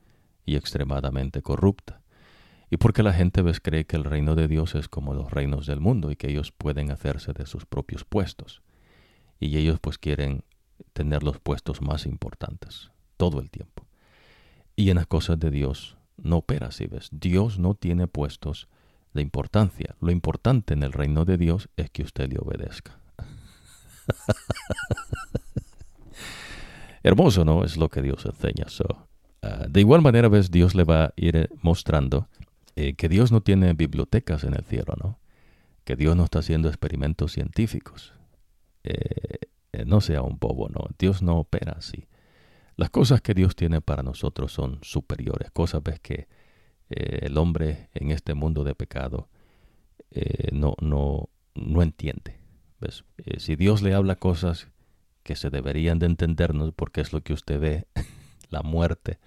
y 0.45 0.56
extremadamente 0.58 1.41
corrupta. 1.41 2.02
Y 2.70 2.78
porque 2.78 3.02
la 3.02 3.14
gente 3.14 3.41
ves 3.41 3.62
cree 3.62 3.86
que 3.86 3.95
el 3.95 4.04
reino 4.04 4.36
de 4.36 4.49
Dios 4.49 4.76
es 4.76 4.90
como 4.90 5.14
los 5.14 5.32
reinos 5.32 5.66
del 5.66 5.80
mundo 5.80 6.12
y 6.12 6.18
que 6.18 6.30
ellos 6.30 6.52
pueden 6.52 6.91
hacerse 6.91 7.32
de 7.32 7.45
sus 7.45 7.66
propios 7.66 8.04
puestos. 8.04 8.62
Y 9.40 9.58
ellos 9.58 9.80
pues 9.80 9.98
quieren 9.98 10.44
tener 10.94 11.24
los 11.24 11.40
puestos 11.40 11.82
más 11.82 12.06
importantes 12.06 12.91
todo 13.16 13.40
el 13.40 13.49
tiempo. 13.49 13.88
Y 14.76 14.90
en 14.90 14.98
las 14.98 15.08
cosas 15.08 15.40
de 15.40 15.49
Dios 15.49 15.98
no 16.18 16.38
opera 16.38 16.68
así, 16.68 16.88
¿ves? 16.88 17.10
Dios 17.12 17.58
no 17.58 17.74
tiene 17.74 18.08
puestos 18.08 18.68
de 19.14 19.22
importancia. 19.22 19.95
Lo 20.02 20.12
importante 20.12 20.74
en 20.74 20.84
el 20.84 20.91
reino 20.91 21.24
de 21.24 21.38
Dios 21.38 21.70
es 21.78 21.90
que 21.90 22.04
usted 22.04 22.32
le 22.32 22.40
obedezca. 22.40 22.99
Hermoso, 27.07 27.45
¿no? 27.45 27.63
Es 27.63 27.77
lo 27.77 27.89
que 27.89 28.01
Dios 28.01 28.25
enseña. 28.25 28.67
So, 28.67 29.07
ah, 29.41 29.65
de 29.69 29.79
igual 29.79 30.01
manera, 30.01 30.27
¿ves? 30.27 30.51
Dios 30.51 30.75
le 30.75 30.84
va 30.84 31.05
a 31.05 31.13
ir 31.15 31.49
mostrando 31.61 32.27
eh, 32.75 32.95
que 32.95 33.07
Dios 33.07 33.31
no 33.31 33.41
tiene 33.41 33.73
bibliotecas 33.73 34.43
en 34.43 34.53
el 34.53 34.65
cielo, 34.65 34.93
¿no? 35.01 35.19
Que 35.85 35.95
Dios 35.95 36.15
no 36.17 36.25
está 36.25 36.39
haciendo 36.39 36.67
experimentos 36.67 37.31
científicos. 37.31 38.13
Eh, 38.84 39.39
eh, 39.71 39.85
no 39.85 40.01
sea 40.01 40.21
un 40.21 40.38
bobo, 40.39 40.69
no. 40.69 40.88
Dios 40.97 41.21
no 41.21 41.38
opera 41.38 41.75
así. 41.77 42.07
Las 42.75 42.89
cosas 42.89 43.21
que 43.21 43.34
Dios 43.34 43.55
tiene 43.55 43.81
para 43.81 44.03
nosotros 44.03 44.51
son 44.51 44.79
superiores, 44.81 45.51
cosas 45.51 45.81
ves 45.84 45.99
que 45.99 46.27
eh, 46.89 47.19
el 47.23 47.38
hombre 47.38 47.89
en 47.93 48.11
este 48.11 48.34
mundo 48.34 48.63
de 48.63 48.75
pecado 48.75 49.29
eh, 50.11 50.49
no, 50.51 50.75
no, 50.81 51.29
no 51.55 51.81
entiende. 51.81 52.39
¿ves? 52.79 53.03
si 53.38 53.55
Dios 53.55 53.81
le 53.81 53.93
habla 53.93 54.15
cosas 54.17 54.67
que 55.28 55.36
se 55.36 55.52
deberían 55.52 55.99
de 55.99 56.08
entendernos 56.08 56.72
porque 56.76 57.02
es 57.02 57.14
lo 57.14 57.22
que 57.22 57.34
usted 57.34 57.60
ve, 57.60 57.86
la 58.49 58.64
muerte, 58.64 59.20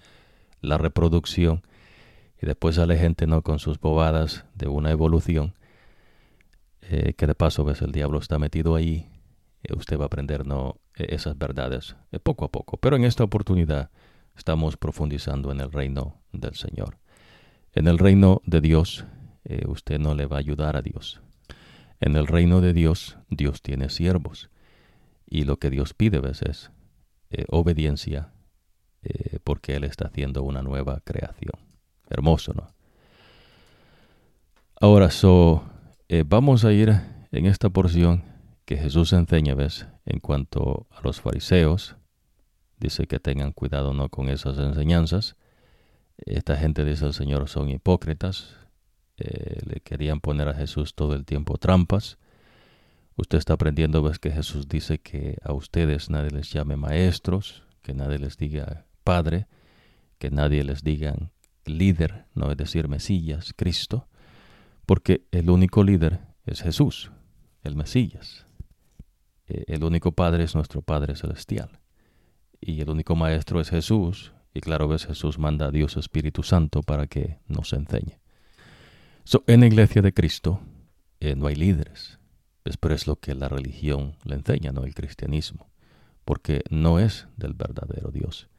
la 0.59 0.77
reproducción, 0.77 1.61
y 2.41 2.45
después 2.45 2.75
sale 2.75 2.97
gente 2.97 3.27
no 3.27 3.43
con 3.43 3.59
sus 3.59 3.79
bobadas 3.79 4.45
de 4.55 4.67
una 4.67 4.91
evolución, 4.91 5.53
que 6.81 7.27
de 7.27 7.35
paso 7.35 7.63
ves 7.63 7.81
el 7.81 7.93
diablo 7.93 8.19
está 8.19 8.37
metido 8.37 8.75
ahí 8.75 9.07
eh, 9.63 9.73
usted 9.75 9.97
va 9.97 10.03
a 10.03 10.07
aprender 10.07 10.45
no, 10.45 10.77
e-, 10.95 11.15
esas 11.15 11.37
verdades 11.37 11.95
eh, 12.11 12.19
poco 12.19 12.45
a 12.45 12.51
poco. 12.51 12.77
Pero 12.77 12.95
en 12.95 13.03
esta 13.03 13.23
oportunidad 13.23 13.89
estamos 14.35 14.77
profundizando 14.77 15.51
en 15.51 15.59
el 15.59 15.71
reino 15.71 16.21
del 16.31 16.55
Señor. 16.55 16.97
En 17.73 17.87
el 17.87 17.97
reino 17.97 18.41
de 18.45 18.61
Dios, 18.61 19.05
eh, 19.45 19.63
usted 19.67 19.99
no 19.99 20.15
le 20.15 20.25
va 20.25 20.37
a 20.37 20.39
ayudar 20.39 20.75
a 20.75 20.81
Dios. 20.81 21.21
En 21.99 22.15
el 22.15 22.27
reino 22.27 22.61
de 22.61 22.73
Dios, 22.73 23.17
Dios 23.29 23.61
tiene 23.61 23.89
siervos. 23.89 24.49
Y 25.31 25.45
lo 25.45 25.57
que 25.57 25.69
Dios 25.69 25.93
pide 25.93 26.19
veces 26.19 26.71
es 27.29 27.45
obediencia, 27.49 28.33
eh, 29.01 29.39
porque 29.45 29.75
Él 29.75 29.85
está 29.85 30.07
haciendo 30.07 30.43
una 30.43 30.61
nueva 30.61 30.99
creación. 31.05 31.53
Hermoso, 32.09 32.53
¿no? 32.53 32.67
Ahora, 34.81 35.09
so, 35.09 35.63
eh, 36.09 36.25
vamos 36.27 36.65
a 36.65 36.73
ir 36.73 36.89
en 37.31 37.45
esta 37.45 37.69
porción 37.69 38.23
que 38.65 38.75
Jesús 38.75 39.13
enseña, 39.13 39.55
¿ves? 39.55 39.87
En 40.05 40.19
cuanto 40.19 40.87
a 40.89 40.99
los 41.01 41.21
fariseos, 41.21 41.95
dice 42.77 43.07
que 43.07 43.21
tengan 43.21 43.53
cuidado 43.53 43.93
no 43.93 44.09
con 44.09 44.27
esas 44.27 44.57
enseñanzas. 44.57 45.37
Esta 46.17 46.57
gente, 46.57 46.83
dice 46.83 47.05
el 47.05 47.13
Señor, 47.13 47.47
son 47.47 47.69
hipócritas. 47.69 48.57
Eh, 49.15 49.61
le 49.65 49.79
querían 49.79 50.19
poner 50.19 50.49
a 50.49 50.53
Jesús 50.53 50.93
todo 50.93 51.15
el 51.15 51.23
tiempo 51.23 51.57
trampas. 51.57 52.17
Usted 53.17 53.37
está 53.37 53.53
aprendiendo, 53.53 54.01
ves 54.01 54.19
que 54.19 54.31
Jesús 54.31 54.67
dice 54.67 54.99
que 54.99 55.37
a 55.43 55.53
ustedes 55.53 56.09
nadie 56.09 56.31
les 56.31 56.51
llame 56.51 56.75
maestros, 56.75 57.63
que 57.81 57.93
nadie 57.93 58.19
les 58.19 58.37
diga 58.37 58.85
padre, 59.03 59.47
que 60.17 60.31
nadie 60.31 60.63
les 60.63 60.83
diga 60.83 61.15
líder, 61.65 62.25
no 62.33 62.51
es 62.51 62.57
decir 62.57 62.87
Mesías, 62.87 63.53
Cristo, 63.55 64.07
porque 64.85 65.27
el 65.31 65.49
único 65.49 65.83
líder 65.83 66.21
es 66.45 66.61
Jesús, 66.61 67.11
el 67.63 67.75
Mesías. 67.75 68.45
Eh, 69.51 69.65
el 69.67 69.83
único 69.83 70.13
Padre 70.13 70.43
es 70.43 70.55
nuestro 70.55 70.81
Padre 70.81 71.15
Celestial. 71.15 71.79
Y 72.61 72.79
el 72.81 72.89
único 72.89 73.15
Maestro 73.15 73.59
es 73.59 73.69
Jesús. 73.69 74.33
Y 74.53 74.61
claro, 74.61 74.87
ves, 74.87 75.05
Jesús 75.05 75.39
manda 75.39 75.67
a 75.67 75.71
Dios 75.71 75.97
Espíritu 75.97 76.43
Santo 76.43 76.81
para 76.81 77.07
que 77.07 77.39
nos 77.47 77.73
enseñe. 77.73 78.19
en 79.47 79.59
la 79.59 79.67
iglesia 79.67 80.01
de 80.01 80.13
Cristo 80.13 80.61
eh, 81.19 81.35
no 81.35 81.47
hay 81.47 81.55
líderes. 81.55 82.19
Pero 82.63 82.95
es 82.95 83.07
lo 83.07 83.15
que 83.17 83.35
la 83.35 83.49
religión 83.49 84.15
le 84.23 84.35
enseña, 84.35 84.71
no 84.71 84.83
el 84.83 84.93
cristianismo. 84.93 85.69
Porque 86.25 86.63
no 86.69 86.99
es 86.99 87.27
del 87.37 87.53
verdadero 87.53 88.11
Dios. 88.11 88.49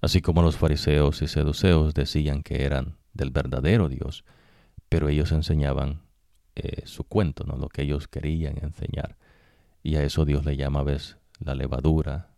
Así 0.00 0.20
como 0.20 0.42
los 0.42 0.56
fariseos 0.56 1.22
y 1.22 1.28
seduceos 1.28 1.94
decían 1.94 2.42
que 2.42 2.64
eran 2.64 2.96
del 3.14 3.30
verdadero 3.30 3.88
Dios, 3.88 4.24
pero 4.88 5.08
ellos 5.08 5.32
enseñaban 5.32 6.02
eh, 6.56 6.82
su 6.84 7.04
cuento, 7.04 7.44
¿no? 7.44 7.56
lo 7.56 7.68
que 7.68 7.82
ellos 7.82 8.06
querían 8.06 8.58
enseñar. 8.62 9.16
Y 9.82 9.96
a 9.96 10.02
eso 10.02 10.24
Dios 10.24 10.44
le 10.44 10.56
llama, 10.56 10.82
ves, 10.82 11.16
la 11.38 11.54
levadura 11.54 12.34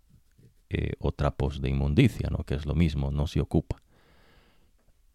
eh, 0.68 0.93
o 0.98 1.12
trapos 1.12 1.60
de 1.60 1.70
inmundicia, 1.70 2.28
¿no? 2.30 2.44
que 2.44 2.55
es 2.55 2.66
lo 2.66 2.74
mismo, 2.74 3.10
no 3.10 3.26
se 3.26 3.40
ocupa. 3.40 3.82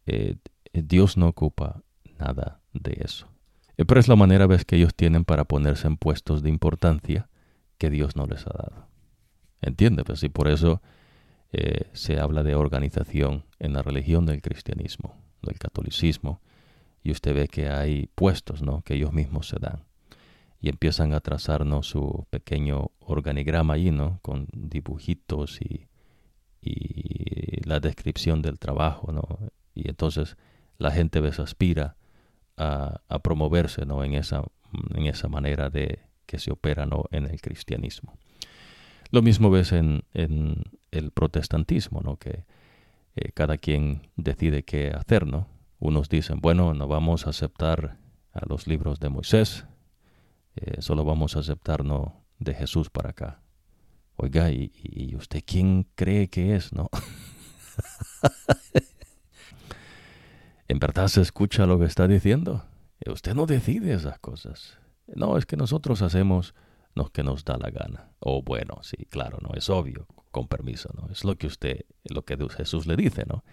Eh, 0.05 0.35
Dios 0.73 1.17
no 1.17 1.27
ocupa 1.27 1.83
nada 2.19 2.59
de 2.73 2.97
eso. 3.03 3.30
Pero 3.75 3.99
es 3.99 4.07
la 4.07 4.15
manera, 4.15 4.47
ves, 4.47 4.65
que 4.65 4.75
ellos 4.75 4.95
tienen 4.95 5.25
para 5.25 5.45
ponerse 5.45 5.87
en 5.87 5.97
puestos 5.97 6.43
de 6.43 6.49
importancia 6.49 7.29
que 7.77 7.89
Dios 7.89 8.15
no 8.15 8.25
les 8.25 8.45
ha 8.45 8.51
dado. 8.51 8.87
¿Entiendes? 9.61 10.05
Pues, 10.05 10.23
y 10.23 10.29
por 10.29 10.47
eso 10.47 10.81
se 11.93 12.19
habla 12.19 12.43
de 12.43 12.55
organización 12.55 13.43
en 13.59 13.73
la 13.73 13.81
religión 13.81 14.25
del 14.25 14.41
cristianismo, 14.41 15.17
del 15.41 15.59
catolicismo, 15.59 16.39
y 17.03 17.11
usted 17.11 17.33
ve 17.35 17.47
que 17.47 17.69
hay 17.69 18.09
puestos 18.15 18.61
¿no? 18.61 18.83
que 18.83 18.93
ellos 18.93 19.11
mismos 19.11 19.47
se 19.49 19.57
dan 19.59 19.83
y 20.61 20.69
empiezan 20.69 21.13
a 21.13 21.19
trazarnos 21.19 21.87
su 21.87 22.27
pequeño 22.29 22.91
organigrama 22.99 23.73
ahí, 23.73 23.89
¿no? 23.89 24.19
Con 24.21 24.47
dibujitos 24.53 25.59
y, 25.59 25.87
y, 26.61 27.67
la 27.67 27.79
descripción 27.79 28.43
del 28.43 28.59
trabajo, 28.59 29.11
¿no? 29.11 29.23
Y 29.73 29.89
entonces 29.89 30.37
la 30.77 30.91
gente 30.91 31.19
ves 31.19 31.39
aspira 31.39 31.95
a, 32.57 33.19
promoverse, 33.23 33.85
¿no? 33.85 34.03
En 34.03 34.13
esa, 34.13 34.43
en 34.93 35.05
esa 35.05 35.27
manera 35.27 35.69
de 35.69 35.99
que 36.25 36.39
se 36.39 36.51
opera, 36.51 36.85
¿no? 36.85 37.05
En 37.11 37.25
el 37.25 37.41
cristianismo. 37.41 38.17
Lo 39.09 39.21
mismo 39.21 39.49
ves 39.49 39.71
en, 39.71 40.03
en 40.13 40.63
el 40.91 41.11
protestantismo, 41.11 42.01
¿no? 42.01 42.17
Que 42.17 42.45
eh, 43.15 43.31
cada 43.33 43.57
quien 43.57 44.09
decide 44.15 44.63
qué 44.63 44.89
hacer, 44.89 45.27
¿no? 45.27 45.47
Unos 45.79 46.09
dicen, 46.09 46.39
bueno, 46.39 46.73
no 46.73 46.87
vamos 46.87 47.27
a 47.27 47.31
aceptar 47.31 47.97
a 48.31 48.45
los 48.47 48.67
libros 48.67 48.99
de 48.99 49.09
Moisés, 49.09 49.65
eh, 50.55 50.81
solo 50.81 51.03
vamos 51.03 51.35
a 51.35 51.39
aceptarnos 51.39 52.13
de 52.39 52.53
Jesús 52.53 52.89
para 52.89 53.09
acá. 53.09 53.41
Oiga, 54.15 54.51
¿y, 54.51 55.15
usted 55.15 55.43
quién 55.45 55.87
cree 55.95 56.29
que 56.29 56.55
es, 56.55 56.71
no? 56.73 56.89
¿En 60.71 60.79
verdad 60.79 61.09
se 61.09 61.19
escucha 61.19 61.65
lo 61.65 61.77
que 61.79 61.83
está 61.83 62.07
diciendo? 62.07 62.63
Eh, 63.01 63.11
usted 63.11 63.35
no 63.35 63.45
decide 63.45 63.93
esas 63.93 64.19
cosas. 64.19 64.79
No, 65.05 65.37
es 65.37 65.45
que 65.45 65.57
nosotros 65.57 66.01
hacemos 66.01 66.55
lo 66.95 67.09
que 67.09 67.23
nos 67.23 67.43
da 67.43 67.57
la 67.57 67.69
gana. 67.69 68.13
O 68.21 68.41
bueno, 68.41 68.79
sí, 68.81 68.95
claro, 69.09 69.37
no, 69.41 69.49
es 69.53 69.69
obvio, 69.69 70.07
con 70.31 70.47
permiso, 70.47 70.89
¿no? 70.95 71.11
Es 71.11 71.25
lo 71.25 71.37
que 71.37 71.47
usted, 71.47 71.81
lo 72.05 72.23
que 72.23 72.37
Jesús 72.55 72.87
le 72.87 72.95
dice, 72.95 73.25
¿no? 73.27 73.43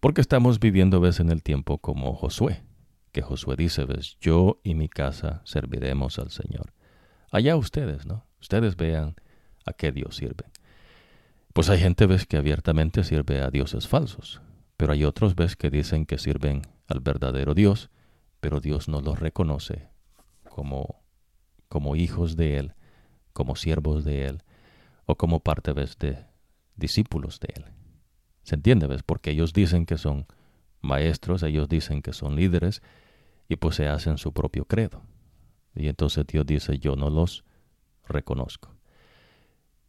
Porque 0.00 0.22
estamos 0.22 0.58
viviendo 0.58 1.00
ves 1.00 1.20
en 1.20 1.28
el 1.28 1.42
tiempo 1.42 1.76
como 1.76 2.14
Josué, 2.14 2.64
que 3.12 3.20
Josué 3.20 3.56
dice, 3.56 3.84
ves, 3.84 4.16
yo 4.18 4.58
y 4.64 4.74
mi 4.74 4.88
casa 4.88 5.42
serviremos 5.44 6.18
al 6.18 6.30
Señor. 6.30 6.72
Allá 7.30 7.56
ustedes, 7.56 8.06
¿no? 8.06 8.24
Ustedes 8.40 8.76
vean 8.76 9.16
a 9.66 9.74
qué 9.74 9.92
Dios 9.92 10.16
sirve. 10.16 10.46
Pues 11.52 11.68
hay 11.68 11.80
gente, 11.80 12.06
ves, 12.06 12.24
que 12.24 12.38
abiertamente 12.38 13.04
sirve 13.04 13.42
a 13.42 13.50
dioses 13.50 13.86
falsos, 13.86 14.40
pero 14.82 14.94
hay 14.94 15.04
otros, 15.04 15.36
ves, 15.36 15.54
que 15.54 15.70
dicen 15.70 16.06
que 16.06 16.18
sirven 16.18 16.62
al 16.88 16.98
verdadero 16.98 17.54
Dios, 17.54 17.88
pero 18.40 18.60
Dios 18.60 18.88
no 18.88 19.00
los 19.00 19.20
reconoce 19.20 19.88
como, 20.50 21.04
como 21.68 21.94
hijos 21.94 22.34
de 22.34 22.56
Él, 22.56 22.74
como 23.32 23.54
siervos 23.54 24.04
de 24.04 24.26
Él, 24.26 24.42
o 25.06 25.16
como 25.16 25.38
parte, 25.38 25.72
de 25.72 26.26
discípulos 26.74 27.38
de 27.38 27.52
Él. 27.54 27.64
¿Se 28.42 28.56
entiende? 28.56 28.88
¿Ves? 28.88 29.04
Porque 29.04 29.30
ellos 29.30 29.52
dicen 29.52 29.86
que 29.86 29.98
son 29.98 30.26
maestros, 30.80 31.44
ellos 31.44 31.68
dicen 31.68 32.02
que 32.02 32.12
son 32.12 32.34
líderes 32.34 32.82
y 33.48 33.54
pues 33.54 33.76
se 33.76 33.86
hacen 33.86 34.18
su 34.18 34.32
propio 34.32 34.64
credo. 34.64 35.04
Y 35.76 35.86
entonces 35.86 36.26
Dios 36.26 36.44
dice, 36.44 36.80
yo 36.80 36.96
no 36.96 37.08
los 37.08 37.44
reconozco. 38.08 38.74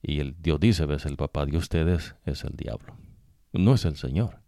Y 0.03 0.19
el 0.19 0.39
Dios 0.39 0.59
dice, 0.59 0.85
ves, 0.85 1.07
el 1.07 1.17
papá 1.17 1.47
de 1.47 1.57
ustedes 1.57 2.13
es 2.25 2.43
el 2.43 2.55
diablo, 2.55 2.95
no 3.53 3.73
es 3.73 3.85
el 3.85 3.95
Señor. 3.95 4.42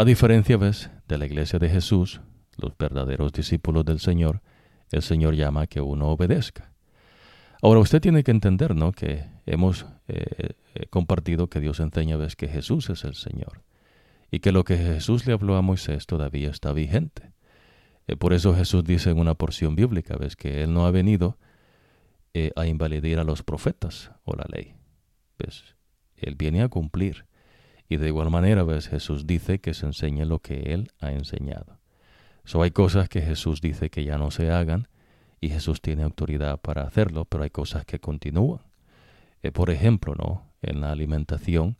A 0.00 0.04
diferencia, 0.04 0.56
ves, 0.56 0.92
de 1.08 1.18
la 1.18 1.26
iglesia 1.26 1.58
de 1.58 1.68
Jesús, 1.68 2.20
los 2.56 2.78
verdaderos 2.78 3.32
discípulos 3.32 3.84
del 3.84 3.98
Señor, 3.98 4.42
el 4.92 5.02
Señor 5.02 5.34
llama 5.34 5.62
a 5.62 5.66
que 5.66 5.80
uno 5.80 6.06
obedezca. 6.10 6.70
Ahora 7.62 7.80
usted 7.80 8.00
tiene 8.00 8.22
que 8.22 8.30
entender, 8.30 8.76
¿no? 8.76 8.92
Que 8.92 9.24
hemos 9.44 9.86
eh, 10.06 10.54
compartido 10.90 11.48
que 11.48 11.58
Dios 11.58 11.80
enseña 11.80 12.16
ves 12.16 12.36
que 12.36 12.46
Jesús 12.46 12.90
es 12.90 13.02
el 13.02 13.16
Señor 13.16 13.64
y 14.30 14.38
que 14.38 14.52
lo 14.52 14.62
que 14.62 14.76
Jesús 14.76 15.26
le 15.26 15.32
habló 15.32 15.56
a 15.56 15.62
Moisés 15.62 16.06
todavía 16.06 16.50
está 16.50 16.72
vigente. 16.72 17.32
Eh, 18.06 18.14
por 18.14 18.34
eso 18.34 18.54
Jesús 18.54 18.84
dice 18.84 19.10
en 19.10 19.18
una 19.18 19.34
porción 19.34 19.74
bíblica, 19.74 20.16
ves 20.16 20.36
que 20.36 20.62
Él 20.62 20.72
no 20.72 20.86
ha 20.86 20.92
venido 20.92 21.38
eh, 22.34 22.52
a 22.54 22.68
invalidar 22.68 23.18
a 23.18 23.24
los 23.24 23.42
profetas 23.42 24.12
o 24.22 24.36
la 24.36 24.46
ley. 24.48 24.76
¿Ves? 25.40 25.74
Él 26.14 26.36
viene 26.36 26.62
a 26.62 26.68
cumplir. 26.68 27.27
Y 27.88 27.96
de 27.96 28.08
igual 28.08 28.30
manera, 28.30 28.62
ves, 28.64 28.88
Jesús 28.88 29.26
dice 29.26 29.60
que 29.60 29.74
se 29.74 29.86
enseñe 29.86 30.24
lo 30.24 30.40
que 30.40 30.74
Él 30.74 30.90
ha 31.00 31.12
enseñado. 31.12 31.78
So, 32.44 32.62
hay 32.62 32.70
cosas 32.70 33.08
que 33.08 33.22
Jesús 33.22 33.60
dice 33.60 33.90
que 33.90 34.04
ya 34.04 34.18
no 34.18 34.30
se 34.30 34.50
hagan 34.50 34.88
y 35.40 35.50
Jesús 35.50 35.80
tiene 35.80 36.02
autoridad 36.02 36.60
para 36.60 36.82
hacerlo, 36.82 37.24
pero 37.24 37.44
hay 37.44 37.50
cosas 37.50 37.84
que 37.84 37.98
continúan. 37.98 38.62
Eh, 39.42 39.52
por 39.52 39.70
ejemplo, 39.70 40.14
¿no? 40.14 40.48
en 40.62 40.80
la 40.80 40.90
alimentación, 40.90 41.76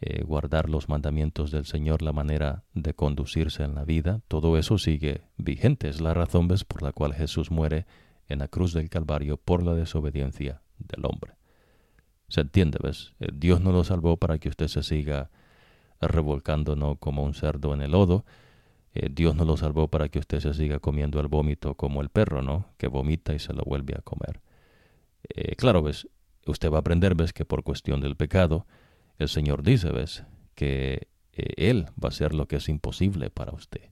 eh, 0.00 0.22
guardar 0.24 0.68
los 0.68 0.88
mandamientos 0.88 1.50
del 1.50 1.66
Señor, 1.66 2.02
la 2.02 2.12
manera 2.12 2.64
de 2.74 2.94
conducirse 2.94 3.64
en 3.64 3.74
la 3.74 3.84
vida, 3.84 4.20
todo 4.28 4.56
eso 4.56 4.78
sigue 4.78 5.22
vigente. 5.36 5.88
Es 5.88 6.00
la 6.00 6.14
razón 6.14 6.48
¿ves? 6.48 6.64
por 6.64 6.82
la 6.82 6.92
cual 6.92 7.14
Jesús 7.14 7.50
muere 7.50 7.86
en 8.28 8.38
la 8.38 8.48
cruz 8.48 8.72
del 8.72 8.88
Calvario 8.88 9.36
por 9.36 9.62
la 9.62 9.74
desobediencia 9.74 10.62
del 10.78 11.04
hombre. 11.04 11.34
¿Se 12.28 12.42
entiende? 12.42 12.78
¿Ves? 12.82 13.12
Eh, 13.20 13.28
Dios 13.32 13.60
no 13.60 13.72
lo 13.72 13.84
salvó 13.84 14.16
para 14.16 14.38
que 14.38 14.48
usted 14.48 14.68
se 14.68 14.82
siga 14.82 15.30
revolcando 16.08 16.76
¿no? 16.76 16.96
como 16.96 17.24
un 17.24 17.34
cerdo 17.34 17.74
en 17.74 17.82
el 17.82 17.92
lodo. 17.92 18.24
Dios 18.92 19.36
no 19.36 19.44
lo 19.44 19.56
salvó 19.56 19.88
para 19.88 20.08
que 20.08 20.18
usted 20.18 20.40
se 20.40 20.52
siga 20.52 20.80
comiendo 20.80 21.20
el 21.20 21.28
vómito 21.28 21.74
como 21.74 22.00
el 22.00 22.08
perro, 22.08 22.42
¿no? 22.42 22.66
Que 22.76 22.88
vomita 22.88 23.32
y 23.32 23.38
se 23.38 23.52
lo 23.52 23.62
vuelve 23.62 23.94
a 23.96 24.02
comer. 24.02 24.40
claro, 25.56 25.80
ves, 25.82 26.08
usted 26.46 26.70
va 26.70 26.78
a 26.78 26.80
aprender, 26.80 27.14
ves, 27.14 27.32
que 27.32 27.44
por 27.44 27.62
cuestión 27.62 28.00
del 28.00 28.16
pecado, 28.16 28.66
el 29.18 29.28
Señor 29.28 29.62
dice, 29.62 29.90
ves, 29.90 30.24
que 30.54 31.08
eh, 31.32 31.52
Él 31.56 31.86
va 32.02 32.06
a 32.06 32.08
hacer 32.08 32.34
lo 32.34 32.46
que 32.46 32.56
es 32.56 32.68
imposible 32.68 33.30
para 33.30 33.52
usted. 33.52 33.90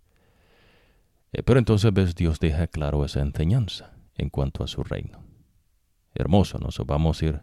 Eh, 1.32 1.43
pero 1.43 1.59
entonces, 1.59 1.93
ves, 1.93 2.14
Dios 2.14 2.40
deja 2.40 2.66
claro 2.66 3.05
esa 3.05 3.20
enseñanza 3.20 3.94
en 4.16 4.30
cuanto 4.30 4.64
a 4.64 4.68
su 4.68 4.82
reino. 4.82 5.22
Hermoso, 6.14 6.59
nos 6.59 6.78
vamos 6.86 7.22
a 7.22 7.26
ir 7.26 7.43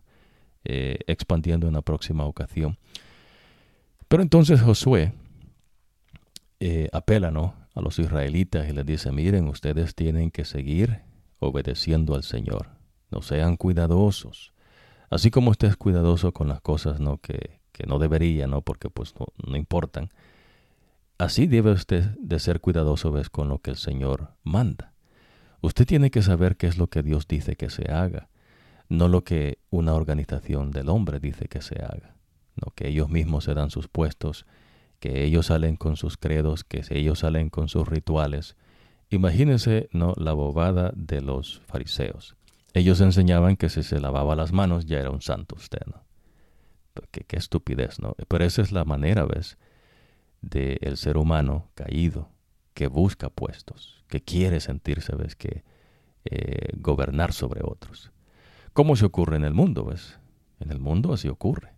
eh, 0.64 1.00
expandiendo 1.08 1.68
en 1.68 1.74
la 1.74 1.82
próxima 1.82 2.26
ocasión. 2.26 2.78
Pero 4.16 4.24
entonces 4.24 4.62
Josué 4.62 5.12
eh, 6.62 6.88
apela 6.94 7.32
¿no? 7.32 7.54
a 7.74 7.82
los 7.82 8.00
israelitas 8.00 8.66
y 8.70 8.72
les 8.72 8.86
dice, 8.86 9.12
miren, 9.12 9.50
ustedes 9.50 9.94
tienen 9.94 10.32
que 10.32 10.46
seguir 10.46 11.02
obedeciendo 11.40 12.16
al 12.16 12.24
Señor. 12.24 12.70
No 13.12 13.22
sean 13.22 13.58
cuidadosos. 13.58 14.54
Así 15.10 15.32
como 15.32 15.52
usted 15.52 15.68
es 15.68 15.76
cuidadoso 15.76 16.32
con 16.32 16.48
las 16.48 16.62
cosas. 16.62 16.98
Que, 17.22 17.60
que 17.74 17.88
no 17.88 18.00
debería, 18.00 18.48
¿no? 18.48 18.62
porque 18.62 18.90
pues 18.90 19.14
no, 19.20 19.26
no 19.46 19.58
importan. 19.58 20.12
Así 21.18 21.46
debe 21.46 21.74
usted 21.74 22.06
de 22.18 22.40
ser 22.40 22.62
cuidadoso 22.62 23.12
¿ves? 23.12 23.30
con 23.30 23.50
lo 23.50 23.60
que 23.60 23.72
el 23.72 23.78
Señor 23.78 24.32
manda. 24.46 24.94
Usted 25.60 25.86
tiene 25.86 26.10
que 26.10 26.22
saber 26.22 26.56
qué 26.56 26.68
es 26.68 26.78
lo 26.78 26.88
que 26.88 27.04
Dios 27.04 27.28
dice 27.28 27.58
que 27.58 27.70
se 27.70 27.92
haga, 27.92 28.30
no 28.88 29.10
lo 29.10 29.26
que 29.26 29.60
una 29.72 29.94
organización 29.94 30.72
del 30.72 30.88
hombre 30.88 31.20
dice 31.20 31.50
que 31.50 31.62
se 31.62 31.84
haga, 31.84 32.15
que 32.76 32.88
ellos 32.88 33.10
mismos 33.10 33.44
se 33.44 33.54
dan 33.54 33.70
sus 33.70 33.88
puestos, 33.88 34.46
que 35.00 35.24
ellos 35.24 35.48
salen 35.48 35.76
con 35.76 35.98
sus 35.98 36.18
credos, 36.18 36.64
que 36.64 36.84
ellos 36.90 37.20
salen 37.20 37.50
con 37.50 37.68
sus 37.68 37.88
rituales. 37.88 38.56
Imagínense 39.10 39.90
no 39.92 40.14
la 40.18 40.34
bobada 40.34 40.92
de 40.96 41.22
los 41.22 41.62
fariseos. 41.68 42.36
Ellos 42.74 43.02
enseñaban 43.02 43.56
que 43.56 43.70
si 43.70 43.84
se 43.84 44.00
lavaba 44.00 44.36
las 44.36 44.52
manos 44.52 44.86
ya 44.86 45.00
era 45.00 45.12
un 45.12 45.22
santo 45.22 45.56
usted, 45.56 45.86
¿no? 45.86 46.04
Qué, 47.12 47.22
qué 47.22 47.38
estupidez, 47.38 48.00
¿no? 48.00 48.16
Pero 48.28 48.46
esa 48.46 48.62
es 48.62 48.72
la 48.72 48.86
manera, 48.86 49.26
¿ves? 49.26 49.58
del 50.46 50.98
ser 50.98 51.18
humano 51.18 51.70
caído 51.74 52.30
que 52.74 52.88
busca 52.88 53.30
puestos, 53.30 54.04
que 54.08 54.22
quiere 54.22 54.60
sentirse, 54.60 55.16
ves, 55.16 55.36
que 55.36 55.64
eh, 56.26 56.70
gobernar 56.78 57.34
sobre 57.34 57.62
otros. 57.64 58.12
¿Cómo 58.74 58.96
se 58.96 59.06
ocurre 59.06 59.38
en 59.38 59.46
el 59.46 59.54
mundo, 59.54 59.86
ves? 59.86 60.20
En 60.60 60.72
el 60.72 60.80
mundo 60.80 61.14
así 61.14 61.28
ocurre, 61.28 61.74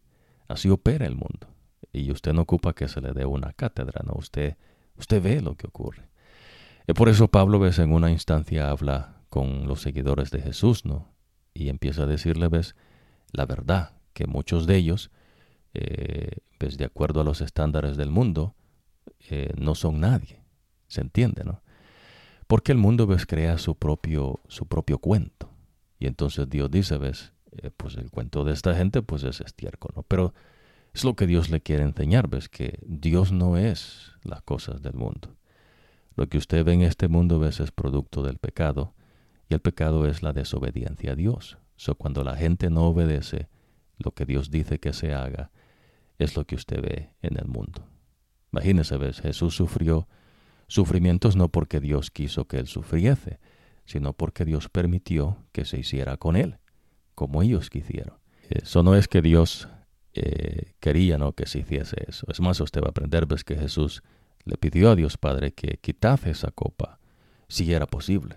así 0.48 0.70
opera 0.70 1.06
el 1.06 1.16
mundo. 1.16 1.48
Y 1.92 2.12
usted 2.12 2.34
no 2.34 2.42
ocupa 2.42 2.74
que 2.74 2.88
se 2.88 3.02
le 3.02 3.14
dé 3.14 3.26
una 3.26 3.54
cátedra, 3.54 4.02
¿no? 4.06 4.14
Usted, 4.16 4.58
usted 4.98 5.22
ve 5.22 5.42
lo 5.42 5.56
que 5.56 5.68
ocurre. 5.68 6.10
Y 6.88 6.94
por 6.94 7.10
eso 7.10 7.28
Pablo, 7.28 7.60
ves, 7.60 7.80
en 7.80 7.92
una 7.92 8.12
instancia 8.12 8.70
habla 8.70 9.22
con 9.30 9.68
los 9.68 9.82
seguidores 9.82 10.32
de 10.32 10.42
Jesús, 10.42 10.86
¿no? 10.86 11.14
Y 11.54 11.70
empieza 11.70 12.04
a 12.04 12.08
decirle, 12.08 12.48
ves, 12.48 12.76
la 13.32 13.46
verdad, 13.46 13.94
que 14.14 14.28
muchos 14.28 14.68
de 14.68 14.78
ellos, 14.78 15.12
eh, 15.74 16.38
ves, 16.60 16.78
de 16.78 16.86
acuerdo 16.86 17.22
a 17.22 17.24
los 17.24 17.42
estándares 17.42 17.98
del 17.98 18.10
mundo, 18.10 18.56
eh, 19.30 19.52
no 19.58 19.76
son 19.76 20.00
nadie. 20.00 20.42
¿Se 20.88 21.02
entiende, 21.02 21.44
no? 21.44 21.62
Porque 22.48 22.72
el 22.72 22.78
mundo, 22.78 23.06
ves, 23.08 23.26
crea 23.26 23.58
su 23.58 23.76
propio, 23.76 24.40
su 24.48 24.68
propio 24.68 25.00
cuento. 25.00 25.52
Y 26.00 26.08
entonces 26.08 26.50
Dios 26.50 26.72
dice, 26.72 26.98
ves, 26.98 27.34
eh, 27.52 27.72
pues 27.76 27.96
el 27.96 28.10
cuento 28.12 28.44
de 28.44 28.54
esta 28.54 28.76
gente, 28.76 29.02
pues 29.02 29.24
es 29.24 29.42
estiércol, 29.42 29.94
¿no? 29.96 30.04
Pero 30.04 30.34
es 30.94 31.04
lo 31.04 31.16
que 31.16 31.28
Dios 31.28 31.50
le 31.50 31.62
quiere 31.62 31.84
enseñar, 31.84 32.28
ves, 32.28 32.50
que 32.50 32.80
Dios 32.86 33.32
no 33.32 33.58
es 33.58 34.12
las 34.24 34.42
cosas 34.42 34.82
del 34.82 34.94
mundo. 34.94 35.36
Lo 36.16 36.28
que 36.28 36.38
usted 36.38 36.66
ve 36.66 36.74
en 36.74 36.82
este 36.82 37.08
mundo, 37.08 37.40
ves, 37.40 37.60
es 37.60 37.72
producto 37.72 38.24
del 38.24 38.38
pecado, 38.38 38.94
y 39.50 39.54
el 39.54 39.60
pecado 39.60 40.08
es 40.08 40.24
la 40.24 40.34
desobediencia 40.34 41.12
a 41.12 41.16
Dios. 41.16 41.58
So, 41.76 41.96
cuando 41.96 42.24
la 42.24 42.36
gente 42.36 42.70
no 42.70 42.88
obedece 42.88 43.48
lo 43.98 44.12
que 44.12 44.26
Dios 44.26 44.50
dice 44.50 44.80
que 44.80 44.94
se 44.94 45.14
haga, 45.14 45.52
es 46.18 46.36
lo 46.36 46.46
que 46.46 46.56
usted 46.56 46.82
ve 46.82 47.12
en 47.22 47.38
el 47.38 47.48
mundo. 47.48 47.88
Imagínese, 48.52 48.98
¿ves? 48.98 49.22
Jesús 49.22 49.56
sufrió 49.56 50.08
sufrimientos 50.68 51.36
no 51.36 51.50
porque 51.50 51.80
Dios 51.80 52.12
quiso 52.12 52.48
que 52.48 52.58
él 52.58 52.68
sufriese, 52.68 53.40
sino 53.86 54.14
porque 54.14 54.46
Dios 54.46 54.70
permitió 54.70 55.38
que 55.52 55.66
se 55.66 55.80
hiciera 55.80 56.18
con 56.18 56.36
él, 56.36 56.58
como 57.18 57.42
ellos 57.42 57.72
quisieron. 57.72 58.20
Eso 58.48 58.84
no 58.84 58.94
es 58.94 59.08
que 59.08 59.24
Dios 59.24 59.68
eh, 60.14 60.76
quería 60.80 61.18
¿no? 61.18 61.34
que 61.34 61.48
se 61.48 61.60
hiciese 61.60 61.96
eso. 62.08 62.28
Es 62.30 62.40
más, 62.40 62.60
usted 62.60 62.80
va 62.80 62.88
a 62.88 62.90
aprender, 62.92 63.26
que 63.44 63.56
Jesús 63.56 64.04
le 64.46 64.56
pidió 64.56 64.92
a 64.92 64.96
Dios 64.96 65.18
Padre 65.18 65.52
que 65.52 65.80
quitase 65.82 66.30
esa 66.30 66.52
copa, 66.52 67.00
si 67.48 67.74
era 67.74 67.88
posible. 67.88 68.36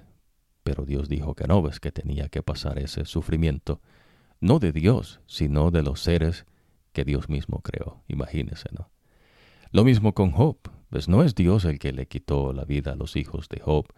Pero 0.62 0.86
Dios 0.86 1.10
dijo 1.10 1.34
que 1.34 1.46
no, 1.46 1.60
ves 1.60 1.78
que 1.78 1.92
tenía 1.92 2.30
que 2.30 2.42
pasar 2.42 2.78
ese 2.78 3.04
sufrimiento, 3.04 3.82
no 4.40 4.58
de 4.60 4.72
Dios, 4.72 5.20
sino 5.26 5.70
de 5.70 5.82
los 5.82 6.00
seres 6.00 6.46
que 6.94 7.04
Dios 7.04 7.28
mismo 7.28 7.60
creó. 7.60 8.02
Imagínese, 8.08 8.70
¿no? 8.72 8.90
Lo 9.72 9.84
mismo 9.84 10.14
con 10.14 10.30
Job, 10.30 10.56
pues 10.88 11.06
no 11.06 11.22
es 11.22 11.34
Dios 11.34 11.66
el 11.66 11.78
que 11.78 11.92
le 11.92 12.08
quitó 12.08 12.54
la 12.54 12.64
vida 12.64 12.92
a 12.92 12.96
los 12.96 13.14
hijos 13.14 13.50
de 13.50 13.60
Job, 13.60 13.88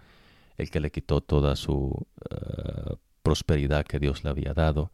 el 0.57 0.71
que 0.73 0.81
le 0.81 0.91
quitó 0.91 1.21
toda 1.21 1.55
su 1.55 2.05
eh, 2.31 2.97
prosperidad 3.23 3.85
que 3.85 3.99
Dios 3.99 4.25
le 4.25 4.31
había 4.31 4.55
dado. 4.55 4.93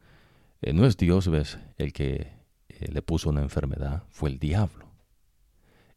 Eh, 0.61 0.73
no 0.73 0.87
es 0.87 0.97
Dios, 0.97 1.29
ves, 1.29 1.59
el 1.77 1.93
que 1.93 2.33
eh, 2.69 2.93
le 2.93 3.03
puso 3.03 3.31
una 3.31 3.43
enfermedad, 3.43 4.05
fue 4.11 4.31
el 4.31 4.39
diablo. 4.39 4.87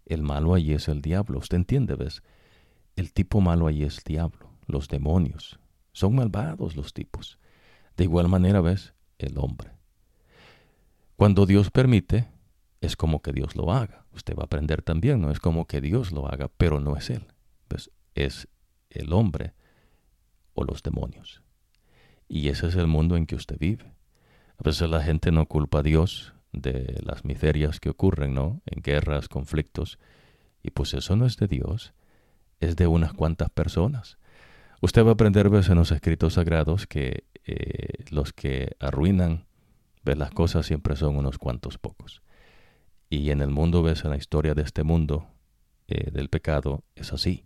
El 0.06 0.24
malo 0.24 0.54
allí 0.54 0.74
es 0.74 0.88
el 0.88 1.02
diablo, 1.02 1.40
usted 1.40 1.58
entiende, 1.58 1.96
ves. 1.96 2.24
El 2.96 3.14
tipo 3.14 3.42
malo 3.42 3.68
allí 3.68 3.84
es 3.84 4.00
el 4.00 4.04
diablo, 4.04 4.50
los 4.68 4.88
demonios. 4.88 5.60
Son 5.94 6.16
malvados 6.16 6.76
los 6.76 6.94
tipos. 6.94 7.40
De 7.98 8.06
igual 8.06 8.28
manera, 8.28 8.62
ves, 8.62 8.94
el 9.18 9.38
hombre. 9.38 9.72
Cuando 11.16 11.46
Dios 11.46 11.70
permite, 11.70 12.28
es 12.82 12.96
como 12.96 13.22
que 13.22 13.32
Dios 13.32 13.56
lo 13.56 13.72
haga. 13.72 14.06
Usted 14.14 14.36
va 14.36 14.44
a 14.44 14.46
aprender 14.46 14.82
también, 14.82 15.22
no 15.22 15.32
es 15.32 15.40
como 15.40 15.68
que 15.68 15.82
Dios 15.82 16.12
lo 16.12 16.28
haga, 16.28 16.50
pero 16.58 16.80
no 16.80 16.98
es 16.98 17.10
Él. 17.10 17.26
Pues 17.68 17.92
es 18.16 18.48
el 18.90 19.14
hombre 19.14 19.54
o 20.54 20.64
los 20.64 20.84
demonios. 20.84 21.41
Y 22.34 22.48
ese 22.48 22.68
es 22.68 22.78
el 22.78 22.88
mundo 22.88 23.18
en 23.18 23.26
que 23.26 23.36
usted 23.36 23.58
vive. 23.60 23.84
A 24.58 24.64
veces 24.64 24.90
la 24.90 25.04
gente 25.04 25.34
no 25.34 25.48
culpa 25.48 25.80
a 25.80 25.84
Dios 25.84 26.34
de 26.54 26.98
las 27.04 27.26
miserias 27.26 27.82
que 27.82 27.90
ocurren, 27.90 28.34
¿no? 28.34 28.62
En 28.66 28.82
guerras, 28.82 29.28
conflictos. 29.28 30.00
Y 30.64 30.70
pues 30.72 30.94
eso 30.94 31.18
no 31.18 31.26
es 31.26 31.36
de 31.36 31.50
Dios, 31.50 31.94
es 32.62 32.78
de 32.78 32.88
unas 32.88 33.12
cuantas 33.12 33.50
personas. 33.50 34.18
Usted 34.80 35.04
va 35.04 35.10
a 35.10 35.14
aprender 35.16 35.50
¿ves? 35.50 35.68
en 35.68 35.76
los 35.76 35.92
escritos 35.92 36.36
sagrados 36.36 36.88
que 36.88 37.26
eh, 37.44 38.06
los 38.12 38.32
que 38.32 38.78
arruinan 38.80 39.46
ver 40.06 40.18
las 40.18 40.32
cosas 40.32 40.66
siempre 40.66 40.96
son 40.96 41.18
unos 41.18 41.38
cuantos 41.38 41.78
pocos. 41.78 42.22
Y 43.10 43.32
en 43.32 43.42
el 43.42 43.50
mundo, 43.50 43.84
ves, 43.84 44.06
en 44.06 44.12
la 44.12 44.18
historia 44.18 44.54
de 44.54 44.62
este 44.62 44.84
mundo, 44.84 45.28
eh, 45.90 46.12
del 46.12 46.30
pecado, 46.30 46.86
es 46.96 47.12
así. 47.12 47.44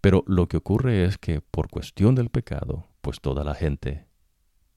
Pero 0.00 0.24
lo 0.26 0.48
que 0.48 0.56
ocurre 0.56 1.04
es 1.04 1.18
que 1.18 1.40
por 1.40 1.68
cuestión 1.68 2.16
del 2.16 2.30
pecado, 2.30 2.88
pues 3.00 3.20
toda 3.20 3.44
la 3.44 3.54
gente 3.54 4.07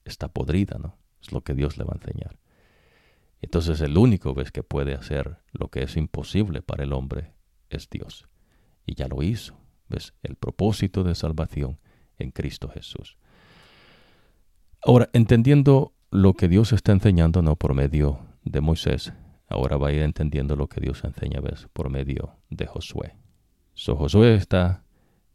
está 0.04 0.28
podrida, 0.28 0.78
¿no? 0.78 0.98
Es 1.20 1.32
lo 1.32 1.42
que 1.42 1.54
Dios 1.54 1.78
le 1.78 1.84
va 1.84 1.92
a 1.92 1.98
enseñar. 1.98 2.38
Entonces 3.40 3.80
el 3.80 3.98
único, 3.98 4.34
ves, 4.34 4.52
que 4.52 4.62
puede 4.62 4.94
hacer 4.94 5.38
lo 5.52 5.68
que 5.68 5.82
es 5.82 5.96
imposible 5.96 6.62
para 6.62 6.84
el 6.84 6.92
hombre 6.92 7.32
es 7.70 7.88
Dios. 7.90 8.28
Y 8.86 8.94
ya 8.94 9.08
lo 9.08 9.22
hizo, 9.22 9.58
ves, 9.88 10.14
el 10.22 10.36
propósito 10.36 11.04
de 11.04 11.14
salvación 11.14 11.78
en 12.18 12.30
Cristo 12.30 12.68
Jesús. 12.68 13.16
Ahora, 14.84 15.08
entendiendo 15.12 15.94
lo 16.10 16.34
que 16.34 16.48
Dios 16.48 16.72
está 16.72 16.92
enseñando, 16.92 17.42
¿no? 17.42 17.56
Por 17.56 17.74
medio 17.74 18.20
de 18.44 18.60
Moisés, 18.60 19.12
ahora 19.48 19.76
va 19.76 19.88
a 19.88 19.92
ir 19.92 20.02
entendiendo 20.02 20.56
lo 20.56 20.68
que 20.68 20.80
Dios 20.80 21.04
enseña 21.04 21.40
¿ves? 21.40 21.68
por 21.72 21.90
medio 21.90 22.36
de 22.50 22.66
Josué. 22.66 23.16
So, 23.74 23.96
Josué 23.96 24.34
está 24.34 24.84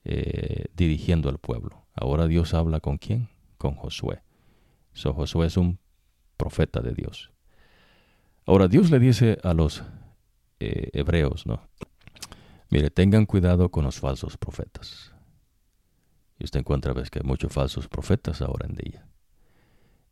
eh, 0.04 0.66
dirigiendo 0.76 1.30
al 1.30 1.40
pueblo. 1.40 1.86
Ahora 1.94 2.28
Dios 2.28 2.54
habla 2.54 2.80
con 2.80 2.98
quién? 2.98 3.30
Con 3.58 3.76
Josué. 3.76 4.22
So, 4.98 5.14
Josué 5.14 5.46
es 5.46 5.58
un 5.58 5.78
profeta 6.38 6.82
de 6.82 6.92
Dios. 6.92 7.32
Ahora 8.48 8.68
Dios 8.68 8.90
le 8.90 8.98
dice 8.98 9.38
a 9.44 9.54
los 9.54 9.84
eh, 10.60 10.90
hebreos, 10.92 11.46
¿no? 11.46 11.62
Mire, 12.72 12.90
tengan 12.90 13.28
cuidado 13.28 13.70
con 13.70 13.84
los 13.84 14.00
falsos 14.00 14.38
profetas. 14.38 15.14
Y 16.40 16.46
usted 16.46 16.62
encuentra, 16.62 16.94
ves, 16.94 17.12
que 17.12 17.20
hay 17.20 17.28
muchos 17.28 17.54
falsos 17.54 17.88
profetas 17.88 18.42
ahora 18.42 18.66
en 18.66 18.74
día. 18.74 19.08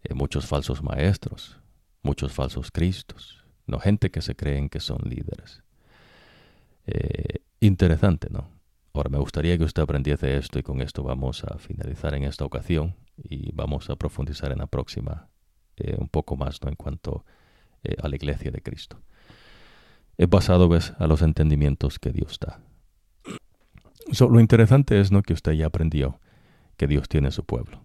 Eh, 0.04 0.14
muchos 0.14 0.46
falsos 0.46 0.84
maestros, 0.84 1.60
muchos 2.04 2.32
falsos 2.32 2.70
cristos, 2.70 3.44
no 3.66 3.80
gente 3.80 4.12
que 4.12 4.22
se 4.22 4.36
creen 4.36 4.70
que 4.70 4.80
son 4.80 5.00
líderes. 5.04 5.64
Eh, 6.86 7.40
interesante, 7.60 8.28
¿no? 8.30 8.52
Ahora 8.94 9.10
me 9.10 9.18
gustaría 9.18 9.58
que 9.58 9.64
usted 9.64 9.82
aprendiese 9.82 10.38
esto 10.38 10.60
y 10.60 10.64
con 10.64 10.80
esto 10.84 11.02
vamos 11.02 11.44
a 11.44 11.58
finalizar 11.58 12.14
en 12.14 12.22
esta 12.22 12.46
ocasión 12.46 12.94
y 13.18 13.52
vamos 13.54 13.90
a 13.90 13.96
profundizar 13.96 14.52
en 14.52 14.60
la 14.60 14.68
próxima 14.68 15.30
eh, 15.78 15.96
un 15.98 16.08
poco 16.08 16.36
más 16.36 16.62
¿no? 16.62 16.70
en 16.70 16.76
cuanto 16.76 17.26
eh, 17.84 17.96
a 18.02 18.08
la 18.08 18.16
iglesia 18.16 18.52
de 18.52 18.62
Cristo. 18.62 19.02
He 20.18 20.28
pasado 20.28 20.70
¿ves? 20.70 20.94
a 21.00 21.08
los 21.08 21.22
entendimientos 21.22 22.00
que 22.00 22.12
Dios 22.12 22.40
da. 22.40 22.62
lo 24.28 24.40
interesante 24.40 25.00
es 25.00 25.12
¿no? 25.12 25.22
que 25.22 25.34
usted 25.34 25.54
ya 25.54 25.68
aprendió 25.68 26.20
que 26.78 26.88
Dios 26.88 27.10
tiene 27.10 27.32
su 27.32 27.46
pueblo. 27.46 27.82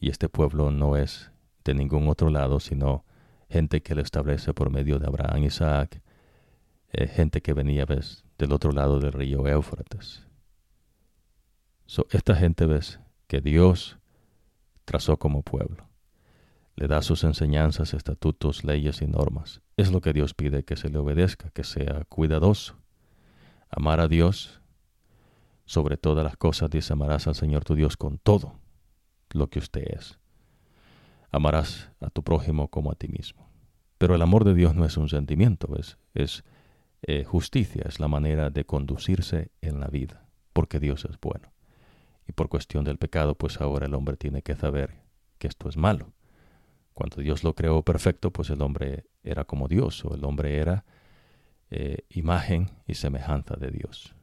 Y 0.00 0.10
este 0.10 0.28
pueblo 0.28 0.70
no 0.70 0.96
es 0.96 1.30
de 1.64 1.74
ningún 1.74 2.08
otro 2.08 2.30
lado, 2.30 2.58
sino 2.58 3.04
gente 3.48 3.82
que 3.82 3.94
lo 3.94 4.02
establece 4.02 4.54
por 4.54 4.70
medio 4.70 4.98
de 4.98 5.06
Abraham, 5.06 5.44
Isaac, 5.44 6.02
eh, 6.92 7.06
gente 7.06 7.42
que 7.42 7.52
venía 7.52 7.84
ves, 7.84 8.24
del 8.38 8.52
otro 8.52 8.72
lado 8.72 8.98
del 8.98 9.12
río 9.12 9.46
Éufrates. 9.46 10.26
esta 12.10 12.34
gente 12.34 12.66
ves 12.66 13.00
que 13.28 13.40
Dios 13.40 13.99
trazó 14.90 15.18
como 15.18 15.42
pueblo. 15.42 15.88
Le 16.74 16.88
da 16.88 17.00
sus 17.00 17.22
enseñanzas, 17.22 17.94
estatutos, 17.94 18.64
leyes 18.64 19.02
y 19.02 19.06
normas. 19.06 19.62
es 19.76 19.92
lo 19.92 20.00
que 20.00 20.12
Dios 20.12 20.34
pide 20.34 20.64
que 20.64 20.76
se 20.76 20.88
le 20.88 20.98
obedezca, 20.98 21.50
que 21.50 21.62
sea 21.62 22.04
cuidadoso. 22.08 22.74
Amar 23.68 24.00
a 24.00 24.08
Dios 24.08 24.60
sobre 25.64 25.96
todas 25.96 26.24
las 26.24 26.36
cosas, 26.36 26.70
dice, 26.70 26.92
amarás 26.92 27.28
al 27.28 27.36
Señor 27.36 27.62
tu 27.62 27.76
Dios 27.76 27.96
con 27.96 28.18
todo 28.18 28.58
lo 29.30 29.48
que 29.48 29.60
usted 29.60 29.84
es. 29.96 30.18
Amarás 31.30 31.92
a 32.00 32.10
tu 32.10 32.24
prójimo 32.24 32.66
como 32.66 32.90
a 32.90 32.96
ti 32.96 33.06
mismo. 33.06 33.48
Pero 33.96 34.16
el 34.16 34.22
amor 34.22 34.42
de 34.42 34.54
Dios 34.54 34.74
no 34.74 34.84
es 34.84 34.96
un 34.96 35.08
sentimiento, 35.08 35.76
es, 35.76 35.98
es 36.14 36.42
eh, 37.02 37.22
justicia, 37.22 37.84
es 37.86 38.00
la 38.00 38.08
manera 38.08 38.50
de 38.50 38.64
conducirse 38.64 39.52
en 39.60 39.78
la 39.78 39.86
vida, 39.86 40.26
porque 40.52 40.80
Dios 40.80 41.04
es 41.04 41.16
bueno. 41.20 41.52
Y 42.30 42.32
por 42.32 42.48
cuestión 42.48 42.84
del 42.84 42.96
pecado, 42.96 43.34
pues 43.34 43.60
ahora 43.60 43.86
el 43.86 43.94
hombre 43.94 44.16
tiene 44.16 44.40
que 44.40 44.54
saber 44.54 45.02
que 45.38 45.48
esto 45.48 45.68
es 45.68 45.76
malo. 45.76 46.12
Cuando 46.94 47.16
Dios 47.16 47.42
lo 47.42 47.56
creó 47.56 47.82
perfecto, 47.82 48.30
pues 48.30 48.50
el 48.50 48.62
hombre 48.62 49.06
era 49.24 49.44
como 49.44 49.66
Dios, 49.66 50.04
o 50.04 50.14
el 50.14 50.24
hombre 50.24 50.58
era 50.58 50.84
eh, 51.72 52.04
imagen 52.08 52.70
y 52.86 52.94
semejanza 52.94 53.56
de 53.56 53.72
Dios. 53.72 54.14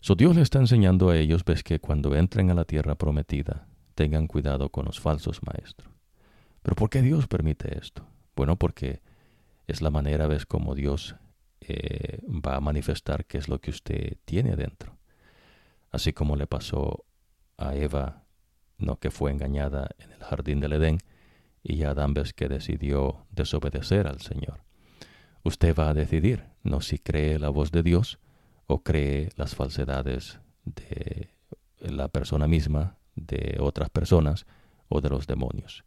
So 0.00 0.14
Dios 0.14 0.34
le 0.34 0.40
está 0.40 0.60
enseñando 0.60 1.10
a 1.10 1.18
ellos, 1.18 1.44
ves 1.44 1.62
que 1.62 1.78
cuando 1.78 2.16
entren 2.16 2.50
a 2.50 2.54
la 2.54 2.64
tierra 2.64 2.94
prometida, 2.94 3.68
tengan 3.94 4.26
cuidado 4.26 4.70
con 4.70 4.86
los 4.86 4.98
falsos 4.98 5.40
maestros. 5.42 5.92
Pero 6.62 6.74
¿por 6.74 6.88
qué 6.88 7.02
Dios 7.02 7.28
permite 7.28 7.76
esto? 7.78 8.08
Bueno, 8.34 8.56
porque 8.56 9.02
es 9.66 9.82
la 9.82 9.90
manera, 9.90 10.26
ves, 10.26 10.46
como 10.46 10.74
Dios 10.74 11.16
eh, 11.60 12.22
va 12.26 12.56
a 12.56 12.60
manifestar 12.60 13.26
qué 13.26 13.36
es 13.36 13.46
lo 13.46 13.60
que 13.60 13.72
usted 13.72 14.16
tiene 14.24 14.56
dentro. 14.56 14.97
Así 15.90 16.12
como 16.12 16.36
le 16.36 16.46
pasó 16.46 17.04
a 17.56 17.74
Eva, 17.74 18.24
no 18.78 18.96
que 18.96 19.10
fue 19.10 19.30
engañada 19.30 19.90
en 19.98 20.12
el 20.12 20.22
jardín 20.22 20.60
del 20.60 20.74
Edén, 20.74 20.98
y 21.62 21.82
a 21.82 21.90
Adán 21.90 22.14
ves 22.14 22.32
que 22.32 22.48
decidió 22.48 23.26
desobedecer 23.30 24.06
al 24.06 24.20
Señor. 24.20 24.60
Usted 25.44 25.74
va 25.74 25.90
a 25.90 25.94
decidir, 25.94 26.44
no 26.62 26.80
si 26.80 26.98
cree 26.98 27.38
la 27.38 27.48
voz 27.48 27.70
de 27.72 27.82
Dios 27.82 28.18
o 28.66 28.82
cree 28.82 29.30
las 29.36 29.54
falsedades 29.54 30.40
de 30.64 31.30
la 31.80 32.08
persona 32.08 32.46
misma, 32.46 32.98
de 33.14 33.56
otras 33.60 33.90
personas 33.90 34.46
o 34.88 35.00
de 35.00 35.10
los 35.10 35.26
demonios, 35.26 35.84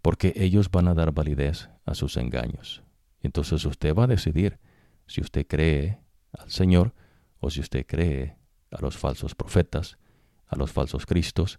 porque 0.00 0.32
ellos 0.36 0.70
van 0.70 0.88
a 0.88 0.94
dar 0.94 1.12
validez 1.12 1.68
a 1.84 1.94
sus 1.94 2.16
engaños. 2.16 2.82
Entonces 3.20 3.64
usted 3.64 3.94
va 3.94 4.04
a 4.04 4.08
decidir 4.08 4.58
si 5.06 5.20
usted 5.20 5.46
cree 5.46 5.98
al 6.32 6.50
Señor 6.50 6.94
o 7.40 7.50
si 7.50 7.60
usted 7.60 7.86
cree 7.86 8.36
a 8.72 8.80
los 8.80 8.96
falsos 8.96 9.34
profetas, 9.34 9.98
a 10.46 10.56
los 10.56 10.72
falsos 10.72 11.06
cristos 11.06 11.58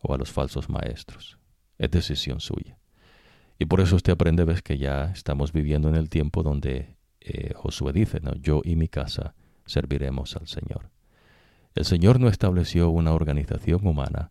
o 0.00 0.14
a 0.14 0.18
los 0.18 0.30
falsos 0.30 0.68
maestros. 0.68 1.38
Es 1.78 1.90
decisión 1.90 2.40
suya. 2.40 2.78
Y 3.58 3.66
por 3.66 3.80
eso 3.80 3.96
usted 3.96 4.12
aprende, 4.12 4.44
ves 4.44 4.62
que 4.62 4.78
ya 4.78 5.10
estamos 5.12 5.52
viviendo 5.52 5.88
en 5.88 5.96
el 5.96 6.08
tiempo 6.08 6.42
donde 6.42 6.96
eh, 7.20 7.52
Josué 7.54 7.92
dice, 7.92 8.20
¿no? 8.20 8.34
yo 8.34 8.62
y 8.64 8.76
mi 8.76 8.88
casa 8.88 9.34
serviremos 9.66 10.36
al 10.36 10.46
Señor. 10.46 10.90
El 11.74 11.84
Señor 11.84 12.20
no 12.20 12.28
estableció 12.28 12.90
una 12.90 13.12
organización 13.12 13.86
humana. 13.86 14.30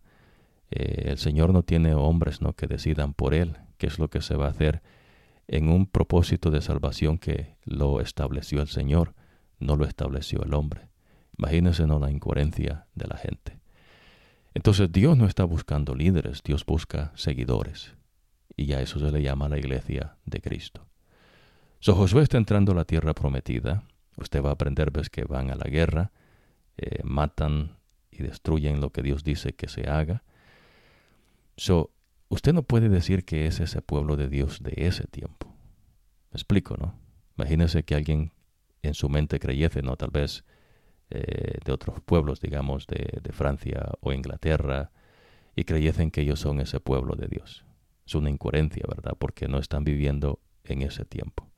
Eh, 0.70 1.04
el 1.10 1.18
Señor 1.18 1.52
no 1.52 1.62
tiene 1.62 1.94
hombres 1.94 2.40
¿no? 2.40 2.54
que 2.54 2.66
decidan 2.66 3.14
por 3.14 3.34
Él 3.34 3.56
qué 3.76 3.86
es 3.86 3.98
lo 3.98 4.08
que 4.08 4.20
se 4.20 4.36
va 4.36 4.46
a 4.46 4.50
hacer 4.50 4.82
en 5.46 5.70
un 5.70 5.86
propósito 5.86 6.50
de 6.50 6.60
salvación 6.60 7.18
que 7.18 7.56
lo 7.64 8.00
estableció 8.00 8.60
el 8.60 8.68
Señor, 8.68 9.14
no 9.58 9.76
lo 9.76 9.86
estableció 9.86 10.42
el 10.42 10.52
hombre. 10.52 10.87
Imagínense 11.38 11.86
¿no? 11.86 11.98
la 11.98 12.10
incoherencia 12.10 12.86
de 12.94 13.06
la 13.06 13.16
gente. 13.16 13.58
Entonces 14.54 14.90
Dios 14.90 15.16
no 15.16 15.26
está 15.26 15.44
buscando 15.44 15.94
líderes, 15.94 16.42
Dios 16.42 16.66
busca 16.66 17.12
seguidores. 17.14 17.94
Y 18.56 18.72
a 18.72 18.80
eso 18.80 18.98
se 18.98 19.12
le 19.12 19.22
llama 19.22 19.48
la 19.48 19.58
iglesia 19.58 20.16
de 20.24 20.40
Cristo. 20.40 20.88
So 21.78 21.94
Josué 21.94 22.24
está 22.24 22.38
entrando 22.38 22.72
a 22.72 22.74
la 22.74 22.84
tierra 22.84 23.14
prometida. 23.14 23.84
Usted 24.16 24.42
va 24.42 24.50
a 24.50 24.54
aprender 24.54 24.90
que 25.12 25.24
van 25.24 25.50
a 25.50 25.54
la 25.54 25.70
guerra, 25.70 26.10
eh, 26.76 27.02
matan 27.04 27.78
y 28.10 28.24
destruyen 28.24 28.80
lo 28.80 28.90
que 28.90 29.02
Dios 29.02 29.22
dice 29.22 29.52
que 29.52 29.68
se 29.68 29.88
haga. 29.88 30.24
So, 31.56 31.92
usted 32.28 32.52
no 32.52 32.64
puede 32.64 32.88
decir 32.88 33.24
que 33.24 33.46
es 33.46 33.60
ese 33.60 33.80
pueblo 33.80 34.16
de 34.16 34.28
Dios 34.28 34.60
de 34.60 34.74
ese 34.76 35.04
tiempo. 35.04 35.54
Me 36.32 36.36
explico, 36.36 36.76
¿no? 36.76 36.98
Imagínese 37.36 37.84
que 37.84 37.94
alguien 37.94 38.32
en 38.82 38.94
su 38.94 39.08
mente 39.08 39.38
creyese, 39.38 39.82
¿no? 39.82 39.96
Tal 39.96 40.10
vez 40.10 40.44
eh, 41.10 41.58
de 41.64 41.72
otros 41.72 42.00
pueblos, 42.02 42.40
digamos, 42.40 42.86
de, 42.86 43.20
de, 43.22 43.32
Francia 43.32 43.92
o 44.00 44.12
Inglaterra, 44.12 44.90
y 45.56 45.64
creyesen 45.64 46.10
que 46.10 46.20
ellos 46.20 46.40
son 46.40 46.60
ese 46.60 46.80
pueblo 46.80 47.16
de 47.16 47.28
Dios. 47.28 47.64
Es 48.06 48.14
una 48.14 48.28
incoherencia, 48.28 48.84
¿verdad? 48.86 49.14
Porque 49.18 49.48
no 49.48 49.58
están 49.58 49.84
viviendo 49.84 50.40
en 50.64 50.82
ese 50.82 51.04
tiempo. 51.06 51.48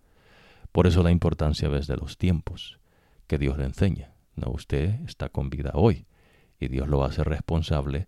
Por 0.71 0.87
eso 0.87 1.03
la 1.03 1.11
importancia 1.11 1.69
ves 1.69 1.89
de 1.89 1.97
los 1.97 2.17
tiempos 2.17 2.79
que 3.27 3.39
Dios 3.39 3.59
le 3.59 3.65
enseña. 3.65 4.15
No, 4.37 4.51
usted 4.53 5.01
está 5.07 5.29
con 5.29 5.51
vida 5.51 5.73
hoy 5.75 6.07
y 6.61 6.69
Dios 6.69 6.87
lo 6.87 7.03
hace 7.03 7.25
responsable 7.25 8.07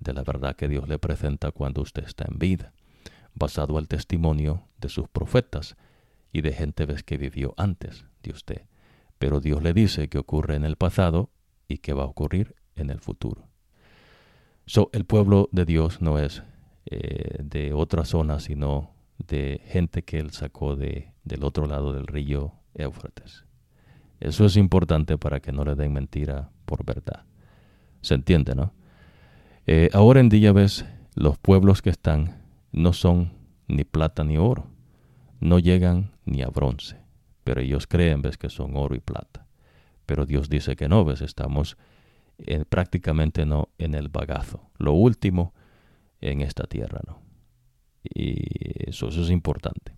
de 0.00 0.12
la 0.12 0.24
verdad 0.24 0.56
que 0.56 0.68
Dios 0.68 0.88
le 0.88 0.98
presenta 0.98 1.52
cuando 1.52 1.82
usted 1.82 2.04
está 2.04 2.24
en 2.28 2.38
vida, 2.38 2.72
basado 3.34 3.78
al 3.78 3.86
testimonio 3.86 4.66
de 4.78 4.88
sus 4.88 5.08
profetas 5.08 5.76
y 6.32 6.40
de 6.40 6.52
gente 6.52 6.86
que 7.04 7.16
vivió 7.16 7.54
antes 7.56 8.06
de 8.22 8.30
usted 8.32 8.69
pero 9.20 9.38
Dios 9.38 9.62
le 9.62 9.74
dice 9.74 10.08
que 10.08 10.16
ocurre 10.16 10.56
en 10.56 10.64
el 10.64 10.76
pasado 10.76 11.28
y 11.68 11.78
que 11.78 11.92
va 11.92 12.04
a 12.04 12.06
ocurrir 12.06 12.54
en 12.74 12.88
el 12.88 13.00
futuro. 13.00 13.50
So, 14.64 14.88
el 14.94 15.04
pueblo 15.04 15.50
de 15.52 15.66
Dios 15.66 16.00
no 16.00 16.18
es 16.18 16.42
eh, 16.86 17.36
de 17.42 17.74
otra 17.74 18.06
zona, 18.06 18.40
sino 18.40 18.94
de 19.18 19.60
gente 19.66 20.04
que 20.04 20.18
él 20.18 20.30
sacó 20.30 20.74
de, 20.74 21.12
del 21.22 21.44
otro 21.44 21.66
lado 21.66 21.92
del 21.92 22.06
río 22.06 22.54
Éufrates. 22.72 23.44
Eso 24.20 24.46
es 24.46 24.56
importante 24.56 25.18
para 25.18 25.40
que 25.40 25.52
no 25.52 25.66
le 25.66 25.74
den 25.74 25.92
mentira 25.92 26.50
por 26.64 26.86
verdad. 26.86 27.26
¿Se 28.00 28.14
entiende, 28.14 28.54
no? 28.54 28.72
Eh, 29.66 29.90
ahora 29.92 30.20
en 30.20 30.30
día 30.30 30.52
ves, 30.52 30.86
los 31.14 31.36
pueblos 31.36 31.82
que 31.82 31.90
están 31.90 32.40
no 32.72 32.94
son 32.94 33.34
ni 33.68 33.84
plata 33.84 34.24
ni 34.24 34.38
oro, 34.38 34.66
no 35.40 35.58
llegan 35.58 36.12
ni 36.24 36.40
a 36.40 36.48
bronce 36.48 36.99
pero 37.50 37.62
ellos 37.62 37.88
creen, 37.88 38.22
ves, 38.22 38.38
que 38.38 38.48
son 38.48 38.76
oro 38.76 38.94
y 38.94 39.00
plata. 39.00 39.48
Pero 40.06 40.24
Dios 40.24 40.48
dice 40.48 40.76
que 40.76 40.88
no, 40.88 41.04
ves, 41.04 41.20
estamos 41.20 41.76
en, 42.38 42.64
prácticamente 42.64 43.44
no 43.44 43.70
en 43.76 43.96
el 43.96 44.08
bagazo, 44.08 44.70
lo 44.78 44.92
último 44.92 45.52
en 46.20 46.42
esta 46.42 46.68
tierra, 46.68 47.00
¿no? 47.04 47.20
Y 48.04 48.88
eso, 48.88 49.08
eso 49.08 49.22
es 49.24 49.30
importante. 49.30 49.96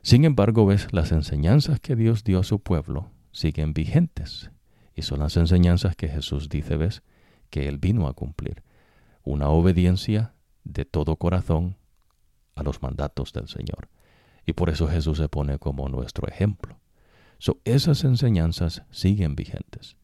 Sin 0.00 0.24
embargo, 0.24 0.64
ves, 0.64 0.90
las 0.94 1.12
enseñanzas 1.12 1.78
que 1.78 1.94
Dios 1.94 2.24
dio 2.24 2.38
a 2.38 2.42
su 2.42 2.60
pueblo 2.60 3.10
siguen 3.32 3.74
vigentes. 3.74 4.50
Y 4.94 5.02
son 5.02 5.18
las 5.18 5.36
enseñanzas 5.36 5.94
que 5.94 6.08
Jesús 6.08 6.48
dice, 6.48 6.78
ves, 6.78 7.02
que 7.50 7.68
Él 7.68 7.76
vino 7.76 8.08
a 8.08 8.14
cumplir. 8.14 8.62
Una 9.24 9.50
obediencia 9.50 10.32
de 10.64 10.86
todo 10.86 11.16
corazón 11.16 11.76
a 12.54 12.62
los 12.62 12.80
mandatos 12.80 13.34
del 13.34 13.48
Señor. 13.48 13.90
Y 14.46 14.54
por 14.54 14.70
eso 14.70 14.88
Jesús 14.88 15.18
se 15.18 15.28
pone 15.28 15.58
como 15.58 15.88
nuestro 15.88 16.28
ejemplo. 16.28 16.78
So, 17.38 17.58
esas 17.64 18.04
enseñanzas 18.04 18.82
siguen 18.90 19.34
vigentes. 19.34 19.96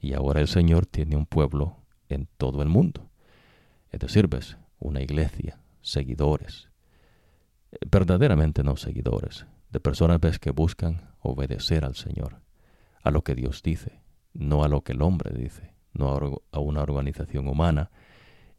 Y 0.00 0.12
ahora 0.12 0.40
el 0.40 0.48
Señor 0.48 0.86
tiene 0.86 1.16
un 1.16 1.26
pueblo 1.26 1.76
en 2.08 2.28
todo 2.36 2.62
el 2.62 2.68
mundo. 2.68 3.08
Es 3.90 4.00
decir, 4.00 4.28
ves, 4.28 4.56
una 4.78 5.02
iglesia, 5.02 5.58
seguidores, 5.80 6.68
verdaderamente 7.90 8.62
no 8.62 8.76
seguidores, 8.76 9.46
de 9.70 9.80
personas 9.80 10.20
ves 10.20 10.38
que 10.38 10.50
buscan 10.50 11.10
obedecer 11.20 11.84
al 11.84 11.96
Señor, 11.96 12.40
a 13.02 13.10
lo 13.10 13.22
que 13.22 13.34
Dios 13.34 13.62
dice, 13.62 14.00
no 14.32 14.64
a 14.64 14.68
lo 14.68 14.82
que 14.82 14.92
el 14.92 15.02
hombre 15.02 15.32
dice, 15.36 15.72
no 15.92 16.40
a 16.52 16.58
una 16.60 16.82
organización 16.82 17.48
humana. 17.48 17.90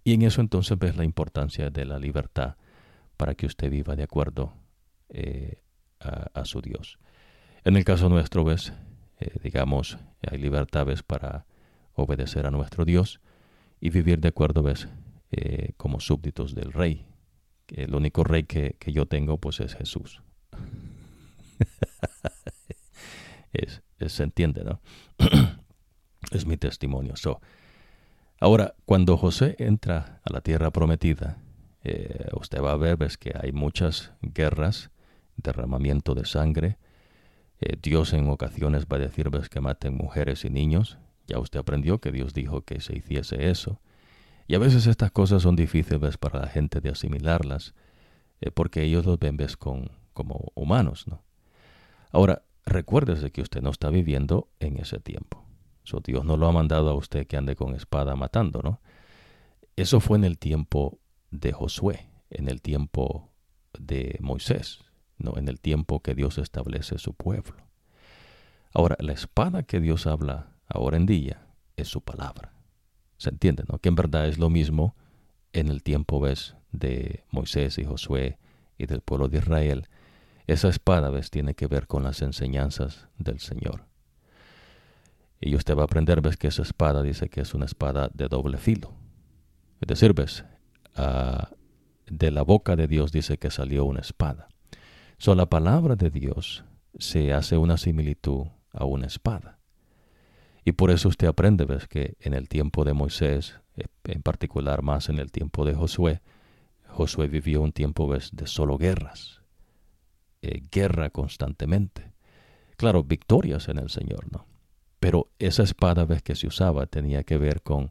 Y 0.03 0.13
en 0.13 0.23
eso 0.23 0.41
entonces 0.41 0.77
ves 0.77 0.97
la 0.97 1.03
importancia 1.03 1.69
de 1.69 1.85
la 1.85 1.99
libertad 1.99 2.55
para 3.15 3.35
que 3.35 3.45
usted 3.45 3.69
viva 3.69 3.95
de 3.95 4.03
acuerdo 4.03 4.53
eh, 5.09 5.61
a, 5.99 6.45
su 6.45 6.61
Dios. 6.61 6.99
En 7.63 7.75
el 7.75 7.83
caso 7.83 8.07
nuestro, 8.07 8.43
ves, 8.43 8.71
eh, 9.19 9.31
digamos, 9.41 9.97
hay 10.29 10.37
libertades 10.37 11.01
para 11.01 11.47
obedecer 11.93 12.45
a 12.45 12.51
nuestro 12.51 12.85
Dios 12.85 13.19
y 13.81 13.89
vivir 13.89 14.19
de 14.19 14.27
acuerdo, 14.27 14.61
ves, 14.61 14.87
eh, 15.31 15.73
como 15.75 15.99
súbditos 15.99 16.53
del 16.53 16.71
rey. 16.71 17.07
El 17.69 17.95
único 17.95 18.23
rey 18.23 18.43
que, 18.43 18.77
yo 18.85 19.07
tengo, 19.07 19.39
pues, 19.39 19.59
es 19.59 19.75
Jesús. 19.75 20.21
es, 23.53 23.81
se 24.07 24.23
entiende, 24.23 24.63
¿no? 24.63 24.79
es 26.31 26.45
mi 26.45 26.57
testimonio. 26.57 27.15
So, 27.15 27.41
ahora, 28.39 28.75
cuando 28.85 29.17
José 29.17 29.55
entra 29.57 30.21
a 30.23 30.31
la 30.31 30.41
tierra 30.41 30.71
prometida, 30.71 31.39
usted 32.33 32.61
va 32.61 32.73
a 32.73 32.77
ver, 32.77 32.97
ves, 32.97 33.17
que 33.17 33.33
hay 33.35 33.51
muchas 33.51 34.13
guerras 34.21 34.91
derramamiento 35.37 36.15
de 36.15 36.25
sangre. 36.25 36.77
Eh, 37.59 37.77
Dios 37.81 38.13
en 38.13 38.29
ocasiones 38.29 38.85
va 38.91 38.97
a 38.97 39.01
decir 39.01 39.29
que 39.49 39.61
maten 39.61 39.95
mujeres 39.95 40.45
y 40.45 40.49
niños. 40.49 40.97
Ya 41.27 41.39
usted 41.39 41.59
aprendió 41.59 41.99
que 41.99 42.11
Dios 42.11 42.33
dijo 42.33 42.61
que 42.61 42.81
se 42.81 42.95
hiciese 42.95 43.49
eso. 43.49 43.79
Y 44.47 44.55
a 44.55 44.59
veces 44.59 44.87
estas 44.87 45.11
cosas 45.11 45.43
son 45.43 45.55
difíciles 45.55 46.17
para 46.17 46.39
la 46.39 46.47
gente 46.47 46.79
de 46.79 46.89
asimilarlas, 46.89 47.73
eh, 48.39 48.51
porque 48.51 48.83
ellos 48.83 49.05
los 49.05 49.19
ven 49.19 49.37
con, 49.59 49.91
como 50.13 50.51
humanos, 50.55 51.07
¿no? 51.07 51.21
Ahora, 52.11 52.43
recuérdese 52.65 53.31
que 53.31 53.41
usted 53.41 53.61
no 53.61 53.69
está 53.69 53.89
viviendo 53.89 54.49
en 54.59 54.77
ese 54.77 54.99
tiempo. 54.99 55.43
So, 55.83 55.99
Dios 55.99 56.25
no 56.25 56.37
lo 56.37 56.47
ha 56.47 56.51
mandado 56.51 56.89
a 56.89 56.93
usted 56.93 57.27
que 57.27 57.37
ande 57.37 57.55
con 57.55 57.75
espada 57.75 58.15
matando, 58.15 58.61
¿no? 58.61 58.81
Eso 59.75 59.99
fue 59.99 60.17
en 60.17 60.23
el 60.23 60.37
tiempo 60.37 60.99
de 61.31 61.51
Josué, 61.51 62.09
en 62.29 62.49
el 62.49 62.61
tiempo 62.61 63.29
de 63.77 64.17
Moisés, 64.21 64.79
no 65.17 65.37
en 65.37 65.47
el 65.47 65.59
tiempo 65.59 66.01
que 66.01 66.15
Dios 66.15 66.37
establece 66.37 66.97
su 66.97 67.13
pueblo. 67.13 67.55
Ahora, 68.73 68.95
la 68.99 69.13
espada 69.13 69.63
que 69.63 69.79
Dios 69.79 70.07
habla 70.07 70.51
ahora 70.67 70.97
en 70.97 71.05
día 71.05 71.47
es 71.75 71.87
su 71.87 72.01
palabra. 72.01 72.53
¿Se 73.17 73.29
entiende? 73.29 73.63
¿no? 73.67 73.79
Que 73.79 73.89
en 73.89 73.95
verdad 73.95 74.27
es 74.27 74.37
lo 74.37 74.49
mismo 74.49 74.95
en 75.53 75.69
el 75.69 75.81
tiempo, 75.83 76.19
¿ves? 76.19 76.55
De 76.71 77.23
Moisés 77.31 77.77
y 77.77 77.85
Josué 77.85 78.37
y 78.77 78.85
del 78.85 79.01
pueblo 79.01 79.27
de 79.27 79.39
Israel. 79.39 79.87
Esa 80.45 80.69
espada, 80.69 81.09
¿ves? 81.09 81.31
Tiene 81.31 81.55
que 81.55 81.67
ver 81.67 81.87
con 81.87 82.03
las 82.03 82.21
enseñanzas 82.21 83.07
del 83.17 83.39
Señor. 83.39 83.85
Y 85.39 85.55
usted 85.55 85.75
va 85.75 85.81
a 85.81 85.85
aprender, 85.85 86.21
¿ves? 86.21 86.37
Que 86.37 86.47
esa 86.47 86.61
espada 86.61 87.01
dice 87.01 87.29
que 87.29 87.41
es 87.41 87.53
una 87.53 87.65
espada 87.65 88.09
de 88.13 88.27
doble 88.27 88.57
filo. 88.57 88.93
Es 89.81 89.87
decir, 89.87 90.13
¿ves? 90.13 90.45
Ah, 90.95 91.49
de 92.07 92.31
la 92.31 92.41
boca 92.41 92.75
de 92.75 92.87
Dios 92.87 93.11
dice 93.11 93.37
que 93.37 93.51
salió 93.51 93.85
una 93.85 94.01
espada. 94.01 94.47
So, 95.17 95.33
la 95.33 95.47
palabra 95.47 95.95
de 95.95 96.11
Dios 96.11 96.63
se 96.99 97.33
hace 97.33 97.57
una 97.57 97.77
similitud 97.77 98.47
a 98.71 98.85
una 98.85 99.07
espada. 99.07 99.59
Y 100.63 100.73
por 100.73 100.91
eso 100.91 101.09
usted 101.09 101.27
aprende, 101.27 101.65
ves, 101.65 101.87
que 101.87 102.17
en 102.19 102.33
el 102.33 102.47
tiempo 102.47 102.83
de 102.83 102.93
Moisés, 102.93 103.59
eh, 103.77 103.85
en 104.03 104.21
particular 104.21 104.83
más 104.83 105.09
en 105.09 105.17
el 105.17 105.31
tiempo 105.31 105.65
de 105.65 105.73
Josué, 105.73 106.21
Josué 106.87 107.27
vivió 107.27 107.61
un 107.61 107.71
tiempo, 107.71 108.07
ves, 108.07 108.29
de 108.33 108.47
solo 108.47 108.77
guerras, 108.77 109.41
eh, 110.41 110.61
guerra 110.71 111.09
constantemente. 111.09 112.13
Claro, 112.75 113.03
victorias 113.03 113.69
en 113.69 113.79
el 113.79 113.89
Señor, 113.89 114.31
¿no? 114.31 114.45
Pero 114.99 115.31
esa 115.39 115.63
espada, 115.63 116.05
ves, 116.05 116.21
que 116.21 116.35
se 116.35 116.47
usaba 116.47 116.85
tenía 116.85 117.23
que 117.23 117.37
ver 117.37 117.61
con 117.61 117.89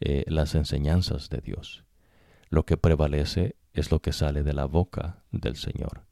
eh, 0.00 0.24
las 0.26 0.54
enseñanzas 0.54 1.28
de 1.28 1.38
Dios. 1.38 1.84
Lo 2.48 2.64
que 2.64 2.76
prevalece 2.76 3.56
es 3.72 3.90
lo 3.90 4.00
que 4.00 4.12
sale 4.12 4.42
de 4.42 4.54
la 4.54 4.64
boca 4.66 5.22
del 5.32 5.56
Señor. 5.56 6.06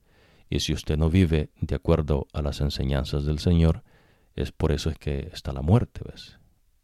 Y 0.50 0.60
si 0.60 0.72
usted 0.72 0.96
no 0.96 1.10
vive 1.10 1.50
de 1.60 1.74
acuerdo 1.74 2.26
a 2.32 2.42
las 2.42 2.60
enseñanzas 2.60 3.24
del 3.24 3.38
Señor, 3.38 3.82
es 4.36 4.52
por 4.52 4.72
eso 4.72 4.90
es 4.90 4.98
que 4.98 5.30
está 5.32 5.52
la 5.52 5.62
muerte, 5.62 6.00
¿ves? 6.04 6.38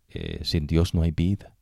Eh, 0.09 0.41
sin 0.45 0.67
Dios 0.67 0.95
no 0.95 1.03
hay 1.03 1.11
vida. 1.11 1.55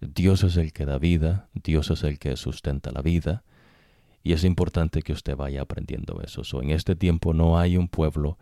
Dios 0.00 0.42
es 0.42 0.56
el 0.56 0.72
que 0.72 0.84
da 0.84 0.98
vida, 0.98 1.48
Dios 1.54 1.90
es 1.90 2.02
el 2.02 2.18
que 2.18 2.36
sustenta 2.36 2.90
la 2.90 3.02
vida, 3.02 3.44
y 4.24 4.32
es 4.32 4.44
importante 4.44 5.02
que 5.02 5.12
usted 5.12 5.36
vaya 5.36 5.62
aprendiendo 5.62 6.20
eso. 6.22 6.42
en 6.62 6.70
este 6.70 6.96
tiempo 6.96 7.34
no 7.34 7.58
hay 7.58 7.76
un 7.76 7.88
pueblo 7.88 8.38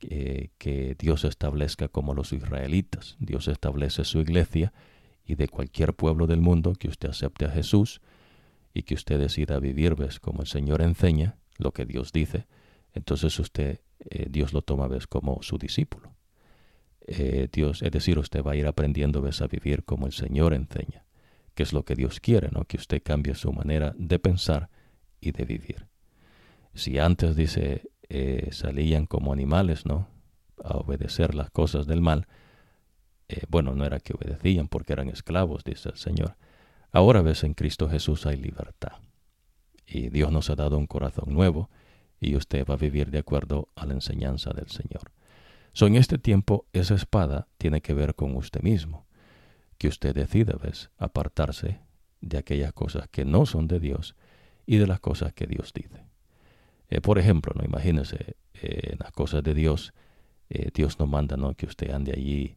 eh, 0.00 0.50
que 0.58 0.96
Dios 0.98 1.24
establezca 1.24 1.88
como 1.88 2.14
los 2.14 2.32
israelitas. 2.32 3.16
Dios 3.18 3.48
establece 3.48 4.04
su 4.04 4.20
iglesia 4.20 4.72
y 5.24 5.34
de 5.34 5.48
cualquier 5.48 5.94
pueblo 5.94 6.26
del 6.26 6.40
mundo 6.40 6.74
que 6.74 6.88
usted 6.88 7.10
acepte 7.10 7.46
a 7.46 7.50
Jesús 7.50 8.00
y 8.72 8.82
que 8.82 8.94
usted 8.94 9.18
decida 9.18 9.58
vivir, 9.58 9.94
ves, 9.94 10.20
como 10.20 10.42
el 10.42 10.46
Señor 10.46 10.82
enseña, 10.82 11.36
lo 11.58 11.72
que 11.72 11.84
Dios 11.84 12.12
dice, 12.12 12.46
entonces 12.94 13.38
usted, 13.38 13.80
eh, 14.10 14.26
Dios 14.30 14.52
lo 14.52 14.62
toma, 14.62 14.86
ves, 14.86 15.06
como 15.06 15.42
su 15.42 15.58
discípulo. 15.58 16.14
Eh, 17.06 17.48
Dios, 17.52 17.82
es 17.82 17.90
decir, 17.90 18.18
usted 18.18 18.42
va 18.42 18.52
a 18.52 18.56
ir 18.56 18.66
aprendiendo, 18.66 19.20
ves, 19.20 19.42
a 19.42 19.46
vivir 19.46 19.84
como 19.84 20.06
el 20.06 20.12
Señor 20.12 20.54
enseña, 20.54 21.04
que 21.54 21.64
es 21.64 21.72
lo 21.72 21.84
que 21.84 21.96
Dios 21.96 22.20
quiere, 22.20 22.48
¿no? 22.50 22.64
Que 22.64 22.76
usted 22.76 23.02
cambie 23.02 23.34
su 23.34 23.52
manera 23.52 23.94
de 23.98 24.18
pensar 24.18 24.70
y 25.20 25.32
de 25.32 25.44
vivir. 25.44 25.86
Si 26.72 26.98
antes, 26.98 27.36
dice, 27.36 27.90
eh, 28.08 28.48
salían 28.52 29.06
como 29.06 29.32
animales, 29.32 29.84
¿no? 29.86 30.08
A 30.62 30.76
obedecer 30.76 31.34
las 31.34 31.50
cosas 31.50 31.86
del 31.86 32.00
mal, 32.00 32.26
bueno, 33.48 33.74
no 33.74 33.84
era 33.84 33.98
que 33.98 34.14
obedecían 34.14 34.68
porque 34.68 34.92
eran 34.92 35.08
esclavos, 35.08 35.64
dice 35.64 35.88
el 35.88 35.96
Señor. 35.96 36.36
Ahora 36.92 37.22
ves, 37.22 37.42
en 37.42 37.54
Cristo 37.54 37.88
Jesús 37.88 38.26
hay 38.26 38.36
libertad 38.36 38.92
y 39.86 40.08
Dios 40.08 40.32
nos 40.32 40.50
ha 40.50 40.56
dado 40.56 40.78
un 40.78 40.86
corazón 40.86 41.32
nuevo 41.32 41.70
y 42.20 42.36
usted 42.36 42.66
va 42.66 42.74
a 42.74 42.78
vivir 42.78 43.10
de 43.10 43.18
acuerdo 43.18 43.68
a 43.74 43.86
la 43.86 43.94
enseñanza 43.94 44.50
del 44.52 44.68
Señor. 44.68 45.12
So, 45.72 45.86
en 45.86 45.96
este 45.96 46.18
tiempo, 46.18 46.66
esa 46.72 46.94
espada 46.94 47.48
tiene 47.58 47.80
que 47.80 47.94
ver 47.94 48.14
con 48.14 48.36
usted 48.36 48.62
mismo, 48.62 49.06
que 49.76 49.88
usted 49.88 50.14
decida, 50.14 50.56
¿ves?, 50.62 50.90
apartarse 50.98 51.80
de 52.20 52.38
aquellas 52.38 52.72
cosas 52.72 53.08
que 53.08 53.24
no 53.24 53.44
son 53.44 53.66
de 53.66 53.80
Dios 53.80 54.14
y 54.66 54.76
de 54.76 54.86
las 54.86 55.00
cosas 55.00 55.32
que 55.32 55.46
Dios 55.46 55.72
dice. 55.74 56.06
Eh, 56.88 57.00
por 57.00 57.18
ejemplo, 57.18 57.52
no 57.56 57.64
imagínese 57.64 58.36
eh, 58.54 58.96
las 58.98 59.10
cosas 59.10 59.42
de 59.42 59.52
Dios, 59.52 59.92
eh, 60.48 60.70
Dios 60.72 60.98
no 60.98 61.06
manda 61.06 61.36
no 61.36 61.54
que 61.54 61.66
usted 61.66 61.90
ande 61.90 62.12
allí 62.12 62.56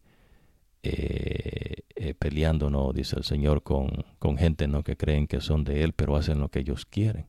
eh, 2.00 2.14
peleando. 2.14 2.94
Dice 2.94 3.16
el 3.18 3.24
Señor 3.24 3.64
con, 3.64 4.06
con 4.20 4.38
gente, 4.38 4.68
¿no? 4.68 4.84
Que 4.84 4.96
creen 4.96 5.28
que 5.28 5.42
son 5.42 5.64
de 5.64 5.84
Él, 5.84 5.94
pero 5.94 6.16
hacen 6.16 6.40
lo 6.40 6.50
que 6.50 6.60
ellos 6.60 6.86
quieren. 6.86 7.28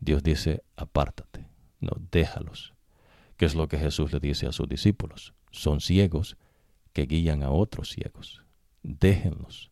Dios 0.00 0.22
dice, 0.22 0.62
apártate, 0.76 1.46
no, 1.80 1.92
déjalos. 2.10 2.74
¿Qué 3.36 3.46
es 3.46 3.54
lo 3.54 3.68
que 3.68 3.78
Jesús 3.78 4.12
le 4.12 4.20
dice 4.20 4.46
a 4.46 4.52
sus 4.52 4.68
discípulos? 4.68 5.32
Son 5.50 5.80
ciegos 5.80 6.36
que 6.92 7.06
guían 7.06 7.42
a 7.42 7.50
otros 7.50 7.90
ciegos. 7.90 8.44
Déjenlos. 8.82 9.70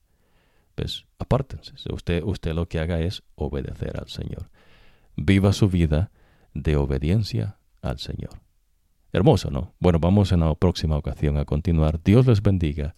Pues 0.74 1.04
apártense. 1.18 1.72
Usted, 1.92 2.22
usted 2.22 2.54
lo 2.54 2.68
que 2.68 2.78
haga 2.78 3.00
es 3.00 3.22
obedecer 3.34 3.98
al 3.98 4.08
Señor. 4.08 4.50
Viva 5.16 5.52
su 5.52 5.68
vida 5.68 6.12
de 6.54 6.76
obediencia 6.76 7.58
al 7.82 7.98
Señor. 7.98 8.40
Hermoso, 9.12 9.50
¿no? 9.50 9.74
Bueno, 9.80 9.98
vamos 9.98 10.30
en 10.32 10.40
la 10.40 10.54
próxima 10.54 10.96
ocasión 10.96 11.38
a 11.38 11.44
continuar. 11.44 12.00
Dios 12.02 12.26
les 12.26 12.40
bendiga 12.42 12.94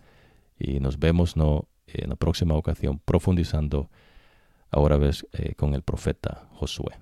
y 0.61 0.79
nos 0.79 0.99
vemos 0.99 1.37
¿no? 1.37 1.69
en 1.87 2.11
la 2.11 2.17
próxima 2.17 2.55
ocasión 2.55 3.01
profundizando 3.05 3.91
ahora 4.71 4.97
ves 4.97 5.27
eh, 5.33 5.55
con 5.55 5.75
el 5.75 5.83
profeta 5.83 6.49
Josué. 6.53 6.95